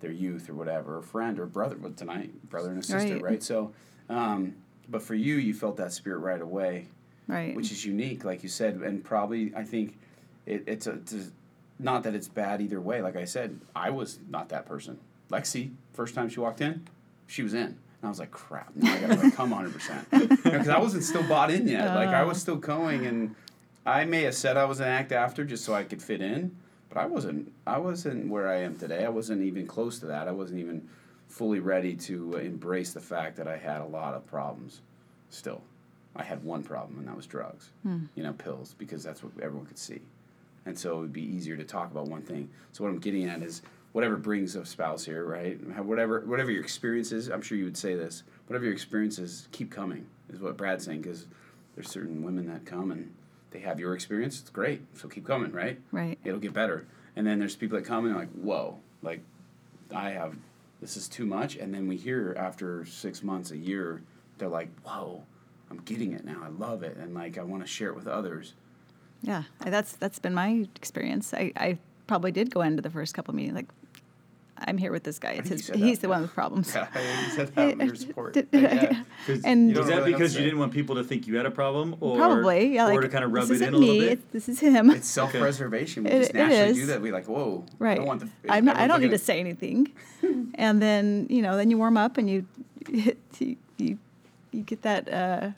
their 0.00 0.10
youth 0.10 0.48
or 0.48 0.54
whatever, 0.54 0.96
or 0.96 1.02
friend 1.02 1.38
or 1.38 1.44
brother. 1.46 1.76
But 1.76 1.98
tonight, 1.98 2.48
brother 2.48 2.70
and 2.70 2.78
a 2.78 2.82
sister, 2.82 3.14
Right. 3.14 3.22
right? 3.22 3.42
So, 3.42 3.72
um, 4.08 4.56
but 4.88 5.02
for 5.02 5.14
you, 5.14 5.36
you 5.36 5.52
felt 5.52 5.76
that 5.76 5.92
spirit 5.92 6.18
right 6.18 6.40
away 6.40 6.86
Right. 7.28 7.54
which 7.54 7.70
is 7.70 7.84
unique, 7.84 8.24
like 8.24 8.42
you 8.42 8.48
said, 8.48 8.76
and 8.76 9.04
probably 9.04 9.52
I 9.54 9.62
think 9.62 9.98
it, 10.46 10.64
it's 10.66 10.86
a 10.86 10.92
it's 10.92 11.12
a- 11.12 11.30
not 11.78 12.02
that 12.04 12.14
it's 12.14 12.28
bad 12.28 12.60
either 12.62 12.80
way. 12.80 13.02
Like 13.02 13.16
I 13.16 13.24
said, 13.26 13.60
I 13.76 13.90
was 13.90 14.18
not 14.30 14.48
that 14.48 14.64
person. 14.66 14.98
Lexi, 15.30 15.70
first 15.92 16.14
time 16.14 16.28
she 16.30 16.40
walked 16.40 16.60
in, 16.62 16.86
she 17.30 17.42
was 17.42 17.54
in, 17.54 17.60
and 17.60 17.76
I 18.02 18.08
was 18.08 18.18
like, 18.18 18.32
crap, 18.32 18.74
now 18.74 18.92
I 18.92 19.00
gotta 19.00 19.14
like, 19.14 19.34
come 19.34 19.52
hundred 19.52 19.72
percent 19.72 20.10
because 20.42 20.68
I 20.68 20.78
wasn't 20.78 21.04
still 21.04 21.22
bought 21.22 21.50
in 21.50 21.68
yet. 21.68 21.94
Like 21.94 22.08
I 22.08 22.24
was 22.24 22.38
uh. 22.38 22.40
still 22.40 22.56
going, 22.56 23.06
and 23.06 23.34
I 23.86 24.04
may 24.04 24.22
have 24.22 24.34
said 24.34 24.56
I 24.56 24.64
was 24.64 24.80
an 24.80 24.88
act 24.88 25.12
after 25.12 25.44
just 25.44 25.64
so 25.64 25.72
I 25.72 25.84
could 25.84 26.02
fit 26.02 26.20
in, 26.20 26.56
but 26.88 26.98
I 26.98 27.06
wasn't. 27.06 27.52
I 27.66 27.78
wasn't 27.78 28.28
where 28.28 28.48
I 28.48 28.56
am 28.56 28.76
today. 28.76 29.04
I 29.04 29.08
wasn't 29.08 29.42
even 29.42 29.66
close 29.66 30.00
to 30.00 30.06
that. 30.06 30.26
I 30.26 30.32
wasn't 30.32 30.60
even 30.60 30.88
fully 31.28 31.60
ready 31.60 31.94
to 31.94 32.34
uh, 32.34 32.38
embrace 32.38 32.92
the 32.92 33.00
fact 33.00 33.36
that 33.36 33.46
I 33.46 33.56
had 33.56 33.80
a 33.80 33.86
lot 33.86 34.14
of 34.14 34.26
problems 34.26 34.80
still. 35.30 35.62
I 36.16 36.24
had 36.24 36.42
one 36.42 36.64
problem, 36.64 36.98
and 36.98 37.06
that 37.06 37.16
was 37.16 37.26
drugs. 37.26 37.70
Hmm. 37.84 38.06
You 38.16 38.24
know, 38.24 38.32
pills, 38.32 38.74
because 38.76 39.04
that's 39.04 39.22
what 39.22 39.32
everyone 39.40 39.66
could 39.66 39.78
see, 39.78 40.00
and 40.66 40.76
so 40.76 40.98
it 40.98 41.00
would 41.00 41.12
be 41.12 41.22
easier 41.22 41.56
to 41.56 41.64
talk 41.64 41.92
about 41.92 42.08
one 42.08 42.22
thing. 42.22 42.50
So 42.72 42.82
what 42.82 42.90
I'm 42.90 42.98
getting 42.98 43.28
at 43.28 43.40
is 43.40 43.62
whatever 43.92 44.16
brings 44.16 44.56
a 44.56 44.64
spouse 44.64 45.04
here, 45.04 45.24
right? 45.24 45.58
Whatever, 45.84 46.20
whatever 46.20 46.50
your 46.50 46.62
experience 46.62 47.12
is, 47.12 47.28
I'm 47.28 47.42
sure 47.42 47.58
you 47.58 47.64
would 47.64 47.76
say 47.76 47.94
this. 47.94 48.22
Whatever 48.46 48.64
your 48.64 48.74
experience 48.74 49.18
is, 49.18 49.48
keep 49.52 49.70
coming. 49.70 50.06
Is 50.32 50.40
what 50.40 50.56
Brad's 50.56 50.84
saying 50.84 51.02
because 51.02 51.26
there's 51.74 51.90
certain 51.90 52.22
women 52.22 52.46
that 52.46 52.64
come 52.64 52.92
and 52.92 53.12
they 53.50 53.58
have 53.60 53.80
your 53.80 53.94
experience. 53.94 54.40
It's 54.40 54.50
great, 54.50 54.82
so 54.94 55.08
keep 55.08 55.26
coming, 55.26 55.50
right? 55.52 55.80
Right. 55.90 56.18
It'll 56.24 56.38
get 56.38 56.52
better. 56.52 56.86
And 57.16 57.26
then 57.26 57.38
there's 57.38 57.56
people 57.56 57.78
that 57.78 57.84
come 57.84 58.06
and 58.06 58.14
like, 58.14 58.30
whoa, 58.30 58.78
like 59.02 59.20
I 59.94 60.10
have 60.10 60.36
this 60.80 60.96
is 60.96 61.08
too 61.08 61.26
much. 61.26 61.56
And 61.56 61.74
then 61.74 61.86
we 61.88 61.96
hear 61.96 62.34
after 62.38 62.84
six 62.86 63.22
months, 63.22 63.50
a 63.50 63.56
year, 63.56 64.02
they're 64.38 64.48
like, 64.48 64.68
whoa, 64.82 65.22
I'm 65.70 65.78
getting 65.78 66.12
it 66.12 66.24
now. 66.24 66.40
I 66.42 66.48
love 66.48 66.82
it. 66.82 66.96
And 66.96 67.14
like, 67.14 67.38
I 67.38 67.42
want 67.42 67.62
to 67.62 67.68
share 67.68 67.88
it 67.88 67.96
with 67.96 68.06
others. 68.06 68.54
Yeah. 69.22 69.42
That's 69.64 69.92
that's 69.96 70.18
been 70.18 70.32
my 70.32 70.66
experience. 70.76 71.34
I, 71.34 71.52
I 71.56 71.78
probably 72.06 72.32
did 72.32 72.52
go 72.52 72.62
into 72.62 72.82
the 72.82 72.90
first 72.90 73.14
couple 73.14 73.34
meetings 73.34 73.54
like 73.54 73.68
I'm 74.66 74.78
here 74.78 74.92
with 74.92 75.02
this 75.04 75.18
guy. 75.18 75.32
It's 75.32 75.48
his, 75.48 75.66
he's 75.68 75.68
that, 75.68 76.02
the 76.02 76.06
yeah. 76.08 76.08
one 76.08 76.22
with 76.22 76.34
problems. 76.34 76.74
Yeah, 76.74 76.86
you 77.24 77.30
said 77.30 77.54
that 77.54 77.78
with 77.78 77.86
your 77.86 77.94
support. 77.96 78.34
Did- 78.34 78.48
Yeah. 78.52 79.02
'Cause- 79.26 79.42
And- 79.44 79.68
You 79.68 79.74
don't 79.74 79.84
is 79.84 79.90
that 79.90 79.96
really 79.98 80.12
because 80.12 80.36
you 80.36 80.42
didn't 80.44 80.58
want 80.58 80.72
people 80.72 80.96
to 80.96 81.04
think 81.04 81.26
you 81.26 81.36
had 81.36 81.46
a 81.46 81.50
problem 81.50 81.96
or 82.00 82.16
Probably, 82.16 82.74
yeah. 82.74 82.86
or 82.88 82.92
Like 82.94 83.00
to 83.02 83.08
kind 83.08 83.24
of 83.24 83.32
rub 83.32 83.48
this 83.48 83.60
it 83.60 83.68
in 83.68 83.74
isn't 83.74 83.74
a 83.74 83.78
little 83.78 83.94
me. 83.94 84.00
bit 84.00 84.12
It's, 84.12 84.24
this 84.32 84.48
is 84.48 84.60
him. 84.60 84.90
It's 84.90 85.08
self 85.08 85.32
preservation. 85.32 86.04
We 86.04 86.10
It- 86.10 86.18
just 86.18 86.30
it 86.30 86.34
naturally 86.36 86.70
is. 86.70 86.76
do 86.76 86.86
that. 86.86 87.00
We 87.00 87.10
like, 87.12 87.26
whoa. 87.26 87.64
I 87.80 87.84
right. 87.84 87.96
don't 87.96 88.06
want 88.06 88.20
the. 88.20 88.28
I'm 88.52 88.64
not, 88.64 88.76
I 88.76 88.86
don't 88.86 89.00
need 89.00 89.06
looking 89.06 89.18
to 89.18 89.24
say 89.24 89.40
anything. 89.40 89.92
and 90.54 90.80
then 90.82 91.26
you 91.30 91.42
know, 91.42 91.56
then 91.56 91.70
you 91.70 91.78
warm 91.78 91.96
up 91.96 92.18
and 92.18 92.28
you 92.28 92.46
you 92.88 93.56
you, 93.78 93.98
you 94.52 94.62
get 94.62 94.82
that 94.82 95.12
uh, 95.12 95.50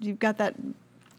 you've 0.00 0.18
got 0.18 0.38
that 0.38 0.54
Feels 0.56 0.74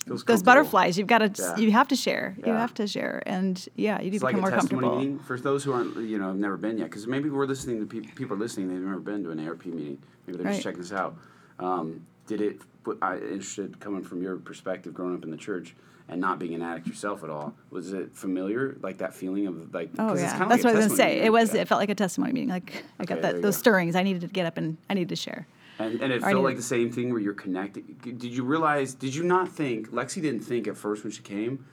those 0.05 0.43
butterflies. 0.43 0.97
You've 0.97 1.07
got 1.07 1.19
to 1.19 1.41
Yeah. 1.41 1.57
you 1.57 1.71
have 1.71 1.87
to 1.89 1.95
share. 1.95 2.35
You 2.45 2.51
have 2.53 2.73
to 2.75 2.87
share, 2.87 3.21
and 3.25 3.63
yeah, 3.75 4.01
you 4.01 4.09
do 4.11 4.15
It's 4.15 4.23
like 4.23 4.35
become 4.35 4.47
a 4.47 4.51
more 4.51 4.59
comfortable. 4.59 4.97
meeting 4.97 5.19
for 5.19 5.39
those 5.39 5.63
who 5.63 5.71
aren't, 5.73 5.95
you 5.97 6.17
know, 6.17 6.27
have 6.27 6.35
never 6.37 6.57
been 6.57 6.77
yet. 6.77 6.85
Because 6.89 7.07
maybe 7.07 7.29
we're 7.29 7.45
listening 7.45 7.79
to 7.79 7.85
people, 7.85 8.09
people 8.15 8.35
are 8.35 8.39
listening, 8.39 8.67
they've 8.69 8.79
never 8.81 8.99
been 8.99 9.23
to 9.23 9.31
an 9.31 9.39
ARP 9.47 9.65
meeting. 9.65 9.97
Maybe 10.27 10.37
they're 10.37 10.45
Right. 10.47 10.53
just 10.53 10.63
checking 10.63 10.81
this 10.81 10.91
out. 10.93 11.15
Um, 11.59 12.05
did 12.27 12.41
it, 12.41 12.61
I 13.01 13.15
interested 13.17 13.79
coming 13.79 14.03
from 14.03 14.21
your 14.21 14.35
perspective, 14.37 14.93
growing 14.93 15.15
up 15.15 15.23
in 15.23 15.31
the 15.31 15.37
church 15.37 15.75
and 16.09 16.19
not 16.19 16.37
being 16.37 16.53
an 16.53 16.61
addict 16.61 16.85
yourself 16.87 17.23
at 17.23 17.29
all, 17.29 17.53
was 17.69 17.93
it 17.93 18.13
familiar, 18.13 18.75
like 18.81 18.97
that 18.97 19.13
feeling 19.13 19.47
of 19.47 19.73
like, 19.73 19.89
Oh 19.97 20.15
yeah, 20.15 20.37
that's 20.37 20.39
like 20.39 20.63
what 20.63 20.65
I 20.65 20.73
was 20.73 20.85
gonna 20.87 20.95
say. 20.97 21.07
meeting, 21.11 21.25
It 21.25 21.31
was. 21.31 21.53
yeah. 21.53 21.61
It 21.61 21.67
felt 21.69 21.79
like 21.79 21.89
a 21.89 21.95
testimony 21.95 22.33
meeting. 22.33 22.49
Like 22.49 22.83
I 22.99 23.03
Okay, 23.03 23.13
got 23.15 23.21
that 23.21 23.35
those 23.41 23.55
go. 23.55 23.59
stirrings. 23.59 23.95
I 23.95 24.03
needed 24.03 24.21
to 24.21 24.27
get 24.27 24.45
up 24.45 24.57
and 24.57 24.77
I 24.89 24.95
needed 24.95 25.09
to 25.09 25.15
share. 25.15 25.47
And, 25.83 26.01
and 26.01 26.13
it 26.13 26.21
felt 26.21 26.43
like 26.43 26.55
the 26.55 26.61
same 26.61 26.91
thing 26.91 27.11
where 27.11 27.19
you're 27.19 27.33
connected. 27.33 28.01
Did 28.01 28.23
you 28.23 28.43
realize? 28.43 28.93
Did 28.93 29.13
you 29.15 29.23
not 29.23 29.49
think 29.49 29.89
Lexi 29.91 30.21
didn't 30.21 30.41
think 30.41 30.67
at 30.67 30.77
first 30.77 31.03
when 31.03 31.11
she 31.11 31.21
came 31.21 31.65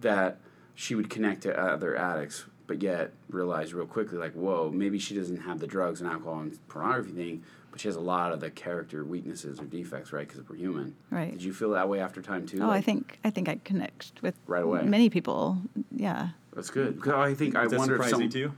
that 0.00 0.38
she 0.74 0.94
would 0.94 1.10
connect 1.10 1.42
to 1.42 1.58
other 1.60 1.96
addicts, 1.96 2.44
but 2.66 2.82
yet 2.82 3.12
realized 3.30 3.72
real 3.72 3.86
quickly 3.86 4.16
like, 4.18 4.32
whoa, 4.32 4.70
maybe 4.72 4.98
she 4.98 5.14
doesn't 5.14 5.38
have 5.42 5.58
the 5.58 5.66
drugs 5.66 6.00
and 6.00 6.08
alcohol 6.10 6.40
and 6.40 6.68
pornography 6.68 7.10
thing, 7.12 7.42
but 7.70 7.80
she 7.80 7.88
has 7.88 7.96
a 7.96 8.00
lot 8.00 8.32
of 8.32 8.40
the 8.40 8.50
character 8.50 9.04
weaknesses 9.04 9.58
or 9.60 9.64
defects, 9.64 10.12
right? 10.12 10.26
Because 10.28 10.48
we're 10.48 10.56
human. 10.56 10.94
Right. 11.10 11.32
Did 11.32 11.42
you 11.42 11.52
feel 11.52 11.70
that 11.70 11.88
way 11.88 12.00
after 12.00 12.22
time 12.22 12.46
too? 12.46 12.60
Oh, 12.62 12.70
I 12.70 12.80
think 12.80 13.18
I 13.24 13.30
think 13.30 13.48
I 13.48 13.58
connect 13.64 14.12
with 14.22 14.34
Right 14.46 14.62
away. 14.62 14.82
many 14.82 15.10
people. 15.10 15.58
Yeah, 15.90 16.28
that's 16.54 16.70
good. 16.70 17.00
'Cause 17.00 17.12
I 17.14 17.34
think 17.34 17.56
I 17.56 17.64
Is 17.64 17.70
that 17.72 17.78
wonder 17.78 17.96
if 17.96 18.02
surprising 18.04 18.26
some. 18.26 18.30
to 18.30 18.38
you? 18.38 18.52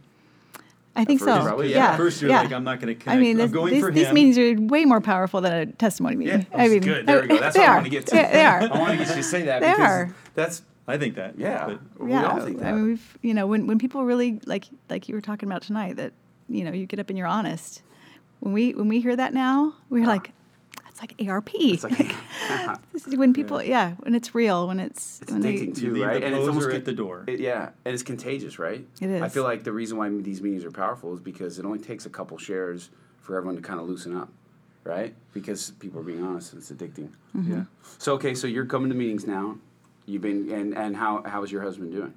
I 0.96 1.04
think 1.04 1.20
so. 1.20 1.40
probably, 1.40 1.70
yeah. 1.70 1.76
yeah. 1.76 1.90
At 1.92 1.96
first, 1.96 2.20
you're 2.20 2.30
yeah. 2.30 2.42
like, 2.42 2.52
I'm 2.52 2.64
not 2.64 2.80
going 2.80 2.94
to 2.94 3.00
I 3.00 3.14
connect. 3.14 3.20
mean, 3.20 3.40
I'm 3.40 3.46
this, 3.46 3.52
going 3.52 3.74
these, 3.74 3.82
for 3.82 3.92
these 3.92 4.08
him. 4.08 4.14
meetings 4.14 4.38
are 4.38 4.60
way 4.60 4.84
more 4.84 5.00
powerful 5.00 5.40
than 5.40 5.52
a 5.52 5.66
testimony 5.66 6.16
meeting. 6.16 6.46
Yeah, 6.50 6.62
I 6.62 6.68
mean, 6.68 6.80
good. 6.80 7.06
There 7.06 7.22
we 7.22 7.28
go. 7.28 7.38
That's 7.38 7.54
they 7.54 7.60
what 7.60 7.68
I 7.68 7.72
are. 7.72 7.76
want 7.76 7.84
to 7.84 7.90
get 7.90 8.06
to. 8.06 8.14
They, 8.16 8.22
they 8.22 8.44
are. 8.44 8.60
I 8.72 8.78
want 8.78 8.92
to 8.92 8.98
get 8.98 9.08
you 9.08 9.14
to 9.14 9.22
say 9.22 9.42
that 9.42 9.60
They 9.60 9.70
because 9.70 9.88
are. 9.88 10.16
that's 10.34 10.62
I 10.88 10.98
think 10.98 11.14
that. 11.14 11.38
yeah. 11.38 11.66
But 11.66 12.00
we 12.00 12.10
yeah, 12.10 12.26
all 12.26 12.40
think 12.40 12.58
that. 12.58 12.66
I 12.68 12.72
mean, 12.72 12.84
we've 12.84 13.18
you 13.22 13.34
know 13.34 13.46
when 13.46 13.66
when 13.66 13.78
people 13.78 14.04
really 14.04 14.40
like 14.46 14.66
like 14.88 15.08
you 15.08 15.14
were 15.14 15.20
talking 15.20 15.48
about 15.48 15.62
tonight 15.62 15.96
that 15.96 16.12
you 16.48 16.64
know 16.64 16.72
you 16.72 16.86
get 16.86 16.98
up 16.98 17.08
and 17.08 17.16
you're 17.18 17.28
honest. 17.28 17.82
When 18.40 18.52
we 18.52 18.74
when 18.74 18.88
we 18.88 19.00
hear 19.00 19.14
that 19.14 19.32
now, 19.34 19.74
we're 19.90 20.04
ah. 20.04 20.08
like, 20.08 20.32
that's 21.00 21.12
like 21.20 21.28
ARP. 21.28 21.50
it's 21.54 21.84
like 21.84 21.98
this 22.92 23.06
is 23.06 23.16
when 23.16 23.32
people 23.32 23.62
yeah 23.62 23.92
when 24.00 24.14
it's 24.14 24.34
real 24.34 24.66
when 24.68 24.80
it's, 24.80 25.20
It's 25.22 25.32
when 25.32 25.40
they- 25.40 25.54
addicting 25.54 25.82
You 25.82 25.94
too, 25.94 26.04
right? 26.04 26.20
the 26.20 26.26
and 26.26 26.34
it's 26.34 26.48
almost 26.48 26.68
at 26.70 26.84
the 26.84 26.92
door. 26.92 27.24
It, 27.26 27.40
yeah, 27.40 27.70
and 27.84 27.94
it's 27.94 28.02
contagious, 28.02 28.58
right? 28.58 28.84
It 29.00 29.10
is. 29.10 29.22
I 29.22 29.28
feel 29.28 29.44
like 29.44 29.64
the 29.64 29.72
reason 29.72 29.96
why 29.98 30.08
these 30.10 30.42
meetings 30.42 30.64
are 30.64 30.70
powerful 30.70 31.14
is 31.14 31.20
because 31.20 31.58
it 31.58 31.64
only 31.64 31.78
takes 31.78 32.06
a 32.06 32.10
couple 32.10 32.36
shares 32.38 32.90
for 33.20 33.36
everyone 33.36 33.56
to 33.56 33.62
kind 33.62 33.80
of 33.80 33.88
loosen 33.88 34.16
up, 34.16 34.30
right? 34.84 35.14
Because 35.32 35.70
people 35.72 36.00
are 36.00 36.04
being 36.04 36.22
honest, 36.24 36.52
and 36.52 36.60
it's 36.62 36.70
addicting. 36.72 37.10
Mm-hmm. 37.36 37.52
Yeah. 37.52 37.64
So 37.98 38.14
okay, 38.14 38.34
so 38.34 38.46
you're 38.46 38.66
coming 38.66 38.88
to 38.90 38.94
meetings 38.96 39.26
now. 39.26 39.56
You've 40.06 40.22
been 40.22 40.50
and 40.50 40.76
and 40.76 40.96
how 40.96 41.22
how 41.24 41.42
is 41.42 41.52
your 41.52 41.62
husband 41.62 41.92
doing? 41.92 42.14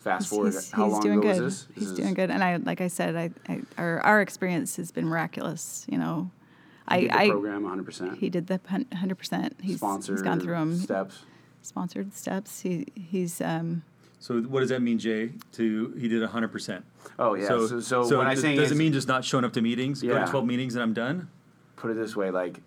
Fast 0.00 0.24
He's, 0.24 0.28
forward, 0.30 0.52
he's, 0.54 0.70
how 0.70 0.84
he's 0.84 0.92
long 0.92 1.02
doing 1.02 1.18
ago 1.18 1.32
good. 1.34 1.42
was 1.42 1.66
this? 1.66 1.74
This 1.74 1.76
He's 1.84 1.90
is- 1.92 1.98
doing 1.98 2.14
good, 2.14 2.30
and 2.30 2.42
I 2.42 2.56
like 2.56 2.80
I 2.80 2.88
said, 2.88 3.16
I, 3.16 3.30
I 3.48 3.60
our 3.78 4.00
our 4.00 4.20
experience 4.20 4.76
has 4.76 4.90
been 4.92 5.06
miraculous. 5.06 5.84
You 5.88 5.98
know, 5.98 6.30
You 6.37 6.37
I 6.88 7.00
did 7.02 7.10
the 7.10 7.16
I 7.18 7.28
program 7.30 7.62
100. 7.62 7.84
percent 7.84 8.18
he 8.18 8.30
did 8.30 8.46
the 8.46 8.60
hundred 8.96 9.16
percent. 9.18 9.56
He's 9.62 9.76
Sponsor 9.76 10.12
he's 10.12 10.22
gone 10.22 10.40
through 10.40 10.54
them. 10.54 10.76
steps. 10.76 11.20
Sponsored 11.62 12.14
steps. 12.14 12.60
He 12.60 12.86
he's 12.94 13.40
um 13.40 13.82
So 14.20 14.40
what 14.42 14.60
does 14.60 14.70
that 14.70 14.80
mean, 14.82 14.98
Jay? 14.98 15.32
To 15.52 15.94
he 15.98 16.08
did 16.08 16.22
hundred 16.28 16.48
percent. 16.48 16.84
Oh 17.18 17.34
yeah. 17.34 17.46
So 17.48 17.80
so, 17.80 18.18
when 18.18 18.26
I 18.26 18.34
th- 18.34 18.40
say 18.42 18.54
does 18.56 18.70
it 18.70 18.74
is- 18.74 18.78
mean 18.78 18.92
just 18.92 19.08
not 19.08 19.24
showing 19.24 19.44
up 19.44 19.52
to 19.54 19.62
meetings? 19.62 20.02
Go 20.02 20.08
Yeah. 20.08 20.24
to 20.24 20.30
twelve 20.30 20.46
meetings 20.46 20.74
and 20.74 20.82
I'm 20.82 20.92
done. 20.94 21.28
put 21.76 21.90
it 21.90 21.94
this 21.94 22.16
way, 22.16 22.30
like 22.30 22.60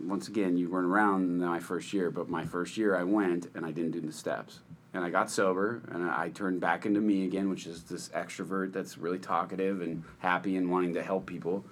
once 0.00 0.26
again, 0.28 0.56
you 0.56 0.68
weren't 0.68 0.86
around 0.86 1.22
in 1.22 1.38
my 1.46 1.60
first 1.60 1.92
year, 1.92 2.10
but 2.10 2.28
my 2.28 2.44
first 2.44 2.76
year 2.76 2.96
I 2.96 3.04
went 3.04 3.46
and 3.54 3.64
I 3.64 3.70
didn't 3.70 3.92
do 3.92 4.00
the 4.00 4.12
steps. 4.12 4.60
And 4.94 5.02
I 5.04 5.10
got 5.10 5.30
sober 5.30 5.80
and 5.90 6.04
I 6.10 6.28
turned 6.30 6.60
back 6.60 6.84
into 6.86 7.00
me 7.00 7.24
again, 7.24 7.48
which 7.48 7.66
is 7.66 7.84
this 7.84 8.08
extrovert 8.10 8.72
that's 8.72 8.98
really 8.98 9.18
talkative 9.18 9.80
and 9.80 10.02
happy 10.18 10.56
and 10.56 10.70
wanting 10.70 10.92
to 10.94 11.02
help 11.02 11.24
people. 11.26 11.64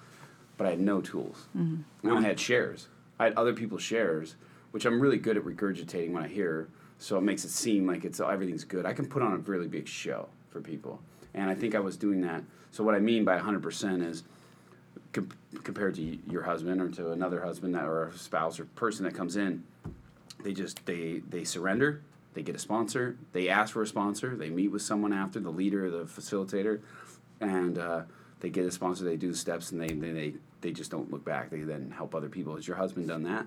But 0.61 0.67
I 0.67 0.69
had 0.71 0.79
no 0.79 1.01
tools. 1.01 1.47
I 2.03 2.07
only 2.07 2.23
had 2.23 2.39
shares. 2.39 2.87
I 3.17 3.23
had 3.23 3.33
other 3.33 3.51
people's 3.51 3.81
shares, 3.81 4.35
which 4.69 4.85
I'm 4.85 4.99
really 5.01 5.17
good 5.17 5.35
at 5.35 5.43
regurgitating 5.43 6.11
when 6.11 6.21
I 6.21 6.27
hear. 6.27 6.67
So 6.99 7.17
it 7.17 7.21
makes 7.21 7.43
it 7.43 7.49
seem 7.49 7.87
like 7.87 8.05
it's 8.05 8.19
everything's 8.19 8.63
good. 8.63 8.85
I 8.85 8.93
can 8.93 9.07
put 9.07 9.23
on 9.23 9.33
a 9.33 9.37
really 9.37 9.65
big 9.67 9.87
show 9.87 10.29
for 10.51 10.61
people. 10.61 11.01
And 11.33 11.49
I 11.49 11.55
think 11.55 11.73
I 11.73 11.79
was 11.79 11.97
doing 11.97 12.21
that. 12.21 12.43
So 12.69 12.83
what 12.83 12.93
I 12.93 12.99
mean 12.99 13.25
by 13.25 13.39
100% 13.39 14.05
is 14.07 14.21
com- 15.13 15.31
compared 15.63 15.95
to 15.95 16.19
your 16.29 16.43
husband 16.43 16.79
or 16.79 16.89
to 16.89 17.09
another 17.11 17.41
husband 17.41 17.73
that 17.73 17.85
or 17.85 18.09
a 18.09 18.15
spouse 18.15 18.59
or 18.59 18.65
person 18.65 19.03
that 19.05 19.15
comes 19.15 19.37
in 19.37 19.63
they 20.43 20.53
just 20.53 20.85
they 20.85 21.23
they 21.27 21.43
surrender 21.43 22.01
they 22.35 22.43
get 22.43 22.55
a 22.55 22.59
sponsor 22.59 23.17
they 23.33 23.49
ask 23.49 23.73
for 23.73 23.81
a 23.81 23.87
sponsor 23.87 24.35
they 24.35 24.49
meet 24.49 24.69
with 24.69 24.81
someone 24.83 25.11
after 25.11 25.39
the 25.39 25.49
leader 25.49 25.89
the 25.89 26.05
facilitator 26.05 26.81
and 27.39 27.77
uh, 27.79 28.01
they 28.39 28.49
get 28.49 28.65
a 28.65 28.71
sponsor 28.71 29.03
they 29.03 29.17
do 29.17 29.31
the 29.31 29.37
steps 29.37 29.71
and 29.71 29.81
they, 29.81 29.87
they 29.87 30.11
they 30.11 30.33
they 30.61 30.71
just 30.71 30.89
don't 30.91 31.11
look 31.11 31.23
back 31.25 31.49
they 31.49 31.61
then 31.61 31.91
help 31.95 32.13
other 32.15 32.29
people 32.29 32.55
has 32.55 32.67
your 32.67 32.77
husband 32.77 33.07
done 33.07 33.23
that 33.23 33.45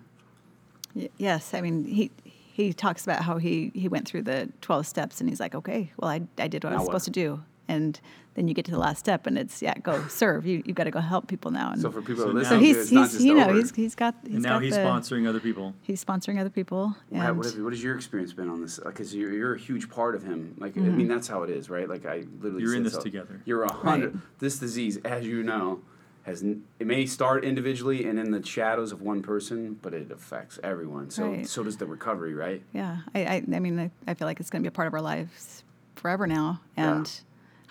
yes. 1.18 1.54
I 1.54 1.60
mean 1.60 1.84
he 1.84 2.10
he 2.24 2.72
talks 2.72 3.02
about 3.04 3.22
how 3.22 3.38
he 3.38 3.72
he 3.74 3.88
went 3.88 4.06
through 4.06 4.22
the 4.22 4.48
twelve 4.60 4.86
steps 4.86 5.20
and 5.20 5.28
he's 5.28 5.40
like, 5.40 5.54
okay, 5.54 5.90
well 5.98 6.10
I 6.10 6.22
I 6.38 6.48
did 6.48 6.62
what 6.64 6.72
I 6.72 6.76
Now 6.76 6.80
was 6.82 6.86
what? 6.88 6.92
supposed 6.92 7.04
to 7.06 7.10
do. 7.10 7.42
And 7.66 7.98
then 8.34 8.46
you 8.46 8.52
get 8.52 8.66
to 8.66 8.70
the 8.72 8.78
last 8.78 8.98
step, 8.98 9.26
and 9.26 9.38
it's 9.38 9.62
yeah, 9.62 9.72
go 9.78 10.06
serve. 10.08 10.44
You 10.46 10.62
you've 10.66 10.76
got 10.76 10.84
to 10.84 10.90
go 10.90 11.00
help 11.00 11.28
people 11.28 11.50
now. 11.50 11.72
And 11.72 11.80
so 11.80 11.90
for 11.90 12.02
people 12.02 12.24
So 12.24 12.32
that 12.32 12.34
now- 12.34 12.38
listen 12.40 12.58
so 12.58 12.60
he's 12.60 12.90
he's 12.90 13.24
you 13.24 13.34
know 13.34 13.44
over. 13.48 13.54
he's 13.54 13.74
he's 13.74 13.94
got 13.94 14.14
he's 14.22 14.34
And 14.34 14.42
now 14.42 14.56
got 14.56 14.62
he's 14.64 14.74
the, 14.74 14.80
sponsoring 14.82 15.26
other 15.26 15.40
people. 15.40 15.74
He's 15.82 16.04
sponsoring 16.04 16.38
other 16.38 16.50
people. 16.50 16.94
Wow, 17.10 17.28
And 17.28 17.38
what, 17.38 17.46
have, 17.46 17.58
what 17.58 17.72
has 17.72 17.82
your 17.82 17.96
experience 17.96 18.32
been 18.34 18.48
on 18.50 18.60
this? 18.60 18.78
Because 18.78 19.14
you're, 19.14 19.32
you're 19.32 19.54
a 19.54 19.58
huge 19.58 19.88
part 19.88 20.14
of 20.14 20.22
him. 20.22 20.54
Like 20.58 20.76
I 20.76 20.80
Mm-hmm. 20.80 20.96
mean, 20.96 21.08
that's 21.08 21.26
how 21.26 21.42
it 21.42 21.50
is, 21.50 21.70
right? 21.70 21.88
Like 21.88 22.04
I 22.06 22.24
literally. 22.40 22.62
You're 22.62 22.74
in 22.76 22.82
this 22.82 22.92
so. 22.92 23.00
together. 23.00 23.40
You're 23.46 23.62
a 23.64 23.72
hundred. 23.72 24.14
Right. 24.14 24.22
This 24.40 24.58
disease, 24.58 24.98
as 25.04 25.26
you 25.26 25.42
know, 25.42 25.80
has 26.24 26.42
it 26.42 26.86
may 26.86 27.06
start 27.06 27.44
individually 27.44 28.06
and 28.08 28.18
in 28.18 28.30
the 28.30 28.44
shadows 28.44 28.92
of 28.92 29.00
one 29.02 29.22
person, 29.22 29.78
but 29.82 29.94
it 29.94 30.10
affects 30.10 30.58
everyone. 30.62 31.10
So 31.10 31.30
Right. 31.30 31.46
so 31.48 31.62
does 31.62 31.76
the 31.76 31.86
recovery, 31.86 32.34
right? 32.34 32.62
yeah, 32.72 32.98
I 33.14 33.24
I, 33.24 33.34
I 33.54 33.58
mean 33.60 33.78
I, 33.78 33.90
I 34.06 34.14
feel 34.14 34.26
like 34.26 34.40
it's 34.40 34.50
going 34.50 34.62
to 34.62 34.64
be 34.68 34.72
a 34.72 34.76
part 34.76 34.88
of 34.88 34.94
our 34.94 35.00
lives 35.02 35.64
forever 35.96 36.26
now. 36.26 36.60
Yeah. 36.76 36.96
And 36.98 37.20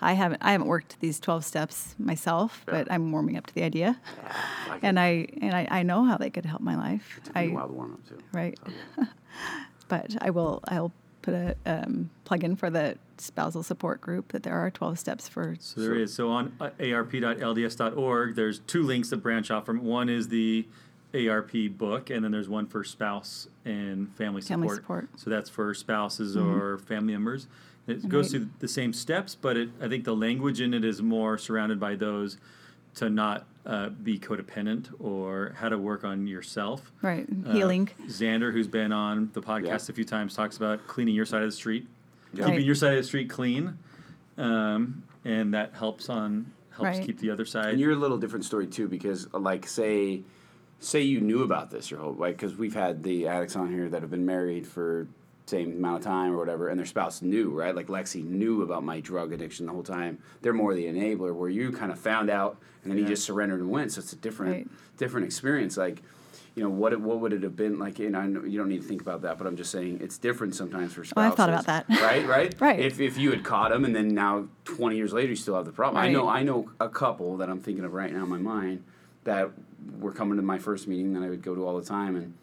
I 0.00 0.12
haven't 0.14 0.42
I 0.42 0.52
haven't 0.52 0.66
worked 0.68 0.98
these 1.00 1.18
twelve 1.20 1.44
steps 1.44 1.94
myself, 1.98 2.62
but 2.66 2.90
I'm 2.90 3.10
warming 3.12 3.36
up 3.36 3.46
to 3.46 3.54
the 3.54 3.62
idea. 3.62 4.00
Like 4.68 4.80
And 4.82 4.98
I 5.00 5.26
and 5.40 5.54
I, 5.54 5.66
I 5.70 5.82
know 5.82 6.04
how 6.04 6.16
they 6.16 6.30
could 6.30 6.44
help 6.46 6.60
my 6.60 6.76
life. 6.76 7.18
it 7.18 7.24
took 7.24 7.36
I 7.36 7.46
me 7.46 7.52
a 7.52 7.54
while 7.54 7.68
to 7.68 7.72
warm 7.72 7.92
up 7.94 8.08
too. 8.08 8.18
right. 8.32 8.58
Oh, 8.98 9.06
but 9.88 10.16
I 10.20 10.30
will 10.30 10.60
I'll 10.68 10.92
put 11.24 11.34
a 11.34 11.56
um, 11.64 12.10
plug 12.24 12.44
in 12.44 12.54
for 12.54 12.68
the 12.68 12.98
spousal 13.16 13.62
support 13.62 14.00
group 14.00 14.32
that 14.32 14.42
there 14.42 14.54
are 14.54 14.70
12 14.70 14.98
steps 14.98 15.26
for 15.26 15.56
So 15.58 15.80
there 15.80 15.94
is. 15.94 16.12
So 16.12 16.30
on 16.30 16.54
uh, 16.60 16.70
arp.lds.org, 16.78 18.34
there's 18.36 18.58
two 18.60 18.82
links 18.82 19.08
that 19.10 19.18
branch 19.18 19.50
off 19.50 19.64
from. 19.64 19.84
One 19.84 20.08
is 20.10 20.28
the 20.28 20.66
ARP 21.14 21.52
book, 21.78 22.10
and 22.10 22.22
then 22.24 22.32
there's 22.32 22.48
one 22.48 22.66
for 22.66 22.84
spouse 22.84 23.48
and 23.64 24.14
family 24.16 24.42
support. 24.42 24.60
Family 24.60 24.76
support. 24.76 25.08
So 25.16 25.30
that's 25.30 25.48
for 25.48 25.72
spouses 25.72 26.36
or 26.36 26.78
family 26.78 27.14
members. 27.14 27.46
It 27.86 28.08
goes 28.08 28.32
Right. 28.32 28.42
through 28.42 28.50
the 28.58 28.68
same 28.68 28.92
steps, 28.92 29.34
but 29.34 29.56
it, 29.56 29.68
I 29.80 29.88
think 29.88 30.04
the 30.04 30.16
language 30.16 30.60
in 30.60 30.74
it 30.74 30.84
is 30.84 31.00
more 31.02 31.38
surrounded 31.38 31.78
by 31.78 31.96
those 31.96 32.38
to 32.96 33.08
not 33.10 33.46
uh, 33.66 33.88
be 33.88 34.18
codependent 34.18 34.88
or 34.98 35.54
how 35.58 35.68
to 35.68 35.78
work 35.78 36.04
on 36.04 36.26
yourself. 36.26 36.92
right 37.02 37.26
Uh, 37.46 37.52
healing. 37.52 37.88
Xander, 38.08 38.52
who's 38.52 38.68
been 38.68 38.92
on 38.92 39.30
the 39.32 39.40
podcast 39.40 39.64
Yeah. 39.66 39.74
a 39.76 39.92
few 39.94 40.04
times, 40.04 40.34
talks 40.34 40.56
about 40.58 40.86
cleaning 40.86 41.14
your 41.14 41.24
side 41.24 41.42
of 41.42 41.48
the 41.48 41.52
street, 41.56 41.86
Yeah. 42.32 42.44
keeping 42.44 42.56
Right. 42.58 42.64
your 42.66 42.74
side 42.74 42.92
of 42.92 42.98
the 42.98 43.04
street 43.04 43.30
clean, 43.30 43.78
um, 44.36 45.02
and 45.24 45.54
that 45.54 45.72
helps 45.74 46.08
on 46.08 46.46
helps 46.70 46.98
Right. 46.98 47.06
keep 47.06 47.18
the 47.20 47.30
other 47.30 47.44
side. 47.44 47.68
And 47.70 47.80
you're 47.80 47.92
a 47.92 47.96
little 47.96 48.18
different 48.18 48.44
story 48.44 48.66
too, 48.66 48.88
because 48.88 49.28
uh, 49.32 49.38
like 49.38 49.66
say, 49.66 50.22
say 50.80 51.00
you 51.02 51.20
knew 51.20 51.42
about 51.44 51.70
this 51.70 51.90
your 51.90 52.00
whole 52.00 52.14
like 52.14 52.36
because 52.36 52.56
we've 52.56 52.74
had 52.74 53.02
the 53.04 53.28
addicts 53.28 53.54
on 53.56 53.70
here 53.70 53.88
that 53.88 54.02
have 54.02 54.10
been 54.10 54.26
married 54.26 54.66
for 54.66 55.06
same 55.46 55.72
amount 55.72 55.98
of 55.98 56.04
time 56.04 56.32
or 56.32 56.38
whatever, 56.38 56.68
and 56.68 56.78
their 56.78 56.86
spouse 56.86 57.20
knew, 57.22 57.50
right? 57.50 57.74
Like 57.74 57.88
Lexi 57.88 58.24
knew 58.24 58.62
about 58.62 58.82
my 58.82 59.00
drug 59.00 59.32
addiction 59.32 59.66
the 59.66 59.72
whole 59.72 59.82
time. 59.82 60.18
They're 60.42 60.52
more 60.54 60.74
the 60.74 60.86
enabler, 60.86 61.34
where 61.34 61.50
you 61.50 61.70
kind 61.72 61.92
of 61.92 61.98
found 61.98 62.30
out 62.30 62.56
and 62.82 62.90
then 62.90 62.98
you 62.98 63.04
Yeah. 63.04 63.10
just 63.10 63.24
surrendered 63.24 63.60
and 63.60 63.70
went. 63.70 63.92
So 63.92 63.98
it's 64.00 64.12
a 64.12 64.16
different, 64.16 64.52
Right. 64.52 64.68
different 64.96 65.26
experience. 65.26 65.76
Like, 65.76 66.02
you 66.54 66.62
know, 66.62 66.70
what 66.70 66.98
what 67.00 67.20
would 67.20 67.32
it 67.32 67.42
have 67.42 67.56
been 67.56 67.78
like? 67.78 67.98
And 67.98 68.16
I 68.16 68.26
know 68.26 68.44
you 68.44 68.56
don't 68.58 68.68
need 68.68 68.80
to 68.82 68.88
think 68.88 69.02
about 69.02 69.22
that, 69.22 69.36
but 69.38 69.46
I'm 69.46 69.56
just 69.56 69.70
saying 69.70 69.98
it's 70.00 70.16
different 70.18 70.54
sometimes 70.54 70.92
for 70.94 71.00
Oh, 71.00 71.04
spouses. 71.04 71.30
I've 71.32 71.36
thought 71.36 71.48
about 71.50 71.66
that. 71.66 71.88
Right, 72.00 72.26
right, 72.26 72.54
Right. 72.60 72.78
If 72.80 73.00
if 73.00 73.18
you 73.18 73.30
had 73.30 73.42
caught 73.44 73.72
him 73.72 73.84
and 73.84 73.94
then 73.94 74.14
now 74.14 74.46
20 74.64 74.96
years 74.96 75.12
later 75.12 75.30
you 75.30 75.36
still 75.36 75.56
have 75.56 75.64
the 75.66 75.72
problem. 75.72 76.02
I 76.02 76.10
know 76.10 76.28
I 76.28 76.42
know 76.42 76.70
a 76.80 76.88
couple 76.88 77.36
that 77.38 77.50
I'm 77.50 77.60
thinking 77.60 77.84
of 77.84 77.92
right 77.92 78.12
now 78.12 78.22
in 78.22 78.30
my 78.30 78.38
mind 78.38 78.84
that 79.24 79.50
were 80.00 80.12
coming 80.12 80.36
to 80.36 80.42
my 80.42 80.58
first 80.58 80.86
meeting 80.88 81.12
that 81.14 81.22
I 81.22 81.28
would 81.28 81.42
go 81.42 81.54
to 81.54 81.66
all 81.66 81.78
the 81.78 81.84
time, 81.84 82.14
and 82.16 82.34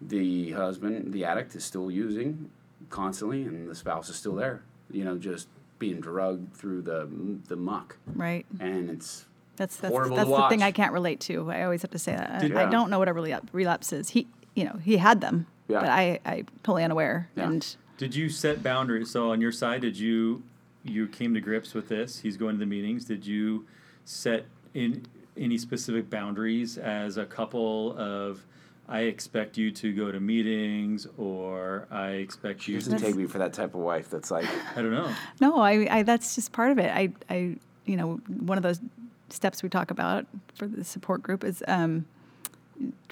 the 0.00 0.52
husband, 0.52 1.12
the 1.12 1.24
addict, 1.24 1.54
is 1.54 1.64
still 1.64 1.90
using 1.90 2.50
constantly, 2.90 3.42
and 3.42 3.68
the 3.68 3.74
spouse 3.74 4.08
is 4.08 4.16
still 4.16 4.34
there. 4.34 4.62
You 4.90 5.04
know, 5.04 5.16
just 5.18 5.48
being 5.78 6.00
drugged 6.00 6.54
through 6.54 6.82
the 6.82 7.08
the 7.48 7.56
muck, 7.56 7.96
right. 8.14 8.46
and 8.60 8.90
it's 8.90 9.26
That's 9.56 9.76
that's, 9.76 9.92
horrible 9.92 10.16
to 10.16 10.24
that's 10.24 10.30
the 10.36 10.48
thing. 10.48 10.62
I 10.62 10.72
can't 10.72 10.92
relate 10.92 11.20
to. 11.20 11.50
I 11.50 11.62
always 11.64 11.82
have 11.82 11.90
to 11.92 11.98
say 11.98 12.12
that. 12.14 12.40
Did- 12.40 12.56
I 12.56 12.62
Yeah. 12.64 12.70
don't 12.70 12.90
know 12.90 12.98
what 12.98 13.08
a 13.08 13.12
relapse, 13.12 13.48
relapse 13.52 13.92
is. 13.92 14.10
He, 14.10 14.26
you 14.54 14.64
know, 14.64 14.78
he 14.82 14.96
had 14.98 15.20
them. 15.20 15.46
Yeah. 15.68 15.80
but 15.80 15.88
I 15.88 16.20
I 16.24 16.44
totally 16.62 16.84
unaware 16.84 17.28
Yeah. 17.34 17.48
and 17.48 17.76
Did 17.98 18.14
you 18.14 18.28
set 18.28 18.62
boundaries? 18.62 19.10
So 19.10 19.30
on 19.32 19.40
your 19.40 19.50
side, 19.52 19.80
did 19.80 19.98
you 19.98 20.42
you 20.84 21.08
came 21.08 21.34
to 21.34 21.40
grips 21.40 21.74
with 21.74 21.88
this? 21.88 22.20
He's 22.20 22.36
going 22.36 22.54
to 22.54 22.60
the 22.60 22.66
meetings. 22.66 23.04
Did 23.04 23.26
you 23.26 23.66
set 24.04 24.44
in 24.74 25.04
any 25.36 25.58
specific 25.58 26.08
boundaries 26.08 26.78
as 26.78 27.16
a 27.16 27.26
couple 27.26 27.96
of? 27.98 28.46
I 28.88 29.00
expect 29.00 29.58
you 29.58 29.70
to 29.72 29.92
go 29.92 30.12
to 30.12 30.20
meetings, 30.20 31.06
or 31.18 31.88
I 31.90 32.10
expect 32.10 32.62
She 32.62 32.72
you. 32.72 32.78
doesn't 32.78 32.98
To, 32.98 33.04
take 33.04 33.16
me 33.16 33.26
for 33.26 33.38
that 33.38 33.52
type 33.52 33.74
of 33.74 33.80
wife 33.80 34.10
that's 34.10 34.30
like, 34.30 34.46
I 34.76 34.82
don't 34.82 34.92
know. 34.92 35.12
no 35.40 35.58
I, 35.58 35.98
I 35.98 36.02
that's 36.02 36.34
just 36.34 36.52
part 36.52 36.70
of 36.70 36.78
it. 36.78 36.90
I 36.94 37.12
I 37.28 37.56
you 37.84 37.96
know 37.96 38.20
one 38.28 38.56
of 38.58 38.62
those 38.62 38.80
steps 39.28 39.62
we 39.62 39.68
talk 39.68 39.90
about 39.90 40.26
for 40.54 40.68
the 40.68 40.84
support 40.84 41.22
group 41.22 41.42
is 41.42 41.62
um 41.66 42.06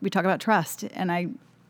we 0.01 0.11
talk 0.11 0.25
about 0.25 0.41
trust 0.41 0.85
and 0.85 1.11
I 1.11 1.29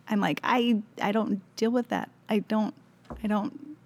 I'm 0.08 0.20
like 0.20 0.40
I 0.44 0.82
I 1.00 1.12
don't 1.12 1.40
deal 1.56 1.70
with 1.70 1.88
that. 1.88 2.10
I 2.28 2.40
don't 2.40 2.74
I 3.22 3.26
don't 3.26 3.76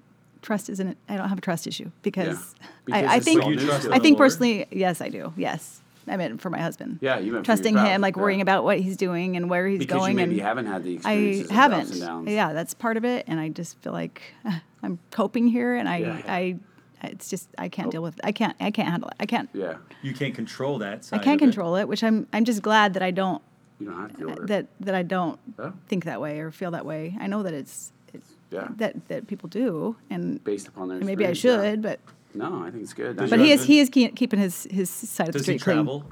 trust 0.43 0.69
isn't 0.69 0.97
I 1.09 1.17
don't 1.17 1.29
have 1.29 1.39
a 1.39 1.43
trust 1.43 1.67
issue 1.67 1.91
because, 2.03 2.55
Because 2.85 3.03
I, 3.05 3.17
I 3.17 3.21
think 3.21 3.43
all 3.43 3.53
You 3.53 3.59
trust 3.59 3.87
in 3.87 3.93
I 3.93 3.99
think 4.01 4.19
personally 4.19 4.67
yes 4.71 5.01
I 5.01 5.09
do. 5.11 5.33
Yes 5.37 5.81
I 6.11 6.17
meant 6.17 6.41
for 6.41 6.51
my 6.51 6.61
husband 6.61 6.99
Yeah, 7.01 7.19
you 7.19 7.33
meant 7.33 7.45
for 7.47 7.53
your 7.53 7.57
trusting 7.57 7.77
him 7.79 8.01
like 8.01 8.17
yeah. 8.17 8.23
worrying 8.23 8.41
about 8.41 8.65
what 8.65 8.79
he's 8.81 8.97
doing 8.97 9.37
and 9.37 9.49
where 9.51 9.67
he's 9.67 9.79
because 9.79 9.95
you 9.95 10.01
going 10.01 10.17
maybe 10.17 10.33
and 10.33 10.41
haven't 10.41 10.67
had 10.67 10.85
the 10.85 10.95
experiences 10.95 11.43
of 11.43 11.49
the 11.49 11.55
ups 11.55 11.73
haven't. 11.73 11.91
and 11.93 12.01
downs. 12.01 12.29
Yeah, 12.31 12.53
that's 12.53 12.75
part 12.75 12.97
of 12.97 13.05
it, 13.05 13.25
and 13.29 13.39
I 13.41 13.49
just 13.49 13.79
feel 13.83 13.93
like 13.93 14.23
uh, 14.45 14.59
I'm 14.83 14.99
coping 15.11 15.49
here, 15.49 15.75
and 15.75 15.89
I, 15.89 15.97
Yeah. 15.99 16.23
I, 16.27 16.57
it's 17.03 17.29
just 17.31 17.49
I 17.57 17.69
can't 17.69 17.91
deal 17.93 18.03
with. 18.03 18.19
I 18.25 18.33
can't. 18.33 18.57
I 18.61 18.71
can't 18.73 18.89
handle 18.89 19.09
it. 19.11 19.17
I 19.21 19.27
can't. 19.27 19.49
Yeah, 19.53 19.77
You 20.03 20.13
can't 20.13 20.35
control 20.35 20.79
that. 20.79 21.09
I 21.13 21.19
can't 21.19 21.41
of 21.41 21.49
it. 21.49 21.53
control 21.53 21.77
it, 21.77 21.87
which 21.87 22.03
I'm. 22.03 22.27
I'm 22.33 22.45
just 22.45 22.61
glad 22.61 22.95
that 22.95 23.03
I 23.05 23.13
don't. 23.13 23.41
you 23.79 23.87
don't 23.87 24.01
have 24.01 24.11
to 24.13 24.17
deal 24.17 24.29
with. 24.35 24.49
That 24.49 24.67
that 24.81 24.95
I 24.97 25.03
don't 25.05 25.39
Yeah. 25.59 25.71
think 25.87 26.05
that 26.07 26.21
way 26.21 26.41
or 26.41 26.51
feel 26.51 26.73
that 26.73 26.85
way. 26.85 27.17
I 27.21 27.29
know 27.29 27.43
that 27.45 27.55
it's. 27.55 27.93
it's 28.13 28.35
Yeah. 28.51 28.67
That 28.79 29.07
that 29.09 29.29
people 29.29 29.49
do, 29.49 29.95
and 30.11 30.43
based 30.43 30.67
upon 30.67 30.89
their 30.89 30.99
maybe 30.99 31.25
I 31.25 31.31
experience, 31.31 31.45
yeah. 31.65 31.71
should, 31.73 31.83
but 31.83 32.01
No, 32.39 32.63
I 32.65 32.71
think 32.71 32.83
it's 32.85 32.93
good. 32.95 33.17
Does 33.17 33.31
but 33.31 33.39
your 33.39 33.47
he 33.47 33.53
is 33.53 33.61
husband- 33.61 33.75
he 33.75 33.81
is 34.05 34.11
ke- 34.11 34.15
keeping 34.17 34.39
his 34.41 34.67
his 34.71 34.89
side 34.91 35.29
of 35.29 35.33
the 35.35 35.39
Does 35.41 35.47
he 35.47 35.59
street 35.59 35.63
clean. 35.63 35.77
travel? 35.85 36.05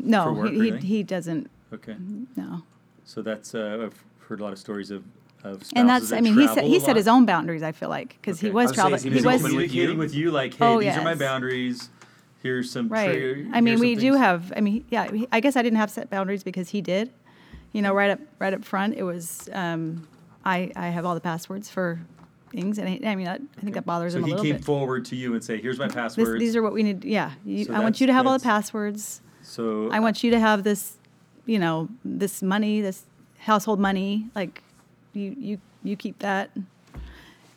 No, 0.00 0.24
for 0.24 0.32
work 0.32 0.46
or 0.50 0.52
he, 0.52 0.58
he 0.60 0.68
anything? 0.68 0.80
he 0.82 1.02
doesn't. 1.02 1.50
Okay, 1.72 1.96
No. 2.36 2.62
so 3.04 3.20
that's 3.22 3.54
uh, 3.54 3.80
I've 3.84 4.04
heard 4.28 4.40
a 4.40 4.44
lot 4.44 4.52
of 4.52 4.58
stories 4.58 4.90
of 4.90 5.04
of 5.44 5.58
spouses 5.64 5.72
And 5.76 5.88
that's, 5.88 6.08
that 6.10 6.16
I 6.16 6.20
mean, 6.20 6.34
he 6.34 6.46
set, 6.48 6.54
travel 6.54 6.70
he 6.70 6.76
a 6.78 6.80
set 6.80 6.96
his 6.96 7.06
own 7.08 7.24
boundaries. 7.26 7.62
I 7.62 7.70
feel 7.72 7.88
like 7.88 8.16
because 8.20 8.40
he 8.40 8.48
Okay. 8.48 8.54
was 8.54 8.76
I 8.78 8.88
was 8.88 9.02
saying, 9.02 9.02
traveling. 9.02 9.02
he 9.02 9.08
He 9.10 9.14
He's 9.14 9.24
was- 9.26 9.42
was 9.42 9.50
communicating 9.52 9.98
with 9.98 10.14
you 10.14 10.30
like, 10.32 10.54
hey, 10.54 10.64
Oh, 10.66 10.80
these 10.80 10.96
are 10.96 11.02
my 11.04 11.10
yes. 11.10 11.18
boundaries. 11.18 11.90
Here's 12.42 12.70
some 12.72 12.88
Right. 12.88 13.06
tra- 13.12 13.44
I 13.52 13.60
mean, 13.60 13.66
here's 13.66 13.80
we 13.80 13.94
do 13.96 14.00
things. 14.12 14.16
have. 14.18 14.52
I 14.56 14.60
mean, 14.60 14.84
yeah. 14.90 15.10
he- 15.12 15.28
I 15.30 15.40
guess 15.40 15.56
I 15.56 15.62
didn't 15.62 15.78
have 15.78 15.90
set 15.90 16.08
boundaries 16.10 16.42
because 16.42 16.70
he 16.70 16.80
did. 16.80 17.10
You 17.72 17.82
know, 17.82 17.92
right 17.92 18.10
up, 18.10 18.20
right 18.38 18.54
up 18.54 18.64
front, 18.64 18.94
it 18.96 19.02
was. 19.04 19.48
Um, 19.52 20.06
I 20.44 20.70
I 20.74 20.88
have 20.88 21.04
all 21.04 21.14
the 21.14 21.20
passwords 21.20 21.68
for 21.68 22.00
things, 22.50 22.78
and 22.78 22.88
I, 22.88 23.10
I 23.10 23.14
mean, 23.14 23.26
that, 23.26 23.40
I 23.56 23.60
think 23.60 23.74
that 23.74 23.84
bothers 23.86 24.12
So 24.12 24.18
him 24.18 24.24
a 24.32 24.42
he 24.42 24.52
came 24.52 24.60
forward 24.60 25.04
to 25.06 25.16
you 25.16 25.34
and 25.34 25.42
say, 25.42 25.60
"Here's 25.60 25.78
my 25.78 25.88
This, 25.88 26.16
these 26.16 26.56
are 26.56 26.62
what 26.62 26.72
we 26.72 26.82
need. 26.82 27.04
Yeah, 27.04 27.32
you, 27.44 27.64
So 27.64 27.74
I 27.74 27.80
want 27.80 28.00
you 28.00 28.06
to 28.06 28.12
have 28.12 28.26
all 28.26 28.38
the 28.38 28.42
passwords. 28.42 29.20
so 29.42 29.90
I 29.90 30.00
want 30.00 30.22
you 30.22 30.30
to 30.30 30.40
have 30.40 30.64
this, 30.64 30.96
you 31.46 31.58
know, 31.58 31.88
this 32.04 32.42
money, 32.42 32.80
this 32.80 33.04
household 33.38 33.80
money. 33.80 34.26
Like, 34.34 34.62
you 35.12 35.34
you 35.38 35.60
you 35.82 35.96
keep 35.96 36.18
that. 36.20 36.50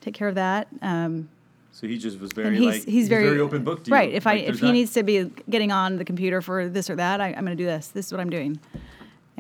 Take 0.02 0.14
care 0.14 0.28
of 0.28 0.36
that. 0.36 0.68
Um, 0.82 1.30
So 1.72 1.88
he 1.88 1.98
just 1.98 2.20
was 2.20 2.32
very 2.34 2.58
he's 2.58 2.66
like 2.66 2.86
he's 2.86 3.08
very, 3.08 3.40
open 3.40 3.64
book 3.64 3.84
to 3.84 3.90
you. 3.90 3.96
Right. 3.96 4.12
If 4.12 4.28
I 4.28 4.34
if 4.36 4.60
he 4.60 4.68
not- 4.68 4.74
needs 4.74 4.94
to 4.94 5.04
be 5.04 5.32
getting 5.50 5.72
on 5.72 5.98
the 5.98 6.06
computer 6.06 6.42
for 6.42 6.68
this 6.68 6.90
or 6.90 6.96
that, 6.96 7.22
I, 7.22 7.28
I'm 7.28 7.46
going 7.46 7.58
to 7.58 7.64
do 7.64 7.66
this. 7.66 7.88
This 7.90 8.08
is 8.08 8.12
what 8.12 8.20
I'm 8.20 8.30
doing. 8.30 8.60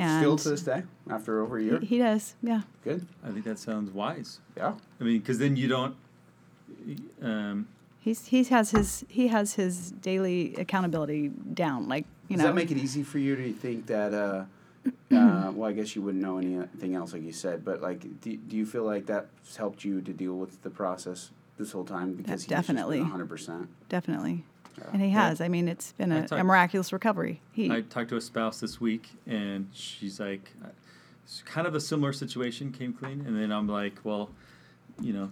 And 0.02 0.22
Still 0.22 0.36
to 0.38 0.50
this 0.50 0.64
day, 0.64 0.84
after 1.10 1.42
over 1.42 1.58
a 1.58 1.64
year. 1.64 1.80
he, 1.80 1.86
he 1.86 1.98
does. 2.00 2.36
Yeah. 2.42 2.62
Good. 2.84 3.06
I 3.24 3.30
think 3.32 3.46
that 3.46 3.60
sounds 3.60 3.92
wise. 3.92 4.40
Yeah. 4.58 4.74
I 5.00 5.04
mean, 5.04 5.20
because 5.20 5.38
then 5.38 5.56
you 5.56 5.68
don't. 5.68 5.96
Um, 7.22 7.68
He's 8.00 8.26
he 8.26 8.44
has 8.46 8.72
his 8.72 9.06
he 9.08 9.28
has 9.28 9.54
his 9.54 9.92
daily 9.92 10.56
accountability 10.56 11.28
down. 11.30 11.88
Like 11.88 12.06
you 12.28 12.36
Does 12.36 12.44
know. 12.44 12.50
that 12.50 12.56
make 12.56 12.72
it 12.72 12.78
easy 12.78 13.04
for 13.04 13.20
you 13.20 13.36
to 13.36 13.54
think 13.54 13.86
that? 13.88 14.14
Uh, 14.14 14.46
uh, 15.16 15.52
well, 15.54 15.70
I 15.70 15.74
guess 15.74 15.96
you 15.96 16.02
wouldn't 16.02 16.24
know 16.24 16.40
anything 16.40 16.96
else, 16.96 17.14
like 17.14 17.22
you 17.22 17.32
said. 17.32 17.64
But 17.64 17.82
like, 17.82 18.00
do, 18.22 18.36
do 18.36 18.58
you 18.58 18.66
feel 18.66 18.84
like 18.84 19.06
that's 19.06 19.56
helped 19.56 19.86
you 19.86 20.02
to 20.02 20.12
deal 20.12 20.34
with 20.34 20.64
the 20.64 20.72
process 20.72 21.30
this 21.60 21.72
whole 21.74 21.86
time? 21.86 22.16
Because 22.16 22.46
definitely. 22.48 23.00
one 23.02 23.12
hundred 23.12 23.30
percent. 23.30 23.70
Definitely. 23.90 24.46
And 24.94 25.02
he 25.02 25.10
has. 25.12 25.42
I 25.42 25.48
mean, 25.48 25.68
it's 25.68 25.92
been 25.94 26.12
I 26.12 26.20
a, 26.20 26.28
talk- 26.28 26.40
a 26.40 26.44
miraculous 26.44 26.92
recovery. 26.94 27.42
He 27.52 27.72
I 27.72 27.82
talked 27.82 28.10
to 28.10 28.18
a 28.18 28.22
spouse 28.22 28.60
this 28.60 28.80
week, 28.82 29.10
and 29.28 29.68
she's 29.74 30.20
like, 30.20 30.52
uh, 30.64 30.68
it's 31.24 31.42
kind 31.46 31.68
of 31.68 31.76
a 31.76 31.80
similar 31.80 32.14
situation 32.14 32.72
came 32.72 32.94
clean, 32.94 33.24
and 33.26 33.36
then 33.38 33.52
I'm 33.52 33.68
like, 33.68 34.00
well, 34.04 34.30
you 35.00 35.14
know, 35.14 35.32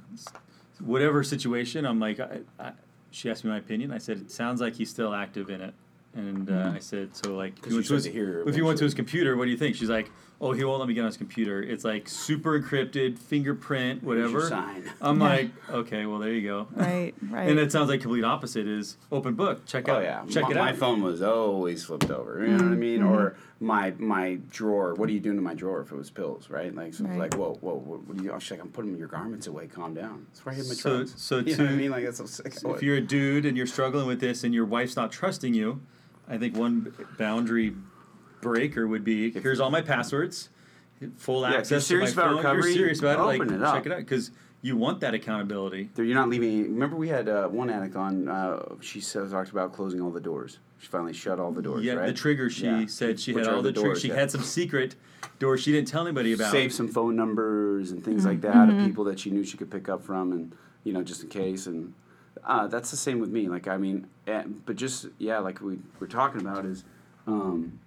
whatever 0.84 1.24
situation, 1.24 1.86
I'm 1.86 2.00
like, 2.00 2.20
I, 2.20 2.40
I, 2.60 2.72
she 3.12 3.30
asked 3.30 3.44
me 3.44 3.50
my 3.52 3.58
opinion. 3.58 3.92
I 3.92 3.98
said, 3.98 4.18
it 4.20 4.32
sounds 4.32 4.62
like 4.62 4.76
he's 4.76 4.90
still 4.90 5.14
active 5.14 5.50
in 5.50 5.62
it, 5.62 5.74
and 6.16 6.50
uh, 6.50 6.72
I 6.76 6.80
said, 6.80 7.16
so 7.16 7.36
like, 7.36 7.58
if 7.58 7.62
'Cause 7.64 7.72
you 7.74 7.78
you 7.78 7.78
went 7.80 7.88
to 7.88 7.94
his, 7.96 8.04
to 8.06 8.12
hear 8.12 8.44
if 8.48 8.56
you 8.56 8.66
went 8.66 8.78
to 8.80 8.84
his 8.86 8.94
computer, 8.94 9.36
what 9.36 9.46
do 9.46 9.52
you 9.52 9.58
think? 9.58 9.76
She's 9.76 9.90
like, 9.90 10.10
oh, 10.42 10.54
he 10.54 10.64
won't 10.64 10.80
let 10.80 10.88
me 10.88 10.94
get 10.94 11.02
on 11.02 11.08
his 11.08 11.18
computer. 11.18 11.62
It's 11.62 11.84
like 11.84 12.08
super 12.08 12.60
encrypted, 12.60 13.20
fingerprint, 13.20 14.04
whatever. 14.04 14.48
sign. 14.48 14.90
I'm 15.02 15.20
Yeah. 15.20 15.28
like, 15.28 15.52
okay, 15.70 16.06
well, 16.06 16.20
there 16.20 16.32
you 16.32 16.48
go. 16.48 16.68
right 16.76 17.14
right. 17.30 17.50
And 17.50 17.60
it 17.60 17.72
sounds 17.72 17.90
like 17.90 18.02
complete 18.02 18.24
opposite 18.24 18.68
is 18.68 18.98
open 19.12 19.34
book. 19.36 19.66
Check 19.66 19.90
Oh 19.90 19.96
out, 19.96 20.04
yeah, 20.04 20.24
check 20.30 20.44
my, 20.44 20.52
it 20.52 20.56
my 20.56 20.74
phone 20.74 21.02
was 21.02 21.22
always 21.22 21.84
flipped 21.84 22.10
over. 22.10 22.40
You 22.42 22.48
know 22.48 22.54
what 22.54 22.62
I 22.62 22.66
mm-hmm. 22.68 22.80
mean? 22.80 23.04
Or 23.04 23.32
mm-hmm. 23.32 23.66
my 23.66 23.94
my 23.98 24.40
drawer. 24.50 24.94
What 24.94 25.10
are 25.10 25.12
you 25.12 25.20
doing 25.20 25.36
to 25.36 25.42
my 25.42 25.54
drawer 25.54 25.82
if 25.82 25.92
it 25.92 25.96
was 25.96 26.10
pills? 26.10 26.50
Right? 26.50 26.74
Like 26.74 26.94
so 26.94 27.04
it's 27.04 27.12
Right. 27.12 27.20
like 27.20 27.34
whoa 27.36 27.58
whoa 27.62 27.74
what, 27.76 28.08
what 28.08 28.20
are 28.20 28.24
you? 28.24 28.32
Oh, 28.32 28.40
she's 28.40 28.52
like 28.52 28.62
I'm 28.62 28.72
putting 28.72 28.98
your 28.98 29.08
garments 29.08 29.48
away. 29.48 29.68
Calm 29.68 29.94
down. 29.94 30.26
That's 30.30 30.46
where 30.46 30.54
I 30.54 30.58
hid 30.58 30.68
my 30.68 30.74
So- 30.74 30.90
drugs. 30.98 31.14
so 31.18 31.38
you 31.40 31.58
know 31.58 31.66
what 31.66 31.74
I 31.74 31.76
mean? 31.76 31.92
Like 31.92 32.06
that's 32.06 32.18
so 32.18 32.26
sick. 32.26 32.54
So 32.54 32.74
if 32.74 32.82
you're 32.82 32.98
a 32.98 33.02
dude 33.02 33.46
and 33.46 33.58
you're 33.58 33.68
struggling 33.68 34.08
with 34.08 34.22
this 34.22 34.44
and 34.44 34.54
your 34.54 34.66
wife's 34.66 34.96
not 34.96 35.12
trusting 35.12 35.54
you, 35.54 35.82
I 36.30 36.38
think 36.38 36.56
one 36.56 36.94
boundary 37.18 37.74
breaker 38.42 38.88
would 38.88 39.04
be 39.04 39.32
here's 39.32 39.60
all 39.60 39.72
my 39.72 39.82
passwords, 39.82 40.50
full 41.18 41.42
Yeah, 41.42 41.50
if 41.52 41.56
access 41.60 41.72
you're 41.72 41.80
to 42.02 42.08
serious 42.08 42.16
my 42.16 42.22
about 42.24 42.30
phone. 42.30 42.38
recovery, 42.38 42.64
you're 42.72 42.74
serious 42.74 43.00
about 43.00 43.20
it, 43.20 43.24
like 43.24 43.42
open 43.42 43.54
it 43.56 43.62
up. 43.64 43.76
check 43.76 43.86
it 43.86 43.92
out 43.92 44.00
because 44.00 44.32
you 44.62 44.76
want 44.76 45.00
that 45.00 45.14
accountability. 45.14 45.90
You're 45.96 46.08
not 46.16 46.28
leaving. 46.30 46.64
Remember, 46.74 46.96
we 46.98 47.08
had 47.08 47.30
uh, 47.30 47.48
one 47.48 47.70
addict 47.70 47.96
on. 47.96 48.28
Uh, 48.28 48.76
she 48.82 49.00
said, 49.00 49.30
talked 49.32 49.52
about 49.52 49.72
closing 49.74 50.02
all 50.02 50.12
the 50.12 50.20
doors. 50.20 50.60
She 50.80 50.88
finally 50.88 51.14
shut 51.14 51.40
all 51.40 51.52
the 51.52 51.62
doors. 51.62 51.84
yeah, 51.84 51.94
right? 51.94 52.08
the 52.08 52.14
trigger. 52.14 52.50
She 52.50 52.66
Yeah. 52.66 52.86
said 52.88 53.20
she 53.20 53.34
Which 53.34 53.46
had 53.46 53.54
all 53.54 53.62
the, 53.62 53.72
triggers. 53.72 53.84
doors, 53.84 54.02
She 54.02 54.08
yeah. 54.10 54.16
had 54.16 54.32
some 54.32 54.42
secret 54.42 54.96
doors 55.40 55.62
she 55.62 55.72
didn't 55.72 55.88
tell 55.88 56.06
anybody 56.06 56.34
about. 56.34 56.52
Save 56.52 56.74
some 56.74 56.88
phone 56.90 57.16
numbers 57.16 57.92
and 57.92 58.04
things 58.04 58.26
like 58.26 58.42
Mm-hmm. 58.42 58.70
that 58.70 58.70
of 58.82 58.86
people 58.86 59.04
that 59.06 59.20
she 59.20 59.30
knew 59.30 59.44
she 59.46 59.56
could 59.58 59.72
pick 59.72 59.88
up 59.90 60.04
from, 60.04 60.32
and 60.34 60.52
you 60.84 60.92
know, 60.94 61.04
just 61.04 61.24
in 61.24 61.30
case. 61.30 61.66
And 61.68 61.94
uh, 62.44 62.68
that's 62.68 62.92
the 62.92 62.98
same 62.98 63.20
with 63.20 63.30
me. 63.30 63.48
Like, 63.48 63.68
I 63.70 63.78
mean, 63.78 64.08
eh, 64.28 64.44
but 64.66 64.76
just 64.76 65.08
yeah, 65.20 65.40
like 65.40 65.62
we 65.62 65.80
were 66.02 66.08
talking 66.08 66.42
about 66.42 66.66
is, 66.66 66.84
um, 67.28 67.80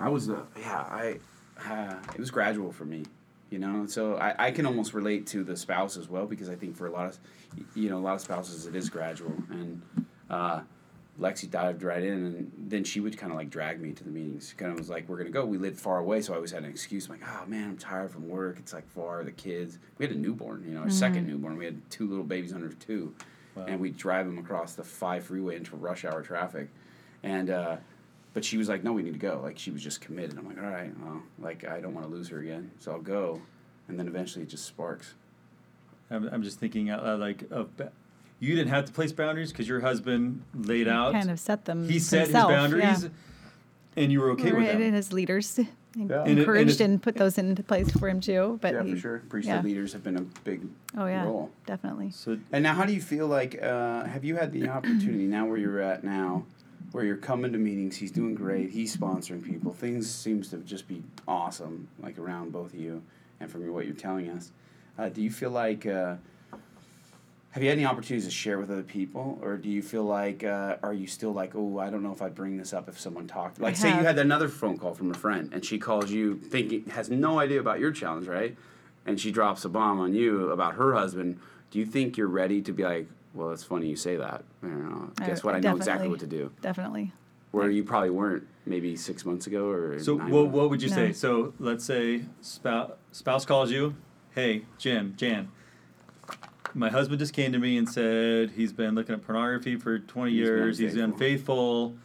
I 0.00 0.08
was 0.08 0.28
uh, 0.30 0.42
yeah, 0.58 0.80
I 0.80 1.18
uh, 1.64 1.94
it 2.14 2.18
was 2.18 2.30
gradual 2.30 2.72
for 2.72 2.84
me. 2.84 3.04
You 3.50 3.58
know, 3.58 3.86
so 3.86 4.16
I, 4.16 4.46
I 4.46 4.50
can 4.52 4.64
almost 4.64 4.94
relate 4.94 5.26
to 5.28 5.42
the 5.42 5.56
spouse 5.56 5.96
as 5.96 6.08
well 6.08 6.24
because 6.24 6.48
I 6.48 6.54
think 6.54 6.76
for 6.76 6.86
a 6.86 6.90
lot 6.92 7.06
of, 7.06 7.18
you 7.74 7.90
know, 7.90 7.98
a 7.98 8.00
lot 8.00 8.14
of 8.14 8.20
spouses 8.20 8.66
it 8.66 8.74
is 8.74 8.88
gradual 8.88 9.34
and. 9.50 9.82
Uh, 10.28 10.60
Lexi 11.18 11.50
dived 11.50 11.82
right 11.82 12.02
in, 12.02 12.12
and 12.12 12.52
then 12.56 12.82
she 12.82 12.98
would 12.98 13.18
kind 13.18 13.30
of 13.30 13.36
like 13.36 13.50
drag 13.50 13.78
me 13.78 13.92
to 13.92 14.04
the 14.04 14.10
meetings. 14.10 14.54
Kind 14.56 14.72
of 14.72 14.78
was 14.78 14.88
like, 14.88 15.06
"We're 15.06 15.18
gonna 15.18 15.28
go." 15.28 15.44
We 15.44 15.58
lived 15.58 15.78
far 15.78 15.98
away, 15.98 16.22
so 16.22 16.32
I 16.32 16.36
always 16.36 16.52
had 16.52 16.62
an 16.62 16.70
excuse. 16.70 17.08
I'm 17.08 17.20
like, 17.20 17.28
"Oh 17.28 17.46
man, 17.46 17.70
I'm 17.70 17.76
tired 17.76 18.10
from 18.10 18.26
work. 18.26 18.56
It's 18.58 18.72
like 18.72 18.88
far. 18.88 19.22
The 19.22 19.32
kids. 19.32 19.78
We 19.98 20.06
had 20.06 20.14
a 20.14 20.18
newborn, 20.18 20.64
you 20.66 20.72
know, 20.72 20.80
our 20.80 20.88
second 20.88 21.26
newborn. 21.26 21.58
We 21.58 21.66
had 21.66 21.90
two 21.90 22.08
little 22.08 22.24
babies 22.24 22.54
under 22.54 22.68
two, 22.70 23.14
and 23.66 23.78
we 23.80 23.90
drive 23.90 24.24
them 24.24 24.38
across 24.38 24.74
the 24.74 24.84
five 24.84 25.24
freeway 25.24 25.56
into 25.56 25.76
rush 25.76 26.04
hour 26.06 26.22
traffic, 26.22 26.70
and." 27.22 27.50
uh 27.50 27.76
but 28.34 28.44
she 28.44 28.56
was 28.56 28.68
like, 28.68 28.82
"No, 28.84 28.92
we 28.92 29.02
need 29.02 29.12
to 29.14 29.18
go." 29.18 29.40
Like 29.42 29.58
she 29.58 29.70
was 29.70 29.82
just 29.82 30.00
committed. 30.00 30.38
I'm 30.38 30.46
like, 30.46 30.58
"All 30.58 30.68
right, 30.70 30.92
well, 31.02 31.22
like 31.38 31.64
I 31.66 31.80
don't 31.80 31.94
want 31.94 32.06
to 32.06 32.12
lose 32.12 32.28
her 32.28 32.38
again, 32.40 32.70
so 32.78 32.92
I'll 32.92 33.00
go." 33.00 33.40
And 33.88 33.98
then 33.98 34.06
eventually 34.06 34.44
it 34.44 34.48
just 34.48 34.66
sparks. 34.66 35.14
I'm, 36.10 36.28
I'm 36.32 36.42
just 36.42 36.58
thinking 36.58 36.90
out 36.90 37.04
loud, 37.04 37.20
like 37.20 37.44
of. 37.50 37.76
ba- 37.76 37.92
You 38.40 38.54
didn't 38.54 38.70
have 38.70 38.84
to 38.86 38.92
place 38.92 39.12
boundaries 39.12 39.52
because 39.52 39.68
your 39.68 39.80
husband 39.80 40.42
laid 40.54 40.88
out. 40.88 41.12
kind 41.12 41.30
of 41.30 41.38
set 41.38 41.64
them. 41.66 41.88
he 41.88 41.98
set 41.98 42.22
himself, 42.24 42.50
his 42.50 42.56
boundaries, 42.58 43.02
Yeah. 43.04 43.08
and 44.02 44.12
you 44.12 44.20
were 44.20 44.30
okay 44.32 44.44
with 44.44 44.54
Right, 44.54 44.72
them. 44.72 44.82
and 44.82 44.94
his 44.94 45.12
leaders 45.12 45.58
And 45.96 46.08
it- 46.08 46.14
and 46.14 46.38
encouraged 46.38 46.80
it- 46.80 46.84
and 46.84 47.02
put 47.02 47.16
those 47.16 47.36
into 47.36 47.62
place 47.64 47.90
for 47.90 48.08
him 48.08 48.20
too. 48.20 48.58
But 48.62 48.74
yeah, 48.74 48.82
he, 48.84 48.92
for 48.94 49.00
sure. 49.00 49.22
Priesthood 49.28 49.56
yeah. 49.56 49.62
leaders 49.62 49.92
have 49.92 50.04
been 50.04 50.16
a 50.16 50.22
big 50.44 50.62
Oh 50.96 51.06
yeah, 51.06 51.24
role. 51.24 51.50
definitely. 51.66 52.10
So 52.12 52.38
And 52.52 52.62
now, 52.62 52.74
how 52.74 52.84
do 52.84 52.92
you 52.92 53.00
feel 53.02 53.26
like? 53.26 53.60
Uh, 53.60 54.04
have 54.04 54.24
you 54.24 54.36
had 54.36 54.52
the 54.52 54.68
opportunity 54.76 55.26
now 55.26 55.46
where 55.46 55.56
you're 55.58 55.80
at 55.80 56.04
now, 56.04 56.44
where 56.92 57.04
you're 57.04 57.16
coming 57.16 57.52
to 57.52 57.58
meetings? 57.58 57.96
He's 57.96 58.10
doing 58.10 58.34
great. 58.34 58.70
He's 58.70 58.96
sponsoring 58.96 59.44
people. 59.44 59.72
Things 59.72 60.10
seems 60.10 60.48
to 60.48 60.58
just 60.58 60.88
be 60.88 61.02
awesome, 61.28 61.88
like 62.02 62.18
around 62.18 62.52
both 62.52 62.72
of 62.74 62.80
you, 62.80 63.02
and 63.38 63.50
from 63.50 63.72
what 63.72 63.86
you're 63.86 63.94
telling 63.94 64.28
us. 64.30 64.50
Uh, 64.98 65.08
do 65.08 65.22
you 65.22 65.30
feel 65.30 65.50
like? 65.50 65.86
Uh, 65.86 66.16
Have 67.52 67.62
you 67.64 67.68
had 67.68 67.78
any 67.78 67.86
opportunities 67.86 68.26
to 68.26 68.30
share 68.30 68.58
with 68.58 68.70
other 68.70 68.82
people, 68.84 69.38
or 69.42 69.56
do 69.56 69.68
you 69.68 69.82
feel 69.82 70.04
like 70.04 70.44
uh, 70.44 70.76
are 70.82 70.92
you 70.92 71.06
still 71.06 71.32
like, 71.32 71.52
oh, 71.56 71.78
I 71.80 71.90
don't 71.90 72.02
know 72.02 72.12
if 72.12 72.22
I'd 72.22 72.34
bring 72.34 72.56
this 72.56 72.72
up 72.72 72.88
if 72.88 72.98
someone 73.00 73.26
talked? 73.26 73.60
Like, 73.60 73.76
say 73.76 73.88
you 73.88 74.04
had 74.04 74.18
another 74.18 74.48
phone 74.48 74.78
call 74.78 74.94
from 74.94 75.10
a 75.10 75.14
friend, 75.14 75.50
and 75.52 75.64
she 75.64 75.78
calls 75.78 76.10
you 76.10 76.36
thinking 76.36 76.84
has 76.90 77.10
no 77.10 77.40
idea 77.40 77.58
about 77.60 77.80
your 77.80 77.92
challenge, 77.92 78.28
right? 78.28 78.56
And 79.06 79.18
she 79.18 79.32
drops 79.32 79.64
a 79.64 79.68
bomb 79.68 79.98
on 79.98 80.14
you 80.14 80.50
about 80.50 80.74
her 80.74 80.94
husband. 80.94 81.40
Do 81.70 81.78
you 81.78 81.86
think 81.86 82.16
you're 82.16 82.28
ready 82.28 82.60
to 82.62 82.72
be 82.72 82.84
like, 82.84 83.08
well, 83.34 83.50
it's 83.52 83.64
funny 83.64 83.88
you 83.88 83.96
say 83.96 84.16
that. 84.16 84.44
I 84.62 84.66
don't 84.66 84.90
know. 84.90 85.12
I- 85.20 85.26
Guess 85.26 85.44
what? 85.44 85.54
I 85.54 85.60
know 85.60 85.76
exactly 85.76 86.08
what 86.08 86.20
to 86.20 86.26
do. 86.26 86.50
Definitely. 86.60 87.12
Where 87.52 87.68
you 87.70 87.82
probably 87.84 88.10
weren't 88.10 88.46
maybe 88.64 88.94
six 88.96 89.24
months 89.24 89.46
ago 89.46 89.68
or 89.68 89.98
So 89.98 90.16
nine 90.16 90.30
what, 90.30 90.42
months. 90.42 90.54
what 90.56 90.70
would 90.70 90.82
you 90.82 90.88
say? 90.88 91.12
So 91.12 91.52
let's 91.58 91.84
say 91.84 92.22
spouse, 92.40 92.92
spouse 93.12 93.44
calls 93.44 93.70
you, 93.72 93.96
hey, 94.34 94.62
Jim, 94.78 95.14
Jan, 95.16 95.50
my 96.74 96.88
husband 96.90 97.18
just 97.18 97.32
came 97.34 97.50
to 97.52 97.58
me 97.58 97.76
and 97.76 97.88
said 97.88 98.50
he's 98.50 98.72
been 98.72 98.94
looking 98.94 99.16
at 99.16 99.24
pornography 99.26 99.74
for 99.76 99.98
20 99.98 100.30
He's 100.30 100.38
been 100.40 100.46
years, 100.46 100.78
he's 100.78 100.94
unfaithful." 100.94 101.86
unfaithful. 101.86 101.96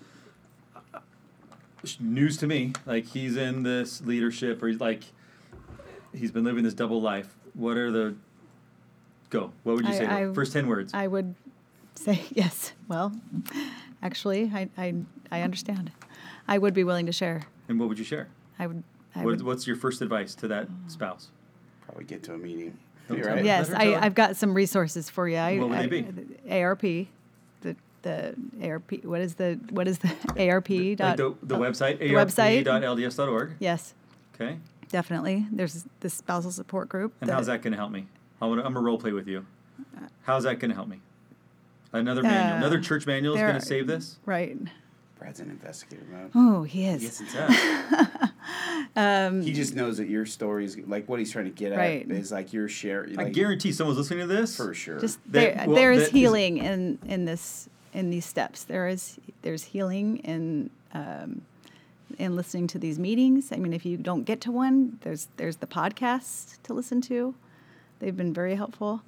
News 2.00 2.38
to 2.38 2.48
me, 2.48 2.74
like 2.88 3.06
he's 3.06 3.38
in 3.38 3.62
this 3.62 4.02
leadership 4.02 4.64
or 4.64 4.68
he's 4.68 4.80
like, 4.80 5.04
he's 6.16 6.32
been 6.32 6.44
living 6.44 6.64
this 6.64 6.74
double 6.74 7.00
life. 7.00 7.36
What 7.54 7.78
are 7.78 7.92
the, 7.92 8.16
go, 9.30 9.52
what 9.64 9.76
would 9.76 9.86
you 9.86 9.94
I- 9.94 9.98
say? 9.98 10.06
I- 10.06 10.34
First 10.34 10.54
10 10.54 10.68
words. 10.68 10.94
I 10.94 11.08
would 11.08 11.36
say 11.96 12.24
yes. 12.34 12.74
Well, 12.88 13.14
actually, 14.02 14.52
I, 14.54 14.70
I, 14.78 14.94
I 15.32 15.42
understand. 15.42 15.92
I 16.48 16.58
would 16.58 16.74
be 16.74 16.84
willing 16.84 17.06
to 17.08 17.12
share. 17.12 17.44
and 17.68 17.80
what 17.80 17.90
would 17.90 18.00
you 18.00 18.06
share? 18.06 18.28
I 18.60 18.68
would. 18.68 18.84
I 19.16 19.20
What, 19.20 19.26
would 19.28 19.42
what's 19.44 19.66
your 19.68 19.76
first 19.78 20.02
advice 20.02 20.36
to 20.36 20.48
that 20.50 20.68
spouse? 20.88 21.30
Probably 21.86 22.04
get 22.04 22.22
to 22.24 22.34
a 22.34 22.38
meeting. 22.38 22.78
Don't 23.08 23.18
You're 23.18 23.28
tell 23.28 23.36
right. 23.38 23.46
yes, 23.46 23.70
Let 23.70 23.78
her 23.78 23.84
tell 23.86 23.94
I, 23.94 23.98
it. 23.98 24.04
I've 24.04 24.16
got 24.16 24.36
some 24.36 24.54
resources 24.54 25.10
for 25.10 25.28
you. 25.30 25.38
I, 25.38 25.58
What 25.60 25.70
would 25.70 25.78
I, 25.78 25.88
they 25.88 26.02
the 26.02 26.62
ARP, 26.62 26.82
the 26.82 27.76
the 28.02 28.36
ARP. 28.64 29.04
What 29.06 29.22
is 29.22 29.36
the 29.36 29.60
what 29.72 29.88
is 29.88 30.00
the 30.00 30.10
ARP? 30.50 30.70
Like 30.70 30.98
dot, 30.98 31.18
the, 31.18 31.36
the 31.44 31.56
oh, 31.56 31.60
website, 31.60 32.00
the 32.00 32.12
website. 32.14 32.68
arp.lds.org. 32.68 33.54
Yes, 33.60 33.94
Okay. 34.36 34.58
definitely. 34.90 35.46
There's 35.52 35.86
the 36.02 36.10
spousal 36.10 36.52
support 36.52 36.90
group. 36.90 37.14
And 37.22 37.30
how's 37.30 37.48
that 37.48 37.62
going 37.62 37.72
to 37.74 37.78
help 37.78 37.92
me? 37.92 38.08
I 38.42 38.46
wanna, 38.48 38.62
I'm 38.64 38.74
going 38.74 38.84
to 38.84 38.88
role 38.88 38.98
play 38.98 39.12
with 39.14 39.28
you. 39.28 39.46
How's 40.24 40.44
that 40.44 40.60
going 40.60 40.70
to 40.70 40.76
help 40.76 40.88
me? 40.88 41.00
Another 41.94 42.24
manual, 42.24 42.54
Uh, 42.54 42.58
another 42.58 42.80
church 42.82 43.06
manual 43.08 43.36
is 43.36 43.40
there 43.40 43.48
gonna 43.48 43.62
save 43.62 43.88
this? 43.88 44.18
Right. 44.26 44.58
Brad's 45.18 45.40
an 45.40 45.50
investigator, 45.50 46.04
man. 46.12 46.30
Oh, 46.36 46.64
he 46.64 46.86
is. 46.88 47.02
Yes, 47.04 47.22
Yeah. 48.96 49.42
he 49.44 49.54
just 49.54 49.76
knows 49.76 49.98
that 49.98 50.10
your 50.10 50.26
stories, 50.26 50.78
like 50.88 51.08
what 51.08 51.20
he's 51.20 51.32
trying 51.32 51.46
to 51.46 51.52
get 51.52 51.72
at, 51.72 52.12
is 52.12 52.32
like 52.34 52.52
your 52.52 52.68
share. 52.68 53.08
Like, 53.08 53.28
I 53.28 53.30
guarantee 53.30 53.72
someone's 53.72 53.98
listening 53.98 54.28
to 54.28 54.34
this. 54.34 54.58
for 54.58 54.74
sure. 54.74 55.00
Just 55.00 55.20
That- 55.32 55.56
there, 55.58 55.64
well, 55.68 55.76
there 55.76 55.96
that 55.96 56.02
is 56.02 56.08
is- 56.08 56.14
healing 56.14 56.58
in 56.58 57.00
in 57.06 57.24
this 57.26 57.70
in 57.94 58.10
these 58.10 58.26
steps. 58.26 58.66
There 58.66 58.88
is 58.90 59.18
there's 59.42 59.64
healing 59.64 60.18
in 60.18 60.70
um, 60.94 61.44
in 62.20 62.36
listening 62.36 62.68
to 62.68 62.80
these 62.80 63.00
meetings. 63.00 63.52
I 63.54 63.56
mean, 63.56 63.72
if 63.74 63.86
you 63.86 63.96
don't 63.98 64.24
get 64.26 64.42
to 64.42 64.52
one, 64.52 64.98
there's 65.02 65.30
there's 65.38 65.58
the 65.58 65.68
podcast 65.68 66.62
to 66.64 66.74
listen 66.74 67.00
to. 67.04 67.36
They've 68.00 68.16
been 68.16 68.34
very 68.34 68.56
helpful. 68.56 69.02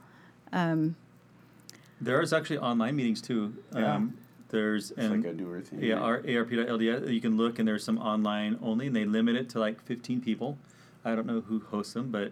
There 2.00 2.22
is 2.22 2.32
actually 2.34 2.60
online 2.60 2.96
meetings 2.96 3.22
too. 3.22 3.56
Yeah. 3.76 3.96
Um, 3.96 4.18
there's 4.50 4.92
it's 4.92 5.00
and 5.00 5.24
like 5.24 5.34
a 5.34 5.36
newer 5.36 5.60
thing. 5.62 5.82
yeah, 5.84 5.96
right? 5.96 6.04
our 6.04 6.20
ARP.LDS. 6.22 7.12
You 7.12 7.20
can 7.20 7.36
look 7.38 7.60
and 7.60 7.68
there's 7.68 7.84
some 7.84 7.98
online 7.98 8.58
only, 8.62 8.88
and 8.88 8.96
they 8.96 9.04
limit 9.04 9.36
it 9.36 9.50
to 9.50 9.60
like 9.60 9.82
15 9.84 10.22
people. 10.22 10.58
I 11.04 11.16
don't 11.16 11.26
know 11.26 11.42
who 11.42 11.60
hosts 11.60 11.94
them, 11.94 12.12
but 12.12 12.32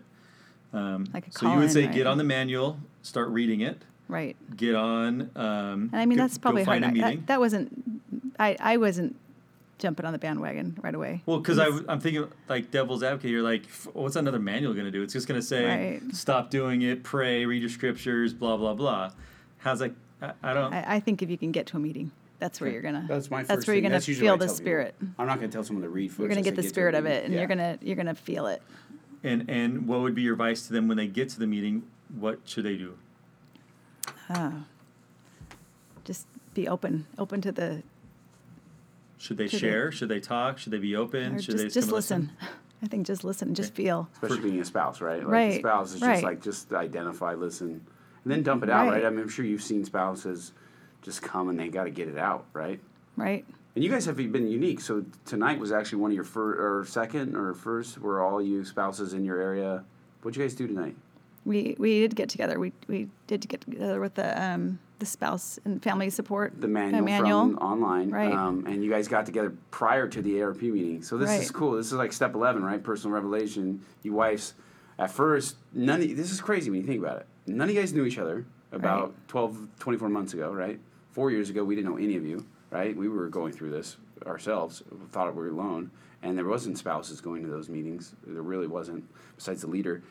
um, 0.72 1.06
Like 1.14 1.26
so 1.32 1.48
you 1.48 1.49
would 1.49 1.56
call-in, 1.56 1.69
say 1.69 1.86
right? 1.88 1.94
get 1.94 2.07
on 2.07 2.18
the 2.18 2.23
manual, 2.23 2.80
start 3.02 3.30
reading 3.30 3.61
it, 3.61 3.82
Right. 4.07 4.36
get 4.56 4.76
on. 4.76 5.32
Um, 5.36 5.90
And 5.91 5.95
I 5.95 6.06
mean, 6.06 6.18
go- 6.18 6.23
that's 6.23 6.38
probably 6.38 6.61
go 6.61 6.65
find 6.72 6.86
hard. 6.86 6.95
a 6.95 6.99
I- 7.02 7.03
meeting. 7.10 7.19
That, 7.22 7.27
that 7.27 7.40
wasn't. 7.40 7.91
I 8.40 8.56
I 8.60 8.77
wasn't 8.77 9.15
jumping 9.77 10.06
on 10.06 10.14
the 10.14 10.19
bandwagon 10.19 10.77
right 10.81 10.95
away. 10.95 11.22
Well, 11.26 11.39
because 11.39 11.57
I, 11.60 11.64
It's- 11.64 11.76
w- 11.80 11.91
I'm 11.91 11.99
thinking 11.99 12.27
like 12.47 12.72
devil's 12.72 13.03
advocate. 13.03 13.31
You're 13.31 13.41
like, 13.43 13.69
what's 13.93 14.15
another 14.15 14.39
manual 14.39 14.73
going 14.73 14.85
to 14.85 14.91
do? 14.91 15.02
It's 15.02 15.14
just 15.14 15.27
going 15.27 15.39
to 15.39 15.45
say, 15.45 15.65
Right. 16.02 16.15
stop 16.15 16.49
doing 16.49 16.81
it, 16.81 17.03
pray, 17.03 17.45
read 17.45 17.61
your 17.61 17.69
scriptures, 17.69 18.34
blah 18.34 18.57
blah 18.57 18.73
blah. 18.73 19.11
How's 19.60 19.80
that? 19.80 19.93
I, 20.22 20.31
I 20.43 20.53
don't. 20.53 20.73
I, 20.73 20.95
I 20.95 20.99
think 20.99 21.22
if 21.22 21.30
you 21.30 21.38
can 21.38 21.52
get 21.52 21.65
to 21.68 21.77
a 21.77 21.80
meeting, 21.80 22.11
that's 22.39 22.61
where 22.61 22.69
you're 22.69 22.81
gonna. 22.81 23.06
That's 23.07 23.30
my 23.30 23.39
first 23.41 23.49
That's 23.49 23.68
where 23.68 23.76
you're 23.76 23.81
gonna 23.84 23.99
feel 23.99 24.15
the 24.38 24.45
tell 24.45 24.53
people. 24.53 24.56
spirit. 24.56 24.95
I'm 25.19 25.27
not 25.27 25.39
going 25.39 25.49
to 25.49 25.53
tell 25.56 25.64
someone 25.64 25.84
to 25.84 25.89
read 25.89 26.10
first. 26.10 26.19
You're 26.19 26.30
gonna 26.30 26.41
get 26.41 26.56
the 26.56 26.61
to 26.61 26.69
spirit 26.69 26.95
of 26.95 27.06
it, 27.06 27.10
meeting. 27.10 27.26
and 27.26 27.34
you're 27.35 27.47
gonna 27.47 27.77
you're 27.81 27.95
gonna 27.97 28.15
feel 28.15 28.47
it. 28.47 28.61
and 29.23 29.49
and 29.49 29.88
what 29.88 29.99
would 30.02 30.15
be 30.15 30.22
your 30.22 30.34
advice 30.34 30.65
to 30.68 30.73
them 30.73 30.88
when 30.88 30.97
they 30.97 31.07
get 31.07 31.30
to 31.30 31.39
the 31.39 31.47
meeting? 31.47 31.84
What 32.18 32.39
should 32.45 32.64
they 32.64 32.77
do? 32.77 32.97
Ah. 34.30 34.65
Just 36.06 36.27
be 36.53 36.68
open, 36.68 37.07
open 37.18 37.41
to 37.41 37.52
the. 37.52 37.84
Should 39.18 39.38
they 39.38 39.48
To 39.48 39.52
the- 39.56 39.60
share? 39.60 39.92
Should 39.92 40.10
they 40.10 40.20
talk? 40.20 40.58
Should 40.58 40.72
they 40.74 40.78
be 40.80 40.96
open? 40.96 41.36
Or 41.36 41.42
should 41.42 41.52
just 41.58 41.64
they 41.64 41.70
just 41.70 41.88
come 41.90 41.96
listen. 41.96 42.32
I 42.84 42.88
think 42.88 43.08
just 43.08 43.24
listen, 43.24 43.48
and 43.50 43.56
just 43.56 43.74
feel. 43.74 44.10
Especially 44.14 44.42
being 44.50 44.60
a 44.60 44.66
spouse, 44.66 45.02
right? 45.02 45.20
Like 45.24 45.28
Right, 45.32 45.52
The 45.54 45.60
spouse 45.60 45.94
is 45.94 46.02
right. 46.02 46.14
just 46.14 46.24
like 46.24 46.42
just 46.44 46.74
identify, 46.74 47.34
listen, 47.34 47.70
and 48.24 48.32
then 48.32 48.44
dump 48.44 48.64
it 48.64 48.70
out, 48.70 48.88
right? 48.88 48.96
Right. 48.96 49.06
I 49.06 49.10
mean, 49.10 49.22
I'm 49.22 49.30
sure 49.30 49.46
you've 49.46 49.64
seen 49.64 49.86
spouses 49.86 50.52
just 51.02 51.22
come 51.22 51.50
and 51.50 51.58
they 51.60 51.70
got 51.70 51.86
to 51.86 51.90
get 51.90 52.08
it 52.10 52.18
out, 52.18 52.46
right? 52.54 52.80
Right. 53.16 53.46
And 53.76 53.84
you 53.84 53.90
guys 53.90 54.06
have 54.06 54.18
been 54.18 54.48
unique. 54.48 54.82
So 54.82 55.06
tonight 55.26 55.60
was 55.60 55.72
actually 55.72 56.00
one 56.00 56.12
of 56.12 56.16
your 56.16 56.24
first 56.26 56.60
or 56.60 56.86
second 56.86 57.36
or 57.36 57.54
first. 57.54 57.98
Were 58.00 58.22
all 58.22 58.42
you 58.42 58.64
spouses 58.66 59.14
in 59.14 59.24
your 59.26 59.40
area? 59.42 59.84
What'd 60.22 60.38
you 60.38 60.44
guys 60.44 60.54
do 60.56 60.68
tonight? 60.68 60.96
We 61.46 61.76
we 61.80 62.02
did 62.02 62.16
get 62.16 62.30
together. 62.30 62.60
We 62.60 62.74
we 62.88 63.10
did 63.28 63.48
get 63.48 63.62
together 63.62 64.00
with 64.00 64.16
the 64.16 64.42
um 64.42 64.80
the 64.99 65.05
spouse 65.05 65.59
and 65.65 65.81
family 65.84 66.09
support. 66.09 66.59
The 66.59 66.67
manual, 66.67 67.03
manual. 67.03 67.41
from 67.49 67.57
online, 67.57 68.09
Right. 68.09 68.31
Um, 68.34 68.65
and 68.65 68.84
you 68.84 68.89
guys 68.89 69.07
got 69.07 69.26
together 69.26 69.53
prior 69.72 70.07
to 70.07 70.22
the 70.22 70.41
ARP 70.41 70.61
meeting. 70.61 71.01
So 71.03 71.17
this 71.17 71.30
is 71.41 71.51
cool. 71.51 71.73
This 71.73 71.88
is 71.88 71.93
like 71.93 72.13
step 72.13 72.34
eleven, 72.35 72.63
right? 72.63 72.81
Personal 72.81 73.13
revelation. 73.13 73.81
You 74.03 74.13
wives, 74.13 74.53
at 74.97 75.11
first, 75.11 75.57
none. 75.73 76.01
Of, 76.01 76.15
this 76.15 76.31
is 76.31 76.39
crazy 76.41 76.69
when 76.69 76.81
you 76.81 76.85
think 76.88 76.99
about 76.99 77.17
it. 77.17 77.27
None 77.47 77.67
of 77.69 77.76
you 77.76 77.81
guys 77.81 77.93
knew 77.93 78.05
each 78.05 78.17
other 78.17 78.45
about 78.72 79.09
Right. 79.09 79.27
12, 79.27 79.67
24 79.80 80.09
months 80.09 80.34
ago, 80.34 80.51
right? 80.51 80.80
Four 81.11 81.31
years 81.31 81.49
ago, 81.49 81.63
we 81.63 81.76
didn't 81.76 81.89
know 81.91 81.97
any 81.97 82.15
of 82.17 82.26
you, 82.26 82.45
right? 82.72 82.95
We 82.95 83.07
were 83.07 83.30
going 83.30 83.53
through 83.53 83.69
this 83.72 83.97
ourselves. 84.26 84.81
Thought 85.11 85.35
we 85.35 85.41
were 85.43 85.49
alone, 85.49 85.91
and 86.23 86.38
there 86.38 86.45
wasn't 86.45 86.77
spouses 86.77 87.22
going 87.22 87.43
to 87.43 87.49
those 87.49 87.69
meetings. 87.69 88.15
There 88.26 88.41
really 88.41 88.67
wasn't, 88.67 89.05
besides 89.35 89.61
the 89.61 89.67
leader. 89.67 90.01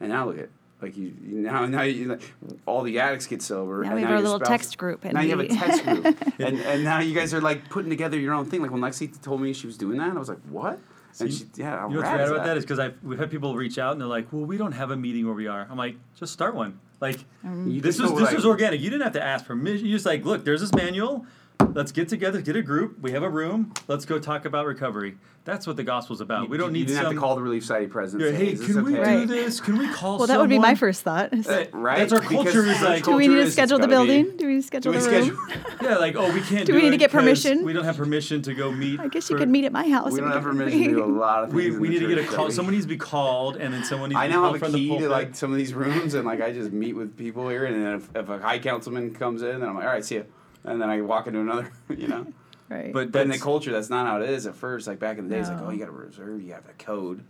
And 0.00 0.10
now 0.10 0.26
look 0.26 0.38
at. 0.38 0.50
Like 0.82 0.96
you, 0.96 1.14
you 1.24 1.40
now, 1.40 1.64
now 1.64 1.82
you, 1.82 2.04
like, 2.04 2.34
all 2.66 2.82
the 2.82 3.00
addicts 3.00 3.26
get 3.26 3.40
sober. 3.40 3.82
Now 3.82 3.88
and 3.88 3.94
we 3.94 4.00
have 4.02 4.10
your 4.10 4.16
our 4.18 4.22
little 4.22 4.38
spouse- 4.38 4.48
text 4.48 4.78
group, 4.78 5.04
and 5.04 5.14
now 5.14 5.22
you 5.22 5.30
have 5.30 5.40
a 5.40 5.48
text 5.48 5.82
group, 5.84 6.04
and, 6.38 6.58
and 6.60 6.84
now 6.84 7.00
you 7.00 7.14
guys 7.14 7.32
are 7.32 7.40
like 7.40 7.70
putting 7.70 7.88
together 7.88 8.18
your 8.18 8.34
own 8.34 8.44
thing. 8.44 8.60
Like 8.60 8.70
when 8.70 8.82
Lexi 8.82 9.20
told 9.22 9.40
me 9.40 9.54
she 9.54 9.66
was 9.66 9.78
doing 9.78 9.96
that, 9.98 10.10
I 10.10 10.18
was 10.18 10.28
like, 10.28 10.40
"What?" 10.50 10.78
And 11.18 11.32
See, 11.32 11.38
she, 11.38 11.46
yeah, 11.62 11.78
how 11.78 11.88
You 11.88 11.94
know 11.94 12.00
what's 12.00 12.10
rad 12.10 12.18
rad 12.18 12.24
is 12.24 12.30
about 12.30 12.44
that 12.44 12.56
is 12.58 12.64
because 12.64 12.78
I've 12.78 13.02
we've 13.02 13.18
had 13.18 13.30
people 13.30 13.56
reach 13.56 13.78
out 13.78 13.92
and 13.92 14.00
they're 14.00 14.06
like, 14.06 14.30
"Well, 14.32 14.44
we 14.44 14.58
don't 14.58 14.72
have 14.72 14.90
a 14.90 14.96
meeting 14.96 15.24
where 15.24 15.34
we 15.34 15.46
are." 15.46 15.66
I'm 15.70 15.78
like, 15.78 15.96
"Just 16.14 16.34
start 16.34 16.54
one." 16.54 16.78
Like, 17.00 17.20
mm. 17.44 17.72
You 17.72 17.80
this 17.80 17.96
just 17.96 18.12
was 18.12 18.20
this 18.20 18.28
like- 18.28 18.36
was 18.36 18.46
organic. 18.46 18.80
You 18.80 18.90
didn't 18.90 19.04
have 19.04 19.14
to 19.14 19.22
ask 19.24 19.46
permission. 19.46 19.86
You 19.86 19.94
just 19.94 20.06
like, 20.06 20.24
look, 20.24 20.44
there's 20.44 20.60
this 20.60 20.74
manual. 20.74 21.26
Let's 21.60 21.92
get 21.92 22.08
together, 22.08 22.40
get 22.40 22.56
a 22.56 22.62
group. 22.62 22.98
We 23.00 23.12
have 23.12 23.22
a 23.22 23.28
room. 23.28 23.72
Let's 23.86 24.06
go 24.06 24.18
talk 24.18 24.46
about 24.46 24.64
recovery. 24.66 25.16
That's 25.44 25.66
what 25.66 25.76
the 25.76 25.84
gospel's 25.84 26.20
about. 26.20 26.48
we 26.48 26.56
don't 26.56 26.68
you 26.68 26.80
need 26.80 26.86
didn't 26.88 26.96
some. 26.96 27.04
have 27.06 27.14
to 27.14 27.18
call 27.20 27.36
the 27.36 27.42
Relief 27.42 27.62
Society 27.64 27.86
president. 27.86 28.32
Yeah, 28.32 28.36
hey, 28.36 28.52
"Is 28.52 28.60
this 28.60 28.72
can 28.74 28.84
we 28.84 28.98
okay?" 28.98 29.04
do 29.04 29.18
Right. 29.20 29.28
this? 29.28 29.60
Can 29.60 29.78
we 29.78 29.86
call? 29.88 30.18
Well, 30.18 30.26
that 30.26 30.40
would 30.40 30.48
be 30.48 30.58
my 30.58 30.74
first 30.74 31.02
thought. 31.02 31.32
Uh, 31.32 31.64
right? 31.72 31.98
That's 31.98 32.12
our 32.12 32.20
Because 32.20 32.44
culture 32.44 32.64
is 32.66 32.80
like- 32.82 33.04
do 33.04 33.14
we 33.14 33.28
need 33.28 33.36
to 33.36 33.50
schedule 33.50 33.78
the 33.78 33.86
gotta 33.86 34.00
be- 34.06 34.06
building? 34.22 34.36
Do 34.38 34.46
we 34.48 34.60
schedule 34.62 34.92
Do 34.92 34.98
we 34.98 35.04
the 35.04 35.08
schedule? 35.10 35.36
room? 35.36 35.50
Yeah, 35.82 35.96
like 35.98 36.16
oh, 36.16 36.32
we 36.32 36.40
can't 36.40 36.66
Do 36.66 36.72
do, 36.72 36.74
we 36.74 36.82
need 36.82 36.88
it 36.88 36.90
to 36.92 36.96
get 36.96 37.10
permission? 37.12 37.64
We 37.64 37.72
don't 37.74 37.84
have 37.84 37.96
permission 37.98 38.42
to 38.42 38.54
go 38.54 38.72
meet. 38.72 38.98
I 38.98 39.06
guess 39.08 39.28
you 39.30 39.36
for- 39.36 39.40
could 39.40 39.48
meet 39.50 39.64
at 39.64 39.72
my 39.72 39.88
house. 39.88 40.12
We 40.12 40.20
don't 40.20 40.32
have 40.32 40.42
permission 40.42 40.80
to 40.80 40.88
do 40.88 41.04
a 41.04 41.06
lot 41.06 41.44
of 41.44 41.50
things. 41.50 41.54
We, 41.56 41.74
in 41.74 41.80
we 41.80 41.88
the 41.88 41.94
need 41.94 42.00
to 42.00 42.08
get 42.08 42.24
a 42.24 42.26
call. 42.26 42.44
Debbie. 42.46 42.54
Someone 42.54 42.72
needs 42.74 42.86
to 42.86 42.88
be 42.88 42.96
called, 42.96 43.56
and 43.56 43.72
then 43.72 43.84
someone 43.84 44.08
needs 44.08 44.18
I 44.18 44.26
to 44.26 44.30
be 44.30 44.34
now 44.34 44.40
called 44.48 44.60
have 44.62 44.74
a 44.74 44.76
key 44.76 44.98
to 44.98 45.08
like 45.08 45.34
some 45.36 45.52
of 45.52 45.58
these 45.58 45.74
rooms, 45.74 46.14
and 46.14 46.24
like 46.26 46.40
I 46.40 46.50
just 46.52 46.72
meet 46.72 46.96
with 46.96 47.16
people 47.16 47.48
here, 47.48 47.66
and 47.66 47.76
then 47.76 47.94
if, 47.94 48.08
if 48.16 48.28
a 48.28 48.38
high 48.38 48.58
councilman 48.58 49.14
comes 49.14 49.42
in, 49.42 49.60
then 49.60 49.68
I'm 49.68 49.76
like, 49.76 49.84
all 49.84 49.90
right, 49.92 50.04
see 50.04 50.16
ya, 50.16 50.22
and 50.66 50.80
then 50.80 50.90
I 50.90 51.00
walk 51.00 51.26
into 51.26 51.40
another, 51.40 51.70
you 51.96 52.08
know. 52.08 52.26
Right. 52.68 52.92
But 52.92 53.12
But 53.12 53.22
in 53.22 53.28
the 53.28 53.32
that's- 53.34 53.42
culture, 53.42 53.70
that's 53.72 53.90
not 53.90 54.06
how 54.06 54.20
it 54.20 54.28
is 54.28 54.46
at 54.46 54.54
first. 54.56 54.86
Like 54.88 54.98
back 54.98 55.18
in 55.18 55.28
the 55.28 55.34
day, 55.34 55.40
it's 55.40 55.48
like, 55.48 55.62
oh, 55.62 55.70
you 55.70 55.78
got 55.78 55.86
to 55.86 55.92
reserve, 55.92 56.42
you 56.42 56.52
have 56.52 56.68
a 56.68 56.72
code, 56.82 57.22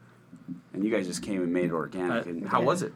and 0.72 0.82
you 0.84 0.90
guys 0.90 1.06
just 1.06 1.22
came 1.22 1.42
and 1.42 1.52
made 1.52 1.66
it 1.66 1.72
organic. 1.72 2.26
Uh, 2.26 2.30
and 2.30 2.48
how 2.48 2.58
did. 2.60 2.66
was 2.66 2.82
it? 2.82 2.92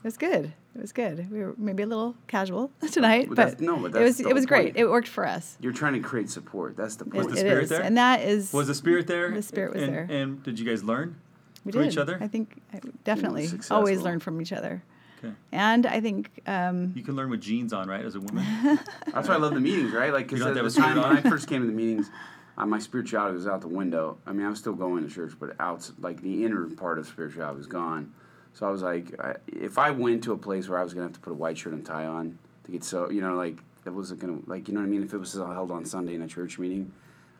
It 0.00 0.04
was 0.04 0.16
good. 0.16 0.52
It 0.76 0.80
was 0.80 0.92
good. 0.92 1.28
We 1.30 1.40
were 1.40 1.54
maybe 1.58 1.82
a 1.82 1.86
little 1.86 2.14
casual 2.28 2.70
tonight, 2.92 3.28
But 3.30 3.36
but, 3.36 3.60
no, 3.60 3.76
but 3.78 3.96
it 4.00 4.04
was 4.04 4.20
it 4.20 4.26
was 4.32 4.44
whole 4.44 4.46
great. 4.46 4.64
point. 4.66 4.76
It 4.76 4.88
worked 4.88 5.08
for 5.08 5.26
us. 5.26 5.56
You're 5.60 5.72
trying 5.72 5.94
to 5.94 6.00
create 6.00 6.30
support. 6.30 6.76
That's 6.76 6.96
the 6.96 7.04
point. 7.04 7.16
Was 7.16 7.26
the 7.28 7.32
it 7.32 7.38
spirit 7.40 7.64
is. 7.64 7.68
there? 7.70 7.82
and 7.82 7.96
that 7.96 8.20
is 8.20 8.52
Was 8.52 8.66
the 8.68 8.74
spirit 8.74 9.06
there? 9.08 9.30
The 9.32 9.42
spirit 9.42 9.72
was 9.74 9.82
and, 9.82 9.92
there. 9.92 10.06
And 10.10 10.42
did 10.42 10.58
you 10.60 10.64
guys 10.66 10.84
learn 10.84 11.16
we 11.64 11.72
from 11.72 11.82
did. 11.82 11.92
each 11.92 11.98
other? 11.98 12.18
I 12.20 12.28
think 12.28 12.60
definitely 13.02 13.48
always 13.70 14.00
learn 14.02 14.20
from 14.20 14.40
each 14.40 14.52
other, 14.52 14.84
Okay. 15.18 15.34
and 15.52 15.86
I 15.86 16.00
think 16.00 16.30
um, 16.46 16.92
You 16.94 17.02
can 17.02 17.16
learn 17.16 17.30
with 17.30 17.40
jeans 17.40 17.72
on, 17.72 17.88
right, 17.88 18.04
as 18.04 18.14
a 18.14 18.20
woman. 18.20 18.44
That's 19.12 19.28
why 19.28 19.34
I 19.34 19.38
love 19.38 19.54
the 19.54 19.60
meetings, 19.60 19.92
right? 19.92 20.12
Like, 20.12 20.28
because 20.28 20.40
don't 20.40 20.48
at 20.50 20.54
the 20.54 20.68
to 20.70 20.80
have 20.80 20.94
a 20.96 21.02
time 21.02 21.10
when 21.10 21.18
I 21.18 21.28
first 21.28 21.48
came 21.48 21.60
to 21.62 21.66
the 21.66 21.72
meetings, 21.72 22.10
uh, 22.56 22.66
my 22.66 22.78
spirituality 22.78 23.34
was 23.34 23.46
out 23.46 23.60
the 23.60 23.68
window. 23.68 24.18
I 24.26 24.32
mean, 24.32 24.46
I 24.46 24.50
was 24.50 24.58
still 24.58 24.74
going 24.74 25.06
to 25.08 25.14
church, 25.14 25.32
but 25.38 25.54
out 25.60 25.90
like 26.00 26.22
the 26.22 26.44
inner 26.44 26.66
part 26.66 26.98
of 26.98 27.06
spirituality 27.06 27.58
was 27.58 27.66
gone. 27.66 28.12
So 28.54 28.66
I 28.66 28.70
was 28.70 28.82
like, 28.82 29.18
I, 29.20 29.36
if 29.46 29.78
I 29.78 29.90
went 29.90 30.24
to 30.24 30.32
a 30.32 30.38
place 30.38 30.68
where 30.68 30.78
I 30.78 30.82
was 30.82 30.92
gonna 30.92 31.06
have 31.06 31.12
to 31.14 31.20
put 31.20 31.30
a 31.30 31.36
white 31.36 31.56
shirt 31.56 31.72
and 31.72 31.86
tie 31.86 32.06
on, 32.06 32.38
to 32.64 32.72
get 32.72 32.82
so 32.82 33.10
you 33.10 33.20
know 33.20 33.34
like 33.34 33.58
that 33.84 33.92
wasn't 33.92 34.20
gonna 34.20 34.38
like 34.46 34.66
you 34.68 34.74
know 34.74 34.80
what 34.80 34.86
I 34.86 34.90
mean. 34.90 35.02
If 35.02 35.12
it 35.14 35.18
was 35.18 35.38
all 35.38 35.52
held 35.52 35.70
on 35.70 35.84
Sunday 35.84 36.14
in 36.14 36.22
a 36.22 36.26
church 36.26 36.58
meeting, 36.58 36.92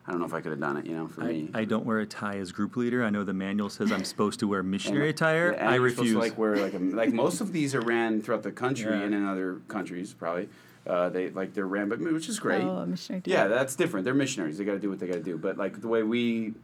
I 0.09 0.11
don't 0.11 0.21
know 0.21 0.25
if 0.25 0.33
I 0.33 0.41
could 0.41 0.49
have 0.49 0.59
done 0.59 0.75
it. 0.75 0.87
You 0.87 0.95
know, 0.95 1.07
for 1.07 1.21
I, 1.23 1.27
me. 1.27 1.49
I 1.53 1.65
don't 1.65 1.85
wear 1.85 1.99
a 1.99 2.05
tie 2.05 2.37
as 2.39 2.51
group 2.51 2.75
leader. 2.75 3.03
I 3.03 3.11
know 3.11 3.23
the 3.23 3.31
manual 3.31 3.69
says 3.69 3.91
I'm 3.91 4.03
supposed 4.03 4.39
to 4.39 4.47
wear 4.47 4.63
missionary 4.63 5.09
attire. 5.09 5.51
Yeah, 5.51 5.59
and 5.59 5.69
I 5.69 5.75
you're 5.75 5.87
supposed 5.91 5.99
refuse. 5.99 6.13
To, 6.15 6.19
like 6.19 6.35
wear 6.35 6.55
like 6.55 6.73
a, 6.73 6.79
like 6.79 7.13
most 7.13 7.41
of 7.41 7.53
these 7.53 7.75
are 7.75 7.81
ran 7.81 8.19
throughout 8.23 8.41
the 8.41 8.51
country 8.51 8.91
Yeah. 8.91 9.03
and 9.03 9.13
in 9.13 9.23
other 9.27 9.61
countries 9.67 10.11
probably. 10.15 10.49
Uh, 10.87 11.09
they 11.09 11.29
like 11.29 11.53
they're 11.53 11.67
ran, 11.67 11.89
but 11.89 11.99
which 11.99 12.27
is 12.27 12.39
great. 12.39 12.63
Oh, 12.63 12.77
a 12.77 12.87
missionary 12.87 13.21
Yeah, 13.27 13.47
that's 13.47 13.75
different. 13.75 14.03
They're 14.03 14.15
missionaries. 14.15 14.57
They 14.57 14.65
got 14.65 14.71
to 14.71 14.79
do 14.79 14.89
what 14.89 14.97
they 14.97 15.05
got 15.05 15.13
to 15.13 15.23
do. 15.23 15.37
But 15.37 15.57
like 15.57 15.79
the 15.79 15.87
way 15.87 16.01
we 16.01 16.55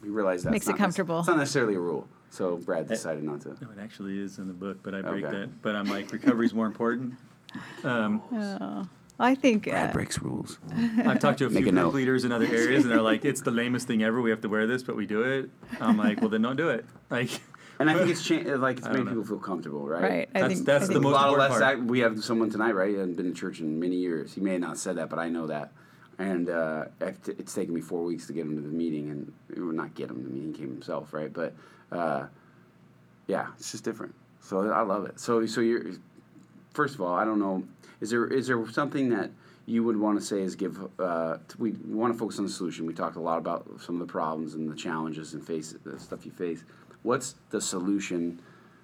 we 0.00 0.10
realize 0.10 0.44
that 0.44 0.52
Makes 0.52 0.68
it 0.68 0.76
comfortable. 0.76 1.18
It's 1.18 1.26
not 1.26 1.38
necessarily 1.38 1.74
a 1.74 1.80
rule. 1.80 2.06
So 2.30 2.58
Brad 2.58 2.86
decided 2.86 3.24
not 3.24 3.40
to. 3.40 3.48
no, 3.60 3.70
it 3.76 3.82
actually 3.82 4.20
is 4.20 4.38
in 4.38 4.46
the 4.46 4.54
book, 4.54 4.78
but 4.84 4.94
I 4.94 5.02
break 5.02 5.24
Okay. 5.24 5.36
that. 5.36 5.62
But 5.62 5.74
I'm 5.74 5.86
like, 5.88 6.12
recovery's 6.12 6.54
more 6.54 6.66
important. 6.66 7.14
Um, 7.82 8.20
I 9.18 9.34
think 9.34 9.64
Brad 9.64 9.90
uh, 9.90 9.92
breaks 9.92 10.20
rules. 10.22 10.58
I've 11.04 11.18
talked 11.18 11.38
to 11.38 11.46
a 11.46 11.50
few 11.50 11.58
a 11.58 11.62
group 11.62 11.74
note. 11.74 11.94
leaders 11.94 12.24
in 12.24 12.30
other 12.32 12.46
areas, 12.52 12.84
and 12.84 12.92
they're 12.92 13.02
like, 13.02 13.24
"It's 13.24 13.40
the 13.40 13.50
lamest 13.50 13.86
thing 13.88 14.02
ever. 14.02 14.20
We 14.20 14.30
have 14.30 14.40
to 14.42 14.48
wear 14.48 14.66
this, 14.66 14.82
but 14.82 14.94
we 14.96 15.06
do 15.06 15.22
it." 15.22 15.50
I'm 15.80 15.96
like, 15.96 16.20
"Well, 16.20 16.30
then 16.30 16.42
don't 16.42 16.56
do 16.56 16.68
it." 16.68 16.84
Like, 17.10 17.30
And 17.80 17.88
I 17.90 17.94
think 17.94 18.10
it's 18.10 18.22
cha- 18.24 18.54
like 18.56 18.78
it's 18.78 18.86
I 18.86 18.92
made 18.92 19.06
people 19.08 19.24
feel 19.24 19.38
comfortable, 19.38 19.88
right? 19.88 20.02
right. 20.02 20.28
I 20.34 20.40
That's- 20.40 20.52
think 20.54 20.66
that's 20.66 20.84
I 20.84 20.86
the 20.88 20.92
think 20.94 21.04
a 21.04 21.08
most 21.08 21.12
lot 21.14 21.28
important 21.28 21.50
less. 21.50 21.60
part. 21.60 21.78
Act, 21.78 21.82
we 21.86 21.98
have 22.00 22.22
someone 22.22 22.50
tonight, 22.50 22.72
right? 22.74 22.94
Hasn't 22.94 23.16
been 23.16 23.26
in 23.26 23.34
church 23.34 23.60
in 23.60 23.78
many 23.80 23.96
years. 23.96 24.34
He 24.34 24.40
may 24.40 24.52
have 24.52 24.60
not 24.60 24.78
said 24.78 24.96
that, 24.96 25.08
but 25.10 25.18
I 25.18 25.28
know 25.28 25.46
that. 25.48 25.72
And 26.18 26.48
uh, 26.50 26.84
I've- 27.00 27.16
it's 27.38 27.54
taken 27.54 27.74
me 27.74 27.80
four 27.80 28.04
weeks 28.04 28.26
to 28.28 28.32
get 28.32 28.42
him 28.46 28.54
to 28.56 28.62
the 28.62 28.68
meeting, 28.68 29.10
and 29.10 29.32
well, 29.56 29.72
not 29.74 29.94
get 29.94 30.10
him 30.10 30.16
to 30.18 30.22
the 30.22 30.30
meeting, 30.30 30.52
he 30.52 30.58
came 30.60 30.70
himself, 30.70 31.12
right? 31.12 31.32
But 31.32 31.54
uh, 31.92 32.26
yeah, 33.26 33.48
it's 33.58 33.72
just 33.72 33.84
different. 33.84 34.14
So 34.42 34.68
I 34.70 34.82
love 34.82 35.06
it. 35.06 35.18
So 35.20 35.44
so 35.46 35.60
you're 35.60 35.84
first 36.72 36.94
of 36.94 37.00
all, 37.00 37.14
I 37.14 37.24
don't 37.24 37.38
know. 37.40 37.64
Is 38.00 38.10
there 38.10 38.26
is 38.26 38.46
there 38.46 38.64
something 38.70 39.08
that 39.10 39.30
you 39.66 39.82
would 39.84 39.96
want 39.96 40.18
to 40.18 40.24
say 40.24 40.40
is 40.40 40.54
give? 40.54 40.78
Uh, 40.98 41.38
we 41.58 41.72
want 41.72 42.12
to 42.12 42.18
focus 42.18 42.38
on 42.38 42.46
the 42.46 42.50
solution. 42.50 42.86
We 42.86 42.94
talked 42.94 43.16
a 43.16 43.20
lot 43.20 43.38
about 43.38 43.80
some 43.80 44.00
of 44.00 44.06
the 44.06 44.10
problems 44.10 44.54
and 44.54 44.70
the 44.70 44.76
challenges 44.76 45.34
and 45.34 45.44
face 45.44 45.74
the 45.84 45.98
stuff 45.98 46.24
you 46.24 46.32
face. 46.32 46.64
What's 47.02 47.34
the 47.50 47.60
solution 47.60 48.40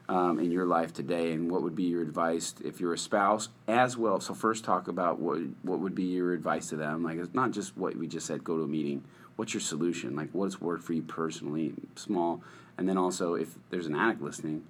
um, 0.08 0.38
in 0.38 0.50
your 0.50 0.66
life 0.66 0.92
today, 0.92 1.32
and 1.32 1.50
what 1.50 1.62
would 1.62 1.74
be 1.74 1.84
your 1.84 2.02
advice 2.02 2.54
if 2.64 2.80
you're 2.80 2.92
a 2.92 2.98
spouse 2.98 3.48
as 3.68 3.96
well? 3.96 4.20
So 4.20 4.34
first, 4.34 4.64
talk 4.64 4.88
about 4.88 5.20
what 5.20 5.40
what 5.62 5.78
would 5.78 5.94
be 5.94 6.04
your 6.04 6.32
advice 6.32 6.68
to 6.70 6.76
them. 6.76 7.04
Like 7.04 7.18
it's 7.18 7.34
not 7.34 7.52
just 7.52 7.76
what 7.76 7.96
we 7.96 8.08
just 8.08 8.26
said. 8.26 8.42
Go 8.42 8.56
to 8.58 8.64
a 8.64 8.68
meeting. 8.68 9.04
What's 9.36 9.54
your 9.54 9.60
solution? 9.60 10.16
Like 10.16 10.30
what's 10.32 10.60
worked 10.60 10.84
for 10.84 10.92
you 10.92 11.02
personally, 11.02 11.74
small, 11.94 12.42
and 12.76 12.88
then 12.88 12.98
also 12.98 13.34
if 13.34 13.54
there's 13.70 13.86
an 13.86 13.94
addict 13.94 14.22
listening, 14.22 14.64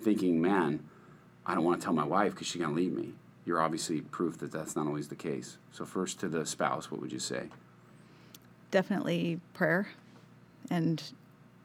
thinking, 0.00 0.40
man, 0.40 0.80
I 1.44 1.54
don't 1.54 1.64
want 1.64 1.80
to 1.80 1.84
tell 1.84 1.94
my 1.94 2.04
wife 2.04 2.32
because 2.32 2.46
she's 2.46 2.62
gonna 2.62 2.74
leave 2.74 2.92
me. 2.92 3.14
You're 3.44 3.60
obviously 3.60 4.00
proof 4.00 4.38
that 4.38 4.52
that's 4.52 4.76
not 4.76 4.86
always 4.86 5.08
the 5.08 5.16
case. 5.16 5.56
So 5.72 5.84
first 5.84 6.20
to 6.20 6.28
the 6.28 6.44
spouse, 6.46 6.90
what 6.90 7.00
would 7.00 7.12
you 7.12 7.18
say? 7.18 7.48
definitely 8.70 9.40
prayer 9.54 9.88
and 10.70 11.02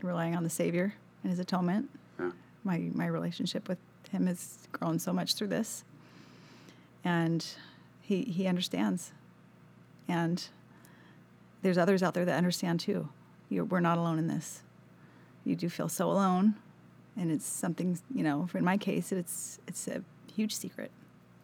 relying 0.02 0.36
on 0.36 0.44
the 0.44 0.50
Savior 0.50 0.94
and 1.24 1.30
His 1.30 1.40
atonement. 1.40 1.90
Yeah. 2.20 2.32
My 2.64 2.90
my 2.94 3.08
relationship 3.08 3.68
with 3.68 3.78
Him 4.12 4.28
has 4.28 4.68
grown 4.72 5.00
so 5.00 5.14
much 5.14 5.36
through 5.36 5.48
this, 5.48 5.84
and 7.04 7.46
He 8.02 8.24
He 8.24 8.48
understands, 8.48 9.12
and 10.08 10.48
there's 11.62 11.78
others 11.78 12.04
out 12.04 12.14
there 12.14 12.26
that 12.26 12.38
understand 12.38 12.80
too. 12.80 13.10
You're, 13.50 13.66
we're 13.66 13.80
not 13.80 13.98
alone 13.98 14.18
in 14.18 14.28
this. 14.28 14.62
You 15.44 15.56
do 15.56 15.70
feel 15.70 15.90
so 15.90 16.10
alone, 16.10 16.56
and 17.16 17.32
it's 17.32 17.46
something 17.46 18.00
you 18.14 18.24
know. 18.24 18.48
For 18.48 18.58
in 18.58 18.66
my 18.66 18.78
case, 18.78 19.12
it's 19.12 19.60
it's 19.68 19.88
a 19.88 20.02
huge 20.34 20.56
secret 20.56 20.92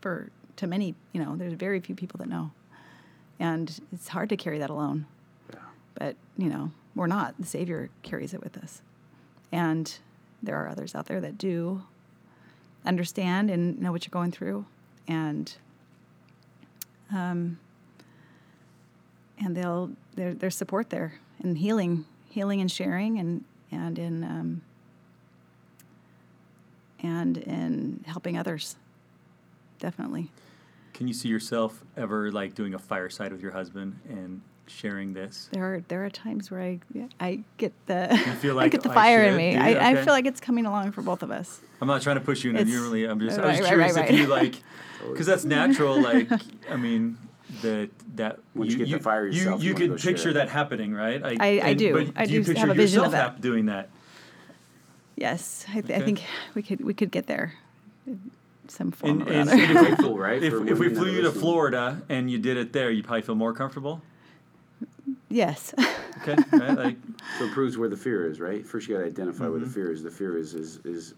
for 0.01 0.29
to 0.57 0.67
many. 0.67 0.95
You 1.13 1.23
know, 1.23 1.35
there's 1.35 1.53
very 1.53 1.79
few 1.79 1.95
people 1.95 2.17
that 2.19 2.27
know, 2.27 2.51
and 3.39 3.79
it's 3.93 4.09
hard 4.09 4.29
to 4.29 4.37
carry 4.37 4.59
that 4.59 4.69
alone. 4.69 5.05
But 5.95 6.15
you 6.37 6.49
know 6.49 6.71
we're 6.95 7.07
not. 7.07 7.35
The 7.39 7.45
savior 7.45 7.89
carries 8.03 8.33
it 8.33 8.43
with 8.43 8.57
us. 8.57 8.81
And 9.51 9.93
there 10.41 10.57
are 10.57 10.69
others 10.69 10.95
out 10.95 11.05
there 11.05 11.21
that 11.21 11.37
do 11.37 11.83
understand 12.85 13.49
and 13.49 13.79
know 13.79 13.91
what 13.91 14.05
you're 14.05 14.11
going 14.11 14.31
through. 14.31 14.65
And 15.07 15.53
um, 17.13 17.59
and 19.37 19.55
they'll 19.55 19.91
there, 20.15 20.33
there's 20.33 20.55
support 20.55 20.89
there 20.89 21.13
in 21.43 21.55
healing 21.55 22.05
healing 22.29 22.61
and 22.61 22.71
sharing 22.71 23.19
and 23.19 23.43
and 23.71 23.99
in 23.99 24.23
um, 24.23 24.61
and 27.03 27.37
in 27.37 28.03
helping 28.07 28.37
others 28.37 28.75
definitely 29.81 30.31
can 30.93 31.07
you 31.07 31.13
see 31.13 31.27
yourself 31.29 31.83
ever 31.97 32.31
like 32.31 32.53
doing 32.55 32.73
a 32.73 32.79
fireside 32.79 33.31
with 33.33 33.41
your 33.41 33.51
husband 33.51 33.99
and 34.07 34.41
sharing 34.67 35.13
this? 35.13 35.49
there 35.51 35.63
are 35.73 35.79
there 35.89 36.05
are 36.05 36.09
times 36.09 36.49
where 36.51 36.61
I 36.61 36.79
I 37.19 37.39
get 37.57 37.73
the 37.87 38.07
feel 38.39 38.51
I 38.59 38.63
like, 38.63 38.71
get 38.71 38.83
the 38.83 38.91
"I 38.91 38.93
fire 38.93 39.23
in 39.23 39.35
me. 39.35 39.57
I, 39.57 39.69
it?" 39.69 39.77
I 39.77 40.03
feel 40.03 40.13
like 40.13 40.25
it's 40.25 40.39
coming 40.39 40.65
along 40.65 40.91
for 40.91 41.01
both 41.01 41.23
of 41.23 41.31
us. 41.31 41.59
I'm 41.81 41.87
not 41.87 42.01
trying 42.03 42.17
to 42.17 42.21
push 42.21 42.43
you 42.43 42.51
in. 42.51 42.55
It's- 42.57 42.71
You 42.73 42.83
really, 42.83 43.05
I'm 43.05 43.19
just. 43.19 43.39
I 43.39 43.45
was 43.47 43.53
Right, 43.55 43.61
right, 43.63 43.67
curious 43.69 43.95
right, 43.97 44.09
if 44.11 44.17
you 44.19 44.27
like, 44.27 44.61
because 45.11 45.25
that's 45.25 45.43
natural. 45.43 45.99
Like, 46.09 46.29
I 46.69 46.75
mean, 46.77 47.17
that 47.63 47.89
that 48.15 48.39
Once 48.53 48.73
you 48.73 48.85
get 48.85 48.89
to 48.97 48.99
fire 48.99 49.25
yourself, 49.27 49.61
you, 49.61 49.69
you 49.69 49.73
wanna 49.73 49.85
could 49.85 49.89
go 49.91 49.97
share 49.97 50.13
picture 50.13 50.33
that 50.33 50.49
happening, 50.49 50.93
right? 50.93 51.21
I- 51.23 51.61
I 51.69 51.73
do. 51.73 51.93
But 51.93 52.13
I 52.21 52.25
do 52.27 52.33
you 52.33 52.39
do 52.41 52.45
picture 52.45 52.59
have 52.59 52.69
a 52.69 52.73
vision 52.75 52.99
of 52.99 53.05
yourself 53.07 53.11
that. 53.13 53.31
hap- 53.33 53.41
doing 53.41 53.65
that? 53.65 53.89
Yes, 55.15 55.65
I, 55.69 55.81
th- 55.81 56.01
I 56.01 56.05
think 56.05 56.21
we 56.55 56.61
could 56.63 56.81
we 56.81 56.93
could 56.93 57.11
get 57.11 57.27
there, 57.27 57.55
some 58.71 58.91
form 58.91 59.21
And, 59.21 59.29
or 59.29 59.33
and 59.33 59.49
other. 59.49 59.61
if, 59.61 59.69
we, 59.69 59.75
Grateful, 59.75 60.17
right, 60.27 60.41
if, 60.43 60.53
if 60.53 60.79
we 60.79 60.89
flew 60.93 61.11
you 61.11 61.21
to. 61.23 61.31
Florida 61.31 62.01
and 62.09 62.29
you 62.31 62.39
did 62.39 62.57
it 62.57 62.73
there, 62.73 62.89
you'd 62.91 63.05
probably 63.05 63.21
feel 63.23 63.35
more 63.35 63.53
comfortable. 63.53 64.01
yes, 65.29 65.73
Okay, 66.21 66.35
right? 66.51 66.77
Like, 66.77 66.97
So 67.39 67.45
it 67.45 67.51
proves 67.53 67.77
where 67.77 67.89
the 67.89 67.97
fear 67.97 68.29
is, 68.29 68.39
right? 68.39 68.65
First, 68.65 68.87
you 68.87 68.95
got 68.95 69.01
to 69.01 69.07
identify 69.07 69.47
where 69.47 69.59
the 69.59 69.65
Mm-hmm. 69.65 69.73
fear 69.73 69.91
is. 69.91 70.03
The 70.03 70.11
fear 70.11 70.37
is 70.37 70.53
is 70.53 70.79
is. 70.85 71.13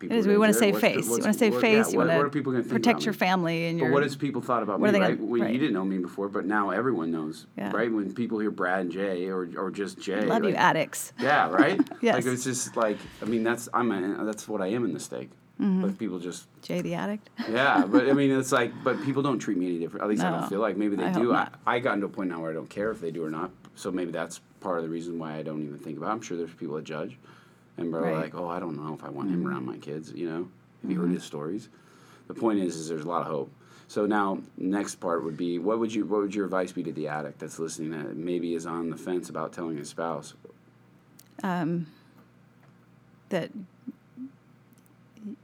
People 0.00 0.14
it 0.16 0.18
is. 0.20 0.26
We 0.26 0.36
want 0.36 0.52
to 0.52 0.58
do 0.60 0.66
it. 0.66 0.72
save 0.72 0.74
What's 0.74 0.82
the- 0.82 0.94
face. 0.94 1.04
You 1.06 1.10
want 1.12 1.22
to 1.24 1.32
save 1.34 1.52
what- 1.54 1.60
face. 1.62 1.86
yeah, 1.86 1.92
you 1.92 1.98
what, 1.98 2.06
want 2.08 2.18
what 2.18 2.26
are 2.26 2.30
people 2.30 2.52
going 2.52 2.64
to 2.64 2.68
to 2.68 2.74
think 2.74 2.84
protect 2.84 3.04
your 3.06 3.12
me? 3.14 3.18
family 3.18 3.66
and 3.66 3.78
your. 3.78 3.88
But 3.88 3.94
what 3.94 4.02
has 4.02 4.16
people 4.16 4.42
thought 4.42 4.62
about 4.62 4.80
me, 4.80 4.88
are 4.88 4.92
they 4.92 5.00
right? 5.00 5.16
gonna- 5.16 5.30
Well, 5.30 5.40
right. 5.42 5.52
You 5.54 5.58
didn't 5.60 5.74
know 5.74 5.84
me 5.84 5.98
before, 5.98 6.28
but 6.28 6.44
now 6.44 6.68
everyone 6.70 7.10
knows, 7.12 7.46
Yeah. 7.56 7.70
right? 7.72 7.90
When 7.90 8.12
people 8.12 8.38
hear 8.40 8.50
Brad 8.50 8.80
and 8.80 8.90
Jay 8.92 9.28
or, 9.28 9.48
or 9.56 9.70
just 9.70 9.98
Jay, 10.00 10.22
Love 10.26 10.44
you, 10.44 10.54
addicts. 10.54 11.12
Yeah, 11.20 11.48
right. 11.50 11.80
Yes. 12.02 12.16
Like 12.16 12.26
it's 12.26 12.44
just 12.44 12.76
like 12.76 12.98
I 13.22 13.24
mean 13.26 13.42
that's 13.44 13.68
I'm 13.72 13.90
a, 13.92 14.24
that's 14.24 14.46
what 14.48 14.60
I 14.60 14.66
am 14.68 14.84
in 14.84 14.92
the 14.92 15.00
stake. 15.00 15.30
Mm-hmm. 15.60 15.82
But 15.82 15.98
people 15.98 16.18
just 16.18 16.46
Jay 16.62 16.82
the 16.82 16.94
addict. 16.94 17.30
yeah, 17.50 17.86
but 17.86 18.08
I 18.08 18.12
mean 18.12 18.30
it's 18.30 18.52
like 18.52 18.72
but 18.84 19.02
people 19.04 19.22
don't 19.22 19.38
treat 19.38 19.56
me 19.56 19.66
any 19.66 19.78
different. 19.78 20.04
At 20.04 20.10
least 20.10 20.22
I 20.22 20.30
don't 20.30 20.48
feel 20.48 20.60
like 20.60 20.76
maybe 20.76 20.96
they 20.96 21.04
I 21.04 21.12
do. 21.12 21.32
I. 21.34 21.48
I 21.66 21.78
got 21.78 21.94
into 21.94 22.06
a 22.06 22.10
point 22.10 22.28
now 22.30 22.40
where 22.42 22.50
I 22.50 22.54
don't 22.54 22.68
care 22.68 22.90
if 22.90 23.00
they 23.00 23.10
do 23.10 23.24
or 23.24 23.30
not. 23.30 23.50
So 23.74 23.90
maybe 23.90 24.10
that's 24.10 24.40
part 24.60 24.78
of 24.78 24.84
the 24.84 24.90
reason 24.90 25.18
why 25.18 25.36
I 25.36 25.42
don't 25.42 25.62
even 25.62 25.78
think 25.78 25.96
about. 25.96 26.08
It. 26.08 26.12
I'm 26.12 26.20
sure 26.22 26.36
there's 26.36 26.52
people 26.52 26.76
that 26.76 26.84
judge, 26.84 27.16
and 27.78 27.94
are 27.94 28.00
Right. 28.02 28.16
like, 28.16 28.34
oh, 28.34 28.48
I 28.48 28.60
don't 28.60 28.76
know 28.76 28.92
if 28.94 29.02
I 29.04 29.08
want 29.08 29.30
him 29.30 29.46
around 29.46 29.64
my 29.64 29.78
kids. 29.78 30.12
You 30.14 30.28
know, 30.28 30.48
have 30.82 30.90
you 30.90 30.98
heard 30.98 31.06
Mm-hmm. 31.06 31.14
his 31.14 31.24
stories? 31.24 31.68
The 32.28 32.34
point 32.34 32.58
is, 32.58 32.76
is 32.76 32.88
there's 32.88 33.04
a 33.04 33.08
lot 33.08 33.22
of 33.22 33.28
hope. 33.28 33.50
So 33.88 34.04
now, 34.04 34.40
next 34.58 34.96
part 34.96 35.22
would 35.24 35.36
be, 35.36 35.58
what 35.60 35.78
would 35.78 35.94
you, 35.94 36.04
what 36.04 36.20
would 36.20 36.34
your 36.34 36.44
advice 36.44 36.72
be 36.72 36.82
to 36.82 36.92
the 36.92 37.06
addict 37.08 37.38
that's 37.38 37.58
listening 37.58 37.90
that 37.92 38.16
maybe 38.16 38.54
is 38.54 38.66
on 38.66 38.90
the 38.90 38.96
fence 38.96 39.28
about 39.30 39.52
telling 39.52 39.76
his 39.76 39.88
spouse? 39.88 40.34
that 43.28 43.50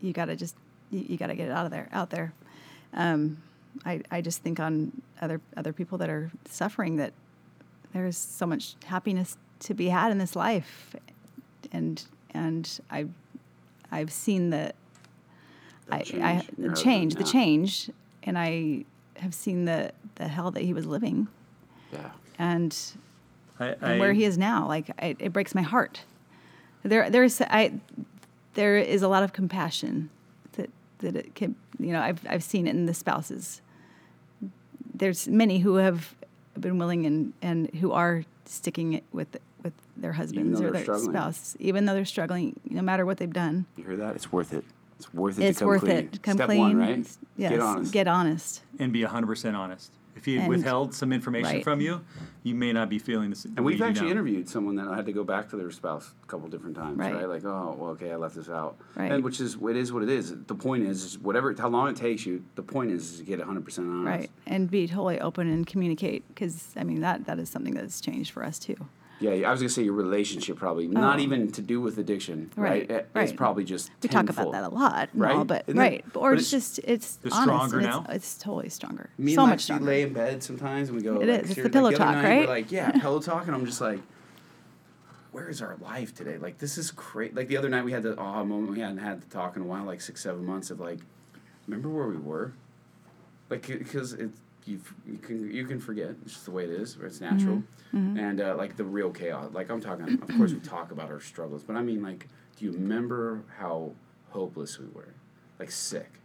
you 0.00 0.12
got 0.12 0.26
to 0.26 0.36
just 0.36 0.54
you, 0.90 1.00
you 1.09 1.16
got 1.16 1.28
to 1.28 1.34
get 1.34 1.48
it 1.48 1.52
out 1.52 1.64
of 1.64 1.70
there 1.70 1.88
out 1.92 2.10
there 2.10 2.32
um, 2.94 3.38
I, 3.86 4.02
I 4.10 4.20
just 4.20 4.42
think 4.42 4.60
on 4.60 4.92
other 5.20 5.40
other 5.56 5.72
people 5.72 5.98
that 5.98 6.10
are 6.10 6.30
suffering 6.48 6.96
that 6.96 7.12
there's 7.92 8.16
so 8.16 8.46
much 8.46 8.74
happiness 8.86 9.36
to 9.60 9.74
be 9.74 9.88
had 9.88 10.10
in 10.12 10.18
this 10.18 10.36
life 10.36 10.94
and 11.72 12.02
and 12.34 12.80
I 12.90 13.06
I've 13.90 14.12
seen 14.12 14.50
the 14.50 14.72
The 15.86 15.94
I, 15.94 16.02
change 16.02 16.22
I 16.22 16.46
the 16.59 16.74
change 16.76 17.14
the 17.14 17.24
change 17.24 17.90
and 18.24 18.38
I 18.38 18.84
have 19.16 19.34
seen 19.34 19.64
the 19.64 19.92
the 20.16 20.28
hell 20.28 20.50
that 20.50 20.62
he 20.62 20.72
was 20.74 20.86
living 20.86 21.28
Yeah. 21.92 22.10
and 22.38 22.76
I, 23.60 23.74
and 23.80 24.00
where 24.00 24.12
he 24.12 24.24
is 24.24 24.36
now. 24.38 24.66
Like 24.66 24.90
it, 25.00 25.16
it 25.20 25.32
breaks 25.32 25.54
my 25.54 25.62
heart. 25.62 26.02
There, 26.82 27.09
there's 27.10 27.40
I, 27.42 27.74
there 28.54 28.76
is 28.76 29.02
a 29.02 29.08
lot 29.08 29.22
of 29.22 29.32
compassion 29.32 30.10
that 30.52 30.70
that 30.98 31.16
it 31.16 31.34
can. 31.34 31.54
You 31.78 31.92
know, 31.92 32.00
I've 32.00 32.20
I've 32.28 32.42
seen 32.44 32.66
it 32.66 32.70
in 32.70 32.86
the 32.86 32.94
spouses. 32.94 33.60
There's 34.94 35.26
many 35.28 35.58
who 35.60 35.76
have 35.76 36.14
been 36.58 36.78
willing 36.78 37.06
and 37.06 37.32
and 37.42 37.70
who 37.76 37.92
are 37.92 38.24
sticking 38.44 38.92
it 38.92 39.04
with 39.12 39.36
with 39.62 39.72
their 39.96 40.12
husbands 40.12 40.60
or 40.60 40.70
their 40.70 40.82
struggling. 40.82 41.10
spouse, 41.10 41.56
even 41.60 41.84
though 41.86 41.94
they're 41.94 42.04
struggling. 42.04 42.58
No 42.68 42.82
matter 42.82 43.06
what 43.06 43.18
they've 43.18 43.32
done, 43.32 43.66
You 43.76 43.84
hear 43.84 43.96
that? 43.96 44.16
It's 44.16 44.30
worth 44.32 44.52
it. 44.52 44.64
It's 44.98 45.12
worth 45.14 45.38
it 45.38 45.44
it's 45.46 45.58
to 45.58 45.62
come 45.64 45.68
worth 45.68 45.80
clean. 45.80 45.96
it. 45.96 46.22
Come 46.22 46.34
Step 46.36 46.46
clean. 46.48 46.60
one, 46.60 46.76
right? 46.76 47.06
Yes. 47.36 47.50
Get 47.50 47.60
honest. 47.60 47.92
Get 47.92 48.06
honest. 48.08 48.62
and 48.78 48.92
be 48.92 49.02
100% 49.02 49.54
honest. 49.54 49.90
If 50.22 50.28
If 50.28 50.32
he 50.34 50.34
had 50.36 50.42
And- 50.42 50.50
withheld 50.50 50.94
some 50.94 51.12
information 51.12 51.50
Right. 51.56 51.64
from 51.64 51.80
you, 51.80 52.00
you 52.44 52.54
may 52.54 52.72
not 52.72 52.88
be 52.88 53.00
feeling 53.00 53.30
this. 53.30 53.44
And 53.44 53.64
we've 53.64 53.82
actually 53.82 54.12
interviewed 54.12 54.48
someone 54.48 54.76
that 54.76 54.86
had 54.94 55.04
to 55.06 55.12
go 55.12 55.24
back 55.24 55.48
to 55.50 55.56
their 55.56 55.72
spouse 55.72 56.12
a 56.22 56.26
couple 56.28 56.48
different 56.48 56.76
times, 56.76 56.96
right? 56.96 57.12
Right. 57.12 57.28
Like, 57.28 57.44
oh, 57.44 57.74
well, 57.76 57.90
okay, 57.90 58.12
I 58.12 58.16
left 58.16 58.36
this 58.36 58.48
out, 58.48 58.76
Right. 58.94 59.10
and 59.10 59.24
which 59.24 59.40
is 59.40 59.56
it 59.60 59.76
is 59.76 59.92
what 59.92 60.04
it 60.04 60.08
is. 60.08 60.32
The 60.46 60.54
point 60.54 60.84
is, 60.84 61.04
is 61.04 61.18
whatever 61.18 61.52
how 61.58 61.68
long 61.68 61.88
it 61.88 61.96
takes 61.96 62.24
you. 62.24 62.44
The 62.54 62.62
point 62.62 62.92
is, 62.92 63.14
is 63.14 63.18
to 63.18 63.24
get 63.24 63.40
100 63.40 63.64
percent 63.64 63.88
honest. 63.88 64.06
Right, 64.06 64.30
and 64.46 64.70
be 64.70 64.86
totally 64.86 65.20
open 65.20 65.48
and 65.48 65.66
communicate 65.66 66.22
because 66.28 66.72
I 66.76 66.84
mean 66.84 67.00
that 67.00 67.24
that 67.26 67.40
is 67.40 67.48
something 67.48 67.74
that's 67.74 68.00
changed 68.00 68.30
for 68.30 68.44
us 68.44 68.60
too. 68.60 68.76
Yeah, 69.22 69.48
I 69.48 69.52
was 69.52 69.60
gonna 69.60 69.68
say 69.68 69.84
your 69.84 69.92
relationship 69.94 70.56
probably 70.56 70.88
not 70.88 71.18
Oh. 71.18 71.22
even 71.22 71.52
to 71.52 71.62
do 71.62 71.80
with 71.80 71.96
addiction, 71.98 72.50
right? 72.56 72.70
Right, 72.70 72.82
It- 72.90 72.90
It's 72.90 73.14
right. 73.14 73.36
probably 73.36 73.62
just 73.62 73.90
We 74.02 74.08
talk 74.08 74.28
about 74.28 74.50
that 74.50 74.64
a 74.64 74.68
lot, 74.68 75.10
and 75.12 75.22
all, 75.24 75.38
Right? 75.38 75.46
but 75.46 75.64
Isn't 75.68 75.78
it? 75.78 75.80
right, 75.80 76.04
or 76.14 76.30
But 76.32 76.40
it's, 76.40 76.52
it's- 76.52 76.74
just 76.76 76.80
it's 76.82 77.16
They're 77.16 77.32
honest. 77.32 77.44
stronger 77.44 77.78
and 77.78 77.86
now? 77.86 78.06
It's, 78.08 78.16
it's 78.34 78.38
totally 78.42 78.68
stronger. 78.68 79.10
Me 79.18 79.34
so 79.34 79.42
and 79.42 79.50
much 79.50 79.60
Lexi 79.60 79.62
stronger. 79.62 79.84
lay 79.84 80.02
in 80.02 80.12
bed 80.12 80.42
sometimes 80.42 80.88
and 80.88 80.96
we 80.98 81.04
go. 81.04 81.20
It 81.20 81.28
like, 81.28 81.44
is. 81.44 81.50
It's 81.52 81.62
the 81.62 81.70
pillow 81.70 81.84
like, 81.90 81.94
the 81.98 82.04
talk, 82.04 82.14
night, 82.16 82.24
right? 82.24 82.40
We're 82.48 82.54
like, 82.54 82.72
yeah, 82.72 82.90
pillow 83.00 83.20
talk, 83.20 83.46
and 83.46 83.54
I'm 83.54 83.64
just 83.64 83.80
like, 83.80 84.00
where 85.30 85.48
is 85.48 85.62
our 85.62 85.76
life 85.80 86.12
today? 86.14 86.36
Like, 86.38 86.58
this 86.58 86.76
is 86.76 86.90
crazy. 86.90 87.32
Like 87.34 87.46
the 87.48 87.56
other 87.56 87.68
night, 87.68 87.84
we 87.84 87.92
had 87.92 88.02
the 88.02 88.18
aha 88.18 88.42
moment. 88.44 88.72
We 88.72 88.80
hadn't 88.80 88.98
had 88.98 89.22
the 89.22 89.26
talk 89.26 89.54
in 89.56 89.62
a 89.62 89.64
while, 89.64 89.84
like 89.84 90.00
six, 90.00 90.20
seven 90.22 90.44
months 90.44 90.70
of 90.70 90.80
like, 90.80 90.98
remember 91.68 91.88
where 91.88 92.08
we 92.08 92.16
were? 92.16 92.52
Like, 93.48 93.66
because 93.66 94.14
it's 94.14 94.40
you, 94.66 94.80
you 95.06 95.18
can 95.18 95.51
you 95.51 95.66
can 95.66 95.80
forget. 95.80 96.10
It's 96.24 96.34
just 96.34 96.44
the 96.44 96.51
way 96.51 96.64
it 96.64 96.70
is. 96.70 96.97
Or 96.97 97.06
it's 97.06 97.20
natural. 97.20 97.56
Mm-hmm. 97.56 97.97
Mm-hmm. 97.97 98.18
And 98.18 98.40
uh, 98.40 98.55
like 98.56 98.76
the 98.76 98.84
real 98.84 99.10
chaos. 99.10 99.52
Like 99.52 99.70
I'm 99.70 99.80
talking. 99.80 100.20
Of 100.22 100.28
course, 100.36 100.52
we 100.52 100.60
talk 100.60 100.93
about 100.93 101.10
our 101.10 101.20
struggles, 101.20 101.62
but 101.62 101.76
I 101.76 101.82
mean, 101.82 102.02
like, 102.02 102.28
do 102.56 102.64
you 102.64 102.72
remember 102.72 103.43
how 103.59 103.93
hopeless 104.30 104.78
we 104.78 104.86
were? 104.86 105.14
Like 105.59 105.70
sick 105.70 106.22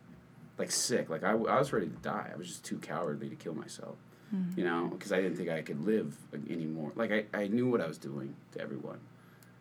like 0.57 0.72
sick. 0.72 1.09
Like 1.09 1.23
I, 1.23 1.31
I 1.31 1.34
was 1.59 1.72
ready 1.72 1.88
to 1.88 1.95
die. 1.97 2.31
I 2.34 2.38
was 2.38 2.47
just 2.47 2.64
too 2.64 2.77
cowardly 2.80 3.30
to 3.30 3.35
kill 3.35 3.53
myself. 3.53 3.95
Mm-hmm. 4.34 4.59
You 4.59 4.65
know, 4.65 4.88
because 4.88 5.14
I 5.14 5.22
didn't 5.22 5.38
think 5.38 5.49
I 5.49 5.61
could 5.61 5.85
live 5.85 6.18
anymore. 6.49 6.91
Like 6.95 7.11
I, 7.11 7.26
I 7.34 7.47
knew 7.47 7.69
what 7.69 7.80
I 7.80 7.88
was 7.88 7.97
doing 7.97 8.35
to 8.53 8.61
everyone, 8.61 8.99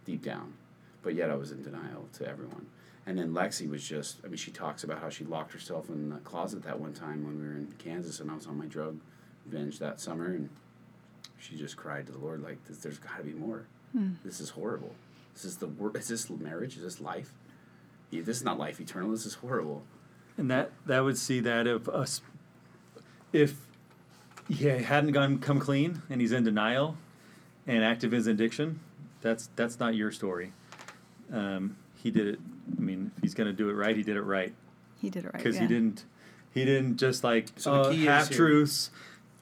deep 0.05 0.23
down, 0.23 0.55
but 1.03 1.15
yet 1.15 1.31
I 1.31 1.37
was 1.37 1.53
in 1.53 1.63
denial 1.63 2.09
to 2.15 2.29
everyone. 2.29 2.67
And 3.07 3.17
then 3.19 3.33
Lexi 3.33 3.69
was 3.71 3.87
just. 3.87 4.19
I 4.25 4.29
mean, 4.29 4.37
she 4.37 4.51
talks 4.51 4.83
about 4.83 4.99
how 5.01 5.09
she 5.09 5.25
locked 5.25 5.53
herself 5.53 5.89
in 5.89 6.11
the 6.11 6.17
closet 6.19 6.63
that 6.65 6.81
one 6.81 6.93
time 6.93 7.25
when 7.25 7.39
we 7.41 7.47
were 7.47 7.55
in 7.55 7.73
Kansas, 7.79 8.19
and 8.21 8.31
I 8.31 8.35
was 8.35 8.47
on 8.47 8.59
my 8.59 8.67
drug 8.67 8.99
binge 9.49 9.79
that 9.79 10.01
summer, 10.01 10.27
and 10.27 10.49
she 11.39 11.57
just 11.57 11.77
cried 11.77 12.07
to 12.07 12.13
the 12.13 12.19
Lord 12.19 12.43
like, 12.43 12.59
"There's- 12.65 12.83
"There's 12.83 12.99
got 12.99 13.19
to 13.19 13.23
be 13.25 13.33
more. 13.33 13.67
This 14.25 14.41
is 14.41 14.51
horrible. 14.51 14.95
This 15.35 15.45
is 15.45 15.57
the 15.59 15.67
wor- 15.69 15.97
Is 15.97 16.09
this 16.09 16.29
marriage? 16.29 16.77
Is 16.77 16.83
this 16.83 17.01
life? 17.01 17.33
Yeah, 18.11 18.23
This 18.23 18.39
is 18.39 18.45
not 18.45 18.59
life 18.59 18.81
eternal. 18.81 19.11
This 19.13 19.25
is 19.25 19.35
horrible." 19.35 19.85
And 20.37 20.51
that 20.51 20.73
that 20.87 21.01
would 21.01 21.17
see 21.17 21.39
that 21.41 21.67
if 21.69 21.89
us, 21.89 22.21
if 23.33 23.67
he 24.49 24.65
hadn't 24.65 25.13
gone 25.13 25.39
come 25.39 25.61
clean 25.61 26.03
and 26.11 26.21
he's 26.21 26.33
in 26.33 26.43
denial, 26.45 26.97
and 27.69 27.85
active 27.85 28.13
in 28.13 28.17
his 28.19 28.27
addiction, 28.27 28.81
that's 29.21 29.49
that's 29.57 29.79
not 29.79 29.95
your 29.95 30.11
story. 30.11 30.53
Um, 31.33 31.77
he 31.95 32.11
did 32.11 32.27
it. 32.27 32.41
I 32.77 32.81
mean, 32.81 33.11
if 33.17 33.23
he's 33.23 33.35
gonna 33.35 33.53
do 33.53 33.69
it 33.71 33.75
right, 33.75 33.97
he 33.97 34.03
did 34.03 34.17
it 34.17 34.23
right 34.23 34.53
He 35.01 35.11
did 35.11 35.25
it 35.25 35.33
right. 35.33 35.35
because 35.37 35.57
yeah. 35.57 35.63
he 35.63 35.67
didn't 35.69 36.05
he 36.53 36.65
didn't 36.65 36.97
just 36.97 37.23
like 37.25 37.49
So 37.57 37.73
uh, 37.73 37.93
half 37.93 38.31
truths, 38.31 38.91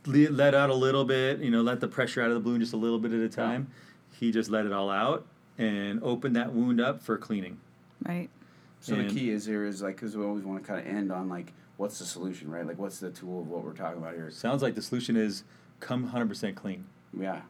le- 0.07 0.31
let 0.31 0.55
out 0.55 0.71
a 0.71 0.75
little 0.75 1.05
bit, 1.05 1.39
you 1.41 1.51
know, 1.51 1.63
let 1.63 1.81
the 1.81 1.89
pressure 1.89 2.21
out 2.23 2.29
of 2.29 2.35
the 2.35 2.41
balloon 2.41 2.61
just 2.61 2.73
a 2.73 2.77
little 2.77 2.99
bit 2.99 3.13
at 3.13 3.21
a 3.21 3.29
time. 3.29 3.69
He 4.13 4.33
just 4.33 4.51
let 4.51 4.67
it 4.67 4.73
all 4.73 4.91
out 4.91 5.25
and 5.57 6.03
opened 6.03 6.35
that 6.37 6.53
wound 6.53 6.81
up 6.81 7.01
for 7.03 7.17
cleaning. 7.17 7.59
Right. 8.05 8.29
So 8.81 8.95
And- 8.95 9.09
the 9.09 9.15
key 9.15 9.31
is 9.31 9.47
here 9.47 9.65
is 9.65 9.81
like 9.83 9.97
because 9.97 10.17
we 10.17 10.25
always 10.25 10.45
want 10.45 10.63
to 10.63 10.67
kind 10.67 10.81
of 10.87 10.93
end 10.93 11.13
on 11.13 11.29
like 11.29 11.53
what's 11.77 11.99
the 11.99 12.05
solution, 12.05 12.51
right? 12.51 12.67
Like 12.67 12.79
what's 12.79 12.99
the 13.01 13.11
tool 13.11 13.41
of 13.41 13.49
what 13.49 13.65
we're 13.65 13.73
talking 13.73 13.99
about 13.99 14.15
here? 14.15 14.31
Sounds 14.31 14.63
like 14.63 14.75
the 14.75 14.83
solution 14.83 15.17
is 15.17 15.45
come 15.81 16.11
100% 16.11 16.55
clean. 16.55 16.85
Yeah, 17.19 17.43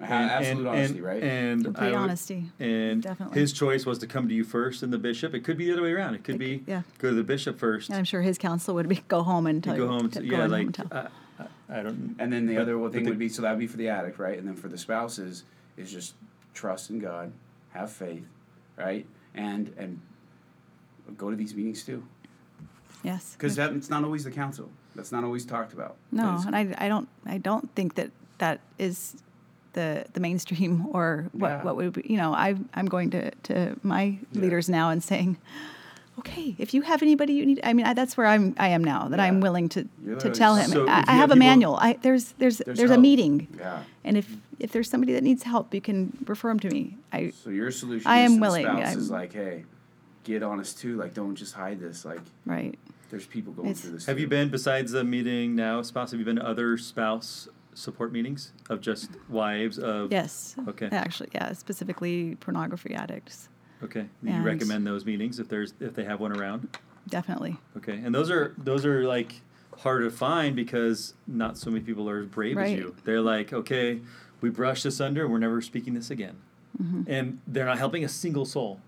Uh, 0.00 0.04
and- 0.04 0.30
absolute 0.30 0.58
and- 0.60 0.68
honesty, 0.68 0.96
and- 0.96 1.04
right? 1.04 1.22
And 1.22 1.64
Complete 1.64 1.86
would- 1.90 1.94
honesty. 1.96 2.44
And 2.60 3.02
Definitely. 3.02 3.40
his 3.40 3.52
choice 3.52 3.84
was 3.84 3.98
to 3.98 4.06
come 4.06 4.28
to 4.28 4.34
you 4.34 4.44
first 4.44 4.82
and 4.84 4.92
the 4.92 4.98
bishop. 4.98 5.34
It 5.34 5.40
could 5.42 5.56
be 5.58 5.66
the 5.66 5.72
other 5.72 5.82
way 5.82 5.92
around. 5.92 6.14
It 6.14 6.22
could 6.24 6.36
It 6.36 6.38
be 6.38 6.62
yeah. 6.66 6.82
go 6.98 7.10
to 7.10 7.14
the 7.16 7.24
bishop 7.24 7.58
first. 7.58 7.88
And 7.88 7.98
I'm 7.98 8.04
sure 8.04 8.22
his 8.22 8.38
counsel 8.38 8.74
would 8.76 8.88
be 8.88 9.02
go 9.08 9.22
home 9.24 9.46
and 9.48 9.62
tell 9.62 9.74
you 9.76 9.82
go 9.86 9.88
home. 9.88 10.08
to 10.10 10.20
To, 10.20 10.26
go 10.26 10.36
yeah, 10.36 10.44
in 10.44 10.50
home 10.50 10.50
like 10.50 10.66
and 10.66 10.74
tell. 10.74 10.86
I, 10.92 11.08
I, 11.74 11.80
I 11.80 11.82
don't. 11.82 12.14
and 12.20 12.32
then 12.32 12.46
the 12.46 12.54
but- 12.54 12.62
other 12.68 12.90
thing 12.90 13.02
the- 13.04 13.10
would 13.10 13.18
be 13.18 13.28
so 13.28 13.42
that'd 13.42 13.58
be 13.58 13.66
for 13.66 13.76
the 13.76 13.88
addict, 13.88 14.18
right? 14.20 14.38
And 14.38 14.46
then 14.46 14.54
for 14.54 14.68
the 14.68 14.78
spouses 14.78 15.42
is 15.76 15.90
just 15.90 16.14
trust 16.54 16.90
in 16.90 17.00
God, 17.00 17.32
have 17.70 17.90
faith, 17.90 18.24
right? 18.76 19.04
And 19.34 19.72
and 19.76 20.00
go 21.16 21.30
to 21.30 21.36
these 21.36 21.54
meetings 21.54 21.82
too, 21.84 22.04
yes. 23.02 23.34
because 23.36 23.56
that's 23.56 23.90
not 23.90 24.04
always 24.04 24.24
the 24.24 24.30
counsel. 24.30 24.70
That's 24.94 25.10
not 25.12 25.24
always 25.24 25.44
talked 25.44 25.72
about. 25.72 25.96
No, 26.12 26.40
and 26.46 26.54
I, 26.56 26.74
I 26.78 26.88
don't 26.88 27.08
I 27.26 27.38
don't 27.38 27.72
think 27.74 27.94
that 27.96 28.10
that 28.38 28.60
is 28.78 29.16
the 29.78 30.04
the 30.14 30.20
mainstream 30.20 30.72
or 30.96 31.06
what 31.32 31.48
Yeah. 31.50 31.62
what 31.66 31.74
would 31.76 31.92
be, 31.92 32.02
you 32.12 32.16
know 32.22 32.30
I 32.46 32.48
I'm 32.78 32.86
going 32.94 33.10
to 33.16 33.30
to 33.48 33.54
my 33.82 34.18
leaders 34.32 34.68
now 34.68 34.90
and 34.90 35.02
saying, 35.02 35.30
okay, 36.20 36.54
if 36.58 36.74
you 36.74 36.82
have 36.82 37.00
anybody 37.02 37.32
you 37.38 37.46
need, 37.46 37.60
I 37.62 37.72
mean 37.76 37.86
I, 37.86 37.92
that's 37.94 38.16
where 38.16 38.26
I'm 38.26 38.54
I 38.58 38.68
am 38.76 38.82
now 38.82 39.08
that 39.08 39.20
I'm 39.20 39.40
willing 39.40 39.68
to 39.74 39.80
You're 40.04 40.16
to 40.24 40.30
tell 40.30 40.54
him 40.56 40.70
So 40.70 40.86
I, 40.86 40.90
I 40.90 40.98
you 40.98 41.04
have 41.06 41.30
have 41.30 41.30
a 41.30 41.36
manual. 41.36 41.76
I 41.76 41.90
there's 42.02 42.24
there's 42.40 42.58
There's 42.58 42.78
there's, 42.78 42.90
a 42.90 42.98
meeting, 42.98 43.46
Yeah. 43.58 43.82
and 44.04 44.16
if 44.16 44.26
if 44.58 44.72
there's 44.72 44.90
somebody 44.90 45.12
that 45.12 45.22
needs 45.22 45.42
help, 45.44 45.72
you 45.72 45.80
can 45.80 45.98
refer 46.26 46.48
them 46.50 46.60
to 46.66 46.70
me. 46.70 46.82
I 47.12 47.30
So 47.44 47.50
your 47.50 47.70
solution 47.70 48.10
I 48.10 48.18
am 48.26 48.34
to 48.34 48.40
willing, 48.40 48.64
the 48.66 48.72
spouse 48.72 48.88
I'm- 48.88 48.98
is 48.98 49.10
like, 49.20 49.32
hey, 49.32 49.64
get 50.24 50.42
honest 50.42 50.72
too. 50.82 50.96
Like, 51.02 51.14
don't 51.14 51.36
just 51.36 51.54
hide 51.54 51.78
this. 51.78 52.04
Like, 52.04 52.20
right. 52.44 52.74
there's 53.10 53.26
people 53.26 53.52
going 53.52 53.68
It's- 53.68 53.82
through 53.82 53.92
this. 53.92 54.06
Have 54.06 54.16
too. 54.16 54.22
you 54.22 54.28
been 54.28 54.48
besides 54.50 54.90
the 54.90 55.04
meeting 55.04 55.54
now, 55.54 55.82
spouse? 55.82 56.10
Have 56.10 56.18
you 56.20 56.26
been 56.30 56.40
to 56.42 56.46
other 56.54 56.76
spouse 56.76 57.48
support 57.78 58.12
meetings 58.12 58.52
of 58.68 58.80
just 58.80 59.10
wives 59.28 59.78
of? 59.78 60.10
Yes. 60.12 60.54
Okay. 60.68 60.88
Actually, 60.92 61.30
yeah, 61.34 61.52
specifically 61.52 62.36
pornography 62.40 62.94
addicts, 62.94 63.48
Okay. 63.82 64.06
Do 64.24 64.32
you 64.32 64.42
recommend 64.42 64.86
those 64.86 65.04
meetings 65.06 65.38
if 65.38 65.48
there's 65.48 65.72
if 65.80 65.94
they 65.94 66.04
have 66.04 66.20
one 66.20 66.32
around? 66.36 66.76
definitely. 67.08 67.56
Okay, 67.76 67.94
and 68.04 68.14
those 68.14 68.30
are 68.30 68.54
those 68.58 68.84
are 68.84 69.04
like 69.04 69.40
hard 69.78 70.02
to 70.02 70.10
find 70.10 70.56
because 70.56 71.14
not 71.28 71.56
so 71.56 71.70
many 71.70 71.84
people 71.84 72.10
are 72.10 72.20
as 72.20 72.26
brave 72.26 72.58
as 72.58 72.72
you. 72.72 72.94
They're 73.04 73.20
like, 73.20 73.52
okay, 73.52 74.00
we 74.40 74.50
brush 74.50 74.82
this 74.82 75.00
under, 75.00 75.28
we're 75.28 75.38
never 75.38 75.60
speaking 75.62 75.94
this 75.94 76.10
again, 76.10 76.36
Mm-hmm. 76.82 77.02
and 77.10 77.40
they're 77.46 77.64
not 77.66 77.78
helping 77.78 78.04
a 78.04 78.08
single 78.08 78.44
soul. 78.44 78.80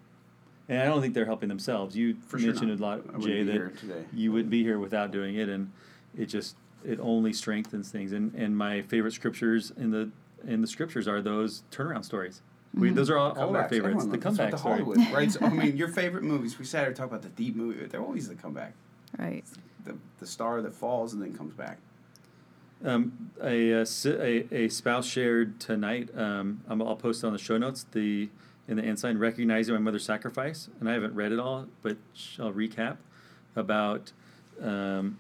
And 0.69 0.79
I 0.81 0.85
don't 0.85 1.01
think 1.01 1.15
they're 1.15 1.25
helping 1.25 1.49
themselves. 1.49 1.97
You 1.97 2.15
For 2.29 2.39
mentioned 2.39 2.69
not. 2.79 2.79
a 2.79 2.83
lot, 3.13 3.21
Jay, 3.21 3.43
that 3.43 3.79
today. 3.79 4.05
you 4.13 4.31
wouldn't 4.33 4.51
be 4.51 4.63
here 4.63 4.79
without 4.79 5.11
doing 5.11 5.35
it, 5.37 5.49
and 5.49 5.73
it 6.17 6.27
just 6.27 6.57
it 6.85 6.99
only 7.01 7.33
strengthens 7.33 7.91
things. 7.91 8.13
And 8.13 8.35
and 8.35 8.57
my 8.57 8.83
favorite 8.83 9.13
scriptures 9.13 9.73
in 9.77 9.91
the 9.91 10.11
in 10.47 10.61
the 10.61 10.67
scriptures 10.67 11.07
are 11.07 11.21
those 11.21 11.63
turnaround 11.71 12.05
stories. 12.05 12.43
Mm-hmm. 12.71 12.81
We, 12.81 12.91
those 12.91 13.11
are 13.11 13.19
all, 13.19 13.39
all 13.39 13.57
our 13.57 13.69
favorites. 13.69 14.05
everyone 14.05 14.21
The 14.21 14.25
loves- 14.25 14.39
that's 14.39 14.63
what 14.65 14.79
comeback 14.79 14.95
the 14.95 15.05
story. 15.05 15.15
Right? 15.15 15.31
So, 15.33 15.41
I 15.45 15.49
mean, 15.49 15.77
your 15.77 15.89
favorite 15.89 16.23
movies. 16.23 16.59
We 16.59 16.65
sat 16.65 16.81
here 16.81 16.89
and 16.89 16.97
talked 16.97 17.11
about 17.11 17.23
the 17.23 17.29
deep 17.31 17.57
movie. 17.57 17.85
They're 17.87 18.01
always 18.01 18.29
the 18.29 18.37
comeback. 18.37 18.75
Right. 19.19 19.45
The, 19.85 19.97
the 20.19 20.27
star 20.27 20.63
that 20.63 20.73
falls 20.73 21.13
and 21.13 21.23
then 21.23 21.35
comes 21.37 21.55
back. 21.55 21.79
Um, 22.85 23.31
a, 23.43 23.83
uh, 23.83 23.87
a 24.07 24.55
a 24.55 24.69
spouse 24.69 25.07
shared 25.07 25.61
tonight. 25.61 26.09
Um, 26.17 26.63
I'm, 26.69 26.81
I'll 26.81 26.97
post 26.97 27.23
it 27.23 27.27
on 27.27 27.33
the 27.33 27.39
show 27.39 27.59
notes. 27.59 27.85
The 27.93 28.31
in 28.69 28.77
the 28.77 28.85
ensign 28.85 29.19
recognizing 29.19 29.75
my 29.75 29.81
mother's 29.81 30.05
sacrifice, 30.05 30.69
and 30.79 30.89
I 30.89 30.93
haven't 30.95 31.15
read 31.15 31.33
it 31.33 31.41
all, 31.41 31.67
but 31.83 31.97
I'll 32.39 32.53
recap 32.53 32.99
about 33.57 34.13
um, 34.63 35.19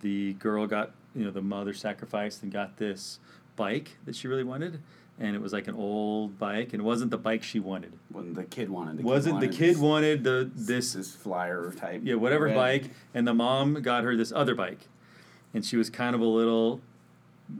the 0.00 0.34
girl 0.34 0.66
got 0.66 0.92
you 1.14 1.24
know 1.24 1.30
the 1.30 1.42
mother 1.42 1.72
sacrificed 1.72 2.42
and 2.42 2.52
got 2.52 2.76
this 2.76 3.18
bike 3.56 3.96
that 4.04 4.16
she 4.16 4.26
really 4.28 4.44
wanted, 4.44 4.80
and 5.18 5.36
it 5.36 5.40
was 5.42 5.52
like 5.52 5.68
an 5.68 5.74
old 5.74 6.38
bike, 6.38 6.72
and 6.72 6.80
it 6.82 6.84
wasn't 6.84 7.10
the 7.10 7.18
bike 7.18 7.42
she 7.42 7.60
wanted. 7.60 7.92
When 8.10 8.34
the 8.34 8.44
kid 8.44 8.68
wanted. 8.70 8.98
The 8.98 9.02
wasn't 9.02 9.40
kid 9.40 9.50
the 9.52 9.56
kid 9.56 9.70
this- 9.74 9.78
wanted 9.78 10.24
the 10.24 10.50
this 10.54 10.92
this 10.94 11.14
flyer 11.14 11.72
type. 11.76 12.00
yeah, 12.04 12.14
whatever 12.14 12.46
red- 12.46 12.54
bike, 12.56 12.90
and 13.14 13.26
the 13.26 13.34
mom 13.34 13.74
got 13.82 14.04
her 14.04 14.16
this 14.16 14.32
other 14.32 14.54
bike, 14.54 14.88
and 15.52 15.64
she 15.64 15.76
was 15.76 15.90
kind 15.90 16.14
of 16.14 16.20
a 16.20 16.26
little 16.26 16.80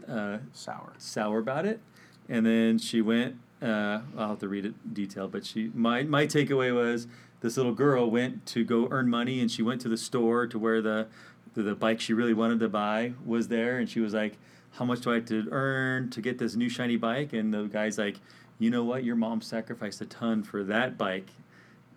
uh, 0.09 0.39
Sour. 0.53 0.95
sour 0.99 1.39
about 1.39 1.67
it, 1.67 1.81
and 2.29 2.45
then 2.47 2.79
she 2.79 3.01
went. 3.01 3.37
Uh, 3.63 4.01
I'll 4.19 4.31
have 4.31 4.41
to 4.41 4.49
read 4.49 4.67
it 4.67 4.93
detail 4.93 5.27
but 5.27 5.47
she 5.47 5.71
my 5.75 6.03
my 6.03 6.27
takeaway 6.27 6.75
was 6.75 7.07
this 7.41 7.57
little 7.57 7.73
girl 7.73 8.11
went 8.11 8.45
to 8.47 8.63
go 8.65 8.89
earn 8.91 9.09
money, 9.09 9.41
and 9.41 9.51
she 9.51 9.63
went 9.63 9.81
to 9.83 9.89
the 9.89 9.97
store 9.97 10.47
to 10.47 10.59
where 10.59 10.83
the 10.83 11.07
the, 11.55 11.63
the 11.63 11.75
bike 11.75 12.01
she 12.01 12.13
really 12.13 12.35
wanted 12.35 12.61
to 12.61 12.69
buy 12.69 13.13
was 13.25 13.49
there, 13.49 13.79
and 13.79 13.89
she 13.89 14.01
was 14.01 14.15
like, 14.15 14.37
"How 14.73 14.85
much 14.85 15.01
do 15.01 15.11
I 15.11 15.15
have 15.17 15.27
to 15.27 15.49
earn 15.51 16.11
to 16.11 16.21
get 16.21 16.39
this 16.39 16.55
new 16.57 16.69
shiny 16.69 16.97
bike?" 16.97 17.33
And 17.33 17.53
the 17.53 17.65
guy's 17.65 17.99
like, 17.99 18.17
"You 18.59 18.71
know 18.71 18.85
what? 18.85 19.05
Your 19.05 19.17
mom 19.17 19.41
sacrificed 19.41 20.01
a 20.01 20.07
ton 20.07 20.43
for 20.43 20.63
that 20.65 20.99
bike." 20.99 21.29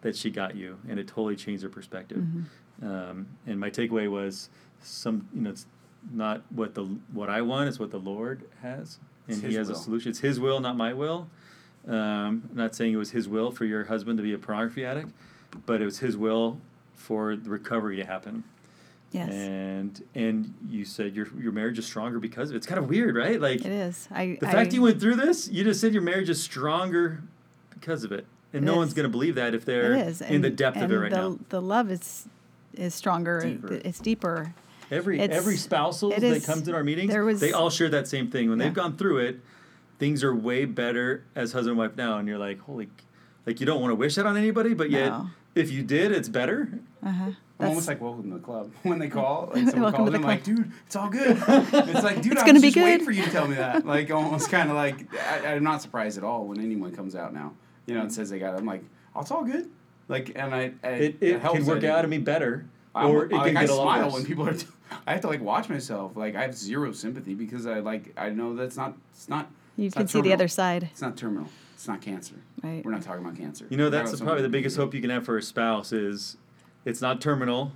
that 0.02 0.16
she 0.16 0.30
got 0.30 0.56
you, 0.56 0.78
and 0.88 1.00
it 1.00 1.08
totally 1.08 1.36
changed 1.36 1.64
her 1.64 1.70
perspective. 1.70 2.20
Um, 2.82 3.28
and 3.46 3.60
my 3.60 3.70
takeaway 3.70 4.10
was 4.10 4.50
some, 4.82 5.28
you 5.34 5.42
know, 5.42 5.50
it's 5.50 5.66
not 6.14 6.44
what 6.52 6.76
the 6.76 6.84
what 7.12 7.30
I 7.30 7.42
want; 7.42 7.68
it's 7.68 7.80
what 7.80 7.92
the 7.92 8.00
Lord 8.00 8.44
has, 8.62 9.00
and 9.28 9.38
He 9.38 9.48
His 9.48 9.56
has 9.58 9.70
a 9.70 9.76
solution. 9.76 10.12
It's 10.12 10.20
His 10.20 10.40
will, 10.40 10.60
not 10.60 10.78
my 10.78 10.94
will. 10.94 11.28
Um, 11.88 11.96
I'm 11.96 12.52
not 12.54 12.76
saying 12.76 12.94
it 12.94 12.98
was 12.98 13.12
His 13.12 13.28
will 13.28 13.52
for 13.52 13.66
your 13.66 13.86
husband 13.86 14.18
to 14.18 14.24
be 14.24 14.34
a 14.34 14.38
pornography 14.38 14.86
addict, 14.86 15.10
but 15.66 15.82
it 15.82 15.86
was 15.86 16.00
His 16.00 16.16
will 16.16 16.60
for 16.94 17.36
the 17.36 17.50
recovery 17.50 17.96
to 17.98 18.06
happen. 18.06 18.44
Yes. 19.12 19.32
And 19.32 20.04
and 20.16 20.54
you 20.70 20.84
said 20.86 21.16
your 21.16 21.28
your 21.40 21.52
marriage 21.52 21.80
is 21.80 21.86
stronger 21.86 22.20
because 22.20 22.50
of 22.50 22.56
it. 22.56 22.58
It's 22.58 22.68
kind 22.68 22.80
of 22.80 22.90
weird, 22.90 23.16
right? 23.16 23.40
Like 23.40 23.62
It 23.62 23.72
is. 23.72 24.08
I. 24.12 24.38
the 24.40 24.48
I, 24.48 24.52
fact 24.52 24.74
you 24.74 24.82
went 24.82 25.00
through 25.00 25.16
this, 25.16 25.48
you 25.50 25.64
just 25.64 25.80
said 25.80 25.94
your 25.94 26.02
marriage 26.04 26.30
is 26.30 26.42
stronger 26.44 27.24
because 27.70 28.04
of 28.04 28.12
it. 28.12 28.26
And 28.54 28.64
It 28.64 28.66
no 28.66 28.74
is. 28.74 28.78
one's 28.78 28.94
going 28.94 29.04
to 29.06 29.10
believe 29.10 29.36
that 29.36 29.54
if 29.56 29.64
they're 29.66 29.94
in 29.94 30.42
the 30.42 30.50
depth 30.50 30.78
of 30.78 30.92
it 30.92 30.96
right 30.98 31.12
the, 31.12 31.18
now. 31.30 31.40
The 31.50 31.62
love 31.62 31.90
is 31.92 32.28
is 32.74 32.94
stronger. 32.94 33.42
Deeper. 33.42 33.74
It's 33.84 34.00
deeper. 34.00 34.54
Every 34.92 35.20
it's- 35.20 35.38
every 35.38 35.58
spousal 35.58 36.10
that 36.12 36.24
is- 36.24 36.46
comes 36.46 36.68
in 36.68 36.76
our 36.76 36.84
meetings, 36.84 37.14
was- 37.16 37.40
they 37.40 37.52
all 37.54 37.70
share 37.70 37.90
that 37.90 38.08
same 38.08 38.30
thing. 38.30 38.50
When 38.50 38.60
Yeah. 38.60 38.66
they've 38.66 38.74
gone 38.74 38.98
through 38.98 39.18
it, 39.20 39.40
things 40.00 40.24
are 40.24 40.36
way 40.36 40.66
better 40.66 41.24
as 41.36 41.54
husband 41.54 41.72
and 41.72 41.78
wife 41.80 41.98
now. 41.98 42.18
And 42.20 42.28
you're 42.28 42.38
like, 42.38 42.60
holy, 42.60 42.90
like 43.46 43.60
you 43.60 43.66
don't 43.66 43.82
want 43.82 43.92
to 43.92 43.96
wish 43.96 44.16
that 44.16 44.26
on 44.26 44.38
anybody, 44.38 44.74
but 44.74 44.90
yet 44.92 45.10
No. 45.10 45.30
if 45.56 45.72
you 45.72 45.82
did, 45.84 46.12
it's 46.12 46.30
better. 46.30 46.80
Uh-huh. 47.04 47.32
I'm 47.60 47.70
almost 47.70 47.88
like 47.88 48.00
welcome 48.00 48.30
to 48.30 48.38
the 48.38 48.44
club. 48.44 48.72
When 48.84 49.00
they 49.00 49.10
call, 49.10 49.52
like 49.54 49.68
someone 49.70 49.92
Welcome 49.92 49.92
to 49.92 49.98
calls 49.98 50.10
the 50.12 50.16
in, 50.18 50.22
like, 50.22 50.44
dude, 50.44 50.72
it's 50.86 50.96
all 50.96 51.10
good. 51.10 51.38
It's 51.48 52.04
like, 52.04 52.22
dude, 52.22 52.34
It's 52.34 52.42
I 52.44 52.46
gonna 52.46 52.54
was 52.54 52.62
be 52.62 52.72
just 52.72 52.84
waiting 52.84 53.06
for 53.06 53.12
you 53.12 53.24
to 53.24 53.30
tell 53.32 53.48
me 53.48 53.56
that. 53.56 53.86
Like, 53.86 54.12
almost 54.12 54.50
kind 54.52 54.70
of 54.70 54.76
like, 54.76 55.12
I, 55.16 55.54
I'm 55.56 55.64
not 55.64 55.82
surprised 55.82 56.18
at 56.18 56.24
all 56.24 56.46
when 56.46 56.60
anyone 56.60 56.92
comes 56.96 57.16
out 57.16 57.34
now, 57.34 57.54
you 57.88 57.96
know, 57.96 58.02
and 58.02 58.14
says 58.14 58.30
they 58.30 58.40
got 58.40 58.54
it. 58.54 58.60
I'm 58.60 58.66
like, 58.66 58.84
oh, 59.16 59.22
it's 59.22 59.32
all 59.32 59.44
good. 59.44 59.70
Like, 60.08 60.34
and 60.36 60.54
I, 60.54 60.72
I 60.84 60.88
It, 60.90 61.18
it 61.20 61.42
helps 61.42 61.60
can 61.60 61.68
work 61.68 61.82
that 61.82 61.92
out 61.92 62.04
and 62.06 62.12
be 62.12 62.20
better, 62.20 62.66
I'm- 62.94 63.10
or 63.10 63.26
it 63.26 63.32
like, 63.32 63.48
can 63.48 63.58
I 63.58 63.62
get 63.62 63.70
a 63.70 63.76
lot 63.76 64.04
worse. 64.06 64.14
when 64.14 64.26
people 64.26 64.48
are. 64.48 64.56
I 65.06 65.12
have 65.12 65.22
to 65.22 65.28
like 65.28 65.42
watch 65.42 65.68
myself. 65.68 66.16
Like 66.16 66.36
I 66.36 66.44
have 66.44 66.56
zero 66.56 66.92
sympathy 66.94 67.34
because 67.34 67.66
I 67.66 67.80
like 67.80 68.14
I 68.18 68.30
know 68.30 68.56
that's 68.56 68.78
not. 68.78 68.96
It's 69.12 69.28
not. 69.28 69.52
You 69.76 69.88
it's 69.88 69.94
can 69.96 70.04
not 70.04 70.10
see 70.10 70.22
the 70.22 70.32
other 70.34 70.48
side. 70.48 70.84
It's 70.92 71.02
not 71.02 71.18
terminal. 71.18 71.50
It's 71.74 71.88
not 71.90 72.02
cancer. 72.02 72.36
Right. 72.64 72.84
We're 72.86 72.92
not 72.92 73.02
talking 73.04 73.24
about 73.24 73.38
cancer. 73.38 73.68
You 73.70 73.76
know, 73.78 73.90
that's 73.90 74.12
talking 74.12 74.26
probably 74.26 74.44
the 74.44 74.50
biggest 74.50 74.78
hope 74.78 74.94
you 74.94 75.02
can 75.02 75.10
have 75.10 75.26
for 75.26 75.38
a 75.38 75.42
spouse 75.42 75.92
is 75.92 76.38
it's 76.88 77.02
not 77.02 77.22
terminal. 77.22 77.72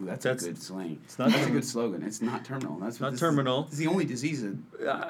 Ooh, 0.00 0.04
that's, 0.04 0.22
That's- 0.22 0.44
a 0.44 0.50
good 0.50 0.62
slang. 0.62 1.00
it's 1.04 1.18
not 1.18 1.24
that's 1.30 1.34
a 1.34 1.38
terminal. 1.40 1.60
good 1.60 1.68
slogan. 1.68 2.02
It's 2.04 2.22
not 2.22 2.44
terminal. 2.44 2.78
That's 2.78 3.00
what 3.00 3.06
Not 3.06 3.10
this 3.10 3.20
terminal. 3.20 3.64
Is, 3.64 3.70
this 3.70 3.78
the 3.80 3.88
only 3.88 4.04
disease 4.04 4.42
that 4.42 4.56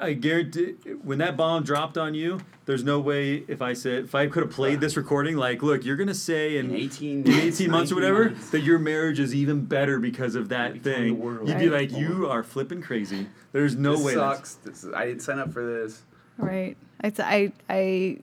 I 0.01 0.07
I 0.07 0.13
guarantee 0.13 0.71
when 1.03 1.19
that 1.19 1.37
bomb 1.37 1.63
dropped 1.63 1.95
on 1.95 2.15
you, 2.15 2.39
there's 2.65 2.83
no 2.83 2.99
way 2.99 3.43
if 3.47 3.61
I 3.61 3.73
said 3.73 4.05
if 4.05 4.15
I 4.15 4.25
could 4.25 4.41
have 4.41 4.51
played 4.51 4.79
this 4.81 4.97
recording, 4.97 5.37
like, 5.37 5.61
look, 5.61 5.85
you're 5.85 5.95
gonna 5.95 6.15
say 6.15 6.57
in, 6.57 6.71
In 6.71 6.75
18 6.75 7.09
in 7.27 7.31
months, 7.31 7.45
18 7.61 7.69
months 7.71 7.91
or 7.91 7.95
whatever 7.95 8.25
months. 8.31 8.49
that 8.49 8.61
your 8.61 8.79
marriage 8.79 9.19
is 9.19 9.35
even 9.35 9.63
better 9.65 9.99
because 9.99 10.33
of 10.33 10.49
that 10.49 10.73
Become 10.73 10.83
thing. 10.93 11.19
world. 11.19 11.47
You'd 11.47 11.59
be 11.59 11.69
Right. 11.69 11.91
like, 11.91 11.99
you 11.99 12.27
are 12.27 12.41
flipping 12.41 12.81
crazy. 12.81 13.27
There's 13.51 13.75
no 13.75 13.95
this 13.95 14.05
way. 14.05 14.15
that's- 14.15 14.37
sucks. 14.37 14.53
This 14.55 14.83
is, 14.85 14.93
I 14.95 15.05
didn't 15.05 15.21
sign 15.21 15.37
up 15.37 15.53
for 15.53 15.63
this. 15.63 16.01
Right. 16.39 16.75
I, 17.03 17.11
I, 17.19 17.51
I, 17.69 18.17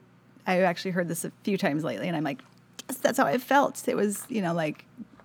I 0.48 0.60
actually 0.62 0.90
heard 0.92 1.06
this 1.06 1.24
a 1.24 1.30
few 1.44 1.56
times 1.58 1.84
lately, 1.84 2.08
and 2.08 2.16
I'm 2.16 2.24
like, 2.24 2.40
yes, 2.40 2.46
that's 2.88 3.18
how 3.18 3.26
I 3.26 3.38
felt. 3.38 3.86
It 3.88 3.96
was, 3.96 4.24
you 4.28 4.42
know, 4.42 4.54
like 4.54 4.84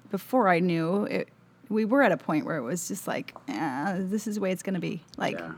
before 0.10 0.48
I 0.50 0.60
knew 0.60 1.06
it, 1.06 1.30
we 1.70 1.86
were 1.86 2.02
at 2.04 2.12
a 2.12 2.18
point 2.18 2.46
where 2.46 2.58
it 2.58 2.64
was 2.64 2.88
just 2.88 3.08
like, 3.08 3.34
eh, 3.48 3.96
this 4.00 4.28
is 4.28 4.36
the 4.36 4.42
way 4.42 4.52
it's 4.52 4.64
going 4.64 4.74
to 4.74 4.80
be. 4.82 5.02
Like, 5.18 5.40
Yeah. 5.40 5.54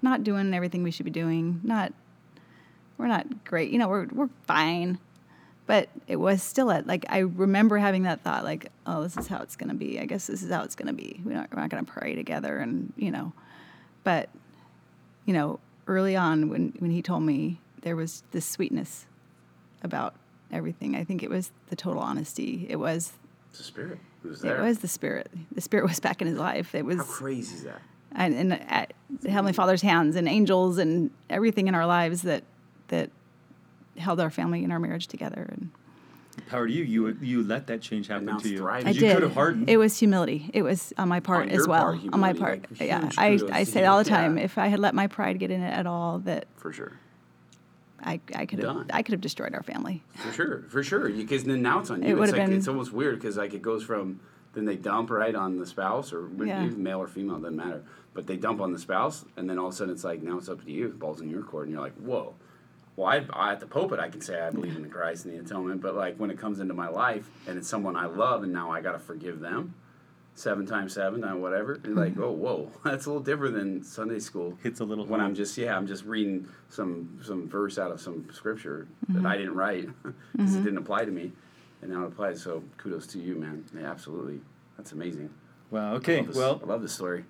not 0.00 0.24
doing 0.24 0.52
everything 0.54 0.82
we 0.82 0.90
should 0.90 1.04
be 1.04 1.10
doing. 1.12 1.60
Not, 1.62 1.92
we're 2.98 3.06
not 3.06 3.44
great. 3.44 3.70
You 3.70 3.78
know, 3.78 3.88
we're 3.88 4.06
we're 4.12 4.30
fine. 4.46 4.98
But 5.64 5.88
it 6.08 6.16
was 6.16 6.42
still 6.42 6.72
at 6.72 6.88
like 6.88 7.04
I 7.08 7.18
remember 7.18 7.78
having 7.78 8.02
that 8.02 8.22
thought 8.22 8.42
like, 8.42 8.66
oh, 8.84 9.02
this 9.04 9.16
is 9.16 9.28
how 9.28 9.38
it's 9.42 9.54
going 9.54 9.68
to 9.68 9.76
be. 9.76 10.00
I 10.00 10.06
guess 10.06 10.26
this 10.26 10.42
is 10.42 10.50
how 10.50 10.62
it's 10.64 10.74
going 10.74 10.88
to 10.88 10.92
be. 10.92 11.20
We're 11.24 11.34
not, 11.34 11.54
we're 11.54 11.60
not 11.62 11.70
going 11.70 11.84
to 11.84 11.90
pray 11.90 12.16
together, 12.16 12.58
and 12.58 12.92
you 12.96 13.12
know, 13.12 13.32
but 14.02 14.28
you 15.24 15.32
know, 15.32 15.60
early 15.86 16.16
on 16.16 16.48
when, 16.48 16.74
when 16.80 16.90
he 16.90 17.00
told 17.00 17.22
me 17.22 17.60
there 17.82 17.94
was 17.94 18.24
this 18.32 18.44
sweetness 18.44 19.06
about 19.84 20.14
everything, 20.52 20.94
I 20.96 21.04
think 21.04 21.22
it 21.22 21.30
was 21.30 21.50
the 21.68 21.76
total 21.76 22.00
honesty. 22.02 22.66
It 22.68 22.76
was 22.76 23.12
the 23.56 23.62
spirit. 23.62 23.98
It 24.24 24.28
was 24.28 24.44
it 24.44 24.58
was 24.60 24.78
the 24.78 24.88
spirit. 24.88 25.30
The 25.52 25.60
spirit 25.60 25.86
was 25.88 26.00
back 26.00 26.20
in 26.22 26.28
his 26.28 26.38
life. 26.38 26.74
It 26.74 26.84
was 26.84 26.98
How 26.98 27.04
crazy 27.04 27.56
is 27.56 27.64
that? 27.64 27.80
and, 28.14 28.34
and 28.34 28.52
at 28.70 28.92
the 29.22 29.30
Heavenly 29.30 29.52
Father's 29.54 29.82
hands 29.82 30.16
and 30.16 30.28
angels 30.28 30.78
and 30.78 31.10
everything 31.30 31.66
in 31.68 31.74
our 31.74 31.86
lives 31.86 32.22
that 32.22 32.44
that 32.88 33.10
held 33.96 34.20
our 34.20 34.30
family 34.30 34.62
and 34.64 34.72
our 34.72 34.78
marriage 34.78 35.06
together. 35.06 35.48
And 35.50 35.70
Power 36.48 36.66
to 36.66 36.72
you. 36.72 36.84
You 36.84 37.16
you 37.20 37.42
let 37.42 37.66
that 37.66 37.82
change 37.82 38.06
happen 38.08 38.24
now 38.26 38.38
to 38.38 38.48
you. 38.48 38.58
thriving. 38.58 38.86
I 38.88 38.90
you 38.92 39.00
did. 39.00 39.14
could 39.14 39.22
have 39.22 39.34
hardened. 39.34 39.68
It 39.68 39.76
was 39.76 39.98
humility. 39.98 40.50
It 40.54 40.62
was 40.62 40.92
on 40.96 41.08
my 41.08 41.20
part 41.20 41.48
On 41.48 41.54
as 41.54 41.68
well. 41.68 41.92
part, 41.98 42.12
on 42.12 42.20
my 42.20 42.32
part, 42.32 42.66
like, 42.70 42.88
yeah. 42.88 43.10
I, 43.18 43.38
I 43.52 43.64
say 43.64 43.82
it 43.82 43.86
all 43.86 43.98
the 43.98 44.08
time. 44.08 44.38
Yeah. 44.38 44.44
If 44.44 44.56
I 44.56 44.68
had 44.68 44.78
let 44.78 44.94
my 44.94 45.08
pride 45.08 45.38
get 45.38 45.50
in 45.50 45.60
it 45.62 45.70
at 45.72 45.86
all, 45.86 46.20
that 46.20 46.46
For 46.56 46.72
sure. 46.72 46.92
I, 48.02 48.20
I 48.34 48.46
could 48.46 48.58
have 48.62 48.86
I 48.92 49.02
could 49.02 49.12
have 49.12 49.20
destroyed 49.20 49.54
our 49.54 49.62
family. 49.62 50.02
For 50.16 50.32
sure, 50.32 50.64
for 50.68 50.82
sure. 50.82 51.08
Because 51.08 51.44
then 51.44 51.62
now 51.62 51.80
it's 51.80 51.90
on 51.90 52.02
you. 52.02 52.14
would've 52.16 52.30
it's 52.30 52.38
like 52.38 52.48
been- 52.48 52.56
it's 52.58 52.68
almost 52.68 52.92
weird 52.92 53.16
because 53.16 53.36
like 53.36 53.54
it 53.54 53.62
goes 53.62 53.82
from 53.82 54.20
then 54.54 54.64
they 54.66 54.76
dump 54.76 55.08
right 55.10 55.34
on 55.34 55.56
the 55.58 55.66
spouse 55.66 56.12
or 56.12 56.28
Yeah. 56.44 56.64
even 56.64 56.82
male 56.82 56.98
or 57.00 57.06
female 57.08 57.38
doesn't 57.38 57.56
matter, 57.56 57.82
but 58.12 58.26
they 58.26 58.36
dump 58.36 58.60
on 58.60 58.72
the 58.72 58.78
spouse 58.78 59.24
and 59.36 59.48
then 59.48 59.58
all 59.58 59.68
of 59.68 59.72
a 59.72 59.76
sudden 59.76 59.94
it's 59.94 60.04
like 60.04 60.22
now 60.22 60.36
it's 60.38 60.48
up 60.48 60.62
to 60.64 60.70
you. 60.70 60.88
The 60.88 60.94
ball's 60.94 61.20
in 61.20 61.30
your 61.30 61.42
court 61.42 61.64
and 61.66 61.72
you're 61.72 61.82
like, 61.82 61.94
whoa. 61.94 62.34
Well, 62.94 63.06
I, 63.08 63.24
I 63.32 63.52
at 63.52 63.60
the 63.60 63.66
pulpit 63.66 63.98
I 63.98 64.10
can 64.10 64.20
say 64.20 64.38
I 64.40 64.50
believe 64.50 64.76
in 64.76 64.82
the 64.82 64.88
Christ 64.88 65.24
and 65.24 65.32
the 65.34 65.38
atonement, 65.38 65.80
but 65.80 65.94
like 65.94 66.16
when 66.18 66.30
it 66.30 66.38
comes 66.38 66.60
into 66.60 66.74
my 66.74 66.88
life 66.88 67.26
and 67.46 67.56
it's 67.56 67.68
someone 67.68 67.96
I 67.96 68.04
love 68.06 68.42
and 68.42 68.52
now 68.52 68.70
I 68.70 68.82
got 68.82 68.92
to 68.92 68.98
forgive 68.98 69.40
them, 69.40 69.74
seven 70.34 70.66
times 70.66 70.94
seven, 70.94 71.22
uh, 71.24 71.36
whatever. 71.36 71.78
You're 71.84 71.94
like, 71.94 72.18
oh, 72.18 72.30
whoa, 72.32 72.70
that's 72.84 73.06
a 73.06 73.08
little 73.10 73.22
different 73.22 73.54
than 73.54 73.82
Sunday 73.84 74.18
school. 74.18 74.58
Hits 74.62 74.80
a 74.80 74.84
little 74.84 75.04
when 75.06 75.20
home. 75.20 75.30
I'm 75.30 75.34
just 75.34 75.56
yeah, 75.58 75.76
I'm 75.76 75.86
just 75.86 76.04
reading 76.04 76.48
some 76.68 77.18
some 77.22 77.48
verse 77.48 77.78
out 77.78 77.90
of 77.90 78.00
some 78.00 78.26
scripture 78.32 78.88
that 79.10 79.26
I 79.26 79.36
didn't 79.36 79.54
write 79.54 79.88
because 80.36 80.56
it 80.56 80.62
didn't 80.64 80.78
apply 80.78 81.04
to 81.04 81.10
me, 81.10 81.32
and 81.82 81.90
now 81.92 82.04
it 82.04 82.08
applies. 82.08 82.42
So 82.42 82.62
kudos 82.78 83.06
to 83.08 83.18
you, 83.18 83.34
man. 83.36 83.64
Yeah, 83.76 83.90
absolutely. 83.90 84.40
That's 84.76 84.92
amazing. 84.92 85.30
Wow. 85.70 85.94
Okay. 85.94 86.18
love 86.18 86.26
this- 86.28 86.36
Well, 86.36 86.60
I 86.62 86.66
love 86.66 86.82
this 86.82 86.92
story. 86.92 87.24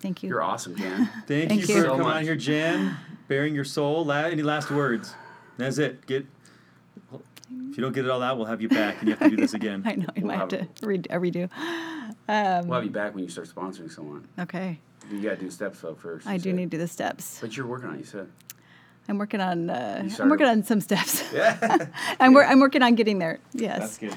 Thank 0.00 0.22
you. 0.22 0.28
You're 0.28 0.42
awesome, 0.42 0.76
Jan. 0.76 1.06
thank, 1.26 1.48
Thank 1.48 1.52
you, 1.52 1.58
you. 1.58 1.66
for 1.66 1.80
So 1.80 1.90
coming 1.90 2.06
much. 2.06 2.16
on 2.18 2.22
here, 2.22 2.36
Jan. 2.36 2.96
Bearing 3.26 3.52
your 3.54 3.64
soul. 3.64 4.04
La- 4.04 4.26
any 4.26 4.42
last 4.44 4.70
words? 4.70 5.12
That's 5.56 5.78
it. 5.78 6.06
Get. 6.06 6.24
If 7.70 7.76
you 7.76 7.82
don't 7.82 7.92
get 7.92 8.04
it 8.04 8.10
all 8.10 8.22
out, 8.22 8.36
we'll 8.36 8.46
have 8.46 8.60
you 8.60 8.68
back, 8.68 8.98
and 9.00 9.08
you 9.08 9.14
have 9.16 9.28
to 9.28 9.34
do 9.34 9.40
this 9.40 9.54
again. 9.54 9.82
I 9.86 9.94
know 9.94 10.06
I 10.08 10.12
We'll 10.20 10.26
might 10.26 10.38
have 10.38 10.50
have 10.52 10.74
to 10.76 10.86
re- 10.86 11.02
uh, 11.10 11.18
redo. 12.28 12.64
we'll 12.66 12.74
have 12.76 12.84
you 12.84 12.90
back 12.90 13.14
when 13.14 13.24
you 13.24 13.30
start 13.30 13.48
sponsoring 13.48 13.90
someone. 13.90 14.26
Okay, 14.38 14.78
You 15.10 15.20
gotta 15.22 15.36
do 15.36 15.50
steps 15.50 15.82
up 15.84 15.98
first. 16.00 16.26
I 16.26 16.36
do 16.36 16.44
said. 16.50 16.54
need 16.54 16.70
to 16.70 16.76
do 16.76 16.78
the 16.78 16.88
steps. 16.88 17.38
But 17.40 17.56
you're 17.56 17.66
working 17.66 17.88
on 17.88 17.96
it. 17.96 18.00
You 18.00 18.04
said. 18.04 18.28
I'm 19.08 19.16
working 19.16 19.40
on. 19.40 19.70
Uh, 19.70 20.06
I'm 20.20 20.28
working 20.28 20.46
on 20.46 20.62
some 20.64 20.80
steps. 20.82 21.24
Yeah. 21.32 21.86
I'm 22.20 22.34
wor- 22.34 22.44
I'm 22.44 22.60
working 22.60 22.82
on 22.82 22.94
getting 22.94 23.18
there. 23.18 23.38
Yes. 23.54 23.78
That's 23.78 23.98
good. 23.98 24.16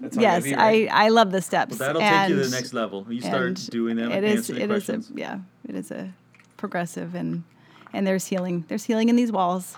That's 0.00 0.16
Yes, 0.16 0.42
be, 0.42 0.54
right? 0.54 0.88
I, 0.90 1.04
I 1.04 1.08
love 1.10 1.30
the 1.30 1.40
steps. 1.40 1.78
Well, 1.78 1.94
that'll 1.94 2.00
take 2.02 2.28
you 2.30 2.42
to 2.42 2.48
the 2.48 2.56
next 2.56 2.72
level. 2.72 3.06
You 3.08 3.20
start 3.20 3.54
doing 3.70 3.96
them. 3.96 4.10
It 4.10 4.16
and 4.16 4.24
is. 4.26 4.50
answering 4.50 4.60
It 4.62 4.70
is 4.72 4.88
a 4.88 5.00
yeah. 5.14 5.38
It 5.68 5.76
is 5.76 5.92
a 5.92 6.12
progressive 6.56 7.14
and 7.14 7.44
and 7.92 8.04
there's 8.04 8.26
healing. 8.26 8.64
There's 8.66 8.84
healing 8.84 9.08
in 9.10 9.14
these 9.16 9.30
walls, 9.30 9.76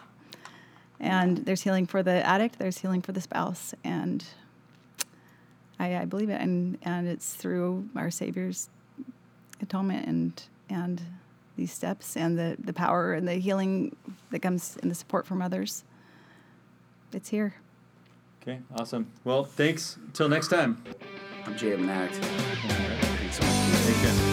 and 0.98 1.38
there's 1.44 1.60
healing 1.62 1.86
for 1.86 2.02
the 2.02 2.26
addict. 2.26 2.58
There's 2.58 2.78
healing 2.78 3.02
for 3.02 3.12
the 3.12 3.20
spouse, 3.20 3.74
and 3.84 4.24
I, 5.78 5.96
I 5.98 6.04
believe 6.04 6.30
it. 6.30 6.40
And 6.40 6.78
and 6.82 7.08
it's 7.08 7.34
through 7.34 7.88
our 7.96 8.10
Savior's 8.10 8.68
atonement 9.60 10.06
and 10.06 10.42
and 10.68 11.02
these 11.56 11.72
steps 11.72 12.16
and 12.16 12.38
the 12.38 12.56
the 12.58 12.72
power 12.72 13.14
and 13.14 13.26
the 13.26 13.34
healing 13.34 13.96
that 14.30 14.40
comes 14.40 14.76
and 14.82 14.90
the 14.90 14.94
support 14.94 15.26
from 15.26 15.42
others. 15.42 15.84
It's 17.12 17.28
here. 17.28 17.54
Okay. 18.42 18.60
Awesome. 18.76 19.10
Well, 19.24 19.44
thanks. 19.44 19.96
Until 19.96 20.28
next 20.28 20.48
time. 20.48 20.82
I'm 21.46 21.56
Jay 21.56 21.76
Manact. 21.76 22.14
Thanks 22.14 23.36
so 23.36 23.44
much. 23.44 23.86
Take 23.86 23.96
care. 23.96 24.23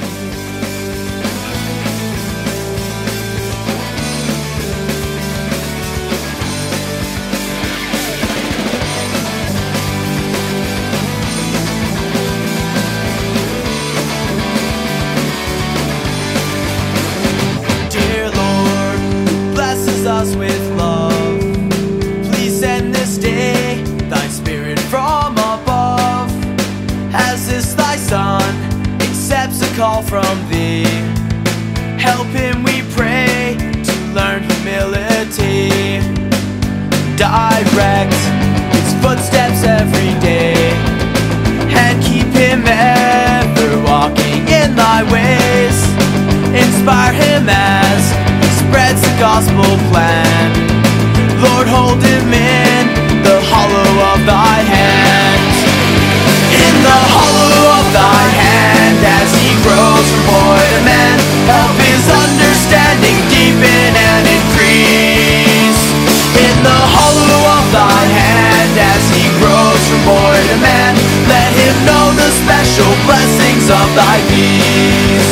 Call 29.82 30.04
from 30.04 30.38
thee, 30.48 30.84
help 31.98 32.28
him, 32.28 32.62
we 32.62 32.84
pray, 32.94 33.58
to 33.84 33.96
learn 34.14 34.44
humility. 34.44 35.98
Direct 37.18 38.14
his 38.76 38.90
footsteps 39.02 39.64
every 39.64 40.14
day 40.22 40.54
and 41.82 41.98
keep 42.04 42.28
him 42.28 42.62
ever 42.68 43.70
walking 43.90 44.42
in 44.62 44.76
thy 44.76 45.02
ways. 45.12 45.78
Inspire 46.54 47.14
him 47.14 47.50
as 47.50 48.02
he 48.44 48.50
spreads 48.62 49.02
the 49.02 49.16
gospel 49.18 49.72
plan. 49.90 50.46
Lord, 51.42 51.68
hold 51.68 52.04
him 52.04 52.32
in 52.32 52.41
of 73.72 73.96
thy 73.96 74.18
peace. 74.28 75.32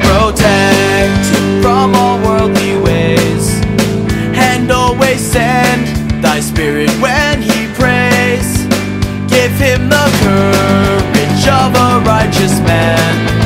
Protect 0.00 1.26
from 1.60 1.94
all 1.96 2.18
worldly 2.22 2.76
ways, 2.76 3.60
and 4.34 4.70
always 4.70 5.20
send 5.20 5.86
thy 6.22 6.38
spirit 6.40 6.90
when 7.00 7.42
he 7.42 7.66
prays. 7.74 8.66
Give 9.26 9.52
him 9.58 9.88
the 9.88 10.06
courage 10.22 11.48
of 11.48 11.74
a 11.74 12.00
righteous 12.06 12.60
man. 12.60 13.37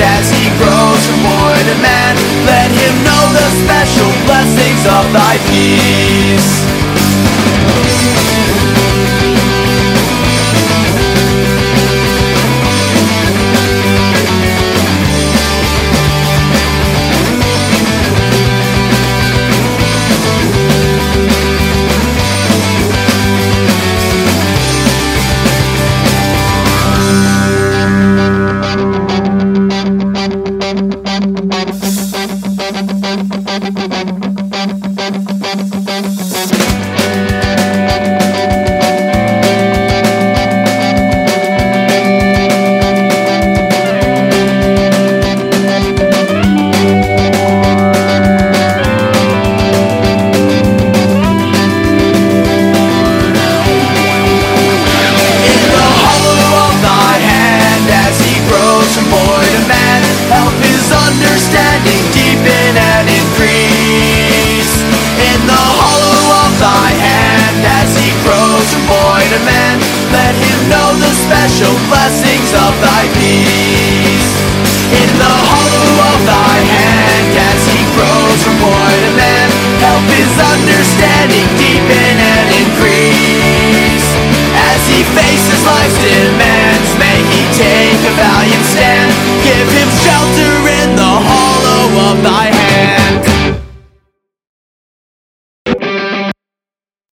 as 0.00 0.30
he 0.30 0.48
grows 0.58 1.02
from 1.06 1.20
boy 1.22 1.58
to 1.68 1.76
man. 1.82 2.14
Let 2.46 2.70
him 2.70 2.94
know 3.04 3.22
the 3.34 3.48
special 3.62 4.10
blessings 4.26 4.82
of 4.86 5.04
thy 5.12 5.34
peace. 5.50 6.87